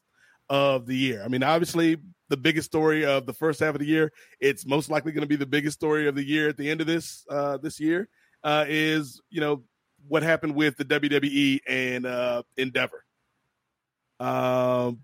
of 0.49 0.87
the 0.87 0.97
year. 0.97 1.23
I 1.25 1.29
mean, 1.29 1.43
obviously, 1.43 1.97
the 2.29 2.37
biggest 2.37 2.67
story 2.67 3.05
of 3.05 3.27
the 3.27 3.33
first 3.33 3.61
half 3.61 3.75
of 3.75 3.81
the 3.81 3.87
year, 3.87 4.13
it's 4.41 4.67
most 4.67 4.91
likely 4.91 5.13
going 5.13 5.23
to 5.23 5.29
be 5.29 5.37
the 5.37 5.47
biggest 5.47 5.79
story 5.79 6.09
of 6.09 6.15
the 6.15 6.25
year 6.25 6.49
at 6.49 6.57
the 6.57 6.71
end 6.71 6.81
of 6.81 6.87
this 6.87 7.25
uh, 7.31 7.57
this 7.59 7.81
year. 7.81 8.09
Uh, 8.43 8.65
is 8.69 9.21
you 9.31 9.41
know 9.41 9.63
what 10.09 10.23
happened 10.23 10.55
with 10.55 10.77
the 10.77 10.85
WWE 10.85 11.61
and 11.69 12.07
uh, 12.07 12.43
Endeavor. 12.57 13.05
Um, 14.19 15.01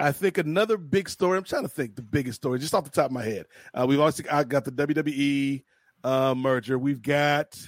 I 0.00 0.12
think 0.12 0.38
another 0.38 0.76
big 0.76 1.08
story. 1.08 1.36
I'm 1.36 1.44
trying 1.44 1.62
to 1.62 1.68
think 1.68 1.96
the 1.96 2.02
biggest 2.02 2.36
story, 2.36 2.58
just 2.58 2.74
off 2.74 2.84
the 2.84 2.90
top 2.90 3.06
of 3.06 3.12
my 3.12 3.24
head. 3.24 3.46
Uh, 3.74 3.86
we've 3.88 4.00
also 4.00 4.22
I 4.30 4.44
got 4.44 4.64
the 4.64 4.72
WWE 4.72 5.64
uh, 6.04 6.34
merger. 6.34 6.78
We've 6.78 7.02
got 7.02 7.58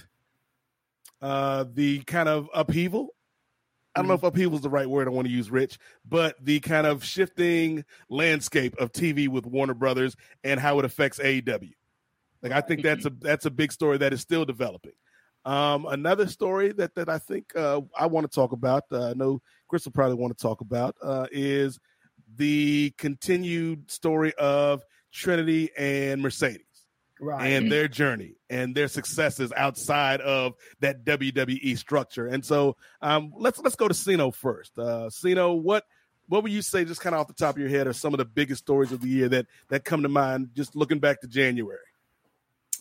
uh, 1.21 1.65
the 1.73 1.99
kind 2.03 2.29
of 2.29 2.49
upheaval. 2.53 3.09
I 3.95 3.99
don't 3.99 4.07
know 4.07 4.13
if 4.13 4.23
upheaval 4.23 4.55
is 4.55 4.61
the 4.61 4.69
right 4.69 4.89
word 4.89 5.07
I 5.07 5.11
want 5.11 5.27
to 5.27 5.33
use, 5.33 5.51
Rich, 5.51 5.77
but 6.07 6.35
the 6.41 6.61
kind 6.61 6.87
of 6.87 7.03
shifting 7.03 7.83
landscape 8.09 8.75
of 8.79 8.93
TV 8.93 9.27
with 9.27 9.45
Warner 9.45 9.73
Brothers 9.73 10.15
and 10.45 10.59
how 10.59 10.79
it 10.79 10.85
affects 10.85 11.19
AEW. 11.19 11.73
Like 12.41 12.53
I 12.53 12.61
think 12.61 12.83
that's 12.83 13.05
a 13.05 13.09
that's 13.09 13.45
a 13.45 13.51
big 13.51 13.71
story 13.71 13.97
that 13.97 14.13
is 14.13 14.21
still 14.21 14.45
developing. 14.45 14.93
Um, 15.43 15.85
another 15.87 16.27
story 16.27 16.71
that 16.73 16.95
that 16.95 17.09
I 17.09 17.17
think 17.17 17.55
uh, 17.55 17.81
I 17.97 18.05
want 18.07 18.29
to 18.29 18.33
talk 18.33 18.51
about. 18.51 18.83
Uh, 18.91 19.09
I 19.09 19.13
know 19.13 19.41
Kris 19.67 19.85
will 19.85 19.91
probably 19.91 20.15
want 20.15 20.35
to 20.37 20.41
talk 20.41 20.61
about 20.61 20.95
uh, 21.03 21.27
is 21.31 21.79
the 22.37 22.93
continued 22.97 23.91
story 23.91 24.33
of 24.35 24.83
Trinity 25.11 25.69
and 25.77 26.21
Mercedes. 26.21 26.65
Right. 27.23 27.51
And 27.51 27.71
their 27.71 27.87
journey 27.87 28.33
and 28.49 28.73
their 28.73 28.87
successes 28.87 29.53
outside 29.55 30.21
of 30.21 30.55
that 30.79 31.05
WWE 31.05 31.77
structure. 31.77 32.25
And 32.25 32.43
so 32.43 32.77
um, 32.99 33.31
let's 33.37 33.59
let's 33.59 33.75
go 33.75 33.87
to 33.87 33.93
Siino 33.93 34.33
first. 34.33 34.77
Uh 34.79 35.09
Siino, 35.11 35.53
what 35.53 35.85
what 36.27 36.41
would 36.41 36.51
you 36.51 36.63
say 36.63 36.83
just 36.83 36.99
kind 36.99 37.13
of 37.13 37.21
off 37.21 37.27
the 37.27 37.33
top 37.33 37.55
of 37.55 37.61
your 37.61 37.69
head 37.69 37.85
are 37.85 37.93
some 37.93 38.15
of 38.15 38.17
the 38.17 38.25
biggest 38.25 38.63
stories 38.63 38.91
of 38.91 39.01
the 39.01 39.07
year 39.07 39.29
that 39.29 39.45
that 39.69 39.85
come 39.85 40.01
to 40.01 40.09
mind 40.09 40.49
just 40.55 40.75
looking 40.75 40.97
back 40.97 41.21
to 41.21 41.27
January? 41.27 41.77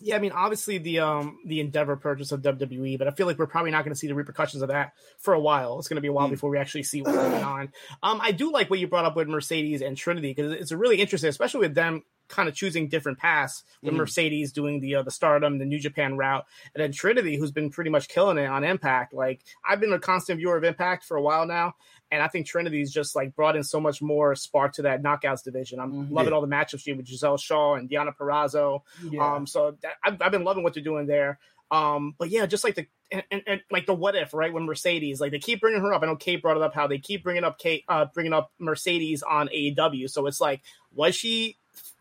yeah, 0.01 0.17
I 0.17 0.19
mean, 0.19 0.33
obviously 0.33 0.79
the 0.79 1.01
um 1.01 1.39
the 1.45 1.61
Endeavor 1.61 1.97
purchase 1.97 2.33
of 2.33 2.43
WWE, 2.43 2.99
but 2.99 3.07
I 3.09 3.11
feel 3.11 3.27
like 3.27 3.39
we're 3.39 3.47
probably 3.47 3.71
not 3.71 3.85
going 3.85 3.93
to 3.93 3.99
see 3.99 4.07
the 4.07 4.15
repercussions 4.15 4.63
of 4.63 4.69
that 4.69 4.93
for 5.19 5.35
a 5.35 5.41
while. 5.41 5.79
It's 5.79 5.89
going 5.89 5.97
to 5.97 6.03
be 6.03 6.09
a 6.09 6.13
while 6.13 6.29
mm. 6.29 6.31
before 6.31 6.51
we 6.51 6.59
actually 6.59 6.85
see 6.85 7.03
what's 7.03 7.17
going 7.17 7.45
on. 7.45 7.73
Um, 8.03 8.21
I 8.23 8.33
do 8.33 8.53
like 8.53 8.71
what 8.71 8.79
you 8.79 8.89
brought 8.89 9.05
up 9.05 9.17
with 9.17 9.29
Mercedes 9.29 9.83
and 9.83 9.97
Trinity 9.97 10.33
because 10.33 10.53
it's 10.53 10.73
really 10.73 11.01
interesting, 11.01 11.29
especially 11.29 11.61
with 11.61 11.75
them 11.75 12.03
kind 12.31 12.49
of 12.49 12.55
choosing 12.55 12.89
different 12.89 13.19
paths. 13.19 13.65
With 13.83 13.95
mm. 13.95 13.99
Mercedes 13.99 14.53
doing 14.53 14.81
the 14.81 14.97
uh, 14.97 15.03
the 15.03 15.11
Stardom, 15.11 15.59
the 15.59 15.65
New 15.65 15.79
Japan 15.79 16.17
route, 16.17 16.47
and 16.75 16.83
then 16.83 16.93
Trinity, 16.93 17.37
who's 17.37 17.51
been 17.51 17.71
pretty 17.71 17.91
much 17.91 18.09
killing 18.09 18.39
it 18.39 18.47
on 18.47 18.65
Impact. 18.65 19.13
Like 19.13 19.43
I've 19.69 19.81
been 19.81 19.93
a 19.93 19.99
constant 19.99 20.39
viewer 20.39 20.57
of 20.57 20.65
Impact 20.65 21.05
for 21.05 21.17
a 21.17 21.23
while 21.23 21.47
now, 21.47 21.75
and 22.11 22.23
I 22.23 22.29
think 22.29 22.47
Trinity's 22.47 22.93
just 22.93 23.15
like 23.15 23.35
brought 23.35 23.57
in 23.57 23.63
so 23.63 23.81
much 23.81 24.01
more 24.01 24.35
spark 24.35 24.75
to 24.75 24.83
that 24.83 25.03
knockouts 25.03 25.45
division. 25.45 25.81
I'm 25.81 25.93
mm-hmm. 25.93 26.15
loving 26.15 26.33
all 26.33 26.41
the 26.41 26.47
matchups 26.47 26.81
she 26.81 26.93
with 26.93 27.07
Gisele 27.07 27.37
Shaw 27.37 27.75
and 27.75 27.89
Deonna 27.89 28.17
Purrazzo. 28.17 28.81
Yeah. 29.11 29.35
Um, 29.35 29.47
so 29.47 29.77
that, 29.83 29.93
I've, 30.05 30.21
I've, 30.21 30.33
been 30.33 30.45
loving 30.45 30.63
what 30.63 30.75
they're 30.75 30.83
doing 30.83 31.07
there. 31.07 31.39
Um, 31.71 32.15
but 32.19 32.31
yeah, 32.31 32.47
just 32.47 32.65
like 32.65 32.75
the 32.75 32.87
and, 33.13 33.23
and, 33.31 33.43
and, 33.47 33.61
like 33.71 33.87
the 33.87 33.95
what 33.95 34.17
if, 34.17 34.35
right? 34.35 34.53
When 34.53 34.65
Mercedes, 34.65 35.21
like 35.21 35.31
they 35.31 35.39
keep 35.39 35.61
bringing 35.61 35.81
her 35.81 35.93
up. 35.93 36.03
I 36.03 36.07
know 36.07 36.17
Kate 36.17 36.43
brought 36.43 36.57
it 36.57 36.63
up 36.63 36.75
how 36.75 36.87
they 36.87 36.99
keep 36.99 37.23
bringing 37.23 37.45
up 37.45 37.59
Kate, 37.59 37.85
uh, 37.89 38.07
bringing 38.13 38.33
up 38.33 38.53
Mercedes 38.59 39.23
on 39.23 39.49
AEW. 39.49 40.11
So 40.11 40.27
it's 40.27 40.41
like, 40.41 40.63
was 40.93 41.15
she 41.15 41.59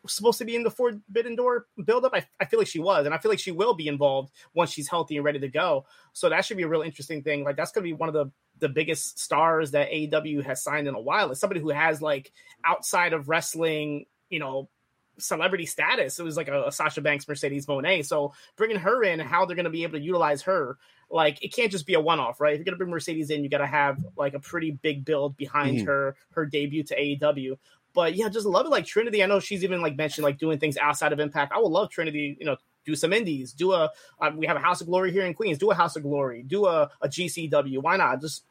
supposed 0.08 0.38
to 0.40 0.46
be 0.46 0.56
in 0.56 0.64
the 0.64 0.72
Forbidden 0.72 1.36
Door 1.36 1.68
buildup? 1.84 2.14
I, 2.14 2.26
I 2.40 2.46
feel 2.46 2.60
like 2.60 2.68
she 2.68 2.80
was, 2.80 3.06
and 3.06 3.14
I 3.14 3.18
feel 3.18 3.30
like 3.30 3.40
she 3.40 3.52
will 3.52 3.74
be 3.74 3.88
involved 3.88 4.32
once 4.54 4.72
she's 4.72 4.88
healthy 4.88 5.18
and 5.18 5.26
ready 5.26 5.40
to 5.40 5.50
go. 5.50 5.86
So 6.14 6.30
that 6.30 6.46
should 6.46 6.58
be 6.58 6.64
a 6.64 6.68
real 6.68 6.82
interesting 6.82 7.24
thing. 7.24 7.44
Like 7.44 7.58
that's 7.58 7.72
going 7.72 7.84
to 7.84 7.90
be 7.90 7.94
one 7.94 8.10
of 8.10 8.14
the 8.14 8.32
the 8.60 8.70
biggest 8.70 9.20
stars 9.20 9.72
that 9.72 9.90
AEW 9.90 10.44
has 10.46 10.62
signed 10.62 10.88
in 10.88 10.96
a 10.96 11.00
while. 11.00 11.32
It's 11.32 11.40
somebody 11.40 11.62
who 11.62 11.70
has 11.70 12.02
like 12.02 12.32
outside 12.66 13.14
of 13.14 13.30
wrestling, 13.30 14.06
you 14.30 14.40
know, 14.40 14.70
celebrity 15.18 15.66
status. 15.66 16.20
It 16.20 16.24
was 16.24 16.38
like 16.38 16.48
a, 16.48 16.68
a 16.68 16.72
Sasha 16.72 17.02
Banks, 17.02 17.28
Mercedes 17.28 17.66
Moné. 17.66 18.06
So 18.06 18.34
bringing 18.56 18.78
her 18.78 19.04
in, 19.04 19.20
how 19.20 19.46
they're 19.46 19.56
going 19.56 19.66
to 19.66 19.70
be 19.70 19.84
able 19.84 19.98
to 19.98 20.04
utilize 20.04 20.42
her, 20.44 20.78
like 21.10 21.44
it 21.44 21.54
can't 21.54 21.72
just 21.72 21.88
be 21.88 21.96
a 21.96 22.00
one 22.00 22.20
off, 22.20 22.40
right? 22.40 22.54
If 22.54 22.60
you're 22.60 22.66
going 22.66 22.74
to 22.74 22.78
bring 22.78 22.92
Mercedes 22.92 23.30
in, 23.30 23.44
you 23.44 23.50
got 23.50 23.60
to 23.60 23.68
have 23.68 24.04
like 24.16 24.34
a 24.34 24.40
pretty 24.40 24.72
big 24.72 25.06
build 25.06 25.38
behind 25.38 25.80
mm. 25.80 25.86
her 25.86 26.16
her 26.32 26.46
debut 26.46 26.84
to 26.84 26.96
AEW. 26.96 27.58
But 27.94 28.16
yeah, 28.16 28.30
just 28.30 28.46
love 28.46 28.66
it. 28.66 28.70
Like 28.70 28.86
Trinity, 28.86 29.24
I 29.24 29.26
know 29.26 29.40
she's 29.40 29.64
even 29.64 29.82
like 29.82 29.96
mentioned 29.96 30.24
like 30.24 30.38
doing 30.38 30.60
things 30.60 30.78
outside 30.78 31.14
of 31.14 31.20
Impact. 31.20 31.52
I 31.54 31.60
would 31.60 31.72
love 31.72 31.90
Trinity, 31.90 32.38
you 32.40 32.46
know, 32.46 32.58
do 32.86 32.96
some 32.96 33.14
indies, 33.14 33.54
do 33.54 33.72
a. 33.74 33.92
Uh, 34.20 34.32
we 34.36 34.48
have 34.48 34.58
a 34.58 34.62
House 34.62 34.82
of 34.82 34.88
Glory 34.88 35.12
here 35.12 35.26
in 35.26 35.34
Queens. 35.34 35.58
Do 35.58 35.72
a 35.72 35.76
House 35.76 35.96
of 35.96 36.04
Glory. 36.04 36.44
Do 36.44 36.66
a, 36.66 36.90
a 37.02 37.08
GCW. 37.08 37.82
Why 37.82 37.98
not? 37.98 38.22
Just 38.22 38.44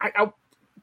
I, 0.00 0.10
I, 0.16 0.32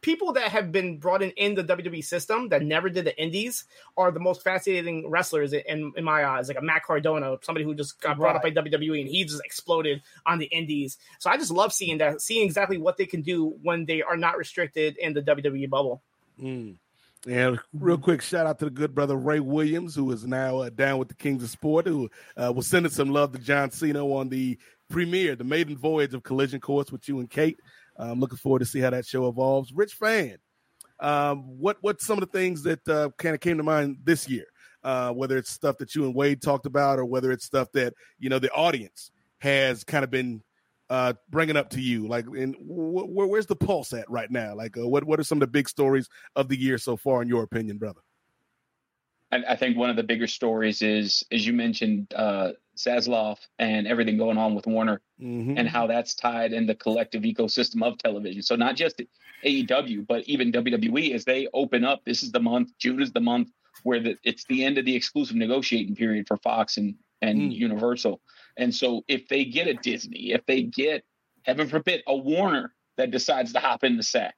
people 0.02 0.34
that 0.34 0.50
have 0.50 0.72
been 0.72 0.98
brought 0.98 1.22
in 1.22 1.32
in 1.32 1.56
the 1.56 1.64
WWE 1.64 2.04
system 2.04 2.50
that 2.50 2.62
never 2.62 2.90
did 2.90 3.06
the 3.06 3.22
indies 3.22 3.66
are 3.98 4.12
the 4.12 4.20
most 4.20 4.44
fascinating 4.44 5.10
wrestlers 5.10 5.54
in, 5.54 5.94
in 5.96 6.04
my 6.04 6.26
eyes. 6.26 6.48
Like 6.48 6.58
a 6.58 6.62
Matt 6.62 6.84
Cardona, 6.84 7.38
somebody 7.42 7.66
who 7.66 7.76
just 7.76 8.00
got 8.02 8.18
brought 8.18 8.36
right. 8.36 8.58
up 8.58 8.64
by 8.64 8.70
WWE 8.70 9.02
and 9.02 9.10
he 9.10 9.24
just 9.24 9.42
exploded 9.44 10.02
on 10.26 10.40
the 10.40 10.46
indies. 10.46 10.98
So 11.20 11.30
I 11.30 11.38
just 11.38 11.52
love 11.52 11.74
seeing 11.74 11.98
that, 12.00 12.22
seeing 12.22 12.46
exactly 12.46 12.78
what 12.78 12.98
they 12.98 13.06
can 13.06 13.22
do 13.22 13.56
when 13.62 13.86
they 13.86 14.02
are 14.02 14.18
not 14.18 14.38
restricted 14.38 14.98
in 14.98 15.14
the 15.14 15.22
WWE 15.22 15.70
bubble. 15.70 16.02
Mm. 16.42 16.76
And 17.28 17.60
real 17.74 17.98
quick, 17.98 18.22
shout 18.22 18.48
out 18.48 18.60
to 18.60 18.66
the 18.66 18.72
good 18.72 18.96
brother 18.96 19.18
Ray 19.18 19.42
Williams, 19.42 19.94
who 19.94 20.10
is 20.12 20.26
now 20.26 20.60
uh, 20.60 20.70
down 20.70 21.00
with 21.00 21.10
the 21.10 21.16
Kings 21.16 21.44
of 21.44 21.50
Sport, 21.50 21.86
who 21.86 22.10
uh, 22.38 22.54
was 22.56 22.68
sending 22.68 22.92
some 22.92 23.10
love 23.10 23.34
to 23.34 23.40
John 23.40 23.72
Cena 23.72 24.06
on 24.06 24.30
the 24.30 24.58
premiere, 24.90 25.36
the 25.36 25.44
maiden 25.44 25.78
voyage 25.78 26.14
of 26.14 26.24
Collision 26.24 26.62
Course 26.62 26.92
with 26.92 27.08
you 27.10 27.20
and 27.20 27.30
Kate. 27.30 27.60
I'm 27.98 28.12
um, 28.12 28.20
looking 28.22 28.38
forward 28.38 28.60
to 28.60 28.66
see 28.66 28.80
how 28.80 28.90
that 28.92 29.06
show 29.06 29.28
evolves. 29.28 29.74
Rich 29.74 29.96
Fann, 29.96 30.38
um, 31.02 31.44
what 31.60 31.78
what 31.82 32.02
some 32.02 32.18
of 32.18 32.22
the 32.22 32.38
things 32.38 32.64
that 32.64 32.88
uh, 32.88 33.10
kind 33.18 33.36
of 33.36 33.42
came 33.42 33.58
to 33.58 33.64
mind 33.64 33.98
this 34.04 34.30
year? 34.30 34.46
Uh, 34.82 35.12
whether 35.12 35.38
it's 35.38 35.52
stuff 35.52 35.78
that 35.78 35.94
you 35.94 36.06
and 36.06 36.16
Wade 36.16 36.42
talked 36.42 36.66
about, 36.66 37.00
or 37.00 37.06
whether 37.06 37.32
it's 37.34 37.44
stuff 37.44 37.68
that 37.74 37.94
you 38.18 38.30
know 38.30 38.40
the 38.40 38.52
audience 38.52 39.12
has 39.40 39.84
kind 39.84 40.06
of 40.06 40.10
been 40.10 40.42
uh, 40.90 41.14
bringing 41.30 41.58
up 41.58 41.70
to 41.72 41.82
you? 41.82 42.08
Like, 42.08 42.26
and 42.26 42.56
wh- 42.56 43.06
wh- 43.06 43.30
where's 43.30 43.46
the 43.46 43.56
pulse 43.56 43.94
at 43.94 44.10
right 44.10 44.30
now? 44.30 44.56
Like, 44.56 44.78
uh, 44.78 44.88
what 44.88 45.04
what 45.04 45.20
are 45.20 45.24
some 45.24 45.38
of 45.38 45.42
the 45.42 45.48
big 45.48 45.70
stories 45.70 46.10
of 46.36 46.50
the 46.50 46.60
year 46.60 46.78
so 46.78 46.98
far, 46.98 47.22
in 47.22 47.28
your 47.28 47.44
opinion, 47.44 47.78
brother? 47.78 48.02
I, 49.32 49.44
I 49.50 49.56
think 49.56 49.78
one 49.78 49.90
of 49.90 49.96
the 49.96 50.04
bigger 50.04 50.28
stories 50.28 50.82
is, 50.82 51.24
as 51.32 51.46
you 51.46 51.54
mentioned, 51.54 52.14
uh, 52.16 52.52
Zaslav 52.78 53.38
and 53.60 53.88
everything 53.88 54.18
going 54.18 54.38
on 54.38 54.56
with 54.56 54.66
Warner 54.68 55.02
mm-hmm. 55.22 55.58
and 55.58 55.68
how 55.68 55.88
that's 55.88 56.16
tied 56.16 56.54
in 56.54 56.66
the 56.66 56.76
collective 56.76 57.24
ecosystem 57.24 57.84
of 57.84 57.98
television. 57.98 58.42
So 58.42 58.56
not 58.56 58.76
just 58.76 59.02
AEW, 59.44 60.08
but 60.08 60.24
even 60.24 60.52
WWE 60.52 61.14
as 61.14 61.26
they 61.26 61.48
open 61.54 61.84
up. 61.84 62.02
This 62.06 62.24
is 62.24 62.32
the 62.32 62.40
month. 62.40 62.72
June 62.80 63.02
is 63.02 63.12
the 63.12 63.20
month 63.20 63.50
where 63.84 64.00
the, 64.00 64.18
it's 64.24 64.46
the 64.46 64.64
end 64.64 64.78
of 64.78 64.86
the 64.86 64.96
exclusive 64.96 65.36
negotiating 65.36 65.96
period 65.96 66.28
for 66.28 66.38
Fox 66.38 66.78
and 66.78 66.96
and 67.22 67.52
mm. 67.52 67.56
Universal. 67.56 68.22
And 68.60 68.76
so 68.76 69.04
if 69.08 69.28
they 69.30 69.46
get 69.46 69.68
a 69.68 69.74
Disney, 69.74 70.34
if 70.34 70.46
they 70.46 70.64
get, 70.64 71.04
heaven 71.44 71.68
forbid, 71.68 72.04
a 72.06 72.16
Warner 72.16 72.74
that 72.98 73.10
decides 73.10 73.54
to 73.54 73.60
hop 73.60 73.84
in 73.84 73.98
the 73.98 74.04
sack, 74.04 74.36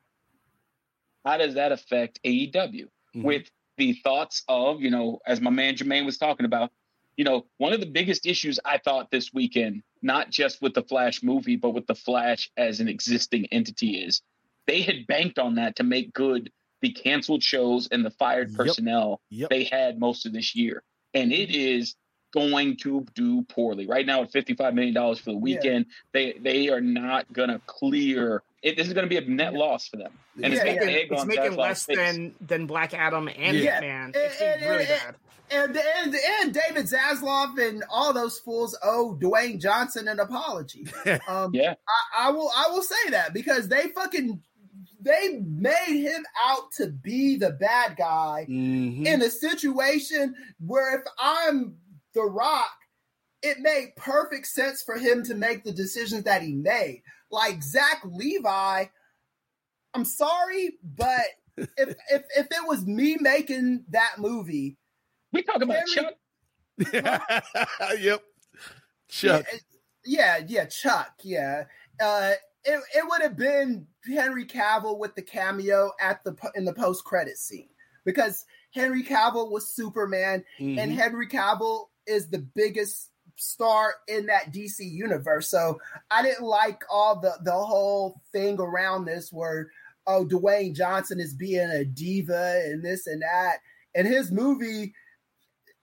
how 1.25 1.37
does 1.37 1.55
that 1.55 1.71
affect 1.71 2.19
AEW? 2.23 2.53
Mm-hmm. 2.53 3.23
With 3.23 3.49
the 3.77 3.93
thoughts 4.03 4.43
of, 4.47 4.81
you 4.81 4.91
know, 4.91 5.19
as 5.25 5.41
my 5.41 5.49
man 5.49 5.75
Jermaine 5.75 6.05
was 6.05 6.19
talking 6.19 6.45
about, 6.45 6.71
you 7.17 7.25
know, 7.25 7.45
one 7.57 7.73
of 7.73 7.79
the 7.79 7.87
biggest 7.87 8.25
issues 8.25 8.59
I 8.63 8.77
thought 8.77 9.11
this 9.11 9.33
weekend, 9.33 9.81
not 10.01 10.29
just 10.29 10.61
with 10.61 10.75
the 10.75 10.83
Flash 10.83 11.23
movie, 11.23 11.55
but 11.55 11.71
with 11.71 11.87
the 11.87 11.95
Flash 11.95 12.51
as 12.57 12.79
an 12.79 12.87
existing 12.87 13.47
entity, 13.51 14.03
is 14.03 14.21
they 14.67 14.81
had 14.81 15.07
banked 15.07 15.39
on 15.39 15.55
that 15.55 15.75
to 15.77 15.83
make 15.83 16.13
good 16.13 16.51
the 16.81 16.91
canceled 16.91 17.43
shows 17.43 17.87
and 17.91 18.05
the 18.05 18.11
fired 18.11 18.53
personnel 18.53 19.21
yep. 19.29 19.41
Yep. 19.41 19.49
they 19.49 19.63
had 19.63 19.99
most 19.99 20.25
of 20.25 20.33
this 20.33 20.55
year. 20.55 20.83
And 21.13 21.31
it 21.31 21.53
is 21.53 21.95
going 22.31 22.77
to 22.77 23.05
do 23.13 23.43
poorly. 23.43 23.87
Right 23.87 24.05
now 24.05 24.23
at 24.23 24.31
$55 24.31 24.73
million 24.73 25.15
for 25.15 25.31
the 25.31 25.37
weekend, 25.37 25.85
yeah. 25.87 25.93
they 26.13 26.39
they 26.39 26.69
are 26.69 26.81
not 26.81 27.31
going 27.31 27.49
to 27.49 27.59
clear 27.65 28.43
it, 28.61 28.77
this 28.77 28.87
is 28.87 28.93
going 28.93 29.05
to 29.05 29.09
be 29.09 29.17
a 29.17 29.27
net 29.27 29.53
loss 29.53 29.87
for 29.87 29.97
them. 29.97 30.11
And 30.35 30.53
yeah, 30.53 30.59
it's 30.59 30.63
making, 30.63 30.89
yeah. 30.89 30.95
it's 31.09 31.25
making 31.25 31.55
less 31.55 31.85
than 31.85 32.35
than 32.41 32.67
Black 32.67 32.93
Adam 32.93 33.27
and 33.27 33.57
yeah. 33.57 33.79
Man. 33.79 34.11
It's 34.13 34.41
and, 34.41 34.61
really 34.61 34.85
and, 34.85 34.87
bad. 34.87 35.15
And, 35.53 35.77
and, 35.77 36.15
and 36.41 36.53
David 36.53 36.85
Zaslav 36.85 37.57
and 37.59 37.83
all 37.89 38.13
those 38.13 38.39
fools 38.39 38.77
owe 38.83 39.17
Dwayne 39.19 39.59
Johnson 39.59 40.07
an 40.07 40.19
apology. 40.19 40.87
Um, 41.27 41.53
yeah, 41.53 41.73
I, 42.17 42.27
I 42.27 42.31
will 42.31 42.51
I 42.55 42.67
will 42.71 42.81
say 42.81 43.09
that 43.09 43.33
because 43.33 43.67
they 43.67 43.87
fucking 43.89 44.41
they 45.01 45.41
made 45.43 46.01
him 46.01 46.23
out 46.45 46.71
to 46.73 46.87
be 46.87 47.37
the 47.37 47.51
bad 47.51 47.97
guy 47.97 48.45
mm-hmm. 48.47 49.05
in 49.05 49.21
a 49.21 49.29
situation 49.29 50.35
where 50.59 50.99
if 50.99 51.05
I'm 51.19 51.75
The 52.13 52.23
Rock, 52.23 52.71
it 53.41 53.59
made 53.59 53.95
perfect 53.95 54.47
sense 54.47 54.81
for 54.81 54.97
him 54.97 55.23
to 55.23 55.35
make 55.35 55.63
the 55.63 55.71
decisions 55.71 56.23
that 56.23 56.41
he 56.41 56.53
made. 56.53 57.03
Like 57.31 57.63
Zach 57.63 58.01
Levi, 58.03 58.85
I'm 59.93 60.05
sorry, 60.05 60.77
but 60.83 61.21
if 61.57 61.69
if 61.77 62.23
if 62.37 62.47
it 62.51 62.67
was 62.67 62.85
me 62.85 63.17
making 63.19 63.85
that 63.89 64.15
movie, 64.17 64.77
we 65.31 65.43
talk 65.43 65.61
about 65.61 65.85
Chuck. 65.87 66.13
yep, 67.99 68.21
Chuck. 69.07 69.45
Yeah, 69.51 69.59
yeah, 70.05 70.41
yeah, 70.47 70.65
Chuck. 70.65 71.13
Yeah, 71.23 71.65
uh, 72.01 72.31
it 72.63 72.81
it 72.95 73.05
would 73.07 73.21
have 73.21 73.37
been 73.37 73.87
Henry 74.05 74.45
Cavill 74.45 74.97
with 74.99 75.15
the 75.15 75.21
cameo 75.21 75.91
at 75.99 76.23
the 76.23 76.35
in 76.55 76.65
the 76.65 76.73
post 76.73 77.03
credit 77.03 77.37
scene 77.37 77.69
because 78.05 78.45
Henry 78.73 79.03
Cavill 79.03 79.51
was 79.51 79.73
Superman, 79.73 80.43
mm-hmm. 80.59 80.79
and 80.79 80.91
Henry 80.91 81.27
Cavill 81.27 81.85
is 82.11 82.29
the 82.29 82.39
biggest 82.39 83.09
star 83.35 83.95
in 84.07 84.27
that 84.27 84.53
DC 84.53 84.79
universe. 84.79 85.49
So 85.49 85.79
I 86.09 86.21
didn't 86.21 86.45
like 86.45 86.83
all 86.89 87.19
the 87.19 87.37
the 87.43 87.51
whole 87.51 88.21
thing 88.31 88.59
around 88.59 89.05
this 89.05 89.31
where 89.31 89.71
oh 90.07 90.25
Dwayne 90.25 90.75
Johnson 90.75 91.19
is 91.19 91.33
being 91.33 91.69
a 91.69 91.83
diva 91.85 92.61
and 92.65 92.83
this 92.83 93.07
and 93.07 93.21
that. 93.21 93.57
And 93.95 94.07
his 94.07 94.31
movie 94.31 94.93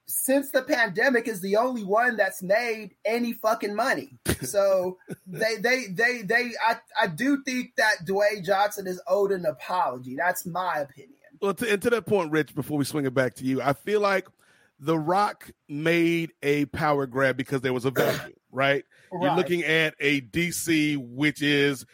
since 0.06 0.50
the 0.50 0.62
pandemic 0.62 1.28
is 1.28 1.42
the 1.42 1.56
only 1.56 1.84
one 1.84 2.16
that's 2.16 2.42
made 2.42 2.94
any 3.04 3.32
fucking 3.32 3.74
money. 3.74 4.18
So 4.40 4.98
they 5.26 5.56
they 5.56 5.86
they 5.90 6.22
they 6.22 6.52
I, 6.64 6.76
I 6.98 7.08
do 7.08 7.42
think 7.42 7.72
that 7.76 8.06
Dwayne 8.06 8.44
Johnson 8.44 8.86
is 8.86 9.02
owed 9.08 9.32
an 9.32 9.44
apology. 9.44 10.14
That's 10.14 10.46
my 10.46 10.78
opinion. 10.78 11.18
Well, 11.42 11.54
to, 11.54 11.72
and 11.72 11.82
to 11.82 11.90
that 11.90 12.06
point, 12.06 12.30
Rich, 12.30 12.54
before 12.54 12.78
we 12.78 12.84
swing 12.84 13.04
it 13.04 13.14
back 13.14 13.34
to 13.36 13.44
you, 13.44 13.60
I 13.60 13.72
feel 13.72 14.00
like 14.00 14.28
The 14.80 14.98
Rock 14.98 15.50
made 15.68 16.32
a 16.42 16.66
power 16.66 17.06
grab 17.06 17.36
because 17.36 17.60
there 17.60 17.72
was 17.72 17.84
a 17.84 17.90
vacuum, 17.90 18.34
right? 18.50 18.84
right? 19.12 19.22
You're 19.22 19.34
looking 19.34 19.64
at 19.64 19.94
a 19.98 20.20
DC 20.20 20.96
which 20.98 21.42
is 21.42 21.84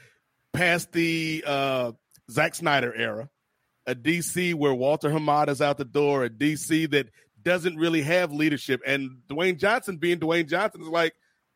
past 0.52 0.92
the 0.92 1.44
uh, 1.46 1.92
Zack 2.30 2.54
Snyder 2.54 2.94
era, 2.94 3.28
a 3.86 3.94
DC 3.94 4.54
where 4.54 4.74
Walter 4.74 5.10
Hamada's 5.10 5.60
out 5.60 5.78
the 5.78 5.84
door, 5.84 6.24
a 6.24 6.30
DC 6.30 6.90
that 6.90 7.08
doesn't 7.42 7.76
really 7.76 8.02
have 8.02 8.32
leadership. 8.32 8.80
And 8.86 9.18
Dwayne 9.28 9.58
Johnson 9.58 9.98
being 9.98 10.18
Dwayne 10.18 10.48
Johnson 10.48 10.82
is 10.82 10.88
like, 10.88 11.14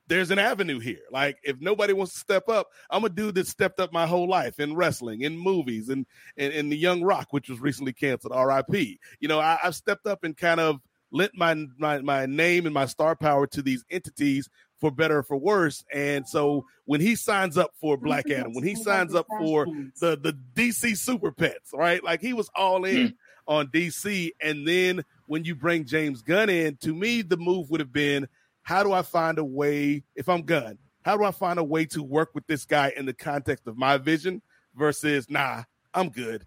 there's 0.09 0.31
an 0.31 0.39
avenue 0.39 0.79
here. 0.79 1.03
Like, 1.11 1.39
if 1.43 1.61
nobody 1.61 1.93
wants 1.93 2.15
to 2.15 2.19
step 2.19 2.49
up, 2.49 2.69
I'm 2.91 3.05
a 3.05 3.11
dude 3.11 3.35
that 3.35 3.47
stepped 3.47 3.79
up 3.79 3.93
my 3.93 4.07
whole 4.07 4.29
life 4.29 4.59
in 4.59 4.75
wrestling, 4.75 5.21
in 5.21 5.37
movies, 5.39 5.91
and 5.91 6.07
in, 6.37 6.51
in, 6.53 6.69
the 6.71 6.79
Young 6.79 7.03
Rock, 7.03 7.29
which 7.31 7.51
was 7.51 7.61
recently 7.61 7.93
canceled, 7.93 8.33
RIP. 8.35 8.99
You 9.21 9.29
know, 9.29 9.39
I, 9.39 9.59
I've 9.63 9.75
stepped 9.75 10.07
up 10.07 10.25
and 10.25 10.35
kind 10.35 10.61
of 10.61 10.81
lent 11.11 11.33
my, 11.35 11.55
my 11.79 12.01
my 12.01 12.27
name 12.27 12.67
and 12.67 12.75
my 12.75 12.87
star 12.87 13.17
power 13.17 13.47
to 13.49 13.63
these 13.63 13.85
entities 13.91 14.49
for 14.81 14.91
better 14.91 15.19
or 15.19 15.23
for 15.23 15.37
worse. 15.37 15.85
And 15.93 16.27
so 16.27 16.65
when 16.85 17.01
he 17.01 17.17
signs 17.17 17.59
up 17.59 17.73
for 17.81 17.97
Black 17.97 18.31
Adam, 18.31 18.55
when 18.55 18.65
he 18.65 18.75
signs 18.75 19.15
up 19.15 19.27
for 19.39 19.67
the 20.01 20.17
the 20.17 20.37
DC 20.55 20.97
Super 20.97 21.33
Pets, 21.33 21.71
right? 21.75 22.03
Like 22.03 22.21
he 22.21 22.33
was 22.33 22.51
all 22.55 22.85
in 22.85 23.09
mm. 23.09 23.15
on 23.47 23.69
DC, 23.69 24.31
and 24.41 24.67
then 24.67 25.05
when 25.27 25.45
you 25.45 25.55
bring 25.55 25.85
James 25.85 26.23
Gunn 26.23 26.49
in, 26.49 26.77
to 26.79 26.95
me, 26.95 27.23
the 27.23 27.37
move 27.37 27.71
would 27.71 27.81
have 27.81 27.93
been 27.93 28.29
how 28.63 28.83
do 28.83 28.93
I 28.93 29.01
find 29.01 29.39
a 29.39 29.45
way, 29.45 30.05
if 30.15 30.29
I'm 30.29 30.43
Gunn, 30.43 30.77
how 31.03 31.17
do 31.17 31.25
I 31.25 31.31
find 31.31 31.59
a 31.59 31.65
way 31.65 31.87
to 31.87 32.03
work 32.03 32.31
with 32.35 32.47
this 32.47 32.67
guy 32.67 32.93
in 32.95 33.07
the 33.07 33.15
context 33.15 33.67
of 33.67 33.79
my 33.79 33.97
vision 33.97 34.43
versus, 34.75 35.31
nah, 35.31 35.63
I'm 35.95 36.11
good. 36.11 36.45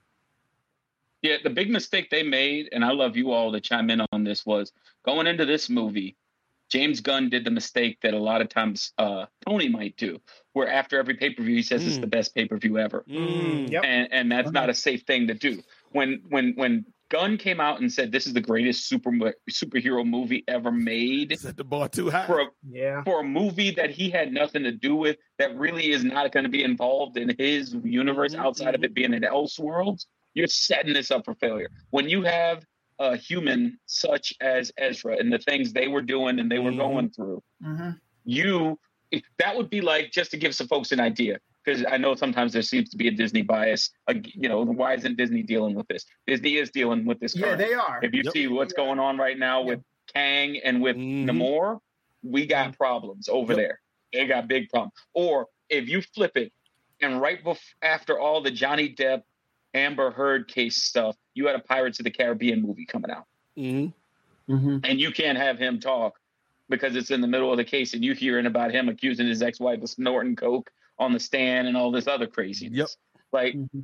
Yeah, 1.21 1.37
the 1.43 1.49
big 1.49 1.69
mistake 1.69 2.09
they 2.09 2.23
made, 2.23 2.69
and 2.71 2.83
I 2.83 2.91
love 2.91 3.15
you 3.15 3.31
all 3.31 3.51
to 3.51 3.61
chime 3.61 3.89
in 3.89 4.01
on 4.11 4.23
this, 4.23 4.45
was 4.45 4.71
going 5.05 5.27
into 5.27 5.45
this 5.45 5.69
movie, 5.69 6.15
James 6.69 7.01
Gunn 7.01 7.29
did 7.29 7.43
the 7.43 7.51
mistake 7.51 7.99
that 8.01 8.13
a 8.13 8.19
lot 8.19 8.41
of 8.41 8.49
times 8.49 8.93
uh, 8.97 9.25
Tony 9.45 9.67
might 9.67 9.97
do, 9.97 10.19
where 10.53 10.71
after 10.71 10.97
every 10.97 11.15
pay 11.15 11.31
per 11.31 11.43
view 11.43 11.55
he 11.55 11.63
says 11.63 11.83
mm. 11.83 11.87
it's 11.87 11.97
the 11.97 12.07
best 12.07 12.33
pay 12.33 12.47
per 12.47 12.57
view 12.57 12.77
ever, 12.77 13.03
mm. 13.09 13.69
yep. 13.69 13.83
and 13.85 14.07
and 14.11 14.31
that's 14.31 14.51
not 14.51 14.69
a 14.69 14.73
safe 14.73 15.03
thing 15.03 15.27
to 15.27 15.33
do. 15.33 15.61
When 15.91 16.21
when 16.29 16.53
when 16.55 16.85
Gunn 17.11 17.37
came 17.37 17.59
out 17.59 17.81
and 17.81 17.91
said 17.91 18.13
this 18.13 18.25
is 18.25 18.31
the 18.31 18.41
greatest 18.41 18.87
super 18.87 19.11
superhero 19.51 20.07
movie 20.07 20.45
ever 20.47 20.71
made. 20.71 21.37
Set 21.37 21.57
the 21.57 21.63
bar 21.65 21.89
too 21.89 22.09
high. 22.09 22.25
For 22.25 22.39
a, 22.39 22.45
yeah. 22.69 23.03
For 23.03 23.19
a 23.19 23.23
movie 23.23 23.71
that 23.71 23.89
he 23.89 24.09
had 24.09 24.31
nothing 24.31 24.63
to 24.63 24.71
do 24.71 24.95
with, 24.95 25.17
that 25.37 25.53
really 25.57 25.91
is 25.91 26.05
not 26.05 26.31
going 26.31 26.45
to 26.45 26.49
be 26.49 26.63
involved 26.63 27.17
in 27.17 27.35
his 27.37 27.75
universe 27.83 28.31
mm-hmm. 28.31 28.45
outside 28.45 28.75
of 28.75 28.85
it 28.85 28.93
being 28.93 29.13
in 29.13 29.23
Elseworlds, 29.23 30.05
you're 30.33 30.47
setting 30.47 30.93
this 30.93 31.11
up 31.11 31.25
for 31.25 31.35
failure. 31.35 31.69
When 31.89 32.09
you 32.09 32.23
have 32.23 32.63
a 32.99 33.17
human 33.17 33.79
such 33.85 34.33
as 34.41 34.71
Ezra 34.77 35.17
and 35.17 35.31
the 35.31 35.39
things 35.39 35.73
they 35.73 35.87
were 35.87 36.01
doing 36.01 36.39
and 36.39 36.51
they 36.51 36.59
were 36.59 36.69
mm-hmm. 36.69 36.79
going 36.79 37.09
through, 37.09 37.43
mm-hmm. 37.63 37.91
you 38.23 38.79
that 39.39 39.57
would 39.57 39.69
be 39.69 39.81
like 39.81 40.11
just 40.11 40.31
to 40.31 40.37
give 40.37 40.55
some 40.55 40.67
folks 40.67 40.91
an 40.91 40.99
idea 40.99 41.37
because 41.63 41.83
I 41.89 41.97
know 41.97 42.15
sometimes 42.15 42.53
there 42.53 42.61
seems 42.61 42.89
to 42.89 42.97
be 42.97 43.07
a 43.07 43.11
Disney 43.11 43.41
bias. 43.41 43.91
Like, 44.07 44.33
you 44.33 44.49
know, 44.49 44.63
why 44.63 44.95
isn't 44.95 45.17
Disney 45.17 45.43
dealing 45.43 45.75
with 45.75 45.87
this? 45.87 46.05
Disney 46.27 46.57
is 46.57 46.71
dealing 46.71 47.05
with 47.05 47.19
this. 47.19 47.35
Yeah, 47.35 47.55
they 47.55 47.73
are. 47.73 47.99
If 48.01 48.13
you 48.13 48.21
yep. 48.23 48.33
see 48.33 48.47
what's 48.47 48.73
going 48.73 48.99
on 48.99 49.17
right 49.17 49.37
now 49.37 49.59
yep. 49.59 49.67
with 49.67 49.79
Kang 50.13 50.59
and 50.63 50.81
with 50.81 50.95
mm-hmm. 50.95 51.29
Namor, 51.29 51.79
we 52.23 52.45
got 52.45 52.67
mm-hmm. 52.67 52.77
problems 52.77 53.29
over 53.29 53.53
yep. 53.53 53.57
there. 53.57 53.79
They 54.13 54.27
got 54.27 54.47
big 54.47 54.69
problems. 54.69 54.93
Or 55.13 55.47
if 55.69 55.87
you 55.87 56.01
flip 56.01 56.35
it, 56.35 56.51
and 57.01 57.19
right 57.19 57.43
before 57.43 57.61
after 57.81 58.19
all 58.19 58.41
the 58.41 58.51
Johnny 58.51 58.93
Depp, 58.93 59.21
Amber 59.73 60.11
Heard 60.11 60.47
case 60.47 60.77
stuff, 60.77 61.15
you 61.33 61.47
had 61.47 61.55
a 61.55 61.59
Pirates 61.59 61.99
of 61.99 62.03
the 62.03 62.11
Caribbean 62.11 62.61
movie 62.61 62.85
coming 62.85 63.11
out, 63.11 63.25
mm-hmm. 63.57 64.53
mm-hmm. 64.53 64.77
and 64.83 64.99
you 64.99 65.11
can't 65.11 65.37
have 65.37 65.57
him 65.57 65.79
talk 65.79 66.19
because 66.69 66.95
it's 66.95 67.11
in 67.11 67.21
the 67.21 67.27
middle 67.27 67.51
of 67.51 67.57
the 67.57 67.63
case, 67.63 67.93
and 67.93 68.03
you 68.03 68.13
hearing 68.13 68.45
about 68.45 68.71
him 68.71 68.89
accusing 68.89 69.27
his 69.27 69.41
ex-wife 69.41 69.81
of 69.81 69.89
snorting 69.89 70.35
coke 70.35 70.71
on 70.99 71.13
the 71.13 71.19
stand 71.19 71.67
and 71.67 71.75
all 71.75 71.91
this 71.91 72.07
other 72.07 72.27
craziness. 72.27 72.77
Yep. 72.77 72.87
Like 73.31 73.53
mm-hmm. 73.55 73.81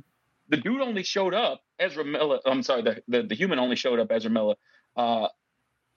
the 0.48 0.56
dude 0.56 0.80
only 0.80 1.02
showed 1.02 1.34
up, 1.34 1.62
Ezra 1.78 2.04
Miller. 2.04 2.40
I'm 2.46 2.62
sorry, 2.62 2.82
the, 2.82 3.02
the, 3.08 3.22
the 3.22 3.34
human 3.34 3.58
only 3.58 3.76
showed 3.76 3.98
up, 3.98 4.10
Ezra 4.10 4.30
Miller, 4.30 4.54
uh, 4.96 5.28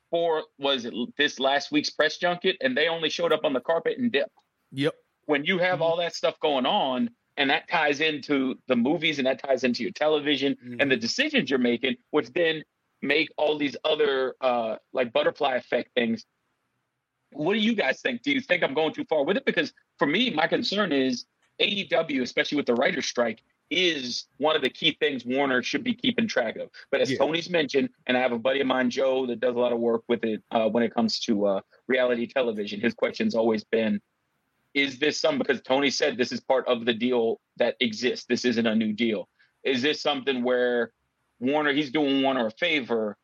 for 0.09 0.43
was 0.57 0.85
it 0.85 0.93
this 1.18 1.39
last 1.39 1.72
week's 1.72 1.89
press 1.89 2.18
junket, 2.18 2.57
and 2.61 2.76
they 2.76 2.88
only 2.88 3.09
showed 3.09 3.31
up 3.31 3.45
on 3.45 3.53
the 3.53 3.61
carpet 3.61 3.97
and 3.97 4.11
dipped. 4.11 4.35
Yep. 4.72 4.95
When 5.26 5.45
you 5.45 5.59
have 5.59 5.76
mm-hmm. 5.76 5.84
all 5.84 5.97
that 5.97 6.15
stuff 6.15 6.39
going 6.39 6.65
on, 6.65 7.09
and 7.41 7.49
that 7.49 7.68
ties 7.68 7.99
into 7.99 8.55
the 8.68 8.76
movies, 8.76 9.18
and 9.18 9.27
that 9.27 9.41
ties 9.43 9.63
into 9.63 9.84
your 9.84 9.91
television 9.91 10.55
mm-hmm. 10.55 10.80
and 10.80 10.91
the 10.91 10.97
decisions 10.97 11.49
you're 11.49 11.59
making, 11.59 11.95
which 12.11 12.31
then 12.34 12.63
make 13.01 13.30
all 13.38 13.57
these 13.57 13.76
other 13.84 14.35
uh, 14.41 14.76
like 14.93 15.11
butterfly 15.11 15.55
effect 15.55 15.89
things 15.95 16.26
what 17.34 17.53
do 17.53 17.59
you 17.59 17.76
guys 17.76 18.01
think? 18.01 18.22
Do 18.23 18.31
you 18.31 18.41
think 18.41 18.63
I'm 18.63 18.73
going 18.73 18.93
too 18.93 19.05
far 19.05 19.23
with 19.23 19.38
it? 19.38 19.45
Because 19.45 19.73
for 19.97 20.07
me, 20.07 20.30
my 20.31 20.47
concern 20.47 20.91
is 20.91 21.26
AEW, 21.61 22.22
especially 22.22 22.57
with 22.57 22.65
the 22.65 22.73
writer's 22.73 23.05
strike, 23.05 23.41
is 23.69 24.26
one 24.38 24.55
of 24.55 24.61
the 24.61 24.69
key 24.69 24.97
things 24.99 25.26
Warner 25.26 25.63
should 25.63 25.84
be 25.84 25.93
keeping 25.93 26.27
track 26.27 26.57
of. 26.57 26.69
But 26.91 26.99
as 26.99 27.09
yeah. 27.09 27.18
Tony's 27.18 27.49
mentioned, 27.49 27.89
and 28.05 28.18
I 28.18 28.19
have 28.19 28.34
a 28.34 28.39
buddy 28.39 28.59
of 28.59 28.68
mine, 28.68 28.89
Joe, 28.89 29.26
that 29.27 29.39
does 29.39 29.55
a 29.55 29.59
lot 29.59 29.72
of 29.72 29.80
work 29.80 30.03
with 30.09 30.26
it 30.26 30.43
uh, 30.51 30.68
when 30.68 30.84
it 30.84 30.93
comes 30.93 31.19
to 31.22 31.45
uh, 31.45 31.61
reality 31.88 32.27
television. 32.27 32.81
His 32.81 32.93
question's 32.93 33.34
always 33.34 33.63
been, 33.63 34.01
is 34.73 34.99
this 34.99 35.19
some, 35.19 35.38
because 35.38 35.61
Tony 35.61 35.89
said 35.89 36.18
this 36.18 36.31
is 36.31 36.39
part 36.39 36.68
of 36.68 36.85
the 36.85 36.93
deal 36.93 37.39
that 37.57 37.76
exists. 37.80 38.26
This 38.27 38.45
isn't 38.45 38.65
a 38.65 38.76
new 38.76 38.93
deal. 38.93 39.27
Is 39.64 39.81
this 39.81 40.02
something 40.02 40.43
where 40.43 40.91
Warner, 41.39 41.73
he's 41.73 41.91
doing 41.91 42.22
Warner 42.22 42.48
a 42.48 42.52
favor 42.52 43.18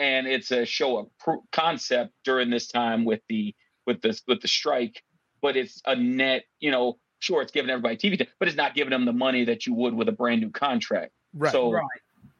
and 0.00 0.26
it's 0.26 0.50
a 0.50 0.64
show 0.64 0.96
of 0.96 1.06
pro- 1.18 1.44
concept 1.52 2.12
during 2.24 2.50
this 2.50 2.66
time 2.66 3.04
with 3.04 3.20
the 3.28 3.54
with 3.86 4.00
the 4.00 4.18
with 4.26 4.40
the 4.40 4.48
strike, 4.48 5.02
but 5.42 5.56
it's 5.56 5.80
a 5.86 5.94
net. 5.94 6.44
You 6.58 6.70
know, 6.70 6.98
sure, 7.20 7.42
it's 7.42 7.52
giving 7.52 7.70
everybody 7.70 7.96
TV, 7.96 8.26
but 8.38 8.48
it's 8.48 8.56
not 8.56 8.74
giving 8.74 8.90
them 8.90 9.04
the 9.04 9.12
money 9.12 9.44
that 9.44 9.66
you 9.66 9.74
would 9.74 9.94
with 9.94 10.08
a 10.08 10.12
brand 10.12 10.40
new 10.40 10.50
contract. 10.50 11.12
Right. 11.34 11.52
So 11.52 11.72
right. 11.72 11.84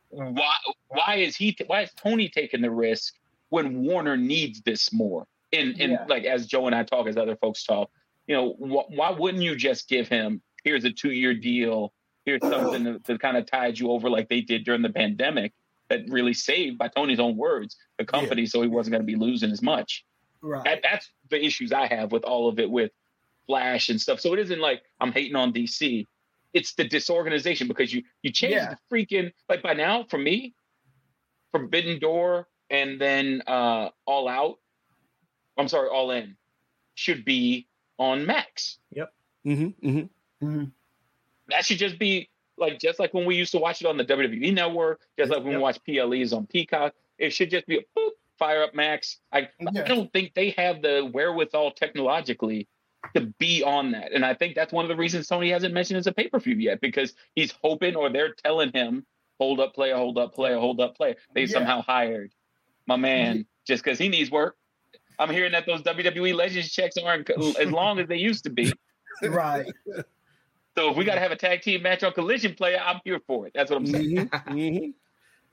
why 0.09 0.55
why 0.89 1.15
is 1.17 1.37
he 1.37 1.57
why 1.67 1.83
is 1.83 1.91
Tony 1.95 2.29
taking 2.29 2.63
the 2.63 2.71
risk 2.71 3.15
when 3.51 3.83
Warner 3.83 4.17
needs 4.17 4.63
this 4.63 4.93
more? 4.93 5.27
And 5.53 5.79
and 5.81 5.93
yeah. 5.93 6.07
like 6.09 6.25
as 6.25 6.47
Joe 6.47 6.67
and 6.67 6.75
I 6.75 6.83
talk, 6.83 7.07
as 7.07 7.19
other 7.19 7.37
folks 7.37 7.63
talk, 7.63 7.91
you 8.31 8.37
know, 8.37 8.53
wh- 8.53 8.89
why 8.93 9.11
wouldn't 9.11 9.43
you 9.43 9.57
just 9.57 9.89
give 9.89 10.07
him 10.07 10.41
here's 10.63 10.85
a 10.85 10.93
two 10.93 11.11
year 11.11 11.35
deal, 11.35 11.93
here's 12.25 12.41
something 12.41 12.85
to, 12.85 12.99
to 13.01 13.19
kind 13.19 13.37
of 13.37 13.45
tide 13.45 13.77
you 13.77 13.91
over 13.91 14.09
like 14.09 14.29
they 14.29 14.41
did 14.41 14.65
during 14.65 14.83
the 14.83 14.89
pandemic, 14.89 15.53
that 15.89 16.03
really 16.09 16.33
saved, 16.33 16.79
by 16.79 16.87
Tony's 16.87 17.19
own 17.19 17.37
words, 17.37 17.77
the 17.99 18.05
company, 18.05 18.43
yeah. 18.43 18.49
so 18.49 18.63
he 18.63 18.69
wasn't 18.69 18.93
going 18.93 19.03
to 19.03 19.07
be 19.07 19.17
losing 19.17 19.51
as 19.51 19.63
much. 19.63 20.05
Right. 20.43 20.63
That, 20.63 20.79
that's 20.85 21.11
the 21.29 21.45
issues 21.45 21.73
I 21.73 21.89
have 21.89 22.13
with 22.13 22.23
all 22.23 22.49
of 22.49 22.61
it 22.61 22.71
with 22.71 22.93
Flash 23.49 23.89
and 23.89 24.01
stuff. 24.01 24.21
So 24.21 24.33
it 24.33 24.39
isn't 24.39 24.61
like 24.61 24.81
I'm 25.01 25.11
hating 25.11 25.35
on 25.35 25.53
DC. 25.53 26.07
It's 26.53 26.75
the 26.75 26.85
disorganization 26.85 27.67
because 27.67 27.93
you 27.93 28.05
you 28.23 28.31
change 28.31 28.55
yeah. 28.55 28.75
the 28.91 28.97
freaking 28.97 29.33
like 29.49 29.61
by 29.61 29.75
now 29.75 30.07
for 30.09 30.19
me, 30.19 30.55
Forbidden 31.51 31.99
Door 31.99 32.47
and 32.71 33.01
then 33.01 33.43
uh 33.49 33.89
All 34.07 34.29
Out. 34.29 34.59
I'm 35.59 35.67
sorry, 35.67 35.89
All 35.89 36.13
In 36.13 36.37
should 36.95 37.25
be 37.25 37.67
on 38.01 38.27
Max. 38.27 38.79
Yep. 38.93 39.13
Mm-hmm. 39.47 39.89
Mm-hmm. 39.89 40.47
Mm-hmm. 40.47 40.65
That 41.51 41.65
should 41.65 41.79
just 41.79 41.99
be 41.99 42.31
like 42.57 42.81
just 42.81 42.99
like 42.99 43.15
when 43.15 43.27
we 43.27 43.37
used 43.37 43.53
to 43.53 43.59
watch 43.59 43.81
it 43.81 43.87
on 43.87 43.97
the 43.97 44.05
WWE 44.05 44.53
Network, 44.53 45.01
just 45.19 45.31
like 45.31 45.45
when 45.45 45.53
yep. 45.53 45.57
we 45.57 45.63
watch 45.63 45.79
PLEs 45.85 46.33
on 46.33 46.47
Peacock. 46.47 46.95
It 47.19 47.33
should 47.33 47.51
just 47.51 47.67
be 47.67 47.77
a 47.77 47.99
boop, 47.99 48.11
fire 48.39 48.63
up 48.63 48.75
Max. 48.75 49.19
I, 49.31 49.51
yeah. 49.61 49.83
I 49.83 49.89
don't 49.89 50.11
think 50.13 50.35
they 50.35 50.51
have 50.51 50.81
the 50.81 51.09
wherewithal 51.13 51.73
technologically 51.73 52.67
to 53.15 53.27
be 53.39 53.63
on 53.63 53.93
that, 53.93 54.13
and 54.13 54.25
I 54.25 54.35
think 54.35 54.55
that's 54.55 54.73
one 54.73 54.85
of 54.85 54.89
the 54.89 54.97
reasons 54.97 55.27
Tony 55.27 55.51
hasn't 55.51 55.75
mentioned 55.75 55.99
as 55.99 56.07
a 56.07 56.13
pay 56.13 56.29
per 56.29 56.39
view 56.39 56.57
yet 56.57 56.81
because 56.81 57.15
he's 57.35 57.53
hoping 57.63 57.97
or 57.97 58.11
they're 58.11 58.33
telling 58.33 58.73
him 58.73 59.07
hold 59.39 59.61
up 59.61 59.75
player, 59.75 59.97
hold 59.97 60.19
up 60.19 60.35
player, 60.35 60.59
hold 60.59 60.81
up 60.81 60.97
player. 60.97 61.17
They 61.35 61.43
yeah. 61.43 61.49
somehow 61.49 61.83
hired 61.83 62.33
my 62.87 62.97
man 62.97 63.47
just 63.67 63.85
because 63.85 63.99
he 63.99 64.09
needs 64.09 64.31
work. 64.31 64.57
I'm 65.21 65.31
hearing 65.31 65.53
that 65.53 65.67
those 65.67 65.83
WWE 65.83 66.35
Legends 66.35 66.73
checks 66.73 66.97
aren't 66.97 67.31
as 67.31 67.71
long 67.71 67.99
as 67.99 68.09
they 68.09 68.17
used 68.17 68.45
to 68.45 68.51
be. 68.51 68.73
Right. 69.23 69.67
So 70.77 70.91
if 70.91 70.97
we 70.97 71.05
got 71.05 71.17
to 71.17 71.21
have 71.21 71.33
a 71.33 71.37
tag 71.37 71.63
team 71.63 71.83
match 71.83 72.03
on 72.05 72.13
Collision 72.13 72.55
Player, 72.55 72.81
I'm 72.83 73.01
here 73.05 73.21
for 73.27 73.47
it. 73.47 73.53
That's 73.55 73.71
what 73.71 73.79
I'm 73.79 73.87
saying. 73.87 74.17
mm-hmm. 74.17 74.51
mm-hmm. 74.51 74.91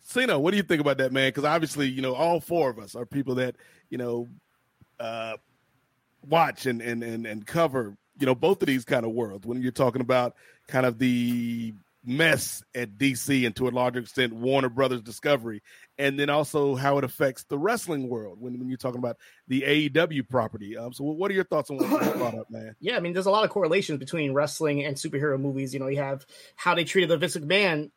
Siino, 0.08 0.40
what 0.40 0.52
do 0.52 0.58
you 0.58 0.64
think 0.64 0.80
about 0.80 1.00
that, 1.00 1.12
man? 1.12 1.30
Because 1.30 1.44
obviously, 1.44 1.88
you 1.88 2.02
know, 2.02 2.14
all 2.14 2.40
four 2.40 2.70
of 2.70 2.80
us 2.80 2.96
are 2.96 3.06
people 3.06 3.36
that, 3.36 3.56
you 3.90 3.98
know, 3.98 4.30
uh, 5.00 5.36
watch 6.30 6.66
and 6.66 6.82
and 6.82 7.04
and 7.04 7.26
and 7.26 7.46
cover 7.46 7.98
you 8.20 8.26
know 8.26 8.36
both 8.36 8.62
of 8.62 8.68
these 8.68 8.84
kind 8.84 9.06
of 9.06 9.12
worlds 9.12 9.46
when 9.46 9.62
you're 9.62 9.72
talking 9.72 10.02
about 10.02 10.36
kind 10.68 10.86
of 10.86 10.98
the 11.00 11.74
mess 12.08 12.64
at 12.74 12.98
DC 12.98 13.46
and 13.46 13.56
to 13.58 13.68
a 13.68 13.70
larger 13.70 14.00
extent 14.00 14.34
Warner 14.34 14.70
Brothers 14.70 15.02
Discovery, 15.02 15.62
and 15.98 16.18
then 16.18 16.30
also 16.30 16.76
how 16.76 16.98
it 16.98 17.04
affects 17.04 17.44
the 17.44 17.60
wrestling 17.60 18.08
world 18.08 18.40
when, 18.40 18.58
when 18.58 18.70
you're 18.70 18.78
talking 18.78 19.00
about 19.00 19.18
the 19.48 19.62
AEW 19.62 20.28
property. 20.30 20.78
Um, 20.78 20.94
so, 20.94 21.04
what 21.04 21.30
are 21.30 21.34
your 21.34 21.44
thoughts 21.44 21.70
on 21.70 21.78
what 21.78 22.06
you 22.06 22.12
brought 22.14 22.36
up, 22.36 22.50
man? 22.50 22.76
Yeah, 22.80 22.96
I 22.96 23.02
mean, 23.02 23.14
there's 23.14 23.26
a 23.26 23.32
lot 23.32 23.44
of 23.44 23.50
correlations 23.50 24.00
between 24.00 24.34
wrestling 24.34 24.86
and 24.86 24.96
superhero 24.96 25.40
movies. 25.40 25.74
You 25.74 25.80
know, 25.80 25.88
you 25.88 25.98
have 25.98 26.26
how 26.56 26.76
they 26.76 26.86
treated 26.86 27.10
the 27.10 27.18
Vince 27.18 27.36
McMahon 27.36 27.92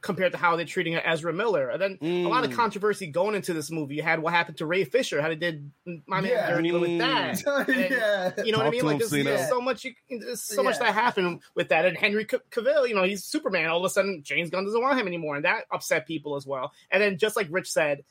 compared 0.00 0.32
to 0.32 0.38
how 0.38 0.56
they're 0.56 0.64
treating 0.64 0.94
Ezra 0.96 1.32
Miller. 1.32 1.68
And 1.70 1.80
then 1.80 1.98
mm. 1.98 2.24
a 2.24 2.28
lot 2.28 2.44
of 2.44 2.52
controversy 2.52 3.06
going 3.06 3.34
into 3.34 3.52
this 3.52 3.70
movie. 3.70 3.96
You 3.96 4.02
had 4.02 4.20
what 4.20 4.32
happened 4.32 4.58
to 4.58 4.66
Ray 4.66 4.84
Fisher, 4.84 5.20
how 5.20 5.28
they 5.28 5.36
did 5.36 5.70
my 6.06 6.20
man 6.20 6.30
yeah. 6.30 6.50
Dirty 6.50 6.72
with 6.72 6.98
that. 6.98 7.42
And, 7.70 7.90
yeah. 7.90 8.32
You 8.44 8.52
know 8.52 8.58
Talk 8.58 8.58
what 8.58 8.66
I 8.66 8.70
mean? 8.70 8.84
Like 8.84 8.98
there's, 8.98 9.10
there's 9.10 9.48
so 9.48 9.60
much 9.60 9.84
you, 9.84 9.92
there's 10.08 10.42
so 10.42 10.62
yeah. 10.62 10.68
much 10.68 10.78
that 10.78 10.94
happened 10.94 11.40
with 11.54 11.68
that. 11.68 11.84
And 11.84 11.96
Henry 11.96 12.24
Cavill, 12.24 12.88
you 12.88 12.94
know, 12.94 13.04
he's 13.04 13.24
Superman. 13.24 13.68
All 13.68 13.78
of 13.78 13.84
a 13.84 13.90
sudden, 13.90 14.22
James 14.22 14.50
Gunn 14.50 14.64
doesn't 14.64 14.80
want 14.80 14.98
him 14.98 15.06
anymore, 15.06 15.36
and 15.36 15.44
that 15.44 15.64
upset 15.70 16.06
people 16.06 16.36
as 16.36 16.46
well. 16.46 16.72
And 16.90 17.02
then 17.02 17.18
just 17.18 17.36
like 17.36 17.48
Rich 17.50 17.70
said, 17.70 18.04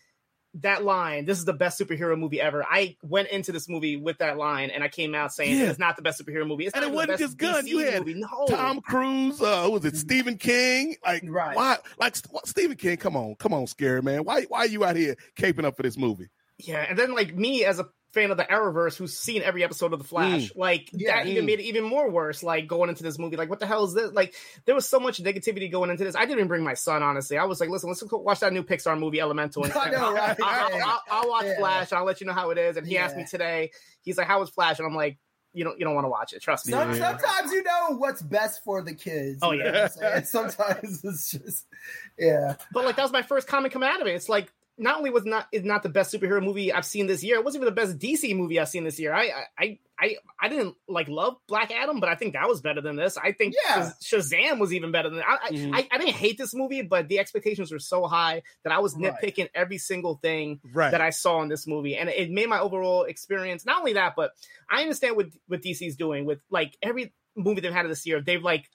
that 0.56 0.84
line, 0.84 1.26
this 1.26 1.38
is 1.38 1.46
the 1.46 1.54
best 1.54 1.80
superhero 1.80 2.18
movie 2.18 2.42
ever. 2.42 2.64
I 2.64 2.98
went 3.04 3.30
into 3.30 3.52
this 3.52 3.70
movie 3.70 3.98
with 3.98 4.18
that 4.18 4.38
line 4.38 4.70
and 4.72 4.84
I 4.84 4.88
came 4.88 5.14
out 5.14 5.32
saying 5.34 5.58
yeah. 5.58 5.70
it's 5.70 5.80
not 5.80 5.96
the 5.96 6.02
best 6.02 6.22
superhero 6.22 6.48
movie. 6.48 6.66
It's 6.66 6.76
and 6.76 6.84
it 6.84 6.92
wasn't 6.92 7.20
just 7.20 7.38
good. 7.38 7.68
You 7.68 7.80
had 7.80 8.06
no. 8.06 8.46
Tom 8.48 8.82
Cruise, 8.82 9.42
uh, 9.42 9.68
was 9.72 9.86
it 9.86 9.96
Stephen 9.96 10.38
King? 10.38 10.96
Like, 11.06 11.24
right. 11.28 11.56
why? 11.56 11.78
Like, 12.00 12.16
Stephen 12.46 12.78
King, 12.78 12.98
come 12.98 13.16
on, 13.16 13.36
come 13.36 13.54
on, 13.54 13.68
scary 13.68 14.02
man. 14.02 14.24
Why, 14.24 14.44
why 14.44 14.60
are 14.60 14.68
you 14.68 14.84
out 14.84 14.96
here 14.96 15.16
caping 15.36 15.66
up 15.66 15.78
for 15.78 15.84
this 15.84 15.98
movie? 15.98 16.30
Yeah, 16.58 16.86
and 16.90 17.00
then 17.00 17.14
like 17.14 17.34
me 17.36 17.64
as 17.64 17.80
a 17.80 17.88
fan 18.12 18.32
of 18.32 18.38
the 18.38 18.44
Arrowverse 18.44 18.98
who's 18.98 19.18
seen 19.18 19.44
every 19.44 19.64
episode 19.64 19.94
of 19.94 20.00
The 20.00 20.06
Flash. 20.06 20.50
Mm. 20.50 20.58
Like 20.58 20.90
yeah, 20.94 21.18
that 21.18 21.28
mm. 21.28 21.30
even 21.30 21.46
made 21.46 21.60
it 21.60 21.64
even 21.64 21.84
more 21.84 22.10
worse. 22.10 22.42
Like 22.42 22.68
going 22.68 22.90
into 22.90 23.04
this 23.04 23.20
movie, 23.20 23.38
like 23.38 23.50
what 23.50 23.60
the 23.60 23.68
hell 23.68 23.84
is 23.86 23.94
this? 23.94 24.12
Like 24.12 24.36
there 24.66 24.76
was 24.76 24.88
so 24.88 25.00
much 25.00 25.22
negativity 25.22 25.72
going 25.72 25.90
into 25.90 26.04
this. 26.04 26.16
I 26.16 26.22
didn't 26.22 26.38
even 26.38 26.48
bring 26.48 26.64
my 26.64 26.74
son. 26.74 27.04
Honestly, 27.04 27.38
I 27.38 27.46
was 27.46 27.60
like, 27.60 27.70
listen, 27.70 27.90
let's 27.90 28.04
watch 28.12 28.40
that 28.40 28.54
new 28.54 28.64
Pixar 28.64 29.00
movie, 29.00 29.20
Elemental. 29.20 29.64
And 29.64 29.74
I 29.76 29.90
know, 29.90 30.14
right? 30.14 30.38
I'll, 30.42 30.82
I'll, 30.82 31.02
I'll, 31.12 31.30
watch 31.30 31.46
yeah. 31.46 31.58
Flash. 31.58 31.94
I'll 31.94 32.06
let 32.06 32.22
you 32.22 32.28
know 32.28 32.34
how 32.34 32.50
it 32.50 32.58
is. 32.58 32.78
And 32.78 32.88
he 32.88 32.96
yeah. 32.96 33.06
asked 33.06 33.18
me 33.18 33.26
today. 33.26 33.72
He's 34.02 34.18
like, 34.18 34.28
"How 34.28 34.40
was 34.40 34.50
Flash?" 34.50 34.80
And 34.80 34.88
I'm 34.88 34.96
like. 34.96 35.18
You 35.52 35.64
don't 35.64 35.80
you 35.80 35.84
don't 35.84 35.96
want 35.96 36.06
to 36.06 36.10
watch 36.10 36.34
it. 36.34 36.44
Trust 36.44 36.68
me. 36.68 36.74
Some, 36.74 36.94
sometimes 36.94 37.52
you 37.52 37.64
know 37.64 37.96
what's 37.98 38.22
best 38.22 38.64
for 38.64 38.84
the 38.84 38.94
kids. 38.94 39.40
Oh 39.42 39.52
yeah. 39.52 39.88
and 40.00 40.28
sometimes 40.28 41.04
it's 41.04 41.32
just 41.32 41.66
yeah. 42.20 42.54
But 42.72 42.86
like 42.86 42.98
that 42.98 43.02
was 43.02 43.12
my 43.12 43.24
first 43.24 43.48
comment 43.48 43.74
coming 43.74 43.90
out 43.90 44.00
of 44.00 44.06
it. 44.06 44.14
It's 44.14 44.30
like 44.30 44.54
not 44.80 44.98
only 44.98 45.10
was 45.10 45.26
not 45.26 45.48
is 45.52 45.64
not 45.64 45.84
the 45.84 45.90
best 45.90 46.14
superhero 46.14 46.44
movie 46.44 46.72
I've 46.72 46.86
seen 46.86 47.08
this 47.08 47.24
year, 47.24 47.36
it 47.36 47.44
wasn't 47.44 47.64
even 47.64 47.76
the 47.76 47.82
best 47.82 48.00
DC 48.00 48.36
movie 48.36 48.60
I've 48.60 48.70
seen 48.70 48.86
this 48.86 49.00
year. 49.00 49.14
I 49.14 49.32
I 49.58 49.80
I 50.00 50.16
I 50.40 50.50
didn't 50.50 50.76
like 50.88 51.10
love 51.10 51.36
Black 51.48 51.72
Adam, 51.72 52.00
but 52.00 52.10
I 52.10 52.16
think 52.16 52.34
that 52.34 52.48
was 52.48 52.62
better 52.62 52.82
than 52.82 52.96
this. 52.96 53.18
I 53.18 53.34
think 53.34 53.56
yeah. 53.66 53.92
Shazam 54.02 54.60
was 54.60 54.74
even 54.74 54.92
better 54.92 55.10
than 55.10 55.20
I, 55.20 55.52
mm-hmm. 55.52 55.76
I, 55.76 55.88
I, 55.92 55.98
didn't 55.98 56.16
hate 56.16 56.38
this 56.38 56.56
movie, 56.56 56.82
but 56.82 57.10
the 57.10 57.20
expectations 57.20 57.72
were 57.72 57.80
so 57.80 58.06
high 58.06 58.44
that 58.64 58.72
I 58.72 58.80
was 58.80 58.96
nitpicking 58.96 59.40
right. 59.40 59.52
every 59.54 59.78
single 59.78 60.16
thing 60.16 60.62
right. 60.74 60.92
that 60.92 61.02
I 61.02 61.10
saw 61.10 61.42
in 61.42 61.50
this 61.50 61.68
movie, 61.68 61.98
and 61.98 62.10
it 62.10 62.32
made 62.32 62.48
my 62.48 62.60
overall 62.60 63.04
experience. 63.04 63.66
Not 63.66 63.80
only 63.80 63.94
that, 63.94 64.14
but 64.16 64.32
I 64.70 64.82
understand 64.82 65.18
what 65.18 65.28
what 65.48 65.62
DC's 65.62 65.98
doing 65.98 66.26
with 66.26 66.40
like 66.50 66.78
every 66.82 67.14
movie 67.36 67.62
they've 67.62 67.74
had 67.74 67.88
this 67.90 68.06
year. 68.06 68.22
They've 68.22 68.44
like 68.44 68.70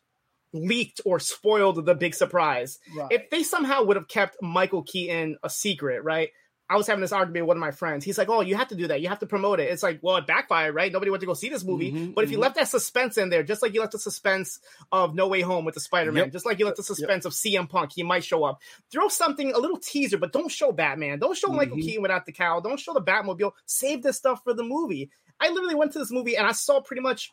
leaked 0.55 1.02
or 1.05 1.18
spoiled 1.18 1.85
the 1.85 1.94
big 1.94 2.14
surprise. 2.14 2.78
Right. 2.97 3.09
If 3.10 3.31
they 3.31 3.43
somehow 3.43 3.82
would 3.85 3.97
have 3.97 4.09
kept 4.09 4.40
Michael 4.40 4.82
Keaton 4.82 5.36
a 5.43 5.51
secret, 5.51 6.02
right? 6.02 6.31
I 6.68 6.76
was 6.76 6.86
having 6.86 7.02
this 7.02 7.12
argument 7.12 7.44
with 7.44 7.48
one 7.48 7.56
of 7.59 7.60
my 7.60 7.72
friends. 7.72 8.06
He's 8.06 8.16
like, 8.16 8.31
"Oh, 8.31 8.40
you 8.40 8.56
have 8.56 8.68
to 8.68 8.74
do 8.74 8.86
that. 8.86 9.02
You 9.02 9.09
have 9.09 9.18
to 9.18 9.26
promote 9.26 9.60
it." 9.60 9.70
It's 9.70 9.82
like, 9.82 9.98
well, 10.01 10.16
it 10.16 10.26
backfired, 10.26 10.74
right? 10.74 10.90
Nobody 10.90 11.10
went 11.10 11.20
to 11.20 11.26
go 11.26 11.35
see 11.35 11.51
this 11.51 11.62
movie. 11.62 11.93
Mm-hmm, 11.93 12.12
but 12.12 12.24
if 12.24 12.31
you 12.31 12.36
mm-hmm. 12.36 12.43
left 12.43 12.55
that 12.55 12.68
suspense 12.68 13.18
in 13.18 13.28
there, 13.28 13.43
just 13.43 13.60
like 13.60 13.74
you 13.74 13.81
left 13.81 13.93
the 13.93 13.98
suspense 13.98 14.60
of 14.90 15.14
No 15.14 15.28
Way 15.28 15.43
Home 15.43 15.66
with 15.66 15.74
the 15.74 15.81
Spider-Man, 15.81 16.24
yep. 16.24 16.32
just 16.32 16.47
like 16.47 16.59
you 16.59 16.64
left 16.64 16.78
the 16.78 16.82
suspense 16.82 17.24
yep. 17.24 17.26
of 17.26 17.32
CM 17.32 17.68
Punk, 17.68 17.93
he 17.94 18.02
might 18.02 18.24
show 18.24 18.44
up. 18.44 18.62
Throw 18.90 19.09
something, 19.09 19.52
a 19.52 19.59
little 19.59 19.76
teaser, 19.76 20.16
but 20.16 20.32
don't 20.32 20.51
show 20.51 20.72
Batman. 20.72 21.18
Don't 21.18 21.36
show 21.36 21.48
mm-hmm. 21.48 21.56
Michael 21.59 21.76
Keaton 21.76 22.02
without 22.02 22.24
the 22.24 22.32
cowl. 22.32 22.62
Don't 22.62 22.81
show 22.81 22.94
the 22.94 23.02
Batmobile. 23.02 23.52
Save 23.66 24.02
this 24.02 24.16
stuff 24.16 24.43
for 24.43 24.55
the 24.55 24.64
movie. 24.64 25.10
I 25.40 25.51
literally 25.51 25.74
went 25.74 25.93
to 25.93 25.98
this 25.98 26.10
movie 26.10 26.36
and 26.36 26.47
I 26.47 26.52
saw 26.52 26.81
pretty 26.81 27.02
much 27.02 27.32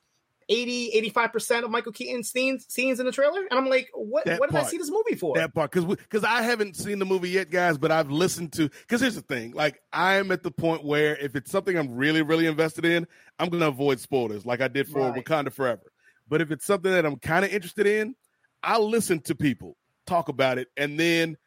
80 0.49 1.11
85% 1.13 1.63
of 1.63 1.71
michael 1.71 1.91
keaton's 1.91 2.31
scenes 2.31 2.65
scenes 2.67 2.99
in 2.99 3.05
the 3.05 3.11
trailer? 3.11 3.41
And 3.49 3.59
i'm 3.59 3.67
like 3.67 3.89
what 3.93 4.25
that 4.25 4.39
what 4.39 4.51
did 4.51 4.59
i 4.59 4.63
see 4.63 4.77
this 4.77 4.91
movie 4.91 5.15
for? 5.15 5.35
That 5.35 5.53
part. 5.53 5.71
Because 5.71 5.85
because 5.85 6.23
i 6.23 6.41
haven't 6.41 6.75
seen 6.75 6.99
the 6.99 7.05
movie 7.05 7.29
yet 7.29 7.49
guys 7.49 7.77
but 7.77 7.91
i've 7.91 8.11
listened 8.11 8.53
to 8.53 8.69
because 8.69 9.01
here's 9.01 9.15
the 9.15 9.21
thing. 9.21 9.51
Like 9.51 9.81
i'm 9.93 10.31
at 10.31 10.43
the 10.43 10.51
point 10.51 10.83
where 10.83 11.15
if 11.17 11.35
it's 11.35 11.51
something 11.51 11.77
i'm 11.77 11.95
really 11.95 12.21
really 12.21 12.47
invested 12.47 12.85
in 12.85 13.07
i'm 13.39 13.49
gonna 13.49 13.67
avoid 13.67 13.99
spoilers 13.99 14.45
like 14.45 14.61
i 14.61 14.67
did 14.67 14.87
for 14.87 14.99
right. 14.99 15.25
wakanda 15.25 15.51
forever. 15.51 15.91
But 16.27 16.41
if 16.41 16.51
it's 16.51 16.65
something 16.65 16.91
that 16.91 17.05
i'm 17.05 17.17
kind 17.17 17.45
of 17.45 17.51
interested 17.51 17.87
in 17.87 18.15
i'll 18.63 18.89
listen 18.89 19.19
to 19.21 19.35
people 19.35 19.77
talk 20.05 20.29
about 20.29 20.57
it 20.57 20.67
and 20.77 20.99
then 20.99 21.37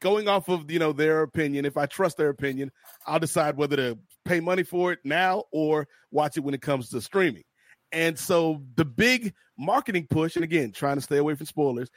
going 0.00 0.28
off 0.28 0.48
of 0.48 0.70
you 0.70 0.78
know 0.78 0.92
their 0.92 1.22
opinion 1.22 1.64
if 1.64 1.76
i 1.76 1.86
trust 1.86 2.16
their 2.16 2.28
opinion 2.28 2.70
i'll 3.06 3.20
decide 3.20 3.56
whether 3.56 3.76
to 3.76 3.98
pay 4.24 4.40
money 4.40 4.62
for 4.62 4.92
it 4.92 4.98
now 5.04 5.44
or 5.52 5.86
watch 6.10 6.36
it 6.36 6.40
when 6.40 6.54
it 6.54 6.60
comes 6.60 6.88
to 6.88 7.00
streaming 7.00 7.44
and 7.92 8.18
so 8.18 8.62
the 8.76 8.84
big 8.84 9.34
marketing 9.58 10.06
push, 10.08 10.36
and 10.36 10.44
again, 10.44 10.72
trying 10.72 10.96
to 10.96 11.02
stay 11.02 11.18
away 11.18 11.34
from 11.34 11.46
spoilers 11.46 11.90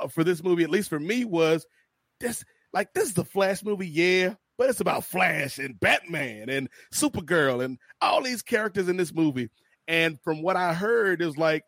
uh, 0.00 0.08
for 0.08 0.24
this 0.24 0.42
movie, 0.42 0.64
at 0.64 0.70
least 0.70 0.88
for 0.88 1.00
me, 1.00 1.24
was 1.24 1.66
this 2.20 2.44
like 2.72 2.92
this 2.94 3.08
is 3.08 3.14
the 3.14 3.24
Flash 3.24 3.62
movie, 3.64 3.88
yeah, 3.88 4.34
but 4.58 4.70
it's 4.70 4.80
about 4.80 5.04
Flash 5.04 5.58
and 5.58 5.78
Batman 5.78 6.48
and 6.48 6.68
Supergirl 6.92 7.64
and 7.64 7.78
all 8.00 8.22
these 8.22 8.42
characters 8.42 8.88
in 8.88 8.96
this 8.96 9.12
movie. 9.12 9.50
And 9.88 10.18
from 10.22 10.42
what 10.42 10.56
I 10.56 10.74
heard, 10.74 11.22
it 11.22 11.26
was 11.26 11.38
like, 11.38 11.62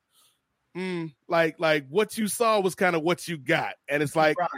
mm, 0.77 1.13
like, 1.29 1.57
like 1.59 1.87
what 1.89 2.19
you 2.19 2.27
saw 2.29 2.61
was 2.61 2.75
kind 2.75 2.97
of 2.97 3.03
what 3.03 3.29
you 3.29 3.39
got, 3.39 3.75
and 3.89 4.03
it's 4.03 4.17
like, 4.17 4.39
right. 4.39 4.49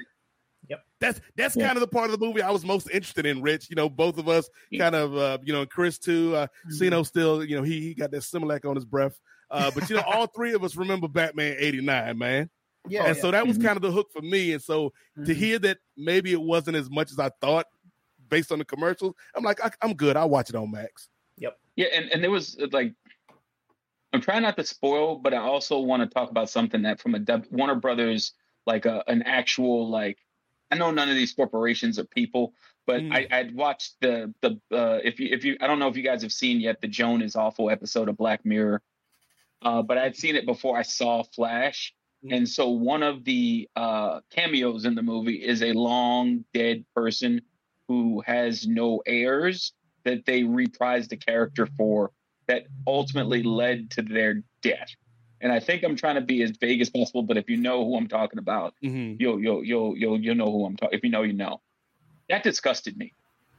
Yep. 0.71 0.85
That's 1.01 1.21
that's 1.37 1.57
yeah. 1.57 1.67
kind 1.67 1.77
of 1.77 1.81
the 1.81 1.89
part 1.89 2.11
of 2.11 2.19
the 2.19 2.25
movie 2.25 2.41
I 2.41 2.51
was 2.51 2.65
most 2.65 2.89
interested 2.91 3.27
in, 3.27 3.43
Rich. 3.43 3.69
You 3.69 3.77
know, 3.77 3.89
both 3.89 4.19
of 4.19 4.29
us 4.29 4.49
kind 4.79 4.95
of 4.95 5.17
uh, 5.17 5.39
you 5.43 5.53
know, 5.53 5.67
Kris 5.67 5.99
too. 5.99 6.35
Uh 6.37 6.47
mm-hmm. 6.47 6.71
Siino 6.71 7.03
still, 7.03 7.45
you 7.45 7.57
know, 7.57 7.63
he 7.63 7.81
he 7.81 7.95
got 7.95 8.11
that 8.13 8.23
Similac 8.23 8.65
on 8.65 8.77
his 8.77 8.85
breath. 8.85 9.19
Uh, 9.51 9.71
but 9.75 9.91
you 9.91 9.97
know, 9.97 10.03
all 10.03 10.27
three 10.35 10.53
of 10.55 10.63
us 10.63 10.77
remember 10.77 11.09
Batman 11.09 11.57
89, 11.59 12.17
man. 12.17 12.51
Yeah. 12.89 13.05
And 13.05 13.17
yeah. 13.17 13.23
so 13.23 13.31
that 13.31 13.47
was 13.47 13.59
mm-hmm. 13.59 13.67
kind 13.67 13.77
of 13.77 13.83
the 13.83 13.91
hook 13.91 14.11
for 14.13 14.23
me. 14.23 14.53
And 14.53 14.63
so 14.63 14.91
mm-hmm. 15.19 15.25
to 15.25 15.35
hear 15.35 15.59
that 15.59 15.79
maybe 15.97 16.33
it 16.33 16.41
wasn't 16.41 16.77
as 16.77 16.89
much 16.89 17.11
as 17.11 17.19
I 17.19 17.31
thought 17.41 17.67
based 18.29 18.53
on 18.53 18.61
the 18.61 18.65
commercials, 18.65 19.15
I'm 19.35 19.43
like, 19.43 19.63
I, 19.63 19.71
am 19.83 19.95
good. 19.95 20.17
I'll 20.17 20.31
watch 20.31 20.51
it 20.51 20.57
on 20.57 20.71
Max. 20.71 21.09
Yep. 21.39 21.59
Yeah, 21.77 21.87
and, 21.93 22.11
and 22.11 22.23
there 22.23 22.31
was 22.31 22.57
uh, 22.63 22.69
like 22.73 22.95
I'm 24.13 24.21
trying 24.21 24.43
not 24.43 24.57
to 24.57 24.65
spoil, 24.65 25.17
but 25.17 25.35
I 25.35 25.39
also 25.39 25.81
want 25.81 26.03
to 26.03 26.09
talk 26.09 26.31
about 26.31 26.51
something 26.51 26.83
that 26.83 27.01
from 27.01 27.15
a 27.15 27.43
Warner 27.51 27.77
Brothers, 27.77 28.33
like 28.67 28.87
a, 28.87 29.03
an 29.09 29.23
actual 29.23 29.89
like 29.89 30.19
I 30.71 30.77
know 30.77 30.91
none 30.91 31.09
of 31.09 31.17
these 31.17 31.33
corporations 31.33 31.99
are 31.99 32.05
people, 32.05 32.55
but 32.87 33.01
mm. 33.01 33.13
I, 33.13 33.27
I'd 33.31 33.55
watched 33.55 33.97
the 34.01 34.33
the 34.41 34.61
uh, 34.73 35.01
if 35.03 35.19
you 35.19 35.29
if 35.31 35.45
you 35.45 35.57
I 35.61 35.67
don't 35.67 35.79
know 35.79 35.89
if 35.89 35.97
you 35.97 36.03
guys 36.03 36.23
have 36.23 36.33
seen 36.33 36.61
yet 36.61 36.81
the 36.81 36.89
Joan 36.89 37.23
is 37.23 37.37
awful 37.37 37.71
episode 37.71 38.09
of 38.09 38.17
Black 38.17 38.45
Mirror, 38.45 38.83
uh, 39.63 39.83
but 39.83 39.99
I'd 39.99 40.17
seen 40.17 40.37
it 40.37 40.47
before 40.47 40.79
I 40.79 40.83
saw 40.83 41.23
Flash, 41.23 41.95
mm. 42.25 42.37
and 42.37 42.49
so 42.49 42.69
one 42.69 43.03
of 43.03 43.25
the 43.25 43.69
uh, 43.77 44.21
cameos 44.31 44.85
in 44.85 44.95
the 44.95 45.03
movie 45.03 45.45
is 45.45 45.63
a 45.63 45.73
long 45.73 46.45
dead 46.55 46.85
person 46.95 47.43
who 47.89 48.23
has 48.25 48.67
no 48.67 49.03
heirs 49.07 49.73
that 50.05 50.25
they 50.25 50.43
reprised 50.43 51.09
the 51.09 51.17
character 51.17 51.67
for 51.77 52.13
that 52.47 52.67
ultimately 52.87 53.43
led 53.43 53.91
to 53.91 54.03
their 54.03 54.43
death. 54.63 54.91
And 55.41 55.53
I 55.53 55.61
think 55.61 55.83
I'm 55.83 55.97
trying 55.97 56.17
to 56.17 56.21
be 56.21 56.43
as 56.43 56.51
vague 56.51 56.81
as 56.81 56.91
possible, 56.91 57.23
but 57.23 57.37
if 57.37 57.49
you 57.49 57.57
know 57.57 57.85
who 57.85 57.97
I'm 57.97 58.09
talking 58.09 58.39
about, 58.39 58.75
mm-hmm. 58.83 59.21
you'll 59.21 59.41
you'll 59.41 59.65
you'll 59.65 59.97
you'll 59.97 60.21
you'll 60.21 60.35
know 60.35 60.51
who 60.51 60.67
I'm 60.67 60.77
talking. 60.77 60.97
If 60.97 61.05
you 61.05 61.11
know, 61.11 61.23
you 61.23 61.33
know. 61.33 61.61
That 62.29 62.45
disgusted 62.45 62.97
me 62.97 63.13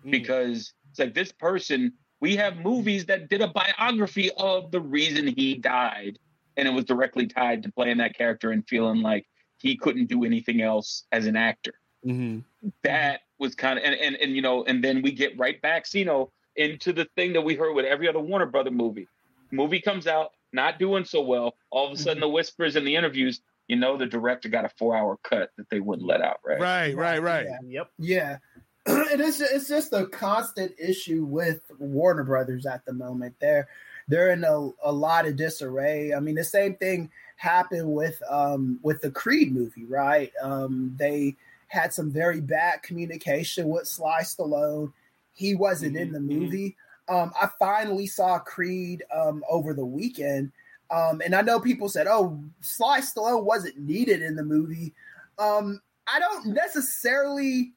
mm. 0.06 0.12
because 0.12 0.74
it's 0.90 1.00
like 1.00 1.14
this 1.14 1.32
person. 1.32 1.94
We 2.20 2.36
have 2.36 2.58
movies 2.58 3.06
that 3.08 3.30
did 3.30 3.42
a 3.42 3.48
biography 3.48 4.30
of 4.38 4.70
the 4.72 4.80
reason 4.80 5.28
he 5.28 5.56
died, 5.56 6.20
and 6.56 6.68
it 6.68 6.72
was 6.72 6.86
directly 6.86 7.26
tied 7.26 7.64
to 7.64 7.72
playing 7.72 7.98
that 7.98 8.16
character 8.16 8.52
and 8.52 8.66
feeling 8.68 9.02
like 9.02 9.26
he 9.58 9.76
couldn't 9.76 10.06
do 10.06 10.24
anything 10.24 10.62
else 10.62 11.06
as 11.12 11.26
an 11.26 11.36
actor. 11.36 11.74
Mm-hmm. 12.06 12.70
That 12.84 13.22
was 13.40 13.56
kind 13.56 13.80
of 13.80 13.86
and, 13.86 13.96
and 13.96 14.16
and 14.18 14.36
you 14.36 14.42
know, 14.42 14.64
and 14.66 14.84
then 14.84 15.02
we 15.02 15.12
get 15.12 15.38
right 15.38 15.60
back, 15.62 15.92
you 15.94 16.06
know, 16.06 16.32
into 16.56 16.94
the 16.94 17.06
thing 17.16 17.34
that 17.34 17.42
we 17.42 17.56
heard 17.56 17.74
with 17.74 17.86
every 17.86 18.08
other 18.08 18.20
Warner 18.20 18.46
Brother 18.46 18.72
movie. 18.72 19.08
Movie 19.52 19.82
comes 19.82 20.08
out, 20.08 20.32
not 20.54 20.80
doing 20.80 21.06
so 21.06 21.22
well. 21.22 21.56
All 21.70 21.88
of 21.88 21.94
a 21.94 21.98
sudden, 21.98 22.16
mm-hmm. 22.16 22.22
the 22.22 22.30
whispers 22.30 22.76
in 22.76 22.86
the 22.86 22.96
interviews, 22.96 23.42
you 23.68 23.76
know, 23.76 23.98
the 23.98 24.06
director 24.06 24.50
got 24.50 24.66
a 24.66 24.70
four 24.70 24.96
hour 24.96 25.18
cut 25.24 25.52
that 25.58 25.70
they 25.70 25.80
wouldn't 25.80 26.08
let 26.08 26.22
out, 26.22 26.40
right? 26.46 26.60
Right, 26.60 26.96
right, 26.96 27.22
right. 27.22 27.46
Yeah. 27.46 27.58
Yep. 27.68 27.92
Yeah. 28.00 28.38
and 28.86 29.22
it's 29.22 29.40
it's 29.40 29.68
just 29.68 29.94
a 29.94 30.08
constant 30.08 30.74
issue 30.80 31.24
with 31.24 31.62
Warner 31.78 32.24
Brothers 32.24 32.66
at 32.66 32.84
the 32.86 32.94
moment. 32.94 33.36
They're 33.40 33.68
they're 34.08 34.32
in 34.32 34.44
a, 34.44 34.72
a 34.84 34.92
lot 34.92 35.28
of 35.28 35.36
disarray. 35.36 36.14
I 36.14 36.20
mean, 36.20 36.36
the 36.36 36.44
same 36.44 36.76
thing 36.76 37.12
happened 37.36 37.94
with 37.94 38.22
um 38.28 38.80
with 38.82 39.02
the 39.02 39.12
Creed 39.12 39.54
movie, 39.54 39.86
right? 39.86 40.32
Um 40.42 40.96
they 40.98 41.36
had 41.68 41.94
some 41.94 42.12
very 42.12 42.42
bad 42.42 42.82
communication 42.82 43.70
with 43.70 43.88
Sly 43.88 44.22
Stallone. 44.24 44.92
He 45.34 45.54
wasn't 45.54 45.94
mm-hmm. 45.94 46.02
in 46.02 46.12
the 46.12 46.20
movie. 46.20 46.76
Um, 47.12 47.34
I 47.40 47.50
finally 47.60 48.08
saw 48.08 48.40
Creed 48.40 49.04
um, 49.14 49.44
over 49.50 49.74
the 49.74 49.86
weekend, 49.86 50.52
um, 50.90 51.22
and 51.24 51.36
I 51.36 51.42
know 51.42 51.60
people 51.60 51.90
said, 51.90 52.08
"Oh, 52.08 52.42
Sly 52.62 53.02
Stallone 53.02 53.44
wasn't 53.44 53.78
needed 53.78 54.22
in 54.22 54.36
the 54.36 54.44
movie." 54.44 54.94
Um, 55.38 55.82
I 56.08 56.20
don't 56.20 56.48
necessarily. 56.48 57.74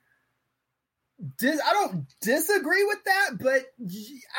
Dis- 1.39 1.61
I 1.65 1.73
don't 1.73 2.07
disagree 2.21 2.85
with 2.85 3.03
that, 3.05 3.31
but 3.41 3.73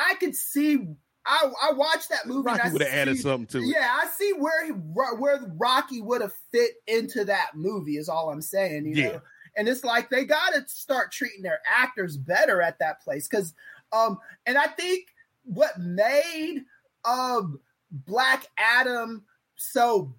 I 0.08 0.14
could 0.14 0.34
see. 0.34 0.86
I, 1.28 1.50
I 1.62 1.72
watched 1.72 2.08
that 2.10 2.26
movie. 2.26 2.46
Rocky 2.46 2.70
would 2.70 2.82
have 2.82 2.92
added 2.92 3.18
something 3.18 3.46
to 3.48 3.58
it. 3.58 3.74
Yeah, 3.74 3.98
I 4.02 4.06
see 4.06 4.32
where 4.38 4.64
he, 4.64 4.70
where 4.70 5.40
Rocky 5.56 6.00
would 6.00 6.20
have 6.22 6.34
fit 6.52 6.72
into 6.86 7.24
that 7.24 7.50
movie. 7.54 7.96
Is 7.96 8.08
all 8.08 8.30
I'm 8.30 8.42
saying. 8.42 8.86
You 8.86 8.94
Yeah. 8.94 9.08
know, 9.08 9.20
and 9.56 9.68
it's 9.68 9.84
like 9.84 10.10
they 10.10 10.24
got 10.24 10.54
to 10.54 10.64
start 10.68 11.10
treating 11.10 11.42
their 11.42 11.60
actors 11.66 12.16
better 12.16 12.62
at 12.62 12.78
that 12.78 13.00
place 13.00 13.26
because, 13.26 13.54
um, 13.92 14.18
and 14.46 14.56
I 14.58 14.66
think 14.66 15.06
what 15.44 15.78
made 15.78 16.64
um 17.04 17.60
Black 17.90 18.46
Adam 18.58 19.24
so 19.56 20.14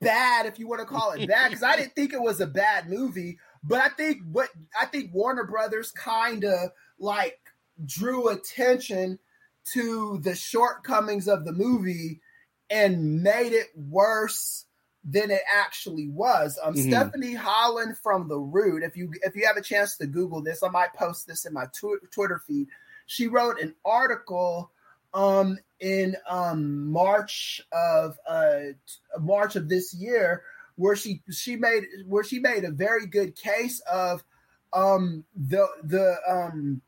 bad, 0.00 0.46
if 0.46 0.58
you 0.58 0.66
want 0.68 0.80
to 0.80 0.86
call 0.86 1.12
it 1.12 1.26
that, 1.28 1.48
because 1.50 1.62
I 1.62 1.76
didn't 1.76 1.94
think 1.94 2.12
it 2.12 2.20
was 2.20 2.40
a 2.40 2.46
bad 2.46 2.88
movie, 2.90 3.38
but 3.62 3.80
I 3.80 3.88
think 3.88 4.22
what 4.30 4.50
I 4.78 4.86
think 4.86 5.14
Warner 5.14 5.44
Brothers 5.44 5.92
kind 5.92 6.44
of 6.44 6.70
like 6.98 7.38
drew 7.86 8.28
attention 8.28 9.18
to 9.72 10.18
the 10.22 10.34
shortcomings 10.34 11.26
of 11.28 11.44
the 11.44 11.52
movie 11.52 12.20
and 12.68 13.22
made 13.22 13.52
it 13.52 13.68
worse 13.76 14.66
than 15.04 15.30
it 15.30 15.42
actually 15.54 16.08
was. 16.08 16.58
Um, 16.62 16.74
Mhm. 16.74 16.88
Stephanie 16.88 17.34
Holland 17.34 17.96
from 17.98 18.26
The 18.28 18.38
Root. 18.38 18.82
If 18.82 18.96
you 18.96 19.12
if 19.22 19.36
you 19.36 19.46
have 19.46 19.56
a 19.56 19.62
chance 19.62 19.96
to 19.98 20.06
Google 20.06 20.42
this, 20.42 20.62
I 20.62 20.68
might 20.68 20.92
post 20.94 21.26
this 21.26 21.44
in 21.44 21.52
my 21.52 21.66
tw- 21.66 22.10
Twitter 22.10 22.38
feed. 22.46 22.68
She 23.06 23.26
wrote 23.28 23.60
an 23.60 23.74
article 23.84 24.70
um 25.12 25.58
in 25.80 26.16
um 26.28 26.90
March 26.90 27.60
of 27.72 28.18
uh 28.26 28.58
March 29.20 29.54
of 29.56 29.68
this 29.68 29.94
year 29.94 30.42
where 30.76 30.96
she 30.96 31.22
she 31.30 31.56
made 31.56 31.84
where 32.06 32.24
she 32.24 32.38
made 32.40 32.64
a 32.64 32.70
very 32.70 33.06
good 33.06 33.36
case 33.36 33.80
of 33.90 34.24
um 34.72 35.24
the 35.36 35.66
the 35.84 36.16
um 36.28 36.80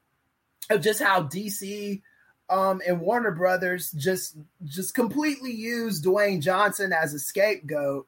of 0.71 0.81
just 0.81 1.01
how 1.01 1.23
DC 1.23 2.03
um 2.51 2.81
and 2.87 3.01
Warner 3.01 3.31
Brothers 3.31 3.93
just 3.93 4.37
just 4.65 4.95
completely 4.95 5.53
used 5.53 6.05
Dwayne 6.05 6.41
Johnson 6.41 6.93
as 6.93 7.15
a 7.15 7.19
scapegoat 7.19 8.07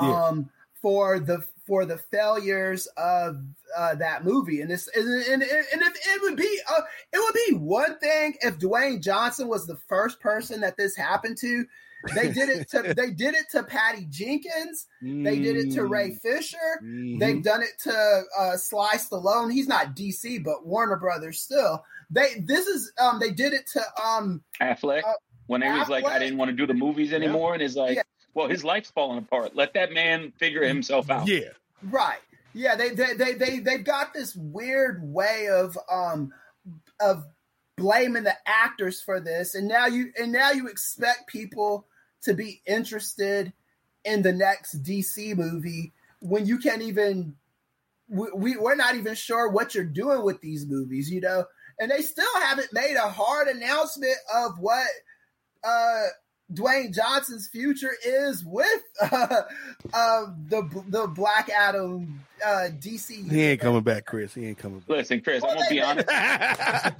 Yeah. 0.00 0.22
um 0.22 0.50
for 0.80 1.18
the 1.20 1.44
for 1.66 1.84
the 1.84 1.98
failures 1.98 2.86
of 2.96 3.42
uh, 3.76 3.94
that 3.96 4.24
movie 4.24 4.60
and 4.60 4.70
this 4.70 4.88
and, 4.94 5.06
and, 5.08 5.42
and 5.42 5.82
if 5.82 5.94
it 6.06 6.22
would 6.22 6.36
be 6.36 6.60
uh, 6.70 6.80
it 7.12 7.18
would 7.18 7.34
be 7.48 7.56
one 7.58 7.98
thing 7.98 8.34
if 8.40 8.58
Dwayne 8.58 9.02
Johnson 9.02 9.48
was 9.48 9.66
the 9.66 9.76
first 9.88 10.20
person 10.20 10.60
that 10.60 10.76
this 10.76 10.96
happened 10.96 11.38
to 11.38 11.64
they 12.14 12.32
did 12.32 12.48
it 12.48 12.68
to 12.70 12.94
they 12.96 13.10
did 13.10 13.34
it 13.34 13.46
to 13.50 13.62
Patty 13.62 14.06
Jenkins 14.10 14.86
they 15.02 15.38
did 15.38 15.56
it 15.56 15.70
to 15.72 15.84
Ray 15.84 16.14
Fisher 16.14 16.56
they've 16.82 17.42
done 17.42 17.62
it 17.62 17.78
to 17.84 18.22
uh, 18.38 18.56
Sly 18.56 18.94
Stallone 18.96 19.52
he's 19.52 19.68
not 19.68 19.94
DC 19.94 20.42
but 20.42 20.66
Warner 20.66 20.96
Brothers 20.96 21.40
still 21.40 21.84
they 22.10 22.42
this 22.44 22.66
is 22.66 22.92
um 22.98 23.18
they 23.20 23.30
did 23.30 23.52
it 23.52 23.66
to 23.68 23.82
um 24.02 24.42
Affleck 24.60 25.02
when 25.50 25.62
he 25.62 25.68
was 25.68 25.88
like, 25.88 26.04
I 26.04 26.20
didn't 26.20 26.38
want 26.38 26.52
to 26.52 26.56
do 26.56 26.64
the 26.64 26.74
movies 26.74 27.12
anymore, 27.12 27.54
and 27.54 27.62
is 27.62 27.74
like, 27.74 27.96
Yeah. 27.96 28.02
well, 28.34 28.46
his 28.46 28.62
life's 28.62 28.88
falling 28.92 29.18
apart. 29.18 29.56
Let 29.56 29.74
that 29.74 29.90
man 29.92 30.32
figure 30.38 30.62
himself 30.62 31.10
out. 31.10 31.26
Yeah. 31.26 31.48
Right. 31.82 32.20
Yeah, 32.52 32.76
they 32.76 32.90
they 32.90 33.14
they 33.14 33.34
they 33.34 33.58
they've 33.60 33.84
got 33.84 34.12
this 34.12 34.34
weird 34.34 35.00
way 35.02 35.48
of 35.48 35.78
um 35.90 36.32
of 37.00 37.24
blaming 37.76 38.24
the 38.24 38.36
actors 38.46 39.00
for 39.00 39.20
this 39.20 39.54
and 39.54 39.66
now 39.66 39.86
you 39.86 40.12
and 40.20 40.30
now 40.30 40.50
you 40.50 40.68
expect 40.68 41.26
people 41.28 41.86
to 42.22 42.34
be 42.34 42.60
interested 42.66 43.54
in 44.04 44.20
the 44.20 44.32
next 44.32 44.82
DC 44.82 45.34
movie 45.34 45.92
when 46.20 46.44
you 46.44 46.58
can't 46.58 46.82
even 46.82 47.34
we, 48.08 48.28
we 48.34 48.56
we're 48.56 48.74
not 48.74 48.96
even 48.96 49.14
sure 49.14 49.50
what 49.50 49.74
you're 49.74 49.84
doing 49.84 50.24
with 50.24 50.40
these 50.40 50.66
movies, 50.66 51.10
you 51.10 51.20
know. 51.20 51.44
And 51.78 51.90
they 51.90 52.02
still 52.02 52.40
haven't 52.42 52.72
made 52.72 52.96
a 52.96 53.08
hard 53.08 53.48
announcement 53.48 54.16
of 54.34 54.58
what 54.58 54.88
uh 55.64 56.06
Dwayne 56.52 56.92
Johnson's 56.92 57.48
future 57.48 57.92
is 58.04 58.44
with 58.44 58.82
uh, 59.00 59.42
uh, 59.92 60.26
the 60.48 60.82
the 60.88 61.06
Black 61.06 61.48
Adam 61.50 62.24
uh, 62.44 62.68
DC. 62.70 63.30
He 63.30 63.42
ain't 63.42 63.60
coming 63.60 63.82
back, 63.82 64.06
Kris. 64.06 64.34
He 64.34 64.46
ain't 64.46 64.58
coming 64.58 64.80
back. 64.80 64.88
Listen, 64.88 65.20
Kris, 65.20 65.42
I'm 65.42 65.54
gonna 65.54 65.68
be 65.68 65.80
honest. 65.80 66.08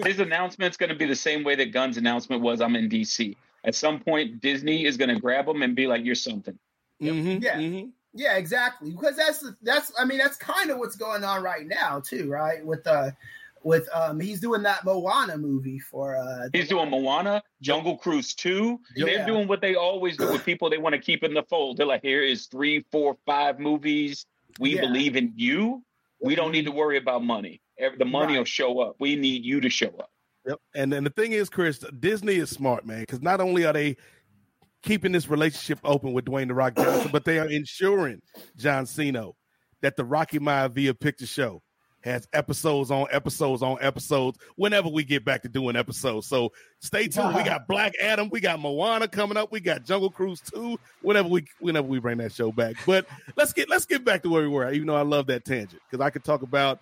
His 0.04 0.20
announcement's 0.20 0.76
gonna 0.76 0.94
be 0.94 1.06
the 1.06 1.16
same 1.16 1.44
way 1.44 1.54
that 1.56 1.72
Gunn's 1.72 1.96
announcement 1.96 2.42
was. 2.42 2.60
I'm 2.60 2.76
in 2.76 2.88
DC. 2.88 3.36
At 3.64 3.74
some 3.74 4.00
point, 4.00 4.40
Disney 4.40 4.84
is 4.84 4.96
gonna 4.96 5.18
grab 5.18 5.46
him 5.48 5.62
and 5.62 5.74
be 5.74 5.86
like, 5.86 6.04
"You're 6.04 6.14
something." 6.14 6.58
Mm-hmm. 7.00 7.42
Yeah, 7.42 7.84
yeah, 8.12 8.36
exactly. 8.36 8.90
Because 8.90 9.16
that's 9.16 9.44
that's 9.62 9.92
I 9.98 10.04
mean 10.04 10.18
that's 10.18 10.36
kind 10.36 10.70
of 10.70 10.78
what's 10.78 10.96
going 10.96 11.24
on 11.24 11.42
right 11.42 11.66
now 11.66 12.00
too, 12.00 12.28
right? 12.30 12.64
With 12.64 12.86
uh 12.86 13.10
with 13.62 13.88
um 13.94 14.18
he's 14.18 14.40
doing 14.40 14.62
that 14.62 14.84
Moana 14.84 15.36
movie 15.36 15.78
for 15.78 16.16
uh 16.16 16.48
He's 16.52 16.68
doing 16.68 16.90
Moana, 16.90 17.42
Jungle 17.60 17.96
Cruise 17.96 18.34
2. 18.34 18.80
Yeah. 18.96 19.04
They're 19.04 19.26
doing 19.26 19.46
what 19.48 19.60
they 19.60 19.74
always 19.74 20.16
do 20.16 20.30
with 20.32 20.44
people 20.44 20.70
they 20.70 20.78
want 20.78 20.94
to 20.94 21.00
keep 21.00 21.22
in 21.22 21.34
the 21.34 21.42
fold. 21.42 21.76
They're 21.76 21.86
like, 21.86 22.02
here 22.02 22.22
is 22.22 22.46
three, 22.46 22.84
four, 22.90 23.16
five 23.26 23.58
movies. 23.58 24.26
We 24.58 24.74
Yeah. 24.74 24.82
believe 24.82 25.16
in 25.16 25.32
you. 25.36 25.84
We 26.20 26.34
don't 26.34 26.52
need 26.52 26.66
to 26.66 26.72
worry 26.72 26.96
about 26.98 27.22
money. 27.24 27.60
The 27.98 28.04
money 28.04 28.36
will 28.36 28.44
show 28.44 28.80
up. 28.80 28.96
We 29.00 29.16
need 29.16 29.44
you 29.44 29.60
to 29.62 29.70
show 29.70 29.88
up. 29.98 30.10
Yep. 30.46 30.58
And 30.74 30.92
then 30.92 31.04
the 31.04 31.10
thing 31.10 31.32
is, 31.32 31.48
Kris, 31.48 31.78
Disney 31.98 32.34
is 32.34 32.50
smart, 32.50 32.86
man, 32.86 33.00
because 33.00 33.22
not 33.22 33.40
only 33.40 33.64
are 33.64 33.72
they 33.72 33.96
keeping 34.82 35.12
this 35.12 35.28
relationship 35.28 35.78
open 35.84 36.12
with 36.12 36.24
Dwayne 36.24 36.48
the 36.48 36.54
Rock 36.54 36.76
Johnson, 36.76 37.10
but 37.12 37.24
they 37.24 37.38
are 37.38 37.48
ensuring 37.48 38.20
John 38.56 38.86
Cena 38.86 39.30
that 39.82 39.96
the 39.96 40.04
Rocky 40.04 40.38
Maivia 40.38 40.98
picture 40.98 41.26
show 41.26 41.62
has 42.02 42.26
episodes 42.32 42.90
on 42.90 43.06
episodes 43.10 43.62
on 43.62 43.78
episodes 43.80 44.38
whenever 44.56 44.88
we 44.88 45.04
get 45.04 45.24
back 45.24 45.42
to 45.42 45.48
doing 45.48 45.76
episodes. 45.76 46.26
So 46.26 46.52
stay 46.80 47.08
tuned. 47.08 47.34
We 47.34 47.40
uh-huh. 47.40 47.44
got 47.44 47.68
Black 47.68 47.92
Adam, 48.00 48.28
we 48.30 48.40
got 48.40 48.60
Moana 48.60 49.08
coming 49.08 49.36
up, 49.36 49.52
we 49.52 49.60
got 49.60 49.84
Jungle 49.84 50.10
Cruise 50.10 50.40
2, 50.52 50.78
whenever 51.02 51.28
we 51.28 51.46
whenever 51.60 51.86
we 51.86 51.98
bring 51.98 52.18
that 52.18 52.32
show 52.32 52.52
back. 52.52 52.76
But 52.86 53.06
let's 53.36 53.52
get 53.52 53.68
let's 53.68 53.86
get 53.86 54.04
back 54.04 54.22
to 54.22 54.30
where 54.30 54.42
we 54.42 54.48
were, 54.48 54.70
even 54.72 54.86
though 54.86 54.96
I 54.96 55.02
love 55.02 55.26
that 55.26 55.44
tangent, 55.44 55.82
because 55.90 56.04
I 56.04 56.10
could 56.10 56.24
talk 56.24 56.42
about 56.42 56.80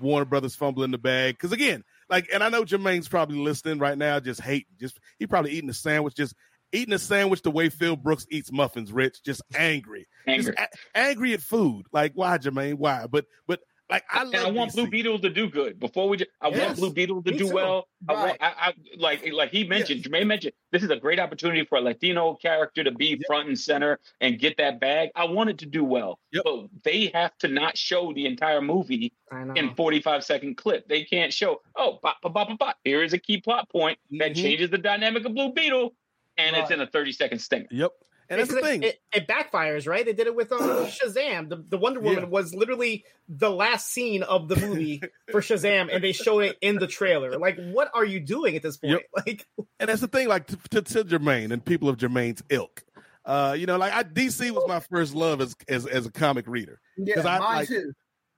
Warner 0.00 0.24
Brothers 0.24 0.54
fumbling 0.54 0.90
the 0.90 0.98
bag. 0.98 1.34
Because 1.34 1.52
again, 1.52 1.84
like, 2.08 2.28
and 2.32 2.42
I 2.42 2.48
know 2.48 2.64
Jermaine's 2.64 3.08
probably 3.08 3.38
listening 3.38 3.78
right 3.78 3.96
now, 3.96 4.20
just 4.20 4.40
hating, 4.40 4.66
just 4.80 4.98
he 5.18 5.26
probably 5.26 5.52
eating 5.52 5.70
a 5.70 5.74
sandwich, 5.74 6.14
just 6.14 6.34
eating 6.72 6.94
a 6.94 6.98
sandwich 6.98 7.42
the 7.42 7.50
way 7.50 7.68
Phil 7.68 7.96
Brooks 7.96 8.26
eats 8.30 8.52
muffins, 8.52 8.92
Rich, 8.92 9.22
just 9.24 9.42
angry, 9.54 10.06
Angry. 10.26 10.44
just 10.44 10.58
a- 10.58 10.98
angry 10.98 11.32
at 11.32 11.40
food. 11.40 11.86
Like, 11.92 12.12
why, 12.14 12.38
Jermaine? 12.38 12.74
Why? 12.74 13.06
But 13.06 13.26
but 13.46 13.60
like, 13.90 14.04
I 14.10 14.22
and 14.22 14.34
I 14.34 14.50
want 14.50 14.70
DC. 14.72 14.74
Blue 14.76 14.86
Beetle 14.88 15.18
to 15.20 15.30
do 15.30 15.48
good. 15.48 15.78
Before 15.78 16.08
we, 16.08 16.16
just, 16.16 16.30
I 16.40 16.48
want 16.48 16.76
Blue 16.76 16.92
Beetle 16.92 17.22
to 17.22 17.32
do 17.32 17.48
too. 17.48 17.52
well. 17.52 17.88
I 18.08 18.12
want, 18.14 18.36
I, 18.40 18.52
I 18.58 18.74
like, 18.96 19.26
like 19.32 19.50
he 19.50 19.64
mentioned, 19.64 20.02
Jermaine 20.02 20.26
mentioned, 20.26 20.54
this 20.72 20.82
is 20.82 20.90
a 20.90 20.96
great 20.96 21.20
opportunity 21.20 21.64
for 21.64 21.78
a 21.78 21.80
Latino 21.80 22.34
character 22.34 22.82
to 22.84 22.90
be 22.90 23.22
front 23.26 23.48
and 23.48 23.58
center 23.58 23.98
and 24.20 24.38
get 24.38 24.56
that 24.56 24.80
bag. 24.80 25.10
I 25.14 25.24
want 25.24 25.50
it 25.50 25.58
to 25.58 25.66
do 25.66 25.84
well, 25.84 26.18
but 26.32 26.68
they 26.82 27.10
have 27.14 27.36
to 27.38 27.48
not 27.48 27.76
show 27.76 28.12
the 28.14 28.26
entire 28.26 28.60
movie 28.62 29.12
in 29.56 29.74
45 29.74 30.24
second 30.24 30.56
clip. 30.56 30.88
They 30.88 31.04
can't 31.04 31.32
show, 31.32 31.60
oh, 31.76 31.98
bop, 32.02 32.20
bop, 32.22 32.32
bop, 32.32 32.48
bop, 32.48 32.58
bop. 32.58 32.76
here 32.84 33.02
is 33.02 33.12
a 33.12 33.18
key 33.18 33.40
plot 33.40 33.68
point 33.70 33.98
that 34.18 34.32
Mm-hmm. 34.32 34.42
changes 34.42 34.70
the 34.70 34.78
dynamic 34.78 35.24
of 35.24 35.34
Blue 35.34 35.52
Beetle, 35.52 35.94
and 36.38 36.56
it's 36.56 36.70
in 36.70 36.80
a 36.80 36.86
30 36.86 37.12
second 37.12 37.38
stinger. 37.38 37.66
Yep. 37.70 37.92
And 38.28 38.40
that's 38.40 38.52
the 38.52 38.60
thing. 38.60 38.82
It, 38.82 39.00
it 39.12 39.28
backfires, 39.28 39.86
right? 39.86 40.04
They 40.04 40.12
did 40.12 40.26
it 40.26 40.34
with 40.34 40.50
um, 40.52 40.60
Shazam. 40.86 41.48
The, 41.48 41.64
the 41.68 41.78
Wonder 41.78 42.00
Woman 42.00 42.24
Yeah. 42.24 42.28
was 42.28 42.54
literally 42.54 43.04
the 43.28 43.50
last 43.50 43.88
scene 43.88 44.22
of 44.22 44.48
the 44.48 44.56
movie 44.56 45.02
for 45.30 45.40
Shazam, 45.40 45.88
and 45.92 46.02
they 46.02 46.12
showed 46.12 46.40
it 46.40 46.56
in 46.60 46.76
the 46.76 46.86
trailer. 46.86 47.38
Like, 47.38 47.58
what 47.72 47.90
are 47.94 48.04
you 48.04 48.20
doing 48.20 48.56
at 48.56 48.62
this 48.62 48.76
point? 48.76 49.02
Like, 49.14 49.46
and 49.80 49.88
that's 49.88 50.00
the 50.00 50.08
thing, 50.08 50.28
like 50.28 50.46
to, 50.48 50.56
to, 50.70 50.82
to 50.82 51.04
Jermaine 51.04 51.52
and 51.52 51.64
people 51.64 51.88
of 51.88 51.96
Jermaine's 51.96 52.42
ilk. 52.48 52.82
Uh, 53.24 53.56
you 53.58 53.66
know, 53.66 53.78
like 53.78 53.92
I, 53.92 54.02
DC 54.02 54.50
was 54.50 54.64
my 54.68 54.80
first 54.80 55.14
love 55.14 55.40
as 55.40 55.56
as, 55.68 55.86
as 55.86 56.04
a 56.06 56.12
comic 56.12 56.46
reader. 56.46 56.80
Yeah, 56.98 57.20
I, 57.20 57.38
mine 57.38 57.40
like, 57.40 57.68
too. 57.68 57.92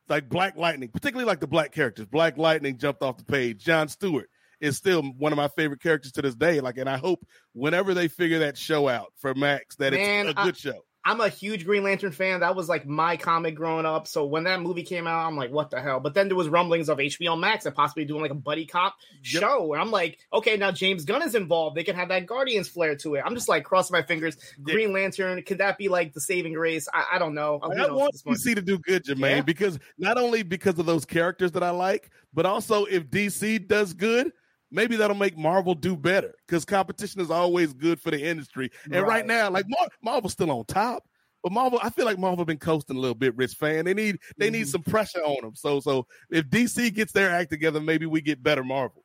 Like 0.09 0.29
Black 0.29 0.57
Lightning, 0.57 0.89
particularly 0.89 1.27
like 1.27 1.41
the 1.41 1.49
black 1.49 1.73
characters. 1.73 2.07
Black 2.07 2.39
Lightning 2.39 2.79
jumped 2.79 3.03
off 3.03 3.17
the 3.17 3.25
page. 3.25 3.65
John 3.65 3.89
Stewart 3.89 4.31
is 4.61 4.77
still 4.77 5.03
one 5.03 5.33
of 5.33 5.37
my 5.37 5.49
favorite 5.49 5.81
characters 5.83 6.13
to 6.13 6.23
this 6.23 6.35
day. 6.35 6.61
Like, 6.61 6.79
and 6.79 6.89
I 6.89 6.97
hope 6.97 7.27
whenever 7.53 7.95
they 7.95 8.09
figure 8.09 8.41
that 8.41 8.57
show 8.57 8.89
out 8.89 9.13
for 9.19 9.35
Max, 9.35 9.77
that 9.77 9.93
Man, 9.93 10.29
it's 10.29 10.37
a 10.39 10.41
I- 10.41 10.45
good 10.45 10.57
show. 10.57 10.83
I'm 11.09 11.21
a 11.21 11.29
huge 11.29 11.65
Green 11.65 11.85
Lantern 11.85 12.11
fan. 12.11 12.41
That 12.41 12.57
was 12.57 12.69
like 12.69 12.85
my 12.85 13.17
comic 13.17 13.55
growing 13.55 13.87
up. 13.87 14.09
So 14.09 14.25
when 14.27 14.43
that 14.43 14.61
movie 14.61 14.83
came 14.83 15.07
out, 15.07 15.25
I'm 15.25 15.37
like, 15.37 15.53
what 15.53 15.71
the 15.71 15.81
hell? 15.81 16.01
But 16.01 16.15
then 16.15 16.27
there 16.27 16.37
was 16.37 16.49
rumblings 16.49 16.89
of 16.89 16.99
HBO 16.99 17.39
Max 17.39 17.65
and 17.65 17.73
possibly 17.77 18.05
doing 18.05 18.23
like 18.23 18.33
a 18.33 18.35
buddy 18.35 18.67
cop 18.67 18.97
show. 19.23 19.73
And 19.73 19.81
I'm 19.81 19.93
like, 19.93 20.19
okay, 20.33 20.57
now 20.57 20.73
James 20.73 21.05
Gunn 21.05 21.23
is 21.23 21.37
involved. 21.37 21.77
They 21.77 21.85
can 21.85 21.95
have 21.95 22.09
that 22.09 22.27
Guardians 22.27 22.67
flair 22.69 22.97
to 22.97 23.15
it. 23.15 23.23
I'm 23.25 23.37
just 23.37 23.49
like 23.49 23.63
crossing 23.63 23.95
my 23.95 24.03
fingers. 24.03 24.37
Green 24.61 24.93
Lantern, 24.93 25.41
could 25.45 25.59
that 25.59 25.79
be 25.79 25.87
like 25.87 26.13
the 26.13 26.21
saving 26.21 26.55
grace? 26.55 26.89
I, 26.93 27.05
I 27.13 27.19
don't 27.21 27.37
know. 27.37 27.61
I 27.63 27.69
knows 27.77 27.91
want? 27.93 28.15
DC 28.17 28.57
to 28.57 28.61
do 28.63 28.77
good, 28.77 29.05
Jermaine, 29.05 29.31
Yeah. 29.37 29.41
because 29.43 29.79
not 29.99 30.19
only 30.19 30.43
because 30.43 30.77
of 30.81 30.87
those 30.87 31.05
characters 31.05 31.53
that 31.53 31.63
I 31.63 31.71
like, 31.71 32.11
but 32.35 32.47
also 32.47 32.85
if 32.85 33.05
DC 33.09 33.69
does 33.69 33.93
good, 33.93 34.33
maybe 34.71 34.97
that'll 34.97 35.17
make 35.17 35.37
Marvel 35.37 35.75
do 35.75 35.97
better 35.97 36.35
because 36.47 36.65
competition 36.65 37.21
is 37.21 37.31
always 37.31 37.73
good 37.73 38.01
for 38.01 38.11
the 38.11 38.23
industry. 38.23 38.71
And 38.85 38.95
right, 38.95 39.07
right 39.07 39.27
now, 39.27 39.51
like 39.51 39.67
Mar- 39.69 39.89
Marvel's 40.03 40.33
still 40.33 40.51
on 40.51 40.65
top, 40.67 41.05
but 41.43 41.53
Marvel, 41.53 41.79
I 41.83 41.91
feel 41.91 42.05
like 42.05 42.19
Marvel 42.19 42.45
been 42.45 42.59
coasting 42.59 42.97
a 42.97 43.01
little 43.01 43.15
bit. 43.15 43.37
Rich 43.37 43.55
Fann, 43.55 43.85
they 43.85 43.95
need 43.95 44.19
they 44.37 44.51
need 44.51 44.63
mm-hmm. 44.63 44.71
some 44.71 44.83
pressure 44.83 45.21
on 45.21 45.43
them. 45.43 45.55
So 45.55 45.81
so 45.81 46.07
if 46.31 46.47
DC 46.47 46.93
gets 46.95 47.13
their 47.13 47.31
act 47.31 47.51
together, 47.51 47.81
maybe 47.81 48.07
we 48.07 48.21
get 48.21 48.43
better 48.43 48.65
Marvel. 48.65 49.05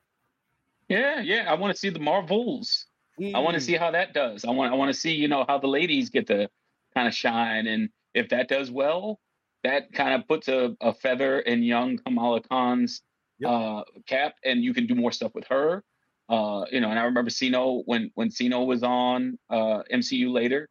Yeah, 0.89 1.21
yeah, 1.21 1.45
I 1.47 1.53
want 1.53 1.73
to 1.73 1.79
see 1.79 1.89
the 1.89 1.99
Marvels. 1.99 2.87
Mm. 3.19 3.35
I 3.35 3.39
want 3.39 3.55
to 3.55 3.61
see 3.61 3.75
how 3.75 3.91
that 3.91 4.13
does. 4.13 4.43
I 4.43 4.51
want 4.51 4.73
I 4.73 4.75
want 4.75 4.93
to 4.93 4.99
see 4.99 5.13
you 5.13 5.27
know 5.27 5.45
how 5.47 5.57
the 5.57 5.67
ladies 5.67 6.09
get 6.09 6.27
to 6.27 6.49
kind 6.95 7.07
of 7.07 7.13
shine, 7.13 7.67
and 7.67 7.89
if 8.13 8.29
that 8.29 8.49
does 8.49 8.71
well, 8.71 9.19
that 9.63 9.93
kind 9.93 10.13
of 10.13 10.27
puts 10.27 10.47
a, 10.47 10.75
a 10.81 10.93
feather 10.93 11.39
in 11.39 11.63
young 11.63 11.97
Kamala 11.97 12.41
Khan's 12.41 13.01
yep. 13.41 13.51
uh, 13.51 13.83
cap, 14.07 14.35
and 14.45 14.63
you 14.63 14.73
can 14.73 14.87
do 14.87 14.95
more 14.95 15.11
stuff 15.11 15.31
with 15.33 15.45
her. 15.47 15.83
Uh, 16.29 16.65
you 16.71 16.79
know, 16.79 16.89
and 16.89 16.97
I 16.97 17.03
remember 17.03 17.29
Siino 17.29 17.83
when 17.85 18.11
when 18.15 18.29
Siino 18.29 18.65
was 18.65 18.83
on 18.83 19.37
uh, 19.49 19.83
MCU 19.91 20.31
later, 20.31 20.69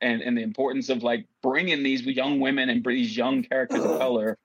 and 0.00 0.22
and 0.22 0.36
the 0.36 0.42
importance 0.42 0.88
of 0.88 1.02
like 1.02 1.26
bringing 1.42 1.82
these 1.82 2.02
young 2.02 2.40
women 2.40 2.70
and 2.70 2.84
these 2.84 3.16
young 3.16 3.42
characters 3.42 3.84
of 3.84 3.98
color 4.00 4.36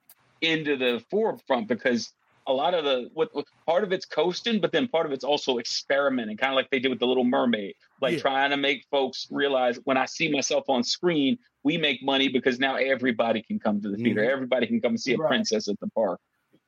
into 0.41 0.76
the 0.76 1.03
forefront 1.10 1.68
because 1.68 2.14
a 2.48 2.53
lot 2.53 2.73
of 2.73 2.84
the 2.84 3.10
what, 3.14 3.30
what, 3.34 3.45
part 3.65 3.84
of 3.84 3.91
it's 3.91 4.06
coasting, 4.06 4.60
but 4.60 4.72
then 4.72 4.88
part 4.88 5.06
of 5.06 5.11
it's 5.11 5.23
also 5.23 5.60
experimenting, 5.60 6.38
kind 6.38 6.52
of 6.52 6.56
like 6.56 6.69
they 6.69 6.80
did 6.80 6.89
with 6.89 6.99
the 6.99 7.06
Little 7.06 7.23
Mermaid, 7.23 7.76
like 8.02 8.14
yeah. 8.14 8.19
trying 8.19 8.49
to 8.49 8.57
make 8.57 8.85
folks 8.89 9.27
realize 9.30 9.80
when 9.84 9.98
I 9.98 10.06
see 10.06 10.31
myself 10.31 10.65
on 10.68 10.84
screen, 10.84 11.38
we 11.64 11.77
make 11.77 12.03
money 12.03 12.30
because 12.30 12.60
now 12.60 12.76
everybody 12.76 13.41
can 13.43 13.60
come 13.60 13.81
to 13.81 13.89
the 13.89 13.98
theater, 13.98 14.22
mm-hmm. 14.22 14.31
everybody 14.31 14.68
can 14.68 14.81
come 14.81 14.91
and 14.91 14.99
see 14.99 15.14
a 15.14 15.18
right. 15.18 15.27
princess 15.27 15.68
at 15.68 15.80
the 15.80 15.88
park. 15.89 16.19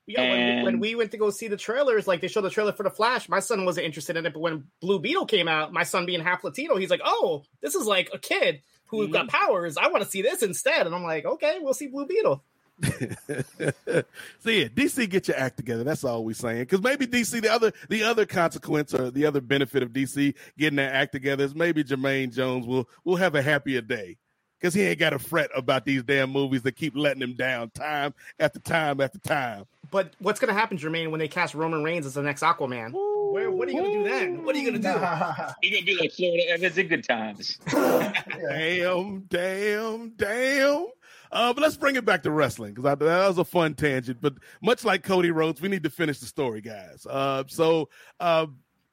Yeah, 0.05 0.21
and... 0.21 0.63
when, 0.63 0.65
when, 0.65 0.79
we 0.79 0.95
went 0.95 1.11
to 1.11 1.17
go 1.17 1.29
see 1.29 1.47
the 1.47 1.57
trailers, 1.57 2.07
like 2.07 2.21
they 2.21 2.27
showed 2.27 2.41
the 2.41 2.49
trailer 2.49 2.73
for 2.73 2.83
the 2.83 2.89
Flash, 2.89 3.29
my 3.29 3.39
son 3.39 3.65
wasn't 3.65 3.85
interested 3.85 4.17
in 4.17 4.25
it. 4.25 4.33
But 4.33 4.41
when 4.41 4.65
Blue 4.81 4.99
Beetle 4.99 5.25
came 5.25 5.47
out, 5.47 5.71
my 5.71 5.83
son 5.83 6.05
being 6.05 6.21
half 6.21 6.43
Latino, 6.43 6.75
he's 6.75 6.89
like, 6.89 7.01
"Oh, 7.03 7.43
this 7.61 7.75
is 7.75 7.87
like 7.87 8.09
a 8.13 8.19
kid 8.19 8.61
who 8.87 9.03
mm-hmm. 9.03 9.13
got 9.13 9.29
powers. 9.29 9.77
I 9.77 9.87
want 9.87 10.03
to 10.03 10.09
see 10.09 10.21
this 10.21 10.43
instead." 10.43 10.85
And 10.85 10.95
I'm 10.95 11.03
like, 11.03 11.25
"Okay, 11.25 11.59
we'll 11.61 11.73
see 11.73 11.87
Blue 11.87 12.05
Beetle." 12.05 12.43
so 12.83 14.49
yeah, 14.49 14.67
DC 14.67 15.09
get 15.09 15.27
your 15.27 15.37
act 15.37 15.57
together. 15.57 15.83
That's 15.83 16.03
all 16.03 16.25
we're 16.25 16.33
saying. 16.33 16.61
Because 16.61 16.81
maybe 16.81 17.07
DC, 17.07 17.41
the 17.41 17.51
other 17.51 17.71
the 17.87 18.03
other 18.03 18.25
consequence 18.25 18.93
or 18.93 19.11
the 19.11 19.25
other 19.25 19.41
benefit 19.41 19.83
of 19.83 19.89
DC 19.89 20.33
getting 20.57 20.77
their 20.77 20.91
act 20.91 21.13
together 21.13 21.45
is 21.45 21.55
maybe 21.55 21.83
Jermaine 21.83 22.33
Jones 22.33 22.65
will 22.65 22.89
will 23.05 23.15
have 23.15 23.35
a 23.35 23.41
happier 23.41 23.81
day 23.81 24.17
because 24.59 24.73
he 24.73 24.81
ain't 24.81 24.99
got 24.99 25.09
to 25.09 25.19
fret 25.19 25.49
about 25.55 25.83
these 25.83 26.03
damn 26.03 26.31
movies 26.31 26.61
that 26.63 26.77
keep 26.77 26.95
letting 26.95 27.21
him 27.21 27.35
down 27.35 27.69
time 27.69 28.13
after 28.39 28.59
time 28.59 29.01
after 29.01 29.19
time. 29.19 29.65
But 29.93 30.15
what's 30.17 30.39
going 30.39 30.51
to 30.51 30.59
happen, 30.59 30.79
Jermaine, 30.79 31.11
when 31.11 31.19
they 31.19 31.27
cast 31.27 31.53
Roman 31.53 31.83
Reigns 31.83 32.07
as 32.07 32.15
the 32.15 32.23
next 32.23 32.41
Aquaman? 32.41 32.93
Where, 33.31 33.51
what 33.51 33.67
are 33.67 33.71
you 33.71 33.77
going 33.77 33.91
to 33.91 33.97
do 33.99 34.09
then? 34.09 34.43
What 34.43 34.55
are 34.55 34.57
you 34.57 34.71
going 34.71 34.81
to 34.81 34.87
do? 34.87 34.89
You're 35.61 35.71
going 35.71 35.81
to 35.81 35.85
be 35.85 35.97
like 36.01 36.11
Florida 36.11 36.49
Evans 36.49 36.77
in 36.79 36.87
good 36.87 37.03
times. 37.03 37.59
damn, 37.69 39.19
damn, 39.29 40.09
damn. 40.15 40.87
Uh, 41.31 41.53
but 41.53 41.61
let's 41.61 41.77
bring 41.77 41.95
it 41.95 42.05
back 42.05 42.23
to 42.23 42.31
wrestling 42.31 42.73
because 42.73 42.97
that 42.97 43.27
was 43.27 43.37
a 43.37 43.45
fun 43.45 43.75
tangent. 43.75 44.19
But 44.19 44.33
much 44.63 44.83
like 44.83 45.03
Cody 45.03 45.29
Rhodes, 45.29 45.61
we 45.61 45.69
need 45.69 45.83
to 45.83 45.91
finish 45.91 46.19
the 46.19 46.25
story, 46.25 46.61
guys. 46.61 47.05
Uh, 47.07 47.43
so, 47.45 47.89
uh, 48.19 48.47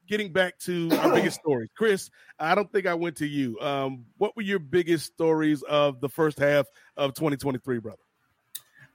getting 0.06 0.35
back 0.35 0.59
to 0.60 0.90
our 0.98 1.14
biggest 1.14 1.40
stories, 1.40 1.70
Kris, 1.78 2.10
I 2.39 2.55
don't 2.55 2.70
think 2.70 2.86
I 2.86 2.93
went 2.93 3.16
to 3.16 3.27
you. 3.27 3.59
Um, 3.59 4.05
what 4.18 4.36
were 4.36 4.43
your 4.43 4.59
biggest 4.59 5.06
stories 5.06 5.62
of 5.62 6.02
the 6.02 6.10
first 6.10 6.39
half 6.39 6.66
of 6.98 7.14
2023, 7.14 7.78
brother? 7.78 8.02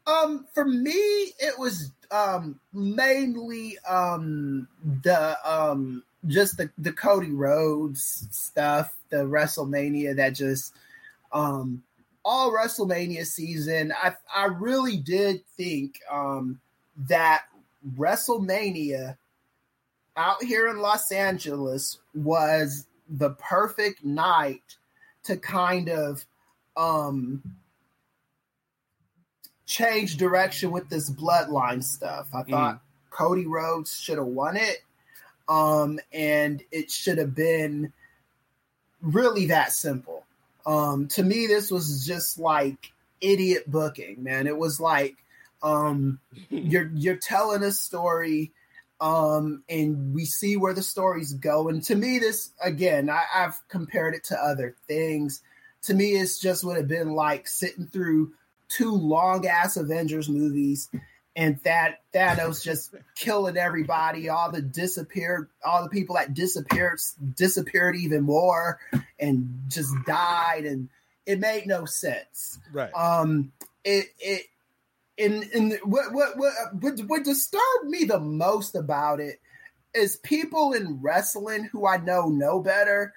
Um, 0.08 0.46
for 0.54 0.66
me, 0.66 0.94
it 0.94 1.58
was 1.58 1.92
um 2.12 2.60
mainly 2.74 3.78
um 3.88 4.68
the 5.02 5.38
um 5.50 6.04
just 6.28 6.58
the 6.58 6.70
the 6.78 6.92
Cody 6.92 7.32
Rhodes 7.32 8.28
stuff, 8.32 8.94
the 9.10 9.18
WrestleMania 9.18 10.16
that 10.16 10.30
just 10.30 10.74
um 11.32 11.84
all 12.26 12.52
WrestleMania 12.52 13.26
season, 13.26 13.94
I 14.02 14.14
I 14.36 14.46
really 14.46 14.98
did 14.98 15.46
think 15.56 16.00
um, 16.12 16.60
that 17.08 17.44
WrestleMania 17.96 19.16
out 20.18 20.44
here 20.44 20.68
in 20.68 20.80
Los 20.80 21.12
Angeles 21.12 22.00
was 22.16 22.88
the 23.08 23.30
perfect 23.32 24.04
night 24.04 24.64
to 25.24 25.38
kind 25.38 25.88
of 25.88 26.26
um, 26.76 27.44
change 29.66 30.18
direction 30.18 30.72
with 30.72 30.90
this 30.90 31.10
bloodline 31.10 31.84
stuff. 31.84 32.28
I 32.34 32.44
thought 32.44 32.76
mm. 32.76 32.80
Cody 33.10 33.48
Rhodes 33.48 34.00
should 34.00 34.18
have 34.18 34.28
won 34.28 34.58
it. 34.58 34.84
Um, 35.48 36.00
and 36.12 36.64
it 36.72 36.92
should 36.92 37.18
have 37.18 37.36
been 37.36 37.94
really 39.02 39.48
that 39.48 39.72
simple. 39.72 40.24
Um, 40.66 41.08
to 41.10 41.24
me, 41.24 41.48
this 41.48 41.70
was 41.70 42.06
just 42.06 42.40
like 42.40 42.92
idiot 43.22 43.70
booking, 43.70 44.24
man. 44.24 44.48
It 44.48 44.58
was 44.58 44.80
like 44.80 45.16
um, 45.62 46.20
you're 46.50 46.92
you're 46.94 47.18
telling 47.18 47.64
a 47.64 47.72
story, 47.72 48.52
um, 49.00 49.64
and 49.70 50.14
we 50.14 50.26
see 50.26 50.58
where 50.58 50.74
the 50.74 50.82
story's 50.84 51.34
going. 51.34 51.82
To 51.82 51.96
me, 51.96 52.20
this 52.20 52.52
again, 52.62 53.10
I, 53.10 53.24
I've 53.34 53.60
compared 53.68 54.16
it 54.16 54.24
to 54.26 54.38
other 54.38 54.76
things. 54.88 55.42
To 55.84 55.94
me, 55.94 56.14
it's 56.14 56.40
just 56.40 56.64
would 56.64 56.78
have 56.78 56.88
been 56.88 57.14
like 57.14 57.48
sitting 57.48 57.88
through 57.88 58.34
two 58.70 58.92
long 58.92 59.46
ass 59.46 59.78
Avengers 59.78 60.30
movies 60.30 60.90
and 61.36 61.60
that 61.64 62.00
Thanos 62.14 62.64
just 62.64 62.96
killing 63.16 63.58
everybody, 63.58 64.30
all 64.30 64.52
the 64.52 64.62
disappeared, 64.62 65.50
all 65.66 65.84
the 65.84 65.90
people 65.90 66.16
that 66.16 66.34
disappeared 66.34 67.00
disappeared 67.36 67.96
even 67.98 68.24
more 68.24 68.80
and 69.20 69.60
just 69.68 69.94
died, 70.06 70.66
and 70.66 70.90
it 71.26 71.40
made 71.40 71.68
no 71.68 71.86
sense. 71.86 72.60
Right. 72.72 72.94
Um. 72.94 73.52
It 73.84 74.08
it. 74.20 74.44
And, 75.18 75.44
and 75.54 75.80
what, 75.86 76.12
what 76.12 76.38
what 76.38 76.54
what 76.82 77.00
what 77.08 77.24
disturbed 77.24 77.86
me 77.86 78.04
the 78.04 78.20
most 78.20 78.76
about 78.76 79.22
it 79.22 79.40
is 79.94 80.18
people 80.18 80.74
in 80.74 81.00
wrestling 81.02 81.70
who 81.72 81.88
I 81.88 81.98
know 81.98 82.28
know 82.28 82.60
better 82.60 83.14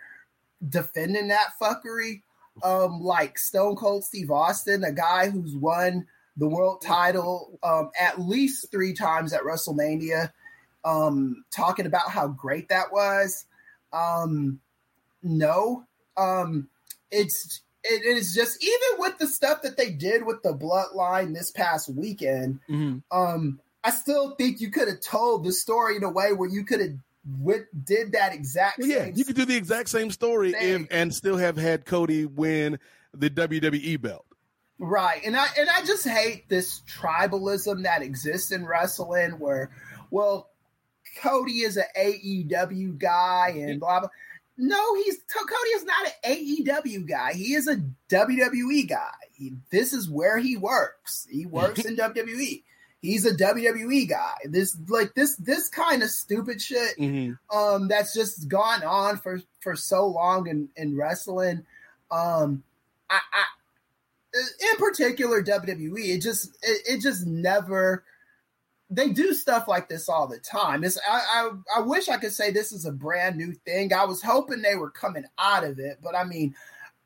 defending 0.69 1.29
that 1.29 1.55
fuckery. 1.61 2.23
Um, 2.63 3.01
like 3.01 3.39
Stone 3.39 3.77
Cold 3.77 4.05
Steve 4.05 4.31
Austin, 4.31 4.85
a 4.85 4.93
guy 4.93 5.31
who's 5.31 5.55
won 5.55 6.07
the 6.37 6.49
world 6.49 6.81
title 6.81 7.59
um, 7.63 7.91
at 7.99 8.21
least 8.21 8.71
three 8.71 8.95
times 8.95 9.33
at 9.33 9.43
WrestleMania, 9.43 10.33
um, 10.85 11.45
talking 11.51 11.87
about 11.87 12.11
how 12.11 12.29
great 12.29 12.69
that 12.69 12.93
was. 12.93 13.45
Um, 13.93 14.61
no, 15.23 15.85
um, 16.17 16.69
it's 17.11 17.63
it 17.85 18.05
is 18.05 18.35
just 18.35 18.63
even 18.63 19.01
with 19.01 19.19
the 19.19 19.27
stuff 19.27 19.63
that 19.63 19.77
they 19.77 19.91
did 19.91 20.25
with 20.25 20.43
the 20.43 20.55
bloodline 20.55 21.35
this 21.35 21.51
past 21.51 21.89
weekend. 21.89 22.61
Mm-hmm. 22.69 22.99
Um, 23.17 23.61
I 23.83 23.91
still 23.91 24.35
think 24.37 24.61
you 24.61 24.71
could 24.71 24.89
have 24.89 25.01
told 25.01 25.45
the 25.45 25.53
story 25.53 25.97
in 25.97 26.05
a 26.05 26.11
way 26.11 26.33
where 26.33 26.49
you 26.49 26.65
could 26.65 26.81
have 26.81 26.95
with, 27.41 27.67
did 27.85 28.13
that 28.13 28.33
exact 28.33 28.79
well, 28.79 28.89
yeah, 28.89 29.11
you 29.15 29.25
could 29.25 29.37
do 29.37 29.45
the 29.45 29.57
exact 29.57 29.89
same 29.89 30.11
story 30.11 30.55
if, 30.55 30.87
and 30.91 31.15
still 31.15 31.37
have 31.37 31.57
had 31.57 31.85
Cody 31.85 32.25
win 32.27 32.79
the 33.15 33.31
WWE 33.31 34.01
belt. 34.01 34.25
Right. 34.79 35.21
And 35.25 35.37
I 35.37 35.47
and 35.59 35.69
I 35.69 35.85
just 35.85 36.07
hate 36.07 36.49
this 36.49 36.83
tribalism 36.83 37.83
that 37.83 38.03
exists 38.03 38.53
in 38.53 38.65
wrestling 38.65 39.33
where 39.33 39.71
well 40.11 40.51
Cody 41.21 41.61
is 41.61 41.77
an 41.77 41.85
AEW 41.99 42.99
guy 42.99 43.55
and 43.57 43.81
blah 43.81 44.01
blah. 44.01 44.09
No, 44.57 44.95
he's 44.97 45.19
Cody 45.33 45.71
is 45.71 45.85
not 45.85 46.07
an 46.07 46.33
AEW 46.33 47.09
guy. 47.09 47.33
He 47.33 47.55
is 47.55 47.67
a 47.69 47.77
WWE 48.09 48.89
guy. 48.89 49.13
He, 49.33 49.55
this 49.71 49.93
is 49.93 50.09
where 50.09 50.39
he 50.39 50.57
works. 50.57 51.27
He 51.31 51.47
works 51.47 51.85
in 51.85 51.97
WWE. 51.97 52.63
He's 53.01 53.25
a 53.25 53.35
WWE 53.35 54.09
guy. 54.09 54.35
This 54.45 54.77
like 54.89 55.15
this 55.15 55.37
this 55.37 55.69
kind 55.69 56.03
of 56.03 56.11
stupid 56.11 56.61
shit 56.61 56.99
mm-hmm. 56.99 57.57
um 57.57 57.89
that's 57.89 58.13
just 58.13 58.49
gone 58.49 58.83
on 58.83 59.19
for 59.19 59.41
for 59.61 59.77
so 59.77 60.07
long 60.07 60.49
in 60.49 60.69
in 60.77 60.97
wrestling. 60.97 61.65
Um 62.11 62.65
I, 63.09 63.21
I 63.33 63.45
in 64.35 64.77
particular 64.79 65.43
WWE, 65.43 66.17
it 66.17 66.21
just 66.21 66.57
it, 66.63 66.83
it, 66.87 67.01
just 67.01 67.27
never 67.27 68.05
they 68.91 69.11
do 69.11 69.35
stuff 69.35 69.69
like 69.69 69.89
this 69.89 70.09
all 70.09 70.27
the 70.27 70.39
time. 70.39 70.83
It's 70.83 70.99
I, 71.09 71.21
I 71.33 71.79
I 71.79 71.81
wish 71.81 72.09
I 72.09 72.17
could 72.17 72.33
say 72.33 72.51
this 72.51 72.73
is 72.73 72.85
a 72.85 72.93
brand 72.93 73.37
new 73.37 73.53
thing. 73.53 73.93
I 73.93 74.05
was 74.05 74.23
hoping 74.23 74.63
they 74.63 74.77
were 74.77 74.91
coming 74.91 75.25
out 75.39 75.65
of 75.65 75.79
it, 75.79 75.99
but 76.03 76.15
I 76.15 76.25
mean, 76.25 76.55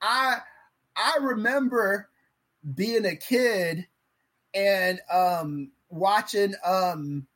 I 0.00 0.38
I 0.96 1.18
remember 1.20 2.08
being 2.74 3.04
a 3.04 3.16
kid 3.16 3.86
and 4.54 5.00
um 5.12 5.70
watching 5.92 6.54
um 6.64 7.26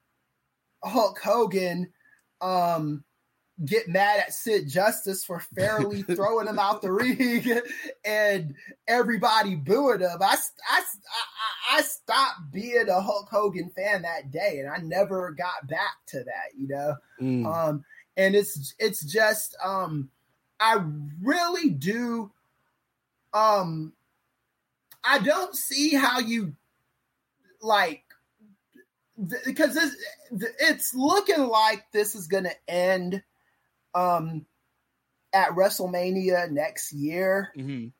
Hulk 0.82 1.18
Hogan 1.20 1.92
um 2.40 3.04
get 3.64 3.88
mad 3.88 4.20
at 4.20 4.34
Sid 4.34 4.68
Justice 4.68 5.24
for 5.24 5.40
fairly 5.40 6.02
throwing 6.14 6.46
him 6.46 6.58
out 6.58 6.82
the 6.82 6.92
ring 6.92 7.42
and 8.04 8.54
everybody 8.86 9.54
booing 9.54 10.00
him. 10.00 10.18
I, 10.20 10.36
I, 10.70 10.82
I 11.72 11.80
stopped 11.82 12.52
being 12.52 12.88
a 12.90 13.00
Hulk 13.00 13.28
Hogan 13.30 13.70
fan 13.70 14.02
that 14.02 14.30
day, 14.30 14.58
and 14.60 14.68
I 14.68 14.76
never 14.78 15.30
got 15.32 15.66
back 15.68 15.96
to 16.08 16.18
that. 16.24 16.58
You 16.58 16.68
know, 16.68 16.96
Mm. 17.20 17.46
um, 17.46 17.84
and 18.18 18.34
it's 18.36 18.74
it's 18.78 19.02
just 19.04 19.56
um, 19.64 20.10
I 20.60 20.82
really 21.22 21.70
do. 21.70 22.30
Um, 23.32 23.94
I 25.02 25.18
don't 25.18 25.54
see 25.56 25.94
how 25.94 26.18
you 26.18 26.54
like 27.62 28.02
because 29.44 29.74
this 29.74 29.97
it's 30.59 30.94
looking 30.94 31.47
like 31.48 31.84
this 31.93 32.14
is 32.14 32.26
going 32.26 32.44
to 32.44 32.70
end 32.70 33.22
um 33.94 34.44
at 35.32 35.51
WrestleMania 35.51 36.51
next 36.51 36.93
year. 36.93 37.52
Mhm. 37.56 37.93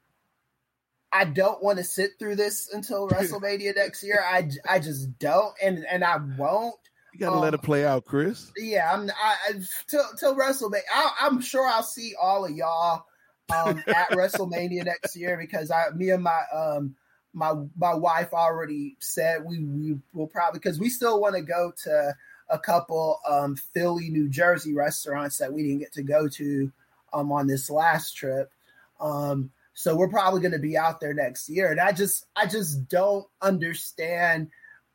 I 1.13 1.25
don't 1.25 1.63
want 1.63 1.79
to 1.79 1.85
sit 1.85 2.13
through 2.19 2.37
this 2.37 2.69
until 2.73 3.09
WrestleMania 3.11 3.75
next 3.77 4.03
year. 4.03 4.23
I, 4.23 4.51
I 4.69 4.79
just 4.79 5.19
don't, 5.19 5.55
and 5.63 5.87
and 5.91 6.05
I 6.05 6.19
won't. 6.37 6.75
You 7.15 7.21
gotta 7.21 7.39
let 7.39 7.55
Um, 7.55 7.61
it 7.61 7.63
play 7.63 7.87
out, 7.87 8.05
Kris. 8.05 8.53
Yeah, 8.57 8.93
I'm. 8.93 9.09
I, 9.11 9.37
I 9.49 9.53
till 9.89 10.05
till 10.19 10.37
WrestleMania. 10.37 10.81
I, 10.93 11.11
I'm 11.21 11.41
sure 11.41 11.67
I'll 11.67 11.83
see 11.83 12.15
all 12.21 12.45
of 12.45 12.51
y'all 12.51 13.07
um, 13.55 13.83
at 13.87 14.11
WrestleMania 14.11 14.85
next 14.85 15.17
year 15.17 15.39
because 15.39 15.71
I, 15.71 15.91
me 15.95 16.11
and 16.11 16.23
my 16.23 16.43
um 16.53 16.95
my 17.37 17.53
my 17.77 17.93
wife 17.93 18.33
already 18.33 18.97
said 18.99 19.45
we 19.45 19.63
we 19.63 19.99
will 20.15 20.27
probably 20.27 20.59
because 20.59 20.81
we 20.81 20.89
still 20.89 21.21
want 21.21 21.37
to 21.37 21.43
go 21.43 21.71
to 21.85 22.17
a 22.49 22.59
couple 22.59 23.21
um 23.29 23.57
Philly, 23.75 24.09
New 24.09 24.29
Jersey 24.29 24.73
restaurants 24.73 25.37
that 25.39 25.53
we 25.53 25.63
didn't 25.63 25.81
get 25.81 25.93
to 25.93 26.03
go 26.03 26.29
to 26.29 26.73
um 27.13 27.31
on 27.31 27.47
this 27.47 27.69
last 27.69 28.17
trip. 28.17 28.51
Um, 28.99 29.51
so 29.75 29.95
we're 29.95 30.09
probably 30.09 30.41
going 30.41 30.53
to 30.53 30.59
be 30.59 30.79
out 30.79 31.01
there 31.01 31.13
next 31.13 31.51
year, 31.51 31.71
and 31.71 31.79
I 31.79 31.93
just 31.93 32.25
I 32.35 32.47
just 32.47 32.89
don't 32.89 33.27
understand 33.43 34.49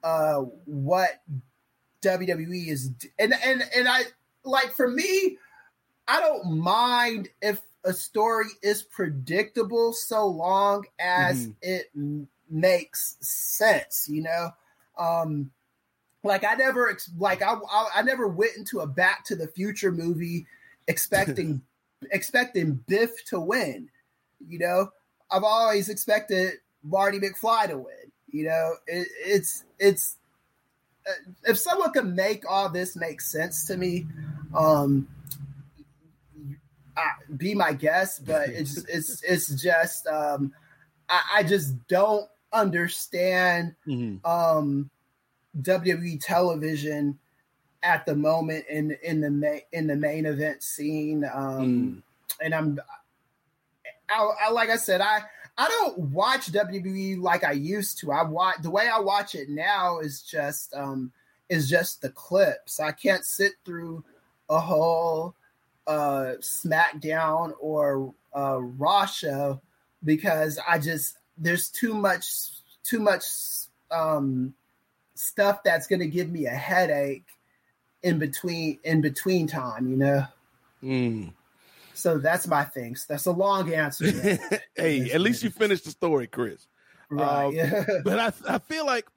uh 0.04 0.40
what 0.66 1.22
WWE 2.02 2.70
is 2.70 2.90
and 3.20 3.36
and 3.46 3.64
and 3.76 3.88
I 3.88 4.02
like 4.44 4.72
for 4.72 4.88
me, 4.88 5.38
I 6.08 6.20
don't 6.20 6.58
mind 6.58 7.30
if 7.40 7.62
a 7.84 7.94
story 7.94 8.48
is 8.62 8.84
predictable 8.84 9.94
so 9.94 10.28
long 10.28 10.86
as 11.00 11.48
Mhm. 11.48 11.56
it 11.62 11.90
m- 11.96 12.28
makes 12.50 13.18
sense, 13.22 14.08
you 14.10 14.22
know. 14.24 14.52
Um 14.98 15.52
like 16.24 16.44
I 16.44 16.54
never 16.56 16.96
like 17.18 17.42
I, 17.42 17.54
I 17.54 17.90
I 17.96 18.02
never 18.04 18.28
went 18.28 18.56
into 18.58 18.82
a 18.82 18.88
Back 18.88 19.26
to 19.26 19.36
the 19.36 19.48
Future 19.48 19.92
movie 19.92 20.46
expecting 20.88 21.62
expecting 22.12 22.74
Biff 22.88 23.26
to 23.26 23.40
win, 23.40 23.90
you 24.48 24.60
know. 24.60 24.92
I've 25.32 25.44
always 25.44 25.90
expected 25.90 26.56
Marty 26.84 27.20
McFly 27.20 27.68
to 27.68 27.78
win, 27.78 28.12
you 28.30 28.46
know. 28.46 28.74
It, 28.86 29.08
it's 29.26 29.64
it's 29.80 30.18
uh, 31.08 31.32
if 31.46 31.58
someone 31.58 31.92
could 31.94 32.14
make 32.14 32.44
all 32.48 32.70
this 32.70 32.96
make 32.96 33.22
sense 33.22 33.66
to 33.66 33.78
me, 33.78 34.06
um, 34.54 35.08
I, 36.98 37.10
be 37.38 37.56
my 37.56 37.74
guest. 37.74 38.26
But 38.26 38.50
it's 38.50 38.78
it's 38.86 39.24
it's 39.24 39.62
just 39.62 40.08
um, 40.08 40.54
I, 41.10 41.22
I 41.38 41.44
just 41.44 41.88
don't 41.88 42.28
understand 42.54 43.76
Mhm. 43.88 44.26
um, 44.26 44.90
WWE 45.62 46.20
television 46.24 47.18
at 47.84 48.06
the 48.06 48.16
moment 48.16 48.66
in 48.70 48.98
in 49.04 49.22
the 49.22 49.30
ma- 49.32 49.64
in 49.72 49.88
the 49.88 49.96
main 49.96 50.26
event 50.26 50.64
scene. 50.64 51.26
Um, 51.34 52.04
And 52.42 52.54
I'm 52.56 52.80
I, 54.10 54.30
I 54.48 54.52
like 54.52 54.70
I 54.70 54.78
said 54.78 55.02
I. 55.02 55.24
I 55.58 55.68
don't 55.68 56.00
watch 56.00 56.52
WWE 56.52 57.22
like 57.22 57.44
I 57.44 57.52
used 57.52 58.00
to. 58.00 58.12
I 58.14 58.24
watch 58.24 58.56
the 58.64 58.70
way 58.72 58.88
I 58.88 59.00
watch 59.00 59.36
it 59.36 59.50
now 59.50 60.00
is 60.00 60.22
just 60.22 60.74
um 60.74 61.12
is 61.50 61.70
just 61.70 62.02
the 62.02 62.10
clips. 62.10 62.80
I 62.80 62.94
can't 62.94 63.26
sit 63.26 63.52
through 63.66 64.04
a 64.50 64.60
whole 64.60 65.36
uh 65.88 66.34
SmackDown 66.40 67.54
or 67.60 68.14
uh 68.36 68.62
Raw 68.62 69.06
show 69.06 69.62
because 70.04 70.60
I 70.68 70.80
just 70.80 71.18
there's 71.38 71.70
too 71.70 71.94
much 71.94 72.26
too 72.84 73.00
much 73.00 73.24
um 73.90 74.54
stuff 75.16 75.64
that's 75.64 75.88
going 75.88 76.00
to 76.00 76.08
give 76.08 76.30
me 76.30 76.46
a 76.46 76.52
headache 76.52 77.26
in 78.04 78.20
between 78.20 78.80
in 78.84 79.02
between 79.02 79.48
time, 79.48 79.88
you 79.90 79.98
know. 79.98 80.26
Mm. 80.84 81.34
So 81.94 82.18
that's 82.18 82.48
my 82.48 82.64
things. 82.64 83.06
That's 83.08 83.26
a 83.28 83.32
long 83.32 83.72
answer. 83.74 84.10
hey, 84.76 85.12
at 85.12 85.22
least 85.22 85.44
you 85.44 85.52
finished 85.52 85.86
the 85.86 85.92
story, 85.92 86.26
Kris. 86.26 86.68
Right, 87.10 87.46
Um, 87.46 87.54
yeah. 87.54 87.86
But 88.04 88.20
I, 88.20 88.56
I 88.56 88.60
feel 88.60 88.86
like 88.86 89.08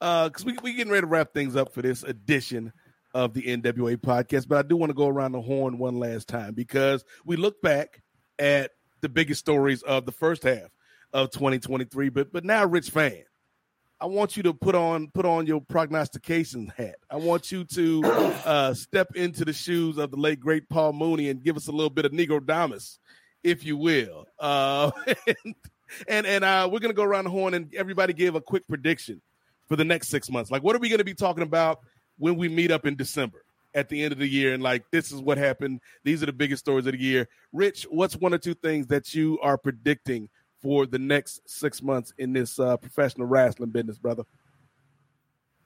uh 0.00 0.28
because 0.28 0.44
we 0.44 0.56
we 0.62 0.74
getting 0.74 0.92
ready 0.92 1.02
to 1.02 1.06
wrap 1.06 1.32
things 1.32 1.54
up 1.54 1.72
for 1.72 1.82
this 1.82 2.02
edition 2.02 2.72
of 3.14 3.34
the 3.34 3.42
NWA 3.42 3.96
podcast, 3.96 4.48
but 4.48 4.58
I 4.58 4.62
do 4.62 4.76
want 4.76 4.90
to 4.90 4.94
go 4.94 5.08
around 5.08 5.32
the 5.32 5.40
horn 5.40 5.78
one 5.78 5.98
last 5.98 6.28
time 6.28 6.54
because 6.54 7.04
we 7.24 7.36
look 7.36 7.60
back 7.62 8.02
at 8.38 8.70
the 9.00 9.08
biggest 9.08 9.40
stories 9.40 9.82
of 9.82 10.06
the 10.06 10.12
first 10.12 10.42
half 10.42 10.70
of 11.12 11.30
2023. 11.30 12.08
But 12.08 12.32
but 12.32 12.44
now, 12.44 12.64
Rich 12.64 12.90
Fann, 12.90 13.24
I 14.00 14.06
want 14.06 14.36
you 14.36 14.42
to 14.44 14.54
put 14.54 14.74
on 14.74 15.08
put 15.14 15.24
on 15.24 15.46
your 15.46 15.60
prognostication 15.60 16.72
hat. 16.76 16.96
I 17.10 17.16
want 17.16 17.52
you 17.52 17.64
to 17.64 18.02
uh, 18.44 18.74
step 18.74 19.14
into 19.14 19.44
the 19.44 19.52
shoes 19.52 19.98
of 19.98 20.10
the 20.10 20.16
late 20.16 20.40
great 20.40 20.68
Paul 20.68 20.92
Mooney 20.92 21.28
and 21.28 21.42
give 21.42 21.56
us 21.56 21.68
a 21.68 21.72
little 21.72 21.90
bit 21.90 22.04
of 22.04 22.12
Negrodamus, 22.12 22.98
if 23.44 23.64
you 23.64 23.76
will. 23.76 24.26
Uh, 24.38 24.90
and 25.06 25.54
and, 26.08 26.26
and 26.26 26.44
uh, 26.44 26.68
we're 26.70 26.80
gonna 26.80 26.94
go 26.94 27.04
around 27.04 27.24
the 27.24 27.30
horn 27.30 27.54
and 27.54 27.72
everybody 27.74 28.12
give 28.12 28.34
a 28.34 28.40
quick 28.40 28.66
prediction 28.66 29.20
for 29.68 29.76
the 29.76 29.84
next 29.84 30.08
six 30.08 30.30
months. 30.30 30.50
Like, 30.50 30.62
what 30.62 30.74
are 30.74 30.80
we 30.80 30.88
gonna 30.88 31.04
be 31.04 31.14
talking 31.14 31.42
about 31.42 31.80
when 32.22 32.36
we 32.36 32.48
meet 32.48 32.70
up 32.70 32.86
in 32.86 32.94
December? 32.94 33.44
At 33.74 33.88
the 33.88 34.02
end 34.02 34.12
of 34.12 34.18
the 34.18 34.28
year, 34.28 34.52
and 34.52 34.62
like 34.62 34.84
this 34.92 35.10
is 35.10 35.20
what 35.22 35.38
happened. 35.38 35.80
These 36.04 36.22
are 36.22 36.26
the 36.26 36.32
biggest 36.32 36.62
stories 36.62 36.86
of 36.86 36.92
the 36.92 37.00
year. 37.00 37.26
Rich, 37.54 37.86
what's 37.90 38.14
one 38.14 38.34
or 38.34 38.38
two 38.38 38.52
things 38.52 38.86
that 38.88 39.14
you 39.14 39.38
are 39.40 39.56
predicting 39.56 40.28
for 40.60 40.84
the 40.84 40.98
next 40.98 41.40
six 41.48 41.82
months 41.82 42.12
in 42.18 42.34
this 42.34 42.60
uh, 42.60 42.76
professional 42.76 43.26
wrestling 43.26 43.70
business, 43.70 43.98
brother? 43.98 44.24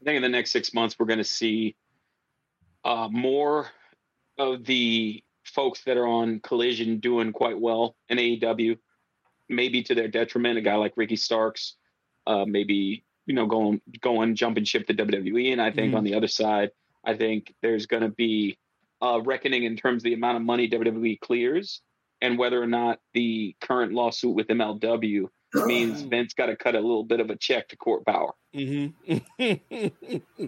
I 0.00 0.04
think 0.04 0.16
in 0.16 0.22
the 0.22 0.28
next 0.28 0.52
six 0.52 0.72
months 0.72 0.96
we're 0.96 1.06
going 1.06 1.18
to 1.18 1.24
see 1.24 1.74
uh, 2.84 3.08
more 3.10 3.66
of 4.38 4.64
the 4.64 5.24
folks 5.42 5.82
that 5.82 5.96
are 5.96 6.06
on 6.06 6.38
Collision 6.38 7.00
doing 7.00 7.32
quite 7.32 7.60
well 7.60 7.96
in 8.08 8.18
AEW, 8.18 8.78
maybe 9.48 9.82
to 9.82 9.96
their 9.96 10.08
detriment. 10.08 10.58
A 10.58 10.62
guy 10.62 10.76
like 10.76 10.92
Ricky 10.94 11.16
Starks, 11.16 11.74
uh, 12.24 12.44
maybe 12.46 13.04
you 13.26 13.34
know 13.34 13.46
going 13.46 13.80
going 14.00 14.34
jumping 14.36 14.64
ship 14.64 14.86
to 14.86 14.94
WWE, 14.94 15.52
and 15.52 15.60
I 15.60 15.70
think 15.70 15.92
Mhm. 15.92 15.98
on 15.98 16.04
the 16.04 16.14
other 16.14 16.28
side, 16.28 16.70
I 17.04 17.14
think 17.16 17.52
there's 17.62 17.86
going 17.86 18.02
to 18.02 18.08
be 18.08 18.56
a 19.02 19.20
reckoning 19.20 19.64
in 19.64 19.76
terms 19.76 20.00
of 20.00 20.04
the 20.04 20.14
amount 20.14 20.36
of 20.36 20.42
money 20.42 20.68
WWE 20.68 21.18
clears 21.20 21.82
and 22.22 22.38
whether 22.38 22.62
or 22.62 22.66
not 22.66 22.98
the 23.12 23.54
current 23.60 23.92
lawsuit 23.92 24.34
with 24.34 24.48
MLW 24.48 25.28
means 25.66 26.00
Vince 26.02 26.32
got 26.34 26.46
to 26.46 26.56
cut 26.56 26.74
a 26.74 26.80
little 26.80 27.04
bit 27.04 27.20
of 27.20 27.30
a 27.30 27.36
check 27.36 27.68
to 27.68 27.76
court 27.76 28.04
power. 28.06 28.32
Mm-hmm. 28.54 29.38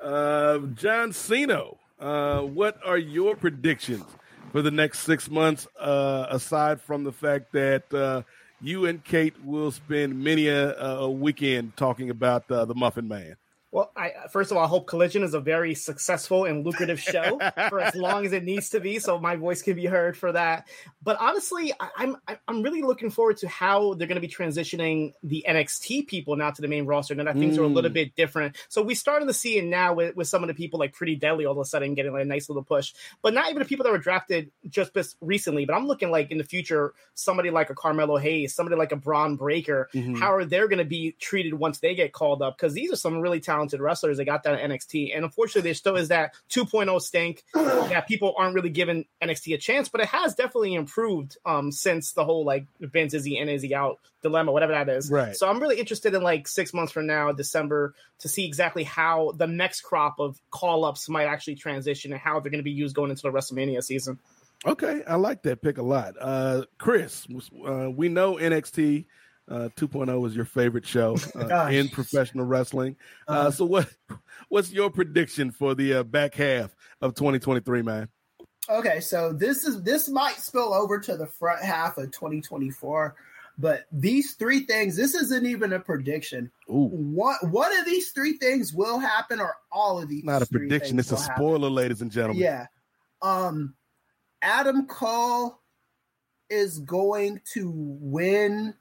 uh, 0.00 0.58
John 0.74 1.12
Siino, 1.12 1.78
uh, 1.98 2.40
what 2.42 2.78
are 2.84 2.98
your 2.98 3.36
predictions 3.36 4.04
for 4.52 4.62
the 4.62 4.70
next 4.70 5.00
six 5.00 5.30
months? 5.30 5.66
Uh, 5.78 6.26
aside 6.30 6.80
from 6.80 7.04
the 7.04 7.12
fact 7.12 7.52
that 7.52 7.92
uh, 7.92 8.22
you 8.60 8.86
and 8.86 9.02
Kate 9.04 9.34
will 9.44 9.70
spend 9.70 10.22
many 10.22 10.48
a, 10.48 10.76
a 10.76 11.10
weekend 11.10 11.76
talking 11.76 12.10
about 12.10 12.50
uh, 12.50 12.64
the 12.64 12.74
Muffin 12.74 13.06
Man. 13.08 13.36
Well, 13.76 13.92
I 13.94 14.12
first 14.30 14.50
of 14.50 14.56
all, 14.56 14.64
I 14.64 14.68
hope 14.68 14.86
Collision 14.86 15.22
is 15.22 15.34
a 15.34 15.38
very 15.40 15.74
successful 15.74 16.46
and 16.46 16.64
lucrative 16.64 16.98
show 16.98 17.38
for 17.68 17.78
as 17.78 17.94
long 17.94 18.24
as 18.24 18.32
it 18.32 18.42
needs 18.42 18.70
to 18.70 18.80
be, 18.80 18.98
so 18.98 19.18
my 19.18 19.36
voice 19.36 19.60
can 19.60 19.74
be 19.76 19.84
heard 19.84 20.16
for 20.16 20.32
that. 20.32 20.66
But 21.02 21.18
honestly, 21.20 21.74
I, 21.78 21.90
I'm 21.98 22.16
I'm 22.48 22.62
really 22.62 22.80
looking 22.80 23.10
forward 23.10 23.36
to 23.38 23.48
how 23.48 23.92
they're 23.92 24.06
going 24.08 24.18
to 24.18 24.26
be 24.26 24.32
transitioning 24.32 25.12
the 25.22 25.44
NXT 25.46 26.06
people 26.06 26.36
now 26.36 26.52
to 26.52 26.62
the 26.62 26.68
main 26.68 26.86
roster, 26.86 27.12
and 27.12 27.28
that 27.28 27.36
things 27.36 27.58
are 27.58 27.64
a 27.64 27.66
little 27.66 27.90
Mm. 27.90 27.92
bit 27.92 28.16
different. 28.16 28.56
So 28.70 28.80
we 28.80 28.94
started 28.94 29.26
to 29.26 29.34
see 29.34 29.58
it 29.58 29.64
now 29.66 29.92
with, 29.92 30.16
with 30.16 30.26
some 30.26 30.42
of 30.42 30.48
the 30.48 30.54
people 30.54 30.78
like 30.80 30.94
Pretty 30.94 31.14
Deadly 31.14 31.44
all 31.44 31.52
of 31.52 31.58
a 31.58 31.64
sudden 31.66 31.92
getting 31.92 32.12
like 32.12 32.22
a 32.22 32.24
nice 32.24 32.48
little 32.48 32.64
push, 32.64 32.94
but 33.20 33.34
not 33.34 33.50
even 33.50 33.58
the 33.58 33.68
people 33.68 33.84
that 33.84 33.92
were 33.92 33.98
drafted 33.98 34.50
just 34.70 34.96
recently. 35.20 35.66
But 35.66 35.74
I'm 35.76 35.86
looking 35.86 36.10
like 36.10 36.30
in 36.30 36.38
the 36.38 36.44
future, 36.44 36.94
somebody 37.12 37.50
like 37.50 37.68
a 37.68 37.74
Carmelo 37.74 38.16
Hayes, 38.16 38.54
somebody 38.54 38.76
like 38.76 38.92
a 38.92 38.96
Bron 38.96 39.36
Breakker. 39.36 39.90
Mhm. 39.92 40.18
How 40.18 40.34
are 40.34 40.46
they 40.46 40.60
going 40.60 40.78
to 40.78 40.84
be 40.86 41.14
treated 41.20 41.52
once 41.52 41.80
they 41.80 41.94
get 41.94 42.14
called 42.14 42.40
up? 42.40 42.56
Because 42.56 42.72
these 42.72 42.90
are 42.90 42.96
some 42.96 43.20
really 43.20 43.38
talented 43.38 43.65
wrestlers 43.74 44.18
They 44.18 44.24
got 44.24 44.42
that 44.44 44.60
in 44.60 44.70
NXT. 44.70 45.14
And 45.14 45.24
unfortunately, 45.24 45.62
there 45.62 45.74
still 45.74 45.96
is 45.96 46.08
that 46.08 46.34
2.0 46.50 47.00
stink 47.00 47.44
that 47.54 48.06
people 48.08 48.34
aren't 48.36 48.54
really 48.54 48.70
giving 48.70 49.04
NXT 49.22 49.54
a 49.54 49.58
chance, 49.58 49.88
but 49.88 50.00
it 50.00 50.08
has 50.08 50.34
definitely 50.34 50.74
improved 50.74 51.36
um, 51.44 51.72
since 51.72 52.12
the 52.12 52.24
whole 52.24 52.44
like 52.44 52.66
Vince 52.80 53.14
is 53.14 53.24
he 53.24 53.38
in, 53.38 53.48
is 53.48 53.62
he 53.62 53.74
out 53.74 53.98
dilemma, 54.22 54.52
whatever 54.52 54.72
that 54.72 54.88
is. 54.88 55.10
Right. 55.10 55.36
So 55.36 55.48
I'm 55.48 55.60
really 55.60 55.78
interested 55.78 56.14
in 56.14 56.22
like 56.22 56.48
six 56.48 56.74
months 56.74 56.92
from 56.92 57.06
now, 57.06 57.32
December, 57.32 57.94
to 58.20 58.28
see 58.28 58.46
exactly 58.46 58.84
how 58.84 59.32
the 59.36 59.46
next 59.46 59.82
crop 59.82 60.18
of 60.18 60.40
call 60.50 60.84
ups 60.84 61.08
might 61.08 61.26
actually 61.26 61.56
transition 61.56 62.12
and 62.12 62.20
how 62.20 62.40
they're 62.40 62.50
going 62.50 62.58
to 62.58 62.64
be 62.64 62.70
used 62.70 62.96
going 62.96 63.10
into 63.10 63.22
the 63.22 63.30
WrestleMania 63.30 63.82
season. 63.82 64.18
Okay, 64.64 65.02
I 65.06 65.16
like 65.16 65.42
that 65.42 65.62
pick 65.62 65.78
a 65.78 65.82
lot. 65.82 66.14
Uh, 66.20 66.64
Kris, 66.78 67.26
uh, 67.66 67.90
we 67.90 68.08
know 68.08 68.34
NXT 68.34 69.04
Uh, 69.48 69.68
2.0 69.76 70.26
is 70.26 70.34
your 70.34 70.44
favorite 70.44 70.84
show 70.86 71.16
uh, 71.36 71.68
in 71.70 71.88
professional 71.88 72.44
wrestling. 72.44 72.96
Uh, 73.28 73.32
Uh, 73.32 73.50
so 73.50 73.64
what 73.64 73.88
what's 74.48 74.72
your 74.72 74.90
prediction 74.90 75.50
for 75.52 75.74
the 75.74 75.94
uh, 75.94 76.02
back 76.02 76.34
half 76.34 76.74
of 77.00 77.14
2023, 77.14 77.82
man? 77.82 78.08
Okay, 78.68 78.98
so 79.00 79.32
this 79.32 79.64
is 79.64 79.82
this 79.84 80.08
might 80.08 80.36
spill 80.36 80.74
over 80.74 80.98
to 80.98 81.16
the 81.16 81.26
front 81.26 81.62
half 81.62 81.96
of 81.98 82.10
2024, 82.10 83.14
but 83.58 83.84
these 83.92 84.32
three 84.34 84.60
things, 84.66 84.96
this 84.96 85.14
isn't 85.14 85.46
even 85.46 85.72
a 85.74 85.78
prediction. 85.78 86.50
Ooh, 86.68 86.88
What 86.90 87.48
one 87.48 87.70
of 87.78 87.84
these 87.86 88.10
three 88.10 88.38
things 88.38 88.72
will 88.74 88.98
happen, 88.98 89.38
or 89.40 89.54
all 89.70 90.02
of 90.02 90.08
these? 90.08 90.24
not 90.24 90.42
a 90.42 90.46
prediction. 90.46 90.98
It's 90.98 91.12
a 91.12 91.14
will 91.14 91.20
happen. 91.22 91.36
spoiler, 91.36 91.70
ladies 91.70 92.02
and 92.02 92.10
gentlemen. 92.10 92.42
Yeah. 92.42 92.66
Um 93.22 93.76
Adam 94.42 94.86
Cole 94.88 95.60
is 96.50 96.80
going 96.80 97.40
to 97.52 97.72
win 97.72 98.74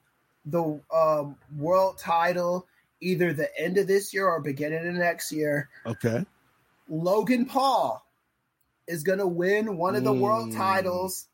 the 0.46 0.80
um, 0.94 1.36
world 1.58 1.98
title 1.98 2.68
either 3.02 3.34
the 3.34 3.50
end 3.60 3.78
of 3.78 3.88
this 3.88 4.14
year 4.14 4.28
or 4.28 4.40
beginning 4.42 4.88
of 4.88 4.94
next 4.96 5.32
year. 5.32 5.70
Okay. 5.86 6.26
Logan 6.90 7.46
Paul 7.46 8.06
is 8.88 9.04
going 9.04 9.20
to 9.20 9.28
win 9.28 9.78
one 9.78 9.96
of 9.96 10.04
the 10.04 10.14
world 10.14 10.50
Mm. 10.50 10.58
titles 10.58 11.28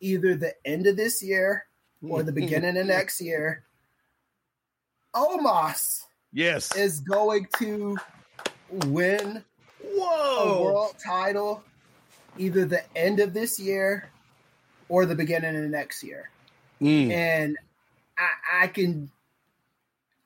either 0.00 0.34
the 0.34 0.54
end 0.64 0.86
of 0.86 0.96
this 0.96 1.22
year 1.22 1.66
or 2.08 2.22
the 2.22 2.32
beginning 2.32 2.76
of 2.76 2.86
next 2.98 3.20
year. 3.20 3.64
Omos 5.14 6.04
Yes. 6.32 6.74
is 6.76 7.00
going 7.00 7.46
to 7.58 7.96
win 8.86 9.36
a 9.38 9.86
Whoa. 9.86 10.62
world 10.64 10.94
title 11.04 11.62
either 12.38 12.64
the 12.64 12.82
end 12.96 13.20
of 13.20 13.34
this 13.34 13.60
year 13.60 14.08
or 14.88 15.04
the 15.04 15.14
beginning 15.14 15.54
of 15.56 15.70
next 15.70 16.02
year. 16.02 16.30
Mm. 16.80 17.10
And 17.10 17.56
I, 18.22 18.64
I 18.64 18.66
can, 18.68 19.10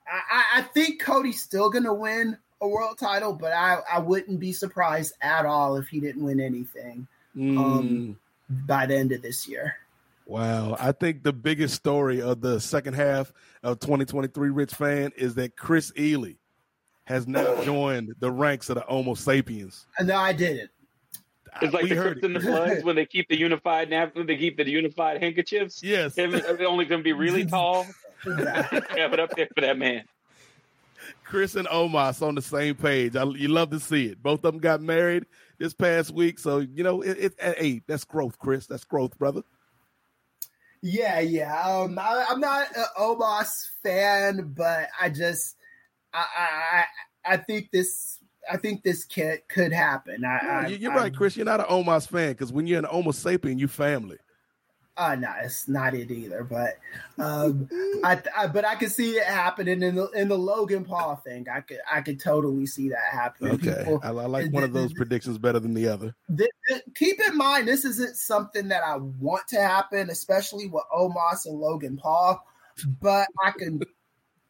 I, 0.07 0.43
I- 0.59 0.61
think 0.61 1.01
Cody's 1.01 1.41
still 1.41 1.69
going 1.69 1.83
to 1.85 1.93
win 1.93 2.37
a 2.61 2.67
world 2.67 2.97
title, 2.97 3.33
but 3.33 3.51
I, 3.53 3.79
I 3.91 3.99
wouldn't 3.99 4.39
be 4.39 4.51
surprised 4.51 5.13
at 5.21 5.45
all 5.45 5.77
if 5.77 5.87
he 5.87 5.99
didn't 5.99 6.23
win 6.23 6.39
anything 6.39 7.07
Mm. 7.35 7.57
um, 7.59 8.19
by 8.49 8.87
the 8.87 8.95
end 8.95 9.11
of 9.11 9.21
this 9.21 9.47
year. 9.47 9.75
Wow. 10.25 10.75
I 10.79 10.91
think 10.91 11.21
the 11.21 11.31
biggest 11.33 11.75
story 11.75 12.19
of 12.21 12.41
the 12.41 12.59
second 12.59 12.95
half 12.95 13.31
of 13.61 13.79
2023 13.79 14.49
Rich 14.49 14.73
Fann 14.73 15.11
is 15.15 15.35
that 15.35 15.55
Kris 15.55 15.91
Ealy 15.91 16.37
has 17.03 17.27
now 17.27 17.61
joined 17.63 18.15
the 18.19 18.31
ranks 18.31 18.69
of 18.69 18.75
the 18.75 18.81
Homo 18.81 19.13
sapiens. 19.13 19.85
And 19.99 20.07
no, 20.07 20.17
I 20.17 20.33
didn't. 20.33 20.71
It's 21.61 21.73
like 21.73 21.83
we 21.83 21.89
the 21.89 21.95
heard 21.95 22.21
Crips 22.21 22.25
and 22.25 22.35
the 22.35 22.39
it. 22.39 22.43
Bloods 22.45 22.83
when 22.83 22.95
they 22.95 23.05
keep 23.05 23.27
the 23.29 23.37
unified 23.37 23.89
nap 23.89 24.15
when 24.15 24.27
they 24.27 24.37
keep 24.37 24.57
the 24.57 24.69
unified 24.69 25.21
handkerchiefs. 25.21 25.81
Yes. 25.83 26.15
Him- 26.15 26.31
They're 26.31 26.67
only 26.67 26.85
going 26.85 26.99
to 26.99 27.03
be 27.03 27.13
really 27.13 27.45
tall. 27.47 27.85
Have 28.23 29.13
it 29.13 29.19
up 29.19 29.31
there 29.35 29.47
for 29.53 29.61
that 29.61 29.77
man. 29.77 30.03
Kris 31.23 31.55
and 31.55 31.67
Omos 31.67 32.21
on 32.21 32.35
the 32.35 32.41
same 32.41 32.75
page. 32.75 33.15
I, 33.15 33.23
you 33.23 33.47
love 33.47 33.69
to 33.71 33.79
see 33.79 34.07
it. 34.07 34.21
Both 34.21 34.43
of 34.43 34.53
them 34.53 34.59
got 34.59 34.81
married 34.81 35.25
this 35.57 35.73
past 35.73 36.11
week. 36.11 36.39
So, 36.39 36.59
you 36.59 36.83
know, 36.83 37.01
it, 37.01 37.17
it, 37.39 37.57
hey, 37.57 37.81
that's 37.87 38.03
growth, 38.03 38.37
Kris. 38.39 38.65
That's 38.67 38.83
growth, 38.83 39.17
brother. 39.17 39.43
Yeah, 40.81 41.19
yeah. 41.19 41.59
Um, 41.61 41.97
I, 41.99 42.25
I'm 42.29 42.39
not 42.39 42.67
an 42.75 42.85
Omos 42.99 43.49
fan, 43.83 44.53
but 44.55 44.89
I 44.99 45.09
just, 45.09 45.55
I, 46.13 46.25
I, 46.37 46.43
I 46.79 46.85
I 47.33 47.37
think 47.37 47.71
this, 47.71 48.19
I 48.51 48.57
think 48.57 48.83
this 48.83 49.03
can, 49.05 49.37
could 49.47 49.73
happen. 49.73 50.23
I, 50.25 50.39
No, 50.43 50.49
I, 50.49 50.67
you- 50.67 50.77
you're 50.77 50.91
I- 50.93 50.95
right, 50.97 51.15
Kris. 51.15 51.35
You're 51.35 51.45
not 51.45 51.59
an 51.59 51.65
Omos 51.67 52.07
fan 52.07 52.31
because 52.31 52.51
when 52.51 52.67
you're 52.67 52.79
an 52.79 52.85
Homo 52.85 53.11
sapien, 53.11 53.59
you 53.59 53.67
family. 53.67 54.17
Uh, 54.99 55.13
no, 55.13 55.31
it's 55.43 55.67
not 55.67 55.93
it 55.93 56.09
either. 56.09 56.43
But, 56.43 56.79
um, 57.23 57.69
I, 58.03 58.19
I, 58.35 58.47
but 58.47 58.65
I 58.65 58.73
could 58.73 58.91
see 58.91 59.11
it 59.11 59.25
happening 59.25 59.83
in 59.83 59.93
the 59.93 60.09
in 60.09 60.27
the 60.27 60.37
Logan 60.39 60.83
Paul 60.85 61.17
thing. 61.17 61.45
I 61.53 61.61
could, 61.61 61.77
I 61.91 62.01
could 62.01 62.19
totally 62.19 62.65
see 62.65 62.89
that 62.89 63.11
happening. 63.11 63.53
Okay. 63.53 63.75
People- 63.83 63.99
I, 64.01 64.07
I 64.07 64.11
like 64.25 64.51
one 64.51 64.63
of 64.63 64.73
those 64.73 64.93
predictions 64.93 65.37
better 65.37 65.59
than 65.59 65.75
the 65.75 65.87
other. 65.87 66.15
th- 66.35 66.49
th- 66.67 66.81
keep 66.95 67.19
in 67.27 67.37
mind, 67.37 67.67
this 67.67 67.85
isn't 67.85 68.15
something 68.15 68.69
that 68.69 68.81
I 68.83 68.95
want 68.95 69.47
to 69.49 69.61
happen, 69.61 70.09
especially 70.09 70.65
with 70.67 70.83
Omos 70.91 71.45
and 71.45 71.59
Logan 71.59 71.97
Paul. 71.97 72.43
But 72.99 73.27
I 73.45 73.51
can 73.51 73.79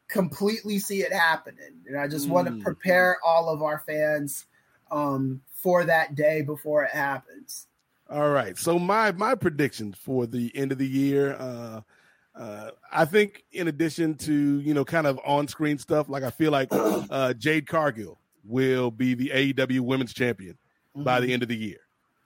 completely 0.07 0.79
see 0.79 1.01
it 1.01 1.13
happening, 1.13 1.81
and 1.87 1.97
I 1.97 2.07
just 2.07 2.29
want 2.29 2.47
Mm. 2.47 2.57
to 2.57 2.63
prepare 2.63 3.17
all 3.25 3.49
of 3.49 3.61
our 3.61 3.79
fans 3.79 4.45
um, 4.91 5.41
for 5.51 5.83
that 5.85 6.15
day 6.15 6.41
before 6.41 6.83
it 6.83 6.91
happens. 6.91 7.67
All 8.09 8.29
right. 8.29 8.57
So 8.57 8.79
my 8.79 9.11
my 9.11 9.35
prediction 9.35 9.93
for 9.93 10.25
the 10.25 10.51
end 10.55 10.71
of 10.71 10.77
the 10.77 10.87
year, 10.87 11.35
uh, 11.37 11.81
uh, 12.35 12.71
I 12.91 13.03
think 13.03 13.43
in 13.51 13.67
addition 13.67 14.15
to 14.19 14.59
you 14.61 14.73
know 14.73 14.85
kind 14.85 15.07
of 15.07 15.19
on 15.25 15.47
screen 15.47 15.77
stuff, 15.77 16.07
like 16.07 16.23
I 16.23 16.29
feel 16.29 16.51
like 16.51 16.69
uh, 16.71 17.33
Jade 17.33 17.67
Cargill 17.67 18.17
will 18.45 18.91
be 18.91 19.13
the 19.13 19.29
AEW 19.29 19.81
Women's 19.81 20.13
Champion 20.13 20.57
by 20.95 21.19
the 21.19 21.31
end 21.33 21.43
of 21.43 21.49
the 21.49 21.57
year. 21.57 21.79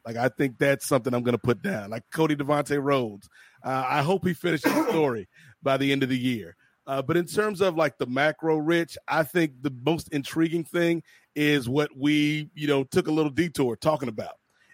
Like 0.05 0.17
I 0.17 0.29
think 0.29 0.57
that's 0.59 0.87
something 0.87 1.13
I'm 1.13 1.23
going 1.23 1.33
to 1.33 1.39
put 1.41 1.61
down. 1.63 1.89
Like 1.89 2.03
Cody 2.13 2.35
Devante 2.35 2.81
Rhodes, 2.81 3.27
uh, 3.63 3.83
I 3.87 4.01
hope 4.03 4.25
he 4.25 4.33
finishes 4.33 4.71
the 4.71 4.87
story 4.89 5.27
by 5.63 5.77
the 5.77 5.91
end 5.91 6.03
of 6.03 6.09
the 6.09 6.17
year. 6.17 6.55
Uh, 6.91 7.01
but 7.01 7.15
in 7.15 7.25
terms 7.25 7.61
of 7.61 7.77
like 7.77 7.97
the 7.97 8.05
macro, 8.05 8.57
Rich, 8.57 8.97
I 9.07 9.23
think 9.23 9.61
the 9.61 9.73
most 9.85 10.09
intriguing 10.09 10.65
thing 10.65 11.03
is 11.37 11.69
what 11.69 11.89
we 11.95 12.49
you 12.53 12.67
know 12.67 12.83
took 12.83 13.07
a 13.07 13.11
little 13.11 13.31
detour 13.31 13.77
talking 13.77 14.09
about, 14.09 14.33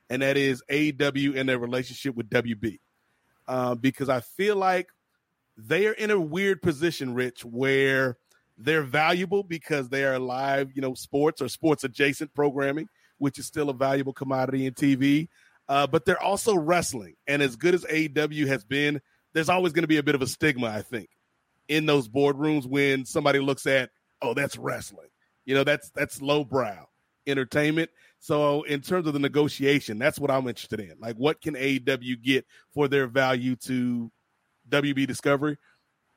and 0.10 0.24
that 0.24 0.36
is 0.36 0.64
AEW 0.68 1.38
and 1.38 1.48
their 1.48 1.60
relationship 1.60 2.16
with 2.16 2.28
WB, 2.32 2.80
uh, 3.48 3.76
because 3.76 4.10
I 4.10 4.22
feel 4.22 4.56
like 4.56 4.88
they 5.58 5.86
are 5.86 5.92
in 5.92 6.10
a 6.10 6.20
weird 6.20 6.64
position, 6.64 7.14
Rich, 7.14 7.46
where 7.46 8.18
they're 8.58 8.82
valuable 8.82 9.44
because 9.44 9.90
they 9.90 10.04
are 10.04 10.18
live, 10.18 10.72
you 10.74 10.82
know, 10.82 10.96
sports 10.96 11.40
or 11.40 11.50
sports 11.50 11.84
adjacent 11.84 12.34
programming, 12.34 12.90
which 13.20 13.38
is 13.38 13.46
still 13.46 13.70
a 13.70 13.76
valuable 13.76 14.14
commodity 14.14 14.66
in 14.66 14.74
TV. 14.74 15.28
Uh, 15.70 15.86
but 15.86 16.06
they're 16.06 16.24
also 16.24 16.58
wrestling, 16.58 17.14
and 17.28 17.44
as 17.44 17.56
good 17.56 17.76
as 17.76 17.86
AEW 17.86 18.48
has 18.48 18.66
been, 18.66 19.02
there's 19.34 19.50
always 19.50 19.72
going 19.72 19.84
to 19.84 19.88
be 19.88 19.98
a 19.98 20.04
bit 20.04 20.16
of 20.16 20.24
a 20.24 20.28
stigma, 20.28 20.66
I 20.66 20.82
think, 20.82 21.10
in 21.68 21.86
those 21.86 22.08
boardrooms 22.08 22.66
when 22.66 23.06
somebody 23.06 23.40
looks 23.40 23.66
at, 23.66 23.90
oh, 24.22 24.34
that's 24.34 24.58
wrestling. 24.58 25.10
You 25.46 25.56
know, 25.56 25.64
that's 25.64 25.90
that's 25.92 26.22
lowbrow 26.22 26.86
entertainment. 27.28 27.90
So 28.20 28.64
in 28.64 28.82
terms 28.82 29.08
of 29.08 29.14
the 29.14 29.20
negotiation, 29.20 30.00
that's 30.00 30.20
what 30.20 30.32
I'm 30.32 30.48
interested 30.48 30.80
in. 30.80 30.94
Like, 31.00 31.16
what 31.18 31.42
can 31.42 31.56
AEW 31.56 32.22
get 32.22 32.46
for 32.74 32.88
their 32.88 33.08
value 33.08 33.56
to 33.58 34.12
WB 34.70 35.08
Discovery? 35.08 35.58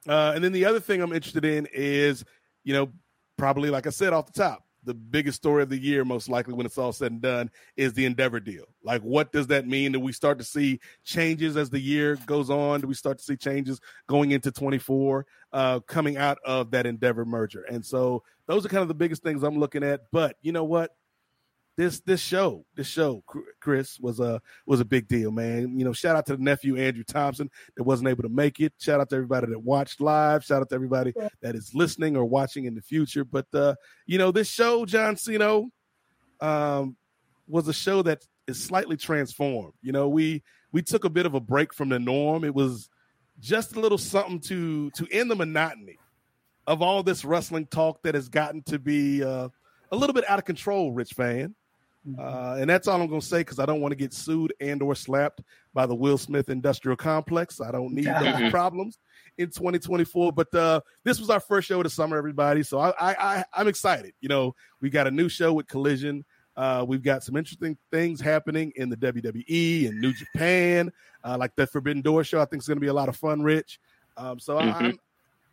Uh, 0.09 0.33
and 0.35 0.43
then 0.43 0.53
the 0.53 0.65
other 0.65 0.81
thing 0.81 1.03
I'm 1.03 1.13
interested 1.13 1.45
in 1.45 1.69
is, 1.73 2.25
you 2.65 2.73
know, 2.73 2.91
probably 3.37 3.71
like 3.71 3.87
I 3.87 3.91
said 3.91 4.13
off 4.13 4.27
the 4.27 4.41
top, 4.41 4.65
the 4.85 4.95
biggest 4.95 5.37
story 5.37 5.63
of 5.63 5.69
the 5.69 5.79
year, 5.79 6.05
most 6.05 6.29
likely 6.29 6.55
when 6.55 6.67
it's 6.67 6.79
all 6.79 6.93
said 6.93 7.13
and 7.13 7.21
done, 7.21 7.51
is 7.77 7.93
the 7.93 8.05
Endeavor 8.05 8.41
deal. 8.41 8.65
Like, 8.83 9.03
what 9.03 9.33
does 9.33 9.47
that 9.49 9.67
mean? 9.67 9.93
Do 9.93 10.01
we 10.01 10.13
start 10.13 10.39
to 10.39 10.45
see 10.45 10.81
changes 11.05 11.57
as 11.57 11.71
the 11.71 11.81
year 11.81 12.17
goes 12.27 12.51
on? 12.51 12.81
Do 12.81 12.87
we 12.87 12.95
start 12.95 13.19
to 13.19 13.25
see 13.25 13.37
changes 13.37 13.81
going 14.07 14.31
into 14.31 14.51
24 14.51 15.27
uh, 15.53 15.81
coming 15.81 16.17
out 16.17 16.39
of 16.45 16.71
that 16.71 16.87
Endeavor 16.87 17.25
merger? 17.25 17.65
And 17.65 17.85
so 17.85 18.23
those 18.47 18.65
are 18.65 18.69
kind 18.69 18.83
of 18.83 18.89
the 18.89 18.95
biggest 18.95 19.23
things 19.23 19.43
I'm 19.43 19.59
looking 19.59 19.85
at. 19.85 20.03
But 20.11 20.37
you 20.43 20.53
know 20.53 20.65
what? 20.65 20.95
This 21.77 22.01
this 22.01 22.21
show, 22.21 22.67
this 22.75 22.87
show, 22.87 23.25
Kris 23.61 23.99
was 23.99 24.21
a 24.21 24.43
was 24.67 24.81
a 24.81 24.85
big 24.85 25.09
deal, 25.09 25.31
man. 25.31 25.79
You 25.79 25.85
know, 25.85 25.93
shout 25.93 26.15
out 26.15 26.27
to 26.27 26.37
the 26.37 26.43
nephew 26.43 26.77
Andrew 26.77 27.05
Thompson 27.05 27.49
that 27.77 27.85
wasn't 27.85 28.09
able 28.09 28.23
to 28.23 28.29
make 28.29 28.61
it. 28.61 28.75
Shout 28.79 29.01
out 29.01 29.09
to 29.11 29.17
everybody 29.17 29.47
that 29.47 29.59
watched 29.61 30.01
live. 30.01 30.45
Shout 30.45 30.61
out 30.61 30.69
to 30.69 30.75
everybody 30.75 31.15
that 31.41 31.55
is 31.55 31.75
listening 31.75 32.17
or 32.17 32.25
watching 32.25 32.67
in 32.67 32.75
the 32.75 32.83
future. 32.83 33.25
But 33.25 33.47
uh, 33.55 33.77
you 34.05 34.19
know, 34.19 34.31
this 34.31 34.49
show, 34.49 34.85
John 34.85 35.17
Cena, 35.17 35.63
um, 36.41 36.97
was 37.49 37.67
a 37.69 37.73
show 37.73 38.03
that 38.03 38.27
is 38.47 38.63
slightly 38.63 38.97
transformed. 38.97 39.75
You 39.81 39.93
know, 39.93 40.09
we 40.09 40.43
we 40.73 40.83
took 40.83 41.05
a 41.05 41.11
bit 41.11 41.27
of 41.27 41.35
a 41.35 41.41
break 41.41 41.73
from 41.73 41.89
the 41.89 41.99
norm. 41.99 42.45
It 42.45 42.55
was 42.55 42.91
just 43.39 43.77
a 43.77 43.81
little 43.81 43.99
something 43.99 44.41
to 44.41 44.91
to 44.91 45.07
end 45.11 45.31
the 45.31 45.37
monotony 45.37 45.99
of 46.67 46.83
all 46.83 47.03
this 47.03 47.25
wrestling 47.25 47.67
talk 47.67 48.03
that 48.03 48.15
has 48.15 48.29
gotten 48.29 48.63
to 48.65 48.79
be 48.79 49.25
uh, 49.25 49.49
a 49.91 49.97
little 49.97 50.15
bit 50.15 50.29
out 50.29 50.39
of 50.39 50.45
control. 50.45 50.93
Rich 50.93 51.15
Fann. 51.15 51.55
Uh, 52.19 52.57
and 52.59 52.69
that's 52.71 52.89
all 52.89 53.01
I'm 53.01 53.09
going 53.09 53.21
to 53.21 53.27
say 53.27 53.39
because 53.41 53.59
I 53.59 53.67
don't 53.67 53.81
want 53.83 53.93
to 53.93 53.97
get 53.97 54.15
sued 54.15 54.55
and 54.61 54.81
or 54.83 54.95
slapped 54.95 55.43
by 55.75 55.85
the 55.87 55.95
Will 55.95 56.17
Smith 56.17 56.49
Industrial 56.49 56.97
Complex. 56.97 57.61
I 57.61 57.71
don't 57.71 57.93
need 57.93 58.07
those 58.07 58.15
Mhm. 58.15 58.51
problems 58.51 58.99
in 59.37 59.49
2024. 59.51 60.33
But 60.33 60.55
uh, 60.55 60.81
this 61.05 61.21
was 61.21 61.29
our 61.29 61.41
first 61.41 61.69
show 61.69 61.79
of 61.79 61.85
the 61.85 61.91
summer, 61.91 62.17
everybody. 62.17 62.63
So 62.63 62.79
I, 62.79 62.91
I, 62.99 63.15
I 63.19 63.45
I'm 63.53 63.69
excited. 63.69 64.15
You 64.21 64.29
know, 64.31 64.55
we 64.81 64.89
got 64.89 65.07
a 65.07 65.11
new 65.11 65.29
show 65.29 65.53
with 65.53 65.69
Collision. 65.69 66.25
Uh, 66.57 66.85
we've 66.89 67.03
got 67.03 67.23
some 67.23 67.37
interesting 67.37 67.77
things 67.91 68.21
happening 68.21 68.73
in 68.77 68.89
the 68.89 68.97
WWE 68.97 69.89
and 69.89 70.01
New 70.01 70.13
Japan, 70.15 70.91
uh, 71.23 71.37
like 71.39 71.55
the 71.55 71.67
Forbidden 71.67 72.03
Door 72.03 72.25
show. 72.25 72.41
I 72.41 72.45
think 72.47 72.61
it's 72.61 72.67
going 72.69 72.77
to 72.79 72.83
be 72.83 72.89
a 72.89 72.95
lot 72.95 73.09
of 73.11 73.17
fun, 73.17 73.43
Rich. 73.43 73.79
Um, 74.17 74.39
so 74.39 74.59
I- 74.59 74.65
Mhm. 74.65 74.75
I'm, 74.81 74.99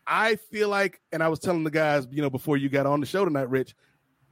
I 0.09 0.35
feel 0.37 0.69
like, 0.69 1.01
and 1.11 1.21
I 1.21 1.27
was 1.27 1.39
telling 1.39 1.65
the 1.65 1.69
guys, 1.69 2.07
you 2.09 2.21
know, 2.21 2.29
before 2.29 2.55
you 2.55 2.69
got 2.69 2.85
on 2.85 3.01
the 3.01 3.05
show 3.05 3.25
tonight, 3.25 3.49
Rich, 3.49 3.75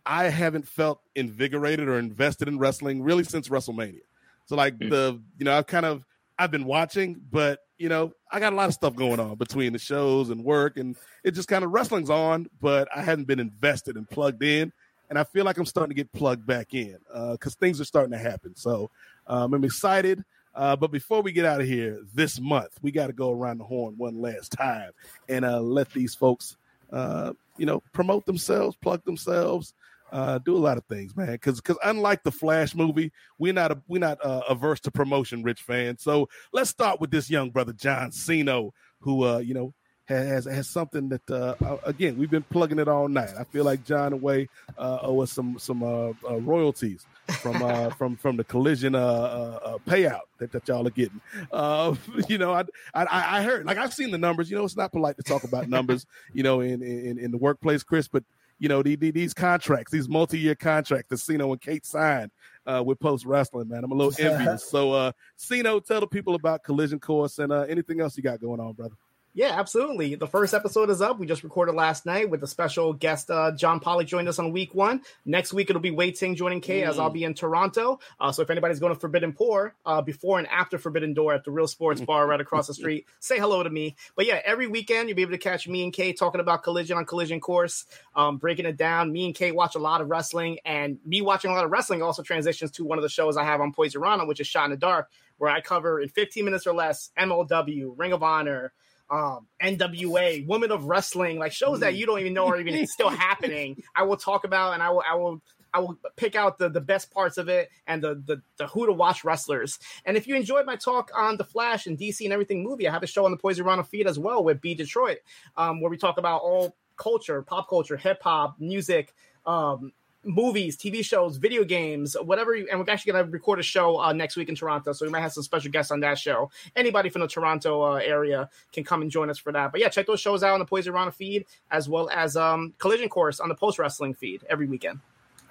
I 0.05 0.25
haven't 0.25 0.67
felt 0.67 1.01
invigorated 1.15 1.87
or 1.87 1.97
invested 1.97 2.47
in 2.47 2.59
wrestling 2.59 3.01
really 3.01 3.23
since 3.23 3.49
WrestleMania. 3.49 4.01
So 4.45 4.55
like 4.55 4.77
Hmm. 4.77 4.89
the, 4.89 5.21
you 5.37 5.45
know, 5.45 5.57
I've 5.57 5.67
kind 5.67 5.85
of 5.85 6.05
I've 6.37 6.51
been 6.51 6.65
watching, 6.65 7.19
but 7.31 7.59
you 7.77 7.89
know, 7.89 8.13
I 8.31 8.39
got 8.39 8.53
a 8.53 8.55
lot 8.55 8.67
of 8.69 8.73
stuff 8.73 8.95
going 8.95 9.19
on 9.19 9.35
between 9.35 9.73
the 9.73 9.79
shows 9.79 10.29
and 10.29 10.43
work, 10.43 10.77
and 10.77 10.95
it 11.23 11.31
just 11.31 11.47
kind 11.47 11.63
of 11.65 11.71
wrestling's 11.71 12.09
on, 12.09 12.47
but 12.61 12.87
I 12.95 13.01
hadn't 13.01 13.25
been 13.25 13.39
invested 13.39 13.97
and 13.97 14.09
plugged 14.09 14.43
in, 14.43 14.71
and 15.09 15.19
I 15.19 15.23
feel 15.25 15.43
like 15.43 15.57
I'm 15.57 15.65
starting 15.65 15.89
to 15.89 15.95
get 15.95 16.11
plugged 16.13 16.45
back 16.45 16.73
in 16.73 16.97
because 17.31 17.53
uh, 17.55 17.59
things 17.59 17.81
are 17.81 17.85
starting 17.85 18.11
to 18.11 18.17
happen. 18.17 18.55
So 18.55 18.91
um, 19.27 19.53
I'm 19.53 19.63
excited. 19.63 20.23
Uh, 20.53 20.73
but 20.75 20.89
before 20.89 21.21
we 21.21 21.33
get 21.33 21.43
out 21.43 21.59
of 21.59 21.67
here 21.67 21.99
this 22.13 22.39
month, 22.39 22.79
we 22.81 22.89
got 22.91 23.07
to 23.07 23.13
go 23.13 23.29
around 23.29 23.57
the 23.57 23.65
horn 23.65 23.95
one 23.97 24.21
last 24.21 24.53
time 24.53 24.91
and 25.27 25.43
uh, 25.43 25.59
let 25.59 25.91
these 25.91 26.15
folks, 26.15 26.55
uh, 26.93 27.33
you 27.57 27.65
know, 27.65 27.83
promote 27.91 28.25
themselves, 28.25 28.77
plug 28.77 29.03
themselves, 29.03 29.73
uh, 30.11 30.39
do 30.39 30.55
a 30.55 30.59
lot 30.59 30.77
of 30.77 30.85
things, 30.85 31.15
man. 31.15 31.31
Because 31.31 31.61
because 31.61 31.77
unlike 31.83 32.23
the 32.23 32.31
Flash 32.31 32.75
movie, 32.75 33.11
we're 33.37 33.53
not 33.53 33.71
a, 33.71 33.81
we're 33.87 33.99
not 33.99 34.23
uh, 34.23 34.41
averse 34.49 34.79
to 34.81 34.91
promotion, 34.91 35.43
rich 35.43 35.61
fans. 35.61 36.03
So 36.03 36.29
let's 36.53 36.69
start 36.69 37.01
with 37.01 37.11
this 37.11 37.29
young 37.29 37.49
brother 37.49 37.73
John 37.73 38.11
Siino, 38.11 38.71
who 38.99 39.25
uh, 39.25 39.39
you 39.39 39.53
know 39.53 39.73
has 40.05 40.45
has 40.45 40.69
something 40.69 41.09
that 41.09 41.29
uh, 41.31 41.77
again 41.83 42.17
we've 42.17 42.29
been 42.29 42.43
plugging 42.43 42.79
it 42.79 42.87
all 42.87 43.07
night. 43.07 43.31
I 43.37 43.43
feel 43.43 43.63
like 43.65 43.83
John 43.83 44.13
Away 44.13 44.47
uh, 44.77 44.99
owe 45.01 45.21
us 45.21 45.31
some 45.31 45.57
some 45.57 45.83
uh, 45.83 46.09
uh, 46.29 46.39
royalties 46.41 47.05
from 47.41 47.61
uh, 47.63 47.89
from 47.97 48.15
from 48.15 48.37
the 48.37 48.43
collision 48.43 48.93
uh, 48.95 48.99
uh, 48.99 49.59
uh, 49.63 49.77
payout 49.87 50.21
that, 50.37 50.51
that 50.51 50.67
y'all 50.67 50.85
are 50.85 50.91
getting. 50.91 51.21
Uh, 51.51 51.95
you 52.29 52.37
know, 52.37 52.53
I, 52.53 52.63
I 52.93 53.39
I 53.39 53.43
heard 53.43 53.65
like 53.65 53.77
I've 53.77 53.93
seen 53.93 54.11
the 54.11 54.17
numbers. 54.17 54.49
You 54.49 54.57
know, 54.57 54.63
it's 54.63 54.77
not 54.77 54.91
polite 54.91 55.17
to 55.17 55.23
talk 55.23 55.43
about 55.43 55.69
numbers. 55.69 56.05
You 56.33 56.43
know, 56.43 56.59
in 56.61 56.81
in, 56.83 57.17
in 57.17 57.31
the 57.31 57.37
workplace, 57.37 57.83
Kris, 57.83 58.07
but 58.07 58.23
you 58.59 58.69
know 58.69 58.81
the, 58.81 58.95
the, 58.95 59.11
these 59.11 59.33
contracts, 59.33 59.91
these 59.91 60.07
multi-year 60.07 60.55
contracts 60.55 61.09
that 61.09 61.17
Siino 61.17 61.51
and 61.51 61.61
Kate 61.61 61.85
signed 61.85 62.31
uh, 62.65 62.83
with 62.85 62.99
Post 62.99 63.25
Wrestling, 63.25 63.69
man. 63.69 63.83
I'm 63.83 63.91
a 63.91 63.95
little 63.95 64.13
envious. 64.19 64.63
so, 64.65 64.93
uh, 64.93 65.11
Siino, 65.37 65.79
tell 65.79 65.99
the 65.99 66.07
people 66.07 66.35
about 66.35 66.63
Collision 66.63 66.99
Course 66.99 67.39
and 67.39 67.51
uh, 67.51 67.61
anything 67.61 68.01
else 68.01 68.15
you 68.17 68.23
got 68.23 68.39
going 68.39 68.59
on, 68.59 68.73
brother. 68.73 68.95
Yeah, 69.37 69.51
absolutely. 69.59 70.15
The 70.15 70.27
first 70.27 70.53
episode 70.53 70.89
is 70.89 71.01
up. 71.01 71.19
We 71.19 71.27
just 71.27 71.43
recorded 71.43 71.75
last 71.75 72.05
night 72.05 72.29
with 72.29 72.41
a 72.43 72.47
special 72.47 72.93
guest. 72.93 73.29
Uh, 73.29 73.51
John 73.51 73.81
Pollock 73.81 74.07
joined 74.07 74.29
us 74.29 74.39
on 74.39 74.53
week 74.53 74.73
one. 74.73 75.01
Next 75.25 75.51
week 75.51 75.69
it'll 75.69 75.81
be 75.81 75.91
Wai 75.91 76.11
Ting 76.11 76.35
joining 76.35 76.61
Kay 76.61 76.83
mm. 76.83 76.87
as 76.87 76.97
I'll 76.97 77.09
be 77.09 77.25
in 77.25 77.33
Toronto. 77.33 77.99
Uh, 78.17 78.31
so 78.31 78.43
if 78.43 78.49
anybody's 78.49 78.79
going 78.79 78.93
to 78.93 78.99
Forbidden 78.99 79.33
Pour 79.33 79.75
uh, 79.85 80.01
before 80.01 80.39
and 80.39 80.47
after 80.47 80.77
Forbidden 80.77 81.13
Door 81.13 81.33
at 81.33 81.43
the 81.43 81.51
Real 81.51 81.67
Sports 81.67 81.99
Bar 81.99 82.25
right 82.25 82.39
across 82.39 82.67
the 82.67 82.73
street, 82.75 83.07
say 83.19 83.37
hello 83.37 83.61
to 83.61 83.69
me. 83.69 83.97
But 84.15 84.25
yeah, 84.25 84.39
every 84.45 84.67
weekend 84.67 85.09
you'll 85.09 85.17
be 85.17 85.23
able 85.23 85.33
to 85.33 85.37
catch 85.37 85.67
me 85.67 85.83
and 85.83 85.91
Kay 85.91 86.13
talking 86.13 86.39
about 86.39 86.63
Collision 86.63 86.97
on 86.97 87.03
Collision 87.03 87.41
Course, 87.41 87.85
um, 88.15 88.37
breaking 88.37 88.65
it 88.65 88.77
down. 88.77 89.11
Me 89.11 89.25
and 89.25 89.35
Kay 89.35 89.51
watch 89.51 89.75
a 89.75 89.79
lot 89.79 89.99
of 89.99 90.09
wrestling, 90.09 90.59
and 90.63 90.97
me 91.05 91.21
watching 91.21 91.51
a 91.51 91.53
lot 91.53 91.65
of 91.65 91.71
wrestling 91.71 92.01
also 92.01 92.23
transitions 92.23 92.71
to 92.71 92.85
one 92.85 92.97
of 92.97 93.01
the 93.01 93.09
shows 93.09 93.35
I 93.35 93.43
have 93.43 93.59
on 93.59 93.73
Poisonrana, 93.73 94.25
which 94.25 94.39
is 94.39 94.47
Shot 94.47 94.63
in 94.63 94.71
the 94.71 94.77
Dark, 94.77 95.09
where 95.39 95.51
I 95.51 95.59
cover 95.59 95.99
in 95.99 96.07
15 96.07 96.45
minutes 96.45 96.65
or 96.65 96.73
less 96.73 97.09
MLW, 97.19 97.95
Ring 97.97 98.13
of 98.13 98.23
Honor 98.23 98.71
um, 99.09 99.47
NWA, 99.61 100.45
Women 100.47 100.71
of 100.71 100.85
Wrestling, 100.85 101.39
like 101.39 101.51
shows 101.51 101.81
that 101.81 101.95
you 101.95 102.05
don't 102.05 102.19
even 102.19 102.33
know 102.33 102.47
are 102.47 102.59
even 102.59 102.87
still 102.87 103.09
happening. 103.09 103.83
I 103.95 104.03
will 104.03 104.17
talk 104.17 104.43
about 104.43 104.73
and 104.73 104.83
I 104.83 104.89
will 104.89 105.03
I 105.09 105.15
will 105.15 105.41
I 105.73 105.79
will 105.79 105.97
pick 106.15 106.35
out 106.35 106.57
the, 106.57 106.69
the 106.69 106.79
best 106.79 107.11
parts 107.11 107.37
of 107.37 107.49
it 107.49 107.69
and 107.85 108.01
the, 108.01 108.15
the 108.15 108.41
the 108.57 108.67
who 108.67 108.85
to 108.85 108.93
watch 108.93 109.23
wrestlers. 109.23 109.77
And 110.05 110.15
if 110.15 110.25
you 110.27 110.35
enjoyed 110.35 110.65
my 110.65 110.77
talk 110.77 111.11
on 111.15 111.37
the 111.37 111.43
Flash 111.43 111.85
and 111.85 111.97
DC 111.97 112.23
and 112.23 112.31
everything 112.31 112.63
movie, 112.63 112.87
I 112.87 112.91
have 112.91 113.03
a 113.03 113.07
show 113.07 113.25
on 113.25 113.31
the 113.31 113.37
Poisonrana 113.37 113.85
feed 113.85 114.07
as 114.07 114.17
well 114.17 114.43
with 114.43 114.61
B 114.61 114.73
Detroit, 114.73 115.17
um, 115.57 115.81
where 115.81 115.91
we 115.91 115.97
talk 115.97 116.17
about 116.17 116.41
all 116.41 116.75
culture, 116.97 117.41
pop 117.41 117.69
culture, 117.69 117.97
hip 117.97 118.23
hop, 118.23 118.55
music, 118.57 119.13
um, 119.45 119.91
movies, 120.25 120.75
TV 120.75 121.03
shows, 121.03 121.37
video 121.37 121.63
games, 121.63 122.15
whatever. 122.19 122.55
You, 122.55 122.67
and 122.69 122.79
we're 122.79 122.91
actually 122.91 123.13
going 123.13 123.25
to 123.25 123.31
record 123.31 123.59
a 123.59 123.63
show 123.63 123.99
uh, 123.99 124.11
next 124.11 124.35
week 124.35 124.49
in 124.49 124.55
Toronto, 124.55 124.91
so 124.91 125.05
we 125.05 125.11
might 125.11 125.21
have 125.21 125.33
some 125.33 125.43
special 125.43 125.71
guests 125.71 125.91
on 125.91 126.01
that 126.01 126.17
show. 126.17 126.51
Anybody 126.75 127.09
from 127.09 127.21
the 127.21 127.27
Toronto 127.27 127.81
uh, 127.81 127.95
area 127.95 128.49
can 128.73 128.83
come 128.83 129.01
and 129.01 129.11
join 129.11 129.29
us 129.29 129.37
for 129.37 129.51
that. 129.51 129.71
But 129.71 129.81
yeah, 129.81 129.89
check 129.89 130.07
those 130.07 130.19
shows 130.19 130.43
out 130.43 130.53
on 130.53 130.59
the 130.59 130.65
Poisonrana 130.65 131.13
feed 131.13 131.45
as 131.71 131.87
well 131.87 132.09
as 132.09 132.35
um, 132.35 132.73
Collision 132.79 133.09
Course 133.09 133.39
on 133.39 133.49
the 133.49 133.55
Post 133.55 133.79
Wrestling 133.79 134.13
feed 134.13 134.43
every 134.49 134.67
weekend. 134.67 134.99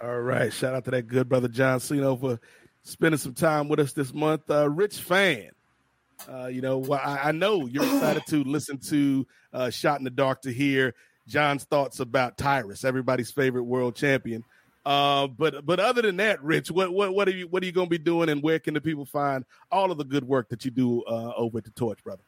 All 0.03 0.21
right, 0.21 0.53
shout 0.53 0.75
out 0.75 0.85
to 0.87 0.91
that 0.91 1.07
good 1.07 1.29
brother 1.29 1.49
John 1.49 1.79
Siino 1.79 2.17
for 2.17 2.41
spending 2.83 3.19
some 3.19 3.35
time 3.35 3.69
with 3.69 3.81
us 3.81 3.93
this 3.93 4.13
month. 4.13 4.51
Uh, 4.51 4.69
Rich 4.69 4.99
Fann. 4.99 5.51
Uh, 6.29 6.47
you 6.47 6.61
know, 6.61 6.85
I, 6.93 7.29
I, 7.29 7.33
know 7.33 7.67
you're 7.67 7.85
excited 7.85 8.23
to 8.29 8.45
listen 8.45 8.79
to 8.79 9.27
uh, 9.53 9.71
Shot 9.71 9.99
in 9.99 10.05
the 10.05 10.11
Dark 10.11 10.43
to 10.43 10.53
hear 10.53 10.95
John's 11.27 11.65
thoughts 11.65 12.01
about 12.01 12.39
Tyrus, 12.39 12.85
everybody's 12.85 13.31
favorite 13.31 13.65
world 13.65 13.97
champion. 13.97 14.45
Uh, 14.85 15.27
but 15.27 15.65
but 15.65 15.81
other 15.81 16.03
than 16.03 16.17
that, 16.19 16.43
Rich, 16.43 16.71
what 16.71 16.93
what 16.93 17.15
what 17.15 17.29
are 17.29 17.33
you 17.33 17.49
what 17.49 17.63
are 17.63 17.67
you 17.67 17.73
going 17.73 17.87
to 17.87 17.91
be 17.91 17.99
doing, 17.99 18.29
and 18.29 18.43
where 18.43 18.59
can 18.59 18.75
the 18.75 18.81
people 18.81 19.07
find 19.07 19.45
all 19.71 19.91
of 19.91 19.99
the 19.99 20.05
good 20.05 20.25
work 20.25 20.49
that 20.51 20.65
you 20.65 20.71
do 20.71 21.03
uh, 21.05 21.33
over 21.37 21.59
at 21.59 21.65
the 21.65 21.71
Torch, 21.71 22.03
brother? 22.05 22.23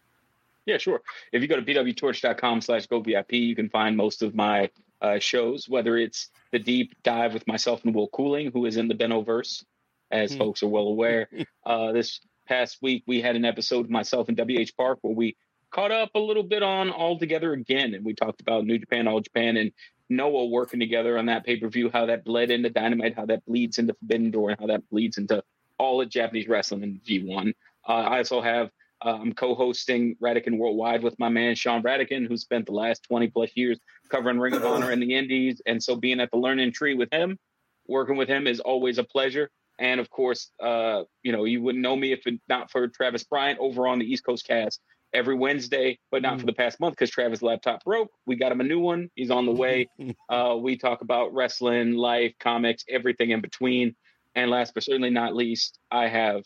Yeah, 0.64 0.78
sure. 0.78 1.00
If 1.32 1.42
you 1.42 1.48
go 1.48 1.56
to 1.56 1.62
pwtorch.com 1.62 2.60
slash 2.60 2.86
go 2.86 3.00
VIP, 3.00 3.32
you 3.34 3.54
can 3.54 3.68
find 3.68 3.96
most 3.96 4.22
of 4.22 4.34
my 4.34 4.70
uh, 5.00 5.18
shows, 5.18 5.68
whether 5.68 5.96
it's 5.96 6.30
the 6.50 6.58
deep 6.58 6.94
dive 7.02 7.34
with 7.34 7.46
myself 7.46 7.84
and 7.84 7.94
Will 7.94 8.08
Cooling, 8.08 8.50
who 8.50 8.66
is 8.66 8.76
in 8.76 8.88
the 8.88 8.94
Benoverse, 8.94 9.64
as 10.10 10.32
hmm. 10.32 10.38
folks 10.38 10.62
are 10.62 10.68
well 10.68 10.88
aware. 10.88 11.28
uh, 11.66 11.92
this 11.92 12.20
past 12.48 12.78
week, 12.82 13.04
we 13.06 13.20
had 13.20 13.36
an 13.36 13.44
episode 13.44 13.84
of 13.84 13.90
myself 13.90 14.28
and 14.28 14.38
WH 14.38 14.76
Park 14.76 14.98
where 15.02 15.14
we 15.14 15.36
caught 15.70 15.92
up 15.92 16.10
a 16.14 16.18
little 16.18 16.42
bit 16.42 16.62
on 16.62 16.90
All 16.90 17.18
Together 17.18 17.52
again, 17.52 17.94
and 17.94 18.04
we 18.04 18.14
talked 18.14 18.40
about 18.40 18.64
New 18.64 18.78
Japan, 18.78 19.06
All 19.06 19.20
Japan, 19.20 19.56
and 19.56 19.72
Noah 20.08 20.46
working 20.46 20.80
together 20.80 21.18
on 21.18 21.26
that 21.26 21.44
pay 21.44 21.58
per 21.58 21.68
view, 21.68 21.90
how 21.92 22.06
that 22.06 22.24
bled 22.24 22.50
into 22.50 22.70
Dynamite, 22.70 23.16
how 23.16 23.26
that 23.26 23.44
bleeds 23.46 23.78
into 23.78 23.94
Forbidden 23.94 24.30
Door, 24.30 24.50
and 24.50 24.60
how 24.60 24.66
that 24.66 24.88
bleeds 24.90 25.18
into 25.18 25.42
all 25.78 26.00
of 26.00 26.08
Japanese 26.08 26.48
wrestling 26.48 26.82
in 26.82 27.00
G1. 27.00 27.52
Uh, 27.88 27.92
I 27.92 28.18
also 28.18 28.40
have 28.40 28.70
uh, 29.04 29.18
I'm 29.20 29.34
co-hosting 29.34 30.16
Radican 30.20 30.58
Worldwide 30.58 31.02
with 31.02 31.18
my 31.18 31.28
man 31.28 31.54
Sean 31.54 31.82
Radican, 31.82 32.24
who 32.24 32.36
spent 32.36 32.66
the 32.66 32.72
last 32.72 33.04
20 33.04 33.28
plus 33.28 33.50
years 33.54 33.78
covering 34.08 34.38
Ring 34.38 34.54
of 34.54 34.64
Honor 34.64 34.90
in 34.90 35.00
the 35.00 35.14
Indies, 35.14 35.60
and 35.66 35.82
so 35.82 35.96
being 35.96 36.20
at 36.20 36.30
the 36.30 36.38
Learning 36.38 36.72
Tree 36.72 36.94
with 36.94 37.12
him, 37.12 37.38
working 37.86 38.16
with 38.16 38.28
him 38.28 38.46
is 38.46 38.60
always 38.60 38.98
a 38.98 39.04
pleasure. 39.04 39.50
And 39.78 40.00
of 40.00 40.08
course, 40.08 40.50
uh, 40.62 41.02
you 41.22 41.32
know, 41.32 41.44
you 41.44 41.62
wouldn't 41.62 41.82
know 41.82 41.96
me 41.96 42.12
if 42.12 42.26
it 42.26 42.40
not 42.48 42.70
for 42.70 42.88
Travis 42.88 43.24
Bryant 43.24 43.58
over 43.58 43.86
on 43.86 43.98
the 43.98 44.10
East 44.10 44.24
Coast 44.24 44.46
Cast 44.46 44.80
every 45.12 45.34
Wednesday, 45.34 45.98
but 46.10 46.22
not 46.22 46.36
mm. 46.36 46.40
for 46.40 46.46
the 46.46 46.52
past 46.52 46.80
month 46.80 46.94
because 46.94 47.10
Travis' 47.10 47.42
laptop 47.42 47.84
broke. 47.84 48.10
We 48.26 48.36
got 48.36 48.52
him 48.52 48.60
a 48.60 48.64
new 48.64 48.80
one. 48.80 49.10
He's 49.14 49.30
on 49.30 49.46
the 49.46 49.52
way. 49.64 49.88
uh, 50.28 50.56
we 50.60 50.76
talk 50.76 51.00
about 51.00 51.32
wrestling, 51.34 51.94
life, 51.94 52.34
comics, 52.40 52.84
everything 52.88 53.30
in 53.30 53.40
between. 53.40 53.94
And 54.34 54.50
last 54.50 54.74
but 54.74 54.84
certainly 54.84 55.10
not 55.10 55.34
least, 55.34 55.78
I 55.90 56.08
have 56.08 56.44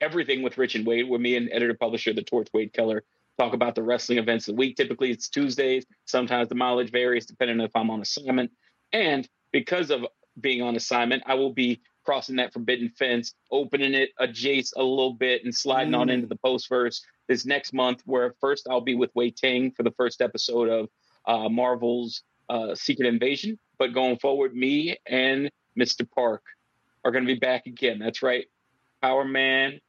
everything 0.00 0.42
with 0.42 0.56
Rich 0.56 0.74
and 0.74 0.86
Wade, 0.86 1.08
where 1.08 1.20
me 1.20 1.36
and 1.36 1.50
editor 1.52 1.74
publisher 1.74 2.12
the 2.12 2.22
Torch 2.22 2.48
Wade 2.54 2.72
Keller 2.72 3.04
talk 3.38 3.52
about 3.52 3.74
the 3.74 3.82
wrestling 3.82 4.18
events 4.18 4.48
of 4.48 4.56
the 4.56 4.58
week. 4.58 4.76
Typically, 4.76 5.10
it's 5.10 5.28
Tuesdays. 5.28 5.84
Sometimes 6.06 6.48
the 6.48 6.54
mileage 6.54 6.90
varies 6.90 7.26
depending 7.26 7.60
on 7.60 7.66
if 7.66 7.74
I'm 7.74 7.90
on 7.90 8.00
assignment. 8.00 8.50
And 8.92 9.28
because 9.52 9.90
of 9.90 10.06
being 10.40 10.62
on 10.62 10.76
assignment, 10.76 11.22
I 11.26 11.34
will 11.34 11.52
be 11.52 11.80
crossing 12.04 12.36
that 12.36 12.52
forbidden 12.52 12.88
fence, 12.88 13.34
opening 13.50 13.94
it 13.94 14.10
a 14.18 14.26
Jace 14.26 14.70
a 14.76 14.82
little 14.82 15.12
bit, 15.12 15.44
and 15.44 15.54
sliding 15.54 15.92
mm. 15.92 15.98
on 15.98 16.10
into 16.10 16.26
the 16.26 16.36
post 16.36 16.68
verse 16.68 17.02
this 17.30 17.46
next 17.46 17.72
month, 17.72 18.02
where 18.06 18.34
first 18.40 18.66
I'll 18.68 18.80
be 18.80 18.96
with 18.96 19.12
Wai 19.14 19.28
Ting 19.30 19.70
for 19.70 19.84
the 19.84 19.92
first 19.92 20.20
episode 20.20 20.68
of 20.68 20.88
uh, 21.26 21.48
Marvel's 21.48 22.24
uh, 22.48 22.74
Secret 22.74 23.06
Invasion. 23.06 23.56
But 23.78 23.94
going 23.94 24.18
forward, 24.18 24.52
me 24.52 24.96
and 25.06 25.48
Mr. 25.78 26.10
Park 26.10 26.42
are 27.04 27.12
going 27.12 27.24
to 27.24 27.32
be 27.32 27.38
back 27.38 27.66
again. 27.66 28.00
That's 28.00 28.20
right. 28.20 28.46
Power 29.00 29.24
Man 29.24 29.80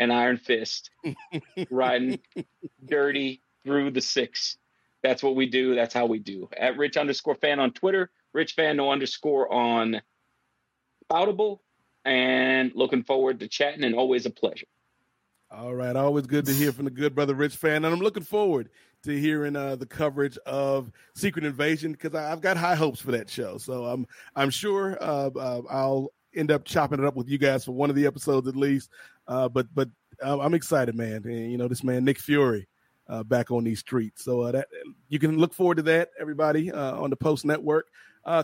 and 0.00 0.12
Iron 0.12 0.36
Fist 0.36 0.90
riding 1.70 2.18
dirty 2.84 3.40
through 3.64 3.92
the 3.92 4.00
six. 4.00 4.58
That's 5.04 5.22
what 5.22 5.36
we 5.36 5.46
do. 5.46 5.76
That's 5.76 5.94
how 5.94 6.06
we 6.06 6.18
do. 6.18 6.48
At 6.58 6.76
Rich 6.76 6.96
underscore 6.96 7.36
Fann 7.36 7.60
on 7.60 7.70
Twitter, 7.70 8.10
Rich 8.32 8.54
Fann 8.54 8.76
no 8.76 8.90
underscore 8.90 9.50
on 9.52 10.02
Spoutable, 11.08 11.60
and 12.04 12.72
looking 12.74 13.04
forward 13.04 13.38
to 13.40 13.48
chatting 13.48 13.84
and 13.84 13.94
always 13.94 14.26
a 14.26 14.30
pleasure. 14.30 14.66
All 15.52 15.74
right, 15.74 15.96
always 15.96 16.28
good 16.28 16.46
to 16.46 16.52
hear 16.52 16.70
from 16.70 16.84
the 16.84 16.92
good 16.92 17.12
brother 17.12 17.34
Rich 17.34 17.56
Fann, 17.56 17.84
and 17.84 17.86
I'm 17.86 17.98
looking 17.98 18.22
forward 18.22 18.70
to 19.02 19.18
hearing 19.18 19.56
uh, 19.56 19.74
the 19.74 19.86
coverage 19.86 20.38
of 20.46 20.92
Secret 21.16 21.44
Invasion 21.44 21.90
because 21.90 22.14
I've 22.14 22.40
got 22.40 22.56
high 22.56 22.76
hopes 22.76 23.00
for 23.00 23.10
that 23.10 23.28
show. 23.28 23.58
So 23.58 23.86
I'm 23.86 24.06
I'm 24.36 24.50
sure 24.50 24.96
uh, 25.02 25.30
uh, 25.30 25.62
I'll 25.68 26.12
end 26.36 26.52
up 26.52 26.64
chopping 26.64 27.00
it 27.00 27.04
up 27.04 27.16
with 27.16 27.28
you 27.28 27.36
guys 27.36 27.64
for 27.64 27.72
one 27.72 27.90
of 27.90 27.96
the 27.96 28.06
episodes 28.06 28.46
at 28.46 28.54
least. 28.54 28.90
Uh, 29.26 29.48
but 29.48 29.66
but 29.74 29.88
uh, 30.24 30.38
I'm 30.38 30.54
excited, 30.54 30.94
man. 30.94 31.22
And, 31.24 31.50
you 31.50 31.58
know, 31.58 31.66
this 31.66 31.82
man 31.82 32.04
Nick 32.04 32.20
Fury 32.20 32.68
uh, 33.08 33.24
back 33.24 33.50
on 33.50 33.64
these 33.64 33.80
streets, 33.80 34.22
so 34.22 34.52
that 34.52 34.68
you 35.08 35.18
can 35.18 35.36
look 35.36 35.52
forward 35.52 35.78
to 35.78 35.82
that. 35.82 36.10
Everybody 36.20 36.70
on 36.70 37.10
the 37.10 37.16
Post 37.16 37.44
Network, 37.44 37.88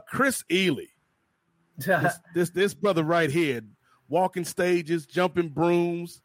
Kris 0.09 0.43
Ealy, 0.51 0.89
this, 1.79 2.19
this 2.35 2.51
this 2.51 2.75
brother 2.75 3.05
right 3.05 3.31
here, 3.31 3.61
walking 4.09 4.45
stages, 4.45 5.07
jumping 5.07 5.51
brooms 5.51 6.21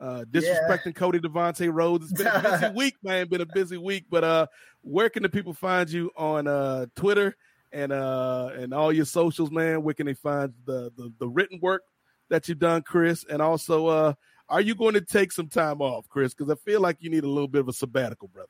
uh, 0.00 0.24
disrespecting 0.30 0.86
yeah. 0.86 0.92
Cody 0.92 1.18
Devante 1.20 1.70
Rhodes. 1.72 2.10
It's 2.10 2.22
been 2.22 2.26
a 2.26 2.40
busy 2.40 2.68
week, 2.74 2.94
man. 3.02 3.28
Been 3.28 3.40
a 3.42 3.46
busy 3.46 3.76
week. 3.76 4.06
But 4.10 4.24
uh, 4.24 4.46
where 4.82 5.10
can 5.10 5.22
the 5.22 5.28
people 5.28 5.52
find 5.52 5.90
you 5.90 6.10
on 6.16 6.46
uh, 6.46 6.86
Twitter 6.96 7.36
and 7.72 7.92
uh, 7.92 8.50
and 8.54 8.72
all 8.72 8.92
your 8.92 9.04
socials, 9.04 9.50
man? 9.50 9.82
Where 9.82 9.94
can 9.94 10.06
they 10.06 10.14
find 10.14 10.52
the, 10.64 10.90
the, 10.96 11.12
the 11.18 11.28
written 11.28 11.60
work 11.60 11.82
that 12.30 12.48
you've 12.48 12.58
done, 12.58 12.82
Kris? 12.82 13.24
And 13.28 13.42
also, 13.42 13.86
uh, 13.86 14.14
are 14.48 14.60
you 14.60 14.74
going 14.74 14.94
to 14.94 15.02
take 15.02 15.32
some 15.32 15.48
time 15.48 15.80
off, 15.82 16.08
Kris? 16.08 16.34
Because 16.34 16.50
I 16.50 16.56
feel 16.56 16.80
like 16.80 16.96
you 17.00 17.10
need 17.10 17.24
a 17.24 17.28
little 17.28 17.48
bit 17.48 17.60
of 17.60 17.68
a 17.68 17.72
sabbatical, 17.72 18.28
brother. 18.28 18.48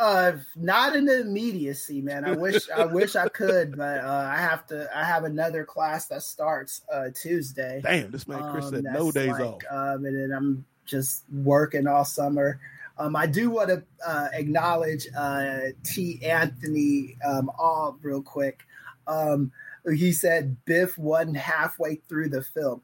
Uh, 0.00 0.38
not 0.56 0.96
in 0.96 1.04
the 1.04 1.20
immediacy, 1.20 2.00
man. 2.00 2.24
I 2.24 2.32
wish 2.32 2.70
I 2.70 2.86
wish 2.92 3.16
I 3.16 3.28
could, 3.28 3.76
but 3.76 3.98
uh, 4.02 4.30
I 4.32 4.38
have 4.38 4.66
to. 4.68 4.88
I 4.96 5.04
have 5.04 5.24
another 5.24 5.62
class 5.62 6.06
that 6.06 6.22
starts 6.22 6.80
uh, 6.90 7.10
Tuesday. 7.14 7.82
Damn, 7.84 8.10
this 8.10 8.26
man 8.26 8.50
Kris 8.50 8.64
Um, 8.64 8.70
said 8.76 8.84
no 8.84 9.12
days 9.12 9.28
like, 9.28 9.40
off. 9.42 9.62
Um, 9.70 10.06
and 10.06 10.16
then 10.16 10.32
I'm 10.34 10.64
just 10.86 11.24
working 11.30 11.86
all 11.86 12.06
summer. 12.06 12.58
Um, 12.96 13.14
I 13.14 13.26
do 13.26 13.50
want 13.50 13.68
to 13.68 13.82
uh, 14.06 14.28
acknowledge 14.32 15.06
uh, 15.14 15.58
T. 15.84 16.24
Anthony 16.24 17.18
um, 17.26 17.50
all 17.58 17.98
real 18.00 18.22
quick. 18.22 18.60
Um, 19.06 19.52
he 19.86 20.12
said 20.12 20.56
Biff 20.64 20.96
won 20.96 21.34
halfway 21.34 21.96
through 22.08 22.30
the 22.30 22.42
film. 22.42 22.80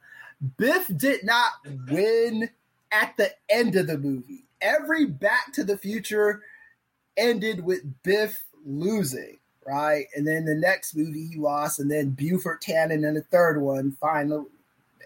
Biff 0.58 0.90
did 0.94 1.24
not 1.24 1.52
win 1.90 2.50
at 2.92 3.16
the 3.16 3.30
end 3.48 3.74
of 3.76 3.86
the 3.86 3.96
movie. 3.96 4.44
Every 4.60 5.06
Back 5.06 5.54
to 5.54 5.64
the 5.64 5.78
Future 5.78 6.42
ended 7.16 7.64
with 7.64 7.82
Biff 8.02 8.42
losing, 8.64 9.38
right? 9.66 10.06
And 10.14 10.26
then 10.26 10.44
the 10.44 10.54
next 10.54 10.96
movie 10.96 11.28
he 11.28 11.36
lost, 11.36 11.78
and 11.78 11.90
then 11.90 12.10
Buford 12.10 12.60
Tannen 12.60 13.06
in 13.06 13.14
the 13.14 13.22
third 13.30 13.60
one. 13.60 13.92
Final. 14.00 14.46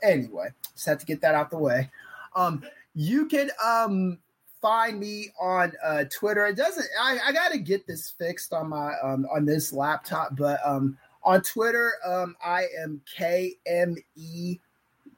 Anyway, 0.02 0.48
just 0.74 0.86
had 0.86 1.00
to 1.00 1.06
get 1.06 1.20
that 1.20 1.34
out 1.34 1.50
the 1.50 1.58
way. 1.58 1.90
Um, 2.34 2.62
you 2.94 3.26
can 3.26 3.50
um 3.64 4.18
find 4.62 4.98
me 4.98 5.28
on 5.40 5.72
uh 5.84 6.04
Twitter. 6.10 6.46
It 6.46 6.56
doesn't. 6.56 6.86
I, 7.00 7.18
I 7.26 7.32
got 7.32 7.52
to 7.52 7.58
get 7.58 7.86
this 7.86 8.10
fixed 8.10 8.52
on 8.52 8.68
my 8.68 8.94
um 9.02 9.26
on 9.30 9.44
this 9.44 9.72
laptop, 9.72 10.36
but 10.36 10.60
um 10.64 10.96
on 11.22 11.42
Twitter 11.42 11.92
um 12.06 12.34
I 12.44 12.66
am 12.78 13.02
K 13.14 13.56
M 13.66 13.96
E 14.16 14.58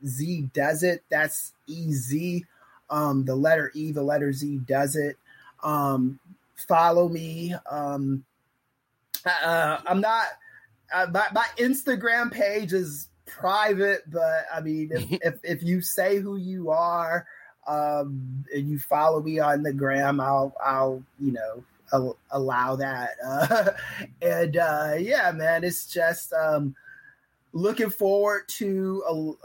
Z 0.04 0.48
does 0.52 0.82
it. 0.82 1.04
That's 1.10 1.52
E 1.66 1.92
Z. 1.92 2.44
Um, 2.90 3.24
the 3.24 3.34
letter 3.34 3.70
E, 3.74 3.92
the 3.92 4.02
letter 4.02 4.32
Z 4.32 4.60
does 4.66 4.96
it. 4.96 5.16
Um, 5.62 6.18
follow 6.54 7.08
me. 7.08 7.54
Um, 7.70 8.24
uh, 9.24 9.78
I'm 9.86 10.00
not. 10.00 10.26
Uh, 10.92 11.06
my, 11.12 11.26
my 11.32 11.46
Instagram 11.56 12.30
page 12.30 12.72
is 12.72 13.08
private, 13.26 14.02
but 14.10 14.44
I 14.52 14.60
mean, 14.60 14.90
if, 14.92 15.10
if 15.22 15.40
if 15.42 15.62
you 15.62 15.80
say 15.80 16.18
who 16.18 16.36
you 16.36 16.70
are, 16.70 17.26
um, 17.66 18.44
and 18.54 18.68
you 18.68 18.78
follow 18.78 19.22
me 19.22 19.38
on 19.38 19.62
the 19.62 19.72
gram, 19.72 20.20
I'll 20.20 20.54
I'll 20.62 21.02
you 21.20 21.32
know 21.32 21.64
al- 21.92 22.18
allow 22.30 22.76
that. 22.76 23.10
Uh, 23.24 23.70
and 24.22 24.56
uh, 24.56 24.94
yeah, 24.98 25.32
man, 25.32 25.64
it's 25.64 25.86
just 25.86 26.32
um, 26.32 26.74
looking 27.52 27.90
forward 27.90 28.48
to 28.48 29.36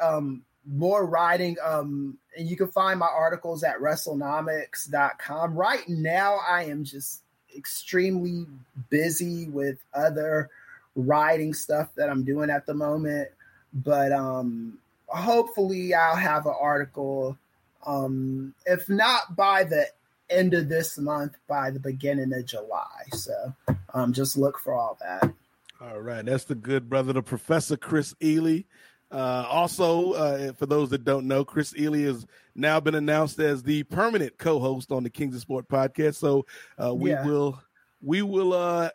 uh, 0.00 0.16
um, 0.16 0.42
more 0.66 1.06
writing. 1.06 1.56
Um, 1.64 2.18
and 2.36 2.48
you 2.48 2.56
can 2.56 2.68
find 2.68 2.98
my 2.98 3.08
articles 3.08 3.62
at 3.64 3.78
WrestleNomics.com. 3.78 5.54
Right 5.54 5.88
now, 5.88 6.38
I 6.48 6.64
am 6.64 6.84
just 6.84 7.22
extremely 7.56 8.46
busy 8.90 9.48
with 9.48 9.78
other 9.92 10.50
writing 10.94 11.54
stuff 11.54 11.88
that 11.96 12.08
I'm 12.08 12.24
doing 12.24 12.50
at 12.50 12.66
the 12.66 12.74
moment. 12.74 13.28
But 13.74 14.12
um, 14.12 14.78
hopefully, 15.06 15.94
I'll 15.94 16.16
have 16.16 16.46
an 16.46 16.54
article. 16.58 17.36
Um, 17.86 18.54
if 18.64 18.88
not 18.88 19.34
by 19.34 19.64
the 19.64 19.86
end 20.30 20.54
of 20.54 20.68
this 20.68 20.98
month, 20.98 21.36
by 21.48 21.70
the 21.70 21.80
beginning 21.80 22.32
of 22.32 22.46
July. 22.46 23.04
So 23.12 23.54
um, 23.92 24.12
just 24.12 24.36
look 24.36 24.58
for 24.58 24.74
all 24.74 24.98
that. 25.00 25.32
All 25.80 26.00
right, 26.00 26.24
that's 26.24 26.44
the 26.44 26.54
good 26.54 26.88
brother, 26.88 27.12
the 27.12 27.22
Professor 27.22 27.76
Kris 27.76 28.14
Ealy. 28.20 28.64
Uh, 29.12 29.46
also, 29.48 30.12
uh, 30.12 30.52
for 30.54 30.64
those 30.66 30.88
that 30.90 31.04
don't 31.04 31.28
know, 31.28 31.44
Kris 31.44 31.74
Ealy 31.74 32.04
has 32.06 32.26
now 32.54 32.80
been 32.80 32.94
announced 32.94 33.38
as 33.38 33.62
the 33.62 33.82
permanent 33.84 34.38
co-host 34.38 34.90
on 34.90 35.02
the 35.02 35.10
Kings 35.10 35.34
of 35.34 35.42
Sport 35.42 35.68
podcast. 35.68 36.14
So 36.16 36.46
uh, 36.82 36.94
we 36.94 37.10
Yeah. 37.10 37.24
will, 37.24 37.62
we 38.00 38.22
will, 38.22 38.54
uh, 38.54 38.88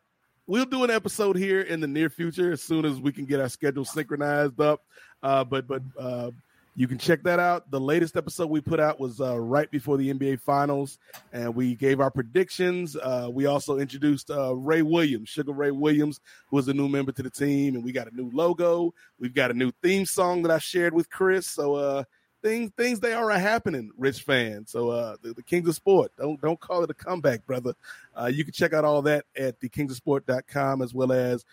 we'll 0.48 0.66
do 0.66 0.84
an 0.84 0.90
episode 0.90 1.36
here 1.38 1.62
in 1.62 1.80
the 1.82 1.88
near 1.88 2.10
future 2.10 2.52
as 2.52 2.62
soon 2.64 2.84
as 2.84 3.00
we 3.00 3.12
can 3.12 3.26
get 3.26 3.40
our 3.40 3.50
schedule 3.50 3.86
synchronized 3.86 4.60
up. 4.60 4.82
Uh, 5.22 5.44
but 5.44 5.68
but 5.68 5.82
uh, 6.00 6.32
you 6.78 6.88
can 6.88 7.00
check 7.00 7.24
that 7.24 7.40
out. 7.40 7.72
The 7.72 7.80
latest 7.80 8.16
episode 8.16 8.52
we 8.52 8.62
put 8.62 8.80
out 8.80 9.00
was 9.00 9.20
uh, 9.20 9.40
right 9.40 9.70
before 9.72 9.98
the 9.98 10.14
NBA 10.14 10.40
Finals, 10.42 11.00
and 11.34 11.56
we 11.56 11.74
gave 11.76 12.00
our 12.00 12.12
predictions. 12.12 12.96
Uh, 12.96 13.30
we 13.34 13.48
also 13.48 13.80
introduced 13.80 14.30
uh, 14.30 14.56
Ray 14.56 14.84
Williams, 14.84 15.28
Sugar 15.28 15.54
Ray 15.54 15.72
Williams, 15.72 16.20
who 16.50 16.60
is 16.60 16.68
a 16.68 16.76
new 16.76 16.88
member 16.88 17.12
to 17.14 17.24
the 17.24 17.32
team, 17.32 17.74
and 17.74 17.84
we 17.84 17.92
got 17.92 18.12
a 18.12 18.16
new 18.16 18.30
logo. 18.32 18.94
We've 19.20 19.34
got 19.34 19.50
a 19.50 19.56
new 19.56 19.72
theme 19.82 20.06
song 20.06 20.44
that 20.44 20.52
I 20.52 20.60
shared 20.60 20.94
with 20.94 21.10
Kris. 21.10 21.48
So 21.48 21.74
uh, 21.74 22.04
things 22.44 22.70
things 22.78 23.00
they 23.00 23.14
are 23.14 23.28
happening, 23.32 23.90
rich 23.98 24.22
fans. 24.22 24.70
So 24.70 24.92
uh, 24.92 25.16
the, 25.24 25.34
the 25.34 25.44
Kings 25.44 25.68
of 25.68 25.74
Sport, 25.74 26.12
don't 26.16 26.40
don't 26.40 26.60
call 26.60 26.84
it 26.84 26.92
a 26.92 26.94
comeback, 26.94 27.44
brother. 27.48 27.74
Uh, 28.16 28.28
you 28.28 28.44
can 28.44 28.54
check 28.54 28.74
out 28.74 28.86
all 28.86 29.02
that 29.02 29.26
at 29.36 29.60
thekingsofsport.com 29.62 30.84
as 30.84 30.94
well 30.94 31.12
as 31.12 31.44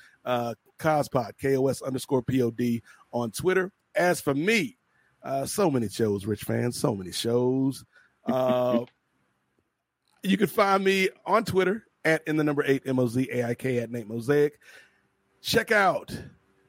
Cospod, 0.78 1.38
K-O-S 1.38 1.80
underscore 1.80 2.22
P-O-D 2.22 2.82
on 3.10 3.30
Twitter. 3.30 3.72
As 3.94 4.20
for 4.20 4.34
me, 4.34 4.76
uh, 5.24 5.46
so 5.46 5.70
many 5.70 5.88
shows, 5.88 6.26
rich 6.26 6.42
fans, 6.42 6.78
so 6.78 6.94
many 6.94 7.12
shows. 7.12 7.84
Uh, 8.26 8.86
you 10.22 10.38
can 10.38 10.46
find 10.46 10.82
me 10.82 11.10
on 11.26 11.44
Twitter 11.44 11.84
at 12.06 12.26
in 12.26 12.38
the 12.38 12.42
number 12.42 12.64
eight 12.66 12.82
M 12.86 12.98
O 12.98 13.06
Z 13.06 13.28
A 13.30 13.44
I 13.44 13.54
K 13.54 13.80
at 13.80 13.90
Nate 13.90 14.08
Mosaic. 14.08 14.58
Check 15.42 15.70
out 15.72 16.18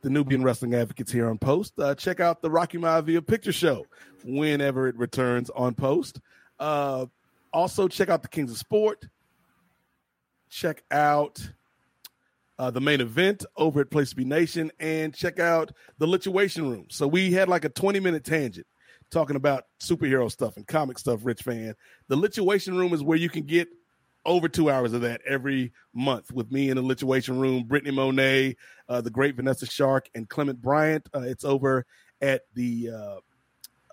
the 0.01 0.09
Nubian 0.09 0.43
Wrestling 0.43 0.73
Advocates 0.75 1.13
here 1.13 1.29
on 1.29 1.37
Post. 1.37 1.79
Uh, 1.79 1.95
check 1.95 2.19
out 2.19 2.41
the 2.41 2.51
Rocky 2.51 2.77
Maivia 2.77 3.25
Picture 3.25 3.53
Show 3.53 3.85
whenever 4.25 4.89
it 4.89 4.97
returns 4.97 5.49
on 5.51 5.73
Post. 5.73 6.19
Uh, 6.59 7.05
also, 7.53 7.87
check 7.87 8.09
out 8.09 8.21
the 8.21 8.27
Kings 8.27 8.51
of 8.51 8.57
Sport. 8.57 9.07
Check 10.49 10.83
out 10.91 11.39
uh, 12.57 12.71
the 12.71 12.81
main 12.81 13.01
event 13.01 13.45
over 13.57 13.81
at 13.81 13.91
Place 13.91 14.11
to 14.11 14.15
Be 14.15 14.25
Nation 14.25 14.71
and 14.79 15.13
check 15.13 15.39
out 15.39 15.71
the 15.97 16.07
Lituation 16.07 16.69
Room. 16.69 16.87
So 16.89 17.07
we 17.07 17.31
had 17.31 17.49
like 17.49 17.65
a 17.65 17.69
20 17.69 17.99
minute 17.99 18.23
tangent 18.23 18.67
talking 19.11 19.35
about 19.35 19.65
superhero 19.81 20.31
stuff 20.31 20.57
and 20.57 20.65
comic 20.67 20.97
stuff, 20.97 21.21
Rich 21.23 21.43
Fann. 21.43 21.75
The 22.07 22.17
Lituation 22.17 22.77
Room 22.77 22.93
is 22.93 23.03
where 23.03 23.17
you 23.17 23.29
can 23.29 23.43
get 23.43 23.67
over 24.25 24.49
two 24.49 24.69
hours 24.69 24.93
of 24.93 25.01
that 25.01 25.21
every 25.27 25.71
month 25.93 26.31
with 26.31 26.51
me 26.51 26.69
in 26.69 26.77
the 26.77 26.83
Lituation 26.83 27.39
Room, 27.39 27.63
Brittany 27.63 27.91
Monet, 27.91 28.55
uh, 28.89 29.01
the 29.01 29.11
great 29.11 29.35
Vanessa 29.35 29.67
Shark, 29.67 30.09
and 30.15 30.27
Clement 30.27 30.61
Bryant. 30.61 31.07
Uh, 31.13 31.21
it's 31.21 31.45
over 31.45 31.85
at 32.21 32.41
the 32.55 32.89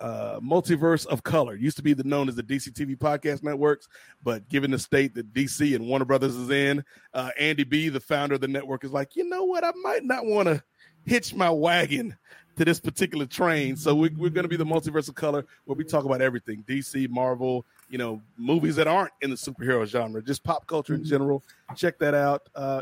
uh, 0.03 0.39
Multiverse 0.41 1.05
of 1.07 1.23
Color. 1.23 1.55
Used 1.55 1.77
to 1.77 1.83
be 1.83 1.93
the, 1.93 2.03
known 2.03 2.27
as 2.27 2.35
the 2.35 2.43
DC 2.43 2.73
TV 2.73 2.97
Podcast 2.97 3.41
Networks, 3.41 3.87
but 4.21 4.47
given 4.49 4.69
the 4.69 4.77
state 4.77 5.15
that 5.15 5.33
DC 5.33 5.75
and 5.75 5.87
Warner 5.87 6.03
Brothers 6.03 6.35
is 6.35 6.49
in, 6.49 6.83
uh, 7.13 7.29
Andy 7.39 7.63
B, 7.63 7.87
the 7.87 8.01
founder 8.01 8.35
of 8.35 8.41
the 8.41 8.47
network, 8.49 8.83
is 8.83 8.91
like, 8.91 9.15
you 9.15 9.27
know 9.27 9.45
what? 9.45 9.63
I 9.63 9.71
might 9.81 10.03
not 10.03 10.25
want 10.25 10.49
to 10.49 10.61
hitch 11.05 11.33
my 11.33 11.49
wagon 11.49 12.17
to 12.57 12.65
this 12.65 12.81
particular 12.81 13.25
train. 13.25 13.77
So 13.77 13.95
we, 13.95 14.09
we're 14.09 14.29
going 14.29 14.43
to 14.43 14.49
be 14.49 14.57
the 14.57 14.65
Multiverse 14.65 15.07
of 15.07 15.15
Color, 15.15 15.45
where 15.63 15.77
we 15.77 15.85
talk 15.85 16.03
about 16.03 16.21
everything 16.21 16.65
DC, 16.67 17.09
Marvel, 17.09 17.65
you 17.89 17.97
know, 17.97 18.21
movies 18.37 18.75
that 18.75 18.87
aren't 18.87 19.13
in 19.21 19.29
the 19.29 19.37
superhero 19.37 19.85
genre, 19.85 20.21
just 20.21 20.43
pop 20.43 20.67
culture 20.67 20.95
in 20.95 21.05
general. 21.05 21.41
Check 21.77 21.97
that 21.99 22.13
out. 22.13 22.49
Uh, 22.53 22.81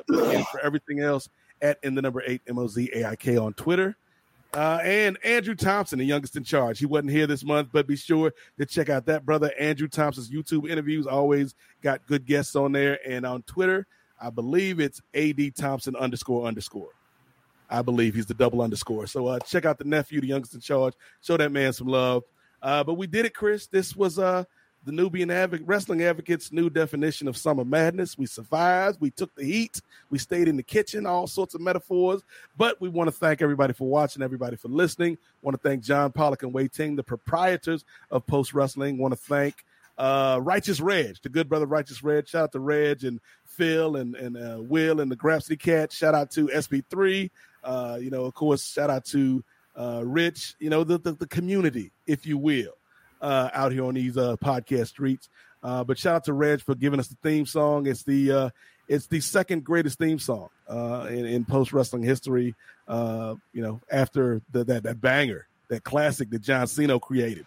for 0.52 0.60
everything 0.64 1.02
else, 1.02 1.30
at 1.62 1.78
in 1.84 1.94
the 1.94 2.02
number 2.02 2.24
eight 2.26 2.42
M 2.48 2.58
O 2.58 2.66
Z 2.66 2.90
A 2.96 3.06
I 3.10 3.16
K 3.16 3.38
on 3.38 3.54
Twitter. 3.54 3.96
Uh, 4.54 4.80
and 4.84 5.18
Andrew 5.24 5.56
Thompson, 5.56 6.00
the 6.00 6.06
youngest 6.06 6.36
in 6.36 6.44
charge. 6.44 6.78
He 6.78 6.86
wasn't 6.86 7.12
here 7.12 7.26
this 7.26 7.44
month, 7.44 7.70
but 7.72 7.88
be 7.88 7.96
sure 7.96 8.34
to 8.60 8.66
check 8.66 8.90
out 8.90 9.06
that 9.06 9.26
brother 9.26 9.52
Andrew 9.58 9.88
Thompson's 9.88 10.30
YouTube 10.30 10.70
interviews. 10.70 11.08
Always 11.08 11.56
got 11.82 12.06
good 12.06 12.26
guests 12.26 12.56
on 12.56 12.74
there. 12.74 13.00
And 13.08 13.26
on 13.26 13.44
Twitter, 13.44 13.88
I 14.22 14.30
believe 14.30 14.82
it's 14.82 15.02
AD 15.14 15.56
Thompson 15.56 15.96
underscore 15.96 16.46
underscore. 16.46 16.90
I 17.70 17.82
believe 17.82 18.14
he's 18.14 18.26
the 18.26 18.34
double 18.34 18.62
underscore. 18.62 19.08
So 19.08 19.28
uh, 19.28 19.40
check 19.40 19.64
out 19.64 19.78
the 19.78 19.86
nephew, 19.86 20.20
the 20.20 20.28
youngest 20.28 20.54
in 20.54 20.60
charge. 20.60 20.94
Show 21.22 21.38
that 21.38 21.54
man 21.54 21.72
some 21.72 21.88
love. 21.88 22.24
Uh, 22.62 22.84
but 22.84 22.96
we 22.96 23.08
did 23.08 23.26
it, 23.26 23.34
Kris. 23.34 23.68
This 23.68 23.96
was 23.96 24.20
uh, 24.20 24.44
the 24.84 24.92
Nubian 24.92 25.30
Wrestling 25.66 26.02
Advocates' 26.02 26.52
new 26.52 26.70
definition 26.70 27.28
of 27.28 27.38
summer 27.38 27.64
madness. 27.64 28.18
We 28.18 28.26
survived. 28.26 29.00
We 29.00 29.12
took 29.12 29.34
the 29.36 29.44
heat. 29.44 29.82
We 30.10 30.18
stayed 30.18 30.48
in 30.48 30.58
the 30.58 30.64
kitchen. 30.64 31.06
All 31.06 31.28
sorts 31.28 31.54
of 31.54 31.62
metaphors. 31.62 32.24
But 32.58 32.82
we 32.82 32.90
want 32.90 33.08
to 33.08 33.12
thank 33.12 33.42
everybody 33.42 33.74
for 33.74 33.88
watching, 33.88 34.24
everybody 34.24 34.56
for 34.56 34.70
listening. 34.70 35.18
Want 35.42 35.62
to 35.62 35.68
thank 35.68 35.84
John 35.84 36.12
Pollock 36.12 36.44
and 36.44 36.54
Wai 36.54 36.68
Ting, 36.68 36.96
the 36.96 37.04
proprietors 37.04 37.86
of 38.10 38.26
Post 38.26 38.54
Wrestling. 38.54 38.98
Want 38.98 39.14
to 39.14 39.20
thank 39.20 39.64
uh, 39.98 40.40
Righteous 40.42 40.80
Reg, 40.80 41.18
the 41.22 41.30
good 41.30 41.48
brother 41.48 41.68
Righteous 41.68 42.04
Reg. 42.04 42.28
Shout 42.28 42.44
out 42.44 42.52
to 42.54 42.60
Reg 42.60 43.04
and 43.04 43.20
Phil 43.46 43.98
and 43.98 44.16
and 44.16 44.38
uh, 44.38 44.62
Will 44.62 45.00
and 45.00 45.12
the 45.12 45.16
Grapsy 45.16 45.60
Cat. 45.60 45.92
Shout 45.92 46.16
out 46.16 46.32
to 46.32 46.48
SP3. 46.48 47.30
Uh, 47.64 48.00
you 48.02 48.10
know, 48.10 48.26
of 48.26 48.34
course, 48.34 48.68
shout 48.68 48.90
out 48.90 49.06
to 49.06 49.44
uh, 49.76 50.02
Rich. 50.04 50.56
You 50.60 50.72
know, 50.72 50.84
the, 50.84 50.98
the 50.98 51.14
the 51.14 51.28
community, 51.28 51.92
if 52.08 52.26
you 52.26 52.38
will, 52.38 52.74
uh, 53.22 53.50
out 53.54 53.72
here 53.72 53.86
on 53.86 53.94
these 53.94 54.18
uh, 54.18 54.36
podcast 54.38 54.88
streets. 54.88 55.30
Uh, 55.64 55.84
but 55.84 55.98
shout 55.98 56.16
out 56.16 56.24
to 56.26 56.34
Reg 56.34 56.62
for 56.62 56.76
giving 56.76 57.00
us 57.00 57.08
the 57.08 57.18
theme 57.22 57.46
song. 57.46 57.88
It's 57.88 58.04
the 58.04 58.32
uh, 58.32 58.50
it's 58.88 59.08
the 59.08 59.20
second 59.22 59.64
greatest 59.64 60.00
theme 60.00 60.20
song 60.20 60.50
uh, 60.68 61.08
in, 61.10 61.26
in 61.26 61.46
post 61.46 61.72
wrestling 61.72 62.04
history. 62.04 62.56
Uh, 62.88 63.36
you 63.54 63.62
know, 63.62 63.80
after 63.92 64.42
the, 64.52 64.64
that 64.66 64.84
that 64.84 65.00
banger, 65.00 65.48
that 65.70 65.84
classic 65.84 66.30
that 66.32 66.42
John 66.42 66.68
Cena 66.68 67.00
created. 67.00 67.46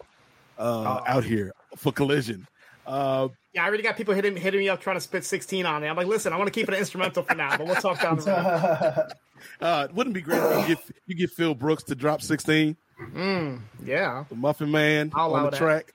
uh, 0.58 1.00
out 1.06 1.24
here 1.24 1.52
for 1.76 1.92
Collision. 1.92 2.46
Uh, 2.86 3.28
yeah, 3.54 3.64
I 3.64 3.68
already 3.68 3.82
got 3.82 3.96
people 3.96 4.14
hitting 4.14 4.36
hitting 4.36 4.60
me 4.60 4.68
up 4.68 4.80
trying 4.80 4.96
to 4.96 5.00
spit 5.00 5.24
16 5.24 5.64
on 5.66 5.82
it. 5.84 5.88
I'm 5.88 5.96
like, 5.96 6.06
listen, 6.06 6.32
I 6.32 6.36
want 6.36 6.52
to 6.52 6.58
keep 6.58 6.68
it 6.68 6.74
instrumental 6.74 7.22
for 7.22 7.34
now, 7.34 7.56
but 7.56 7.66
we'll 7.66 7.76
talk 7.76 8.00
down 8.00 8.16
the 8.16 8.26
road. 8.26 9.12
uh, 9.60 9.88
wouldn't 9.94 10.16
it 10.16 10.20
be 10.20 10.22
great 10.22 10.42
if 10.42 10.68
you 10.68 10.74
get, 10.74 10.84
you 11.06 11.14
get 11.14 11.30
Phil 11.30 11.54
Brooks 11.54 11.82
to 11.84 11.94
drop 11.94 12.20
16? 12.20 12.76
Mm, 13.00 13.60
yeah. 13.84 14.24
The 14.28 14.34
Muffin 14.34 14.70
Man 14.70 15.12
I'll 15.14 15.34
on 15.34 15.44
the 15.44 15.50
that. 15.50 15.56
track. 15.56 15.94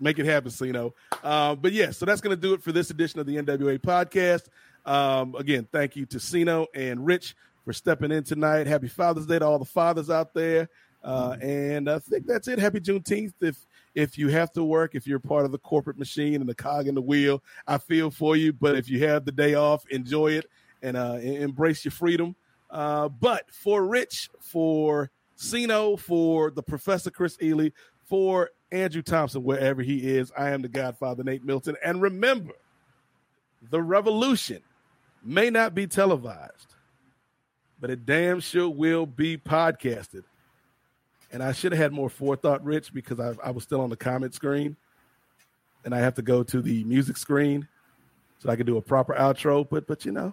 Make 0.00 0.18
it 0.18 0.26
happen, 0.26 0.50
Siino. 0.50 0.92
Uh, 1.22 1.54
but 1.54 1.72
yeah, 1.72 1.90
so 1.90 2.06
that's 2.06 2.20
going 2.20 2.36
to 2.36 2.40
do 2.40 2.54
it 2.54 2.62
for 2.62 2.72
this 2.72 2.90
edition 2.90 3.20
of 3.20 3.26
the 3.26 3.36
NWA 3.36 3.78
podcast. 3.78 4.46
Um, 4.86 5.34
again, 5.34 5.66
thank 5.72 5.96
you 5.96 6.06
to 6.06 6.18
Siino 6.18 6.66
and 6.74 7.04
Rich 7.04 7.34
for 7.64 7.72
stepping 7.72 8.12
in 8.12 8.22
tonight. 8.22 8.66
Happy 8.66 8.88
Father's 8.88 9.26
Day 9.26 9.38
to 9.38 9.44
all 9.46 9.58
the 9.58 9.64
fathers 9.64 10.10
out 10.10 10.34
there. 10.34 10.68
Uh, 11.02 11.36
and 11.40 11.90
I 11.90 11.98
think 11.98 12.26
that's 12.26 12.48
it. 12.48 12.58
Happy 12.58 12.80
Juneteenth. 12.80 13.34
If 13.40 13.66
if 13.94 14.18
you 14.18 14.28
have 14.28 14.52
to 14.52 14.64
work, 14.64 14.94
if 14.94 15.06
you're 15.06 15.18
part 15.20 15.44
of 15.44 15.52
the 15.52 15.58
corporate 15.58 15.98
machine 15.98 16.36
and 16.36 16.48
the 16.48 16.54
cog 16.54 16.88
in 16.88 16.94
the 16.94 17.02
wheel, 17.02 17.42
I 17.66 17.78
feel 17.78 18.10
for 18.10 18.36
you. 18.36 18.52
But 18.52 18.76
if 18.76 18.88
you 18.88 19.06
have 19.06 19.24
the 19.24 19.32
day 19.32 19.54
off, 19.54 19.86
enjoy 19.90 20.32
it 20.32 20.46
and 20.82 20.96
uh, 20.96 21.18
embrace 21.22 21.84
your 21.84 21.92
freedom. 21.92 22.34
Uh, 22.70 23.08
but 23.08 23.50
for 23.52 23.86
Rich, 23.86 24.30
for 24.40 25.10
Siino, 25.36 25.98
for 25.98 26.50
the 26.50 26.62
Professor 26.62 27.10
Kris 27.10 27.36
Ealy, 27.38 27.72
for 28.04 28.50
Andrew 28.70 29.02
Thompson, 29.02 29.42
wherever 29.42 29.82
he 29.82 29.98
is, 29.98 30.32
I 30.36 30.50
am 30.50 30.62
the 30.62 30.68
Godfather 30.68 31.22
Nate 31.24 31.44
Milton. 31.44 31.76
And 31.84 32.02
remember, 32.02 32.54
the 33.70 33.80
revolution 33.80 34.62
may 35.22 35.50
not 35.50 35.74
be 35.74 35.86
televised, 35.86 36.74
but 37.80 37.90
it 37.90 38.04
damn 38.04 38.40
sure 38.40 38.68
will 38.68 39.06
be 39.06 39.38
podcasted. 39.38 40.24
And 41.32 41.42
I 41.42 41.52
should 41.52 41.72
have 41.72 41.80
had 41.80 41.92
more 41.92 42.10
forethought, 42.10 42.64
Rich, 42.64 42.92
because 42.92 43.18
I, 43.18 43.34
I, 43.42 43.50
was 43.50 43.64
still 43.64 43.80
on 43.80 43.90
the 43.90 43.96
comment 43.96 44.34
screen. 44.34 44.76
And 45.84 45.94
I 45.94 45.98
have 45.98 46.14
to 46.14 46.22
go 46.22 46.42
to 46.44 46.62
the 46.62 46.84
music 46.84 47.16
screen 47.16 47.66
so 48.38 48.50
I 48.50 48.56
can 48.56 48.66
do 48.66 48.76
a 48.76 48.82
proper 48.82 49.14
outro. 49.14 49.68
But 49.68 49.86
but 49.86 50.04
you 50.04 50.12
know, 50.12 50.32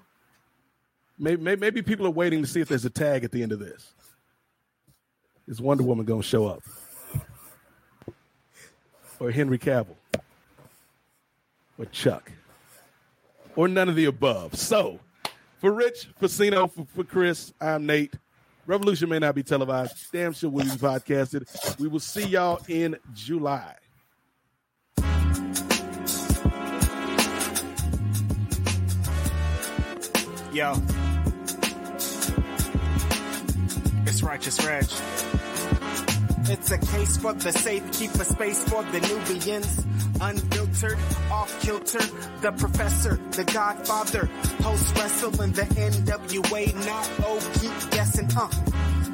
maybe 1.18 1.42
maybe, 1.42 1.60
maybe 1.60 1.82
people 1.82 2.06
are 2.06 2.12
waiting 2.12 2.42
to 2.42 2.48
see 2.48 2.62
if 2.62 2.68
there's 2.68 2.86
a 2.86 2.90
tag 2.90 3.24
at 3.24 3.32
the 3.32 3.42
end 3.42 3.52
of 3.52 3.60
this. 3.60 3.94
Is 5.48 5.62
Wonder 5.62 5.84
Woman 5.84 6.06
gonna 6.06 6.24
show 6.24 6.48
up? 6.48 6.64
Or 9.20 9.32
Henry 9.32 9.60
Cavill? 9.60 9.96
Or 11.78 11.86
Chuck? 11.86 12.32
Or 13.56 13.68
none 13.68 13.90
of 13.90 13.96
the 13.96 14.06
above. 14.06 14.56
So 14.56 15.00
for 15.60 15.72
Rich, 15.72 16.10
for 16.18 16.28
Siino, 16.28 16.72
for, 16.72 16.86
for 16.86 17.04
Kris, 17.04 17.54
I'm 17.62 17.86
Nate. 17.86 18.14
Revolution 18.66 19.10
may 19.10 19.20
not 19.20 19.36
be 19.36 19.44
televised. 19.44 19.96
Damn 20.12 20.34
sure 20.34 20.50
will 20.50 20.64
be 20.64 20.72
podcasted. 20.72 21.80
We 21.80 21.88
will 21.88 22.00
see 22.00 22.26
y'all 22.26 22.62
in 22.68 22.98
July. 23.14 23.76
Yo. 30.54 30.74
It's 34.06 34.22
Righteous 34.22 34.66
Reg. 34.66 34.86
It's 36.50 36.72
a 36.72 36.78
case 36.78 37.18
for 37.18 37.34
the 37.34 37.52
safe, 37.52 37.92
keep 37.92 38.12
a 38.12 38.26
space 38.26 38.64
for 38.64 38.84
the 38.84 39.00
Nubians. 39.00 39.86
Unfiltered, 40.20 40.98
off 41.32 41.62
kilter, 41.62 42.06
the 42.42 42.52
professor, 42.52 43.20
the 43.32 43.44
godfather, 43.44 44.30
post 44.60 44.96
wrestling 44.96 45.52
the 45.52 45.62
NWA, 45.64 46.86
not 46.86 47.10
oh, 47.24 47.40
keep 47.60 47.92
guessing, 47.92 48.30
uh. 48.38 48.48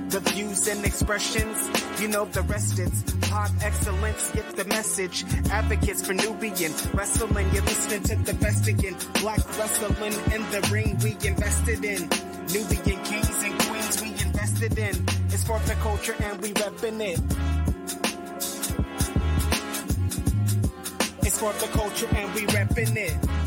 The 0.10 0.22
views 0.22 0.68
and 0.68 0.86
expressions, 0.86 1.70
you 2.02 2.08
know 2.08 2.26
the 2.26 2.42
rest 2.44 2.80
it's 2.80 3.04
pod 3.28 3.52
excellence, 3.62 4.32
get 4.32 4.56
the 4.56 4.66
message. 4.66 5.26
Advocates 5.52 6.06
for 6.06 6.14
Nubian 6.14 6.72
wrestling, 6.94 7.50
you're 7.54 7.64
listening 7.64 8.04
to 8.04 8.16
the 8.16 8.34
best 8.36 8.68
again. 8.68 8.96
Black 9.22 9.46
wrestling 9.58 10.14
in 10.32 10.42
the 10.52 10.70
ring 10.72 10.98
we 11.04 11.12
invested 11.28 11.84
in. 11.84 12.08
Nubian 12.54 13.04
kings 13.04 13.44
and 13.44 13.60
queens 13.60 14.02
we 14.02 14.10
invested 14.12 14.78
in. 14.78 15.17
For 15.48 15.60
the 15.60 15.76
culture 15.76 16.14
and 16.20 16.42
we 16.42 16.52
reppin' 16.52 17.00
it. 17.00 17.22
It's 21.26 21.40
for 21.40 21.54
the 21.54 21.68
culture 21.68 22.08
and 22.14 22.36
we 22.36 22.42
reppin' 22.48 22.98
it. 22.98 23.47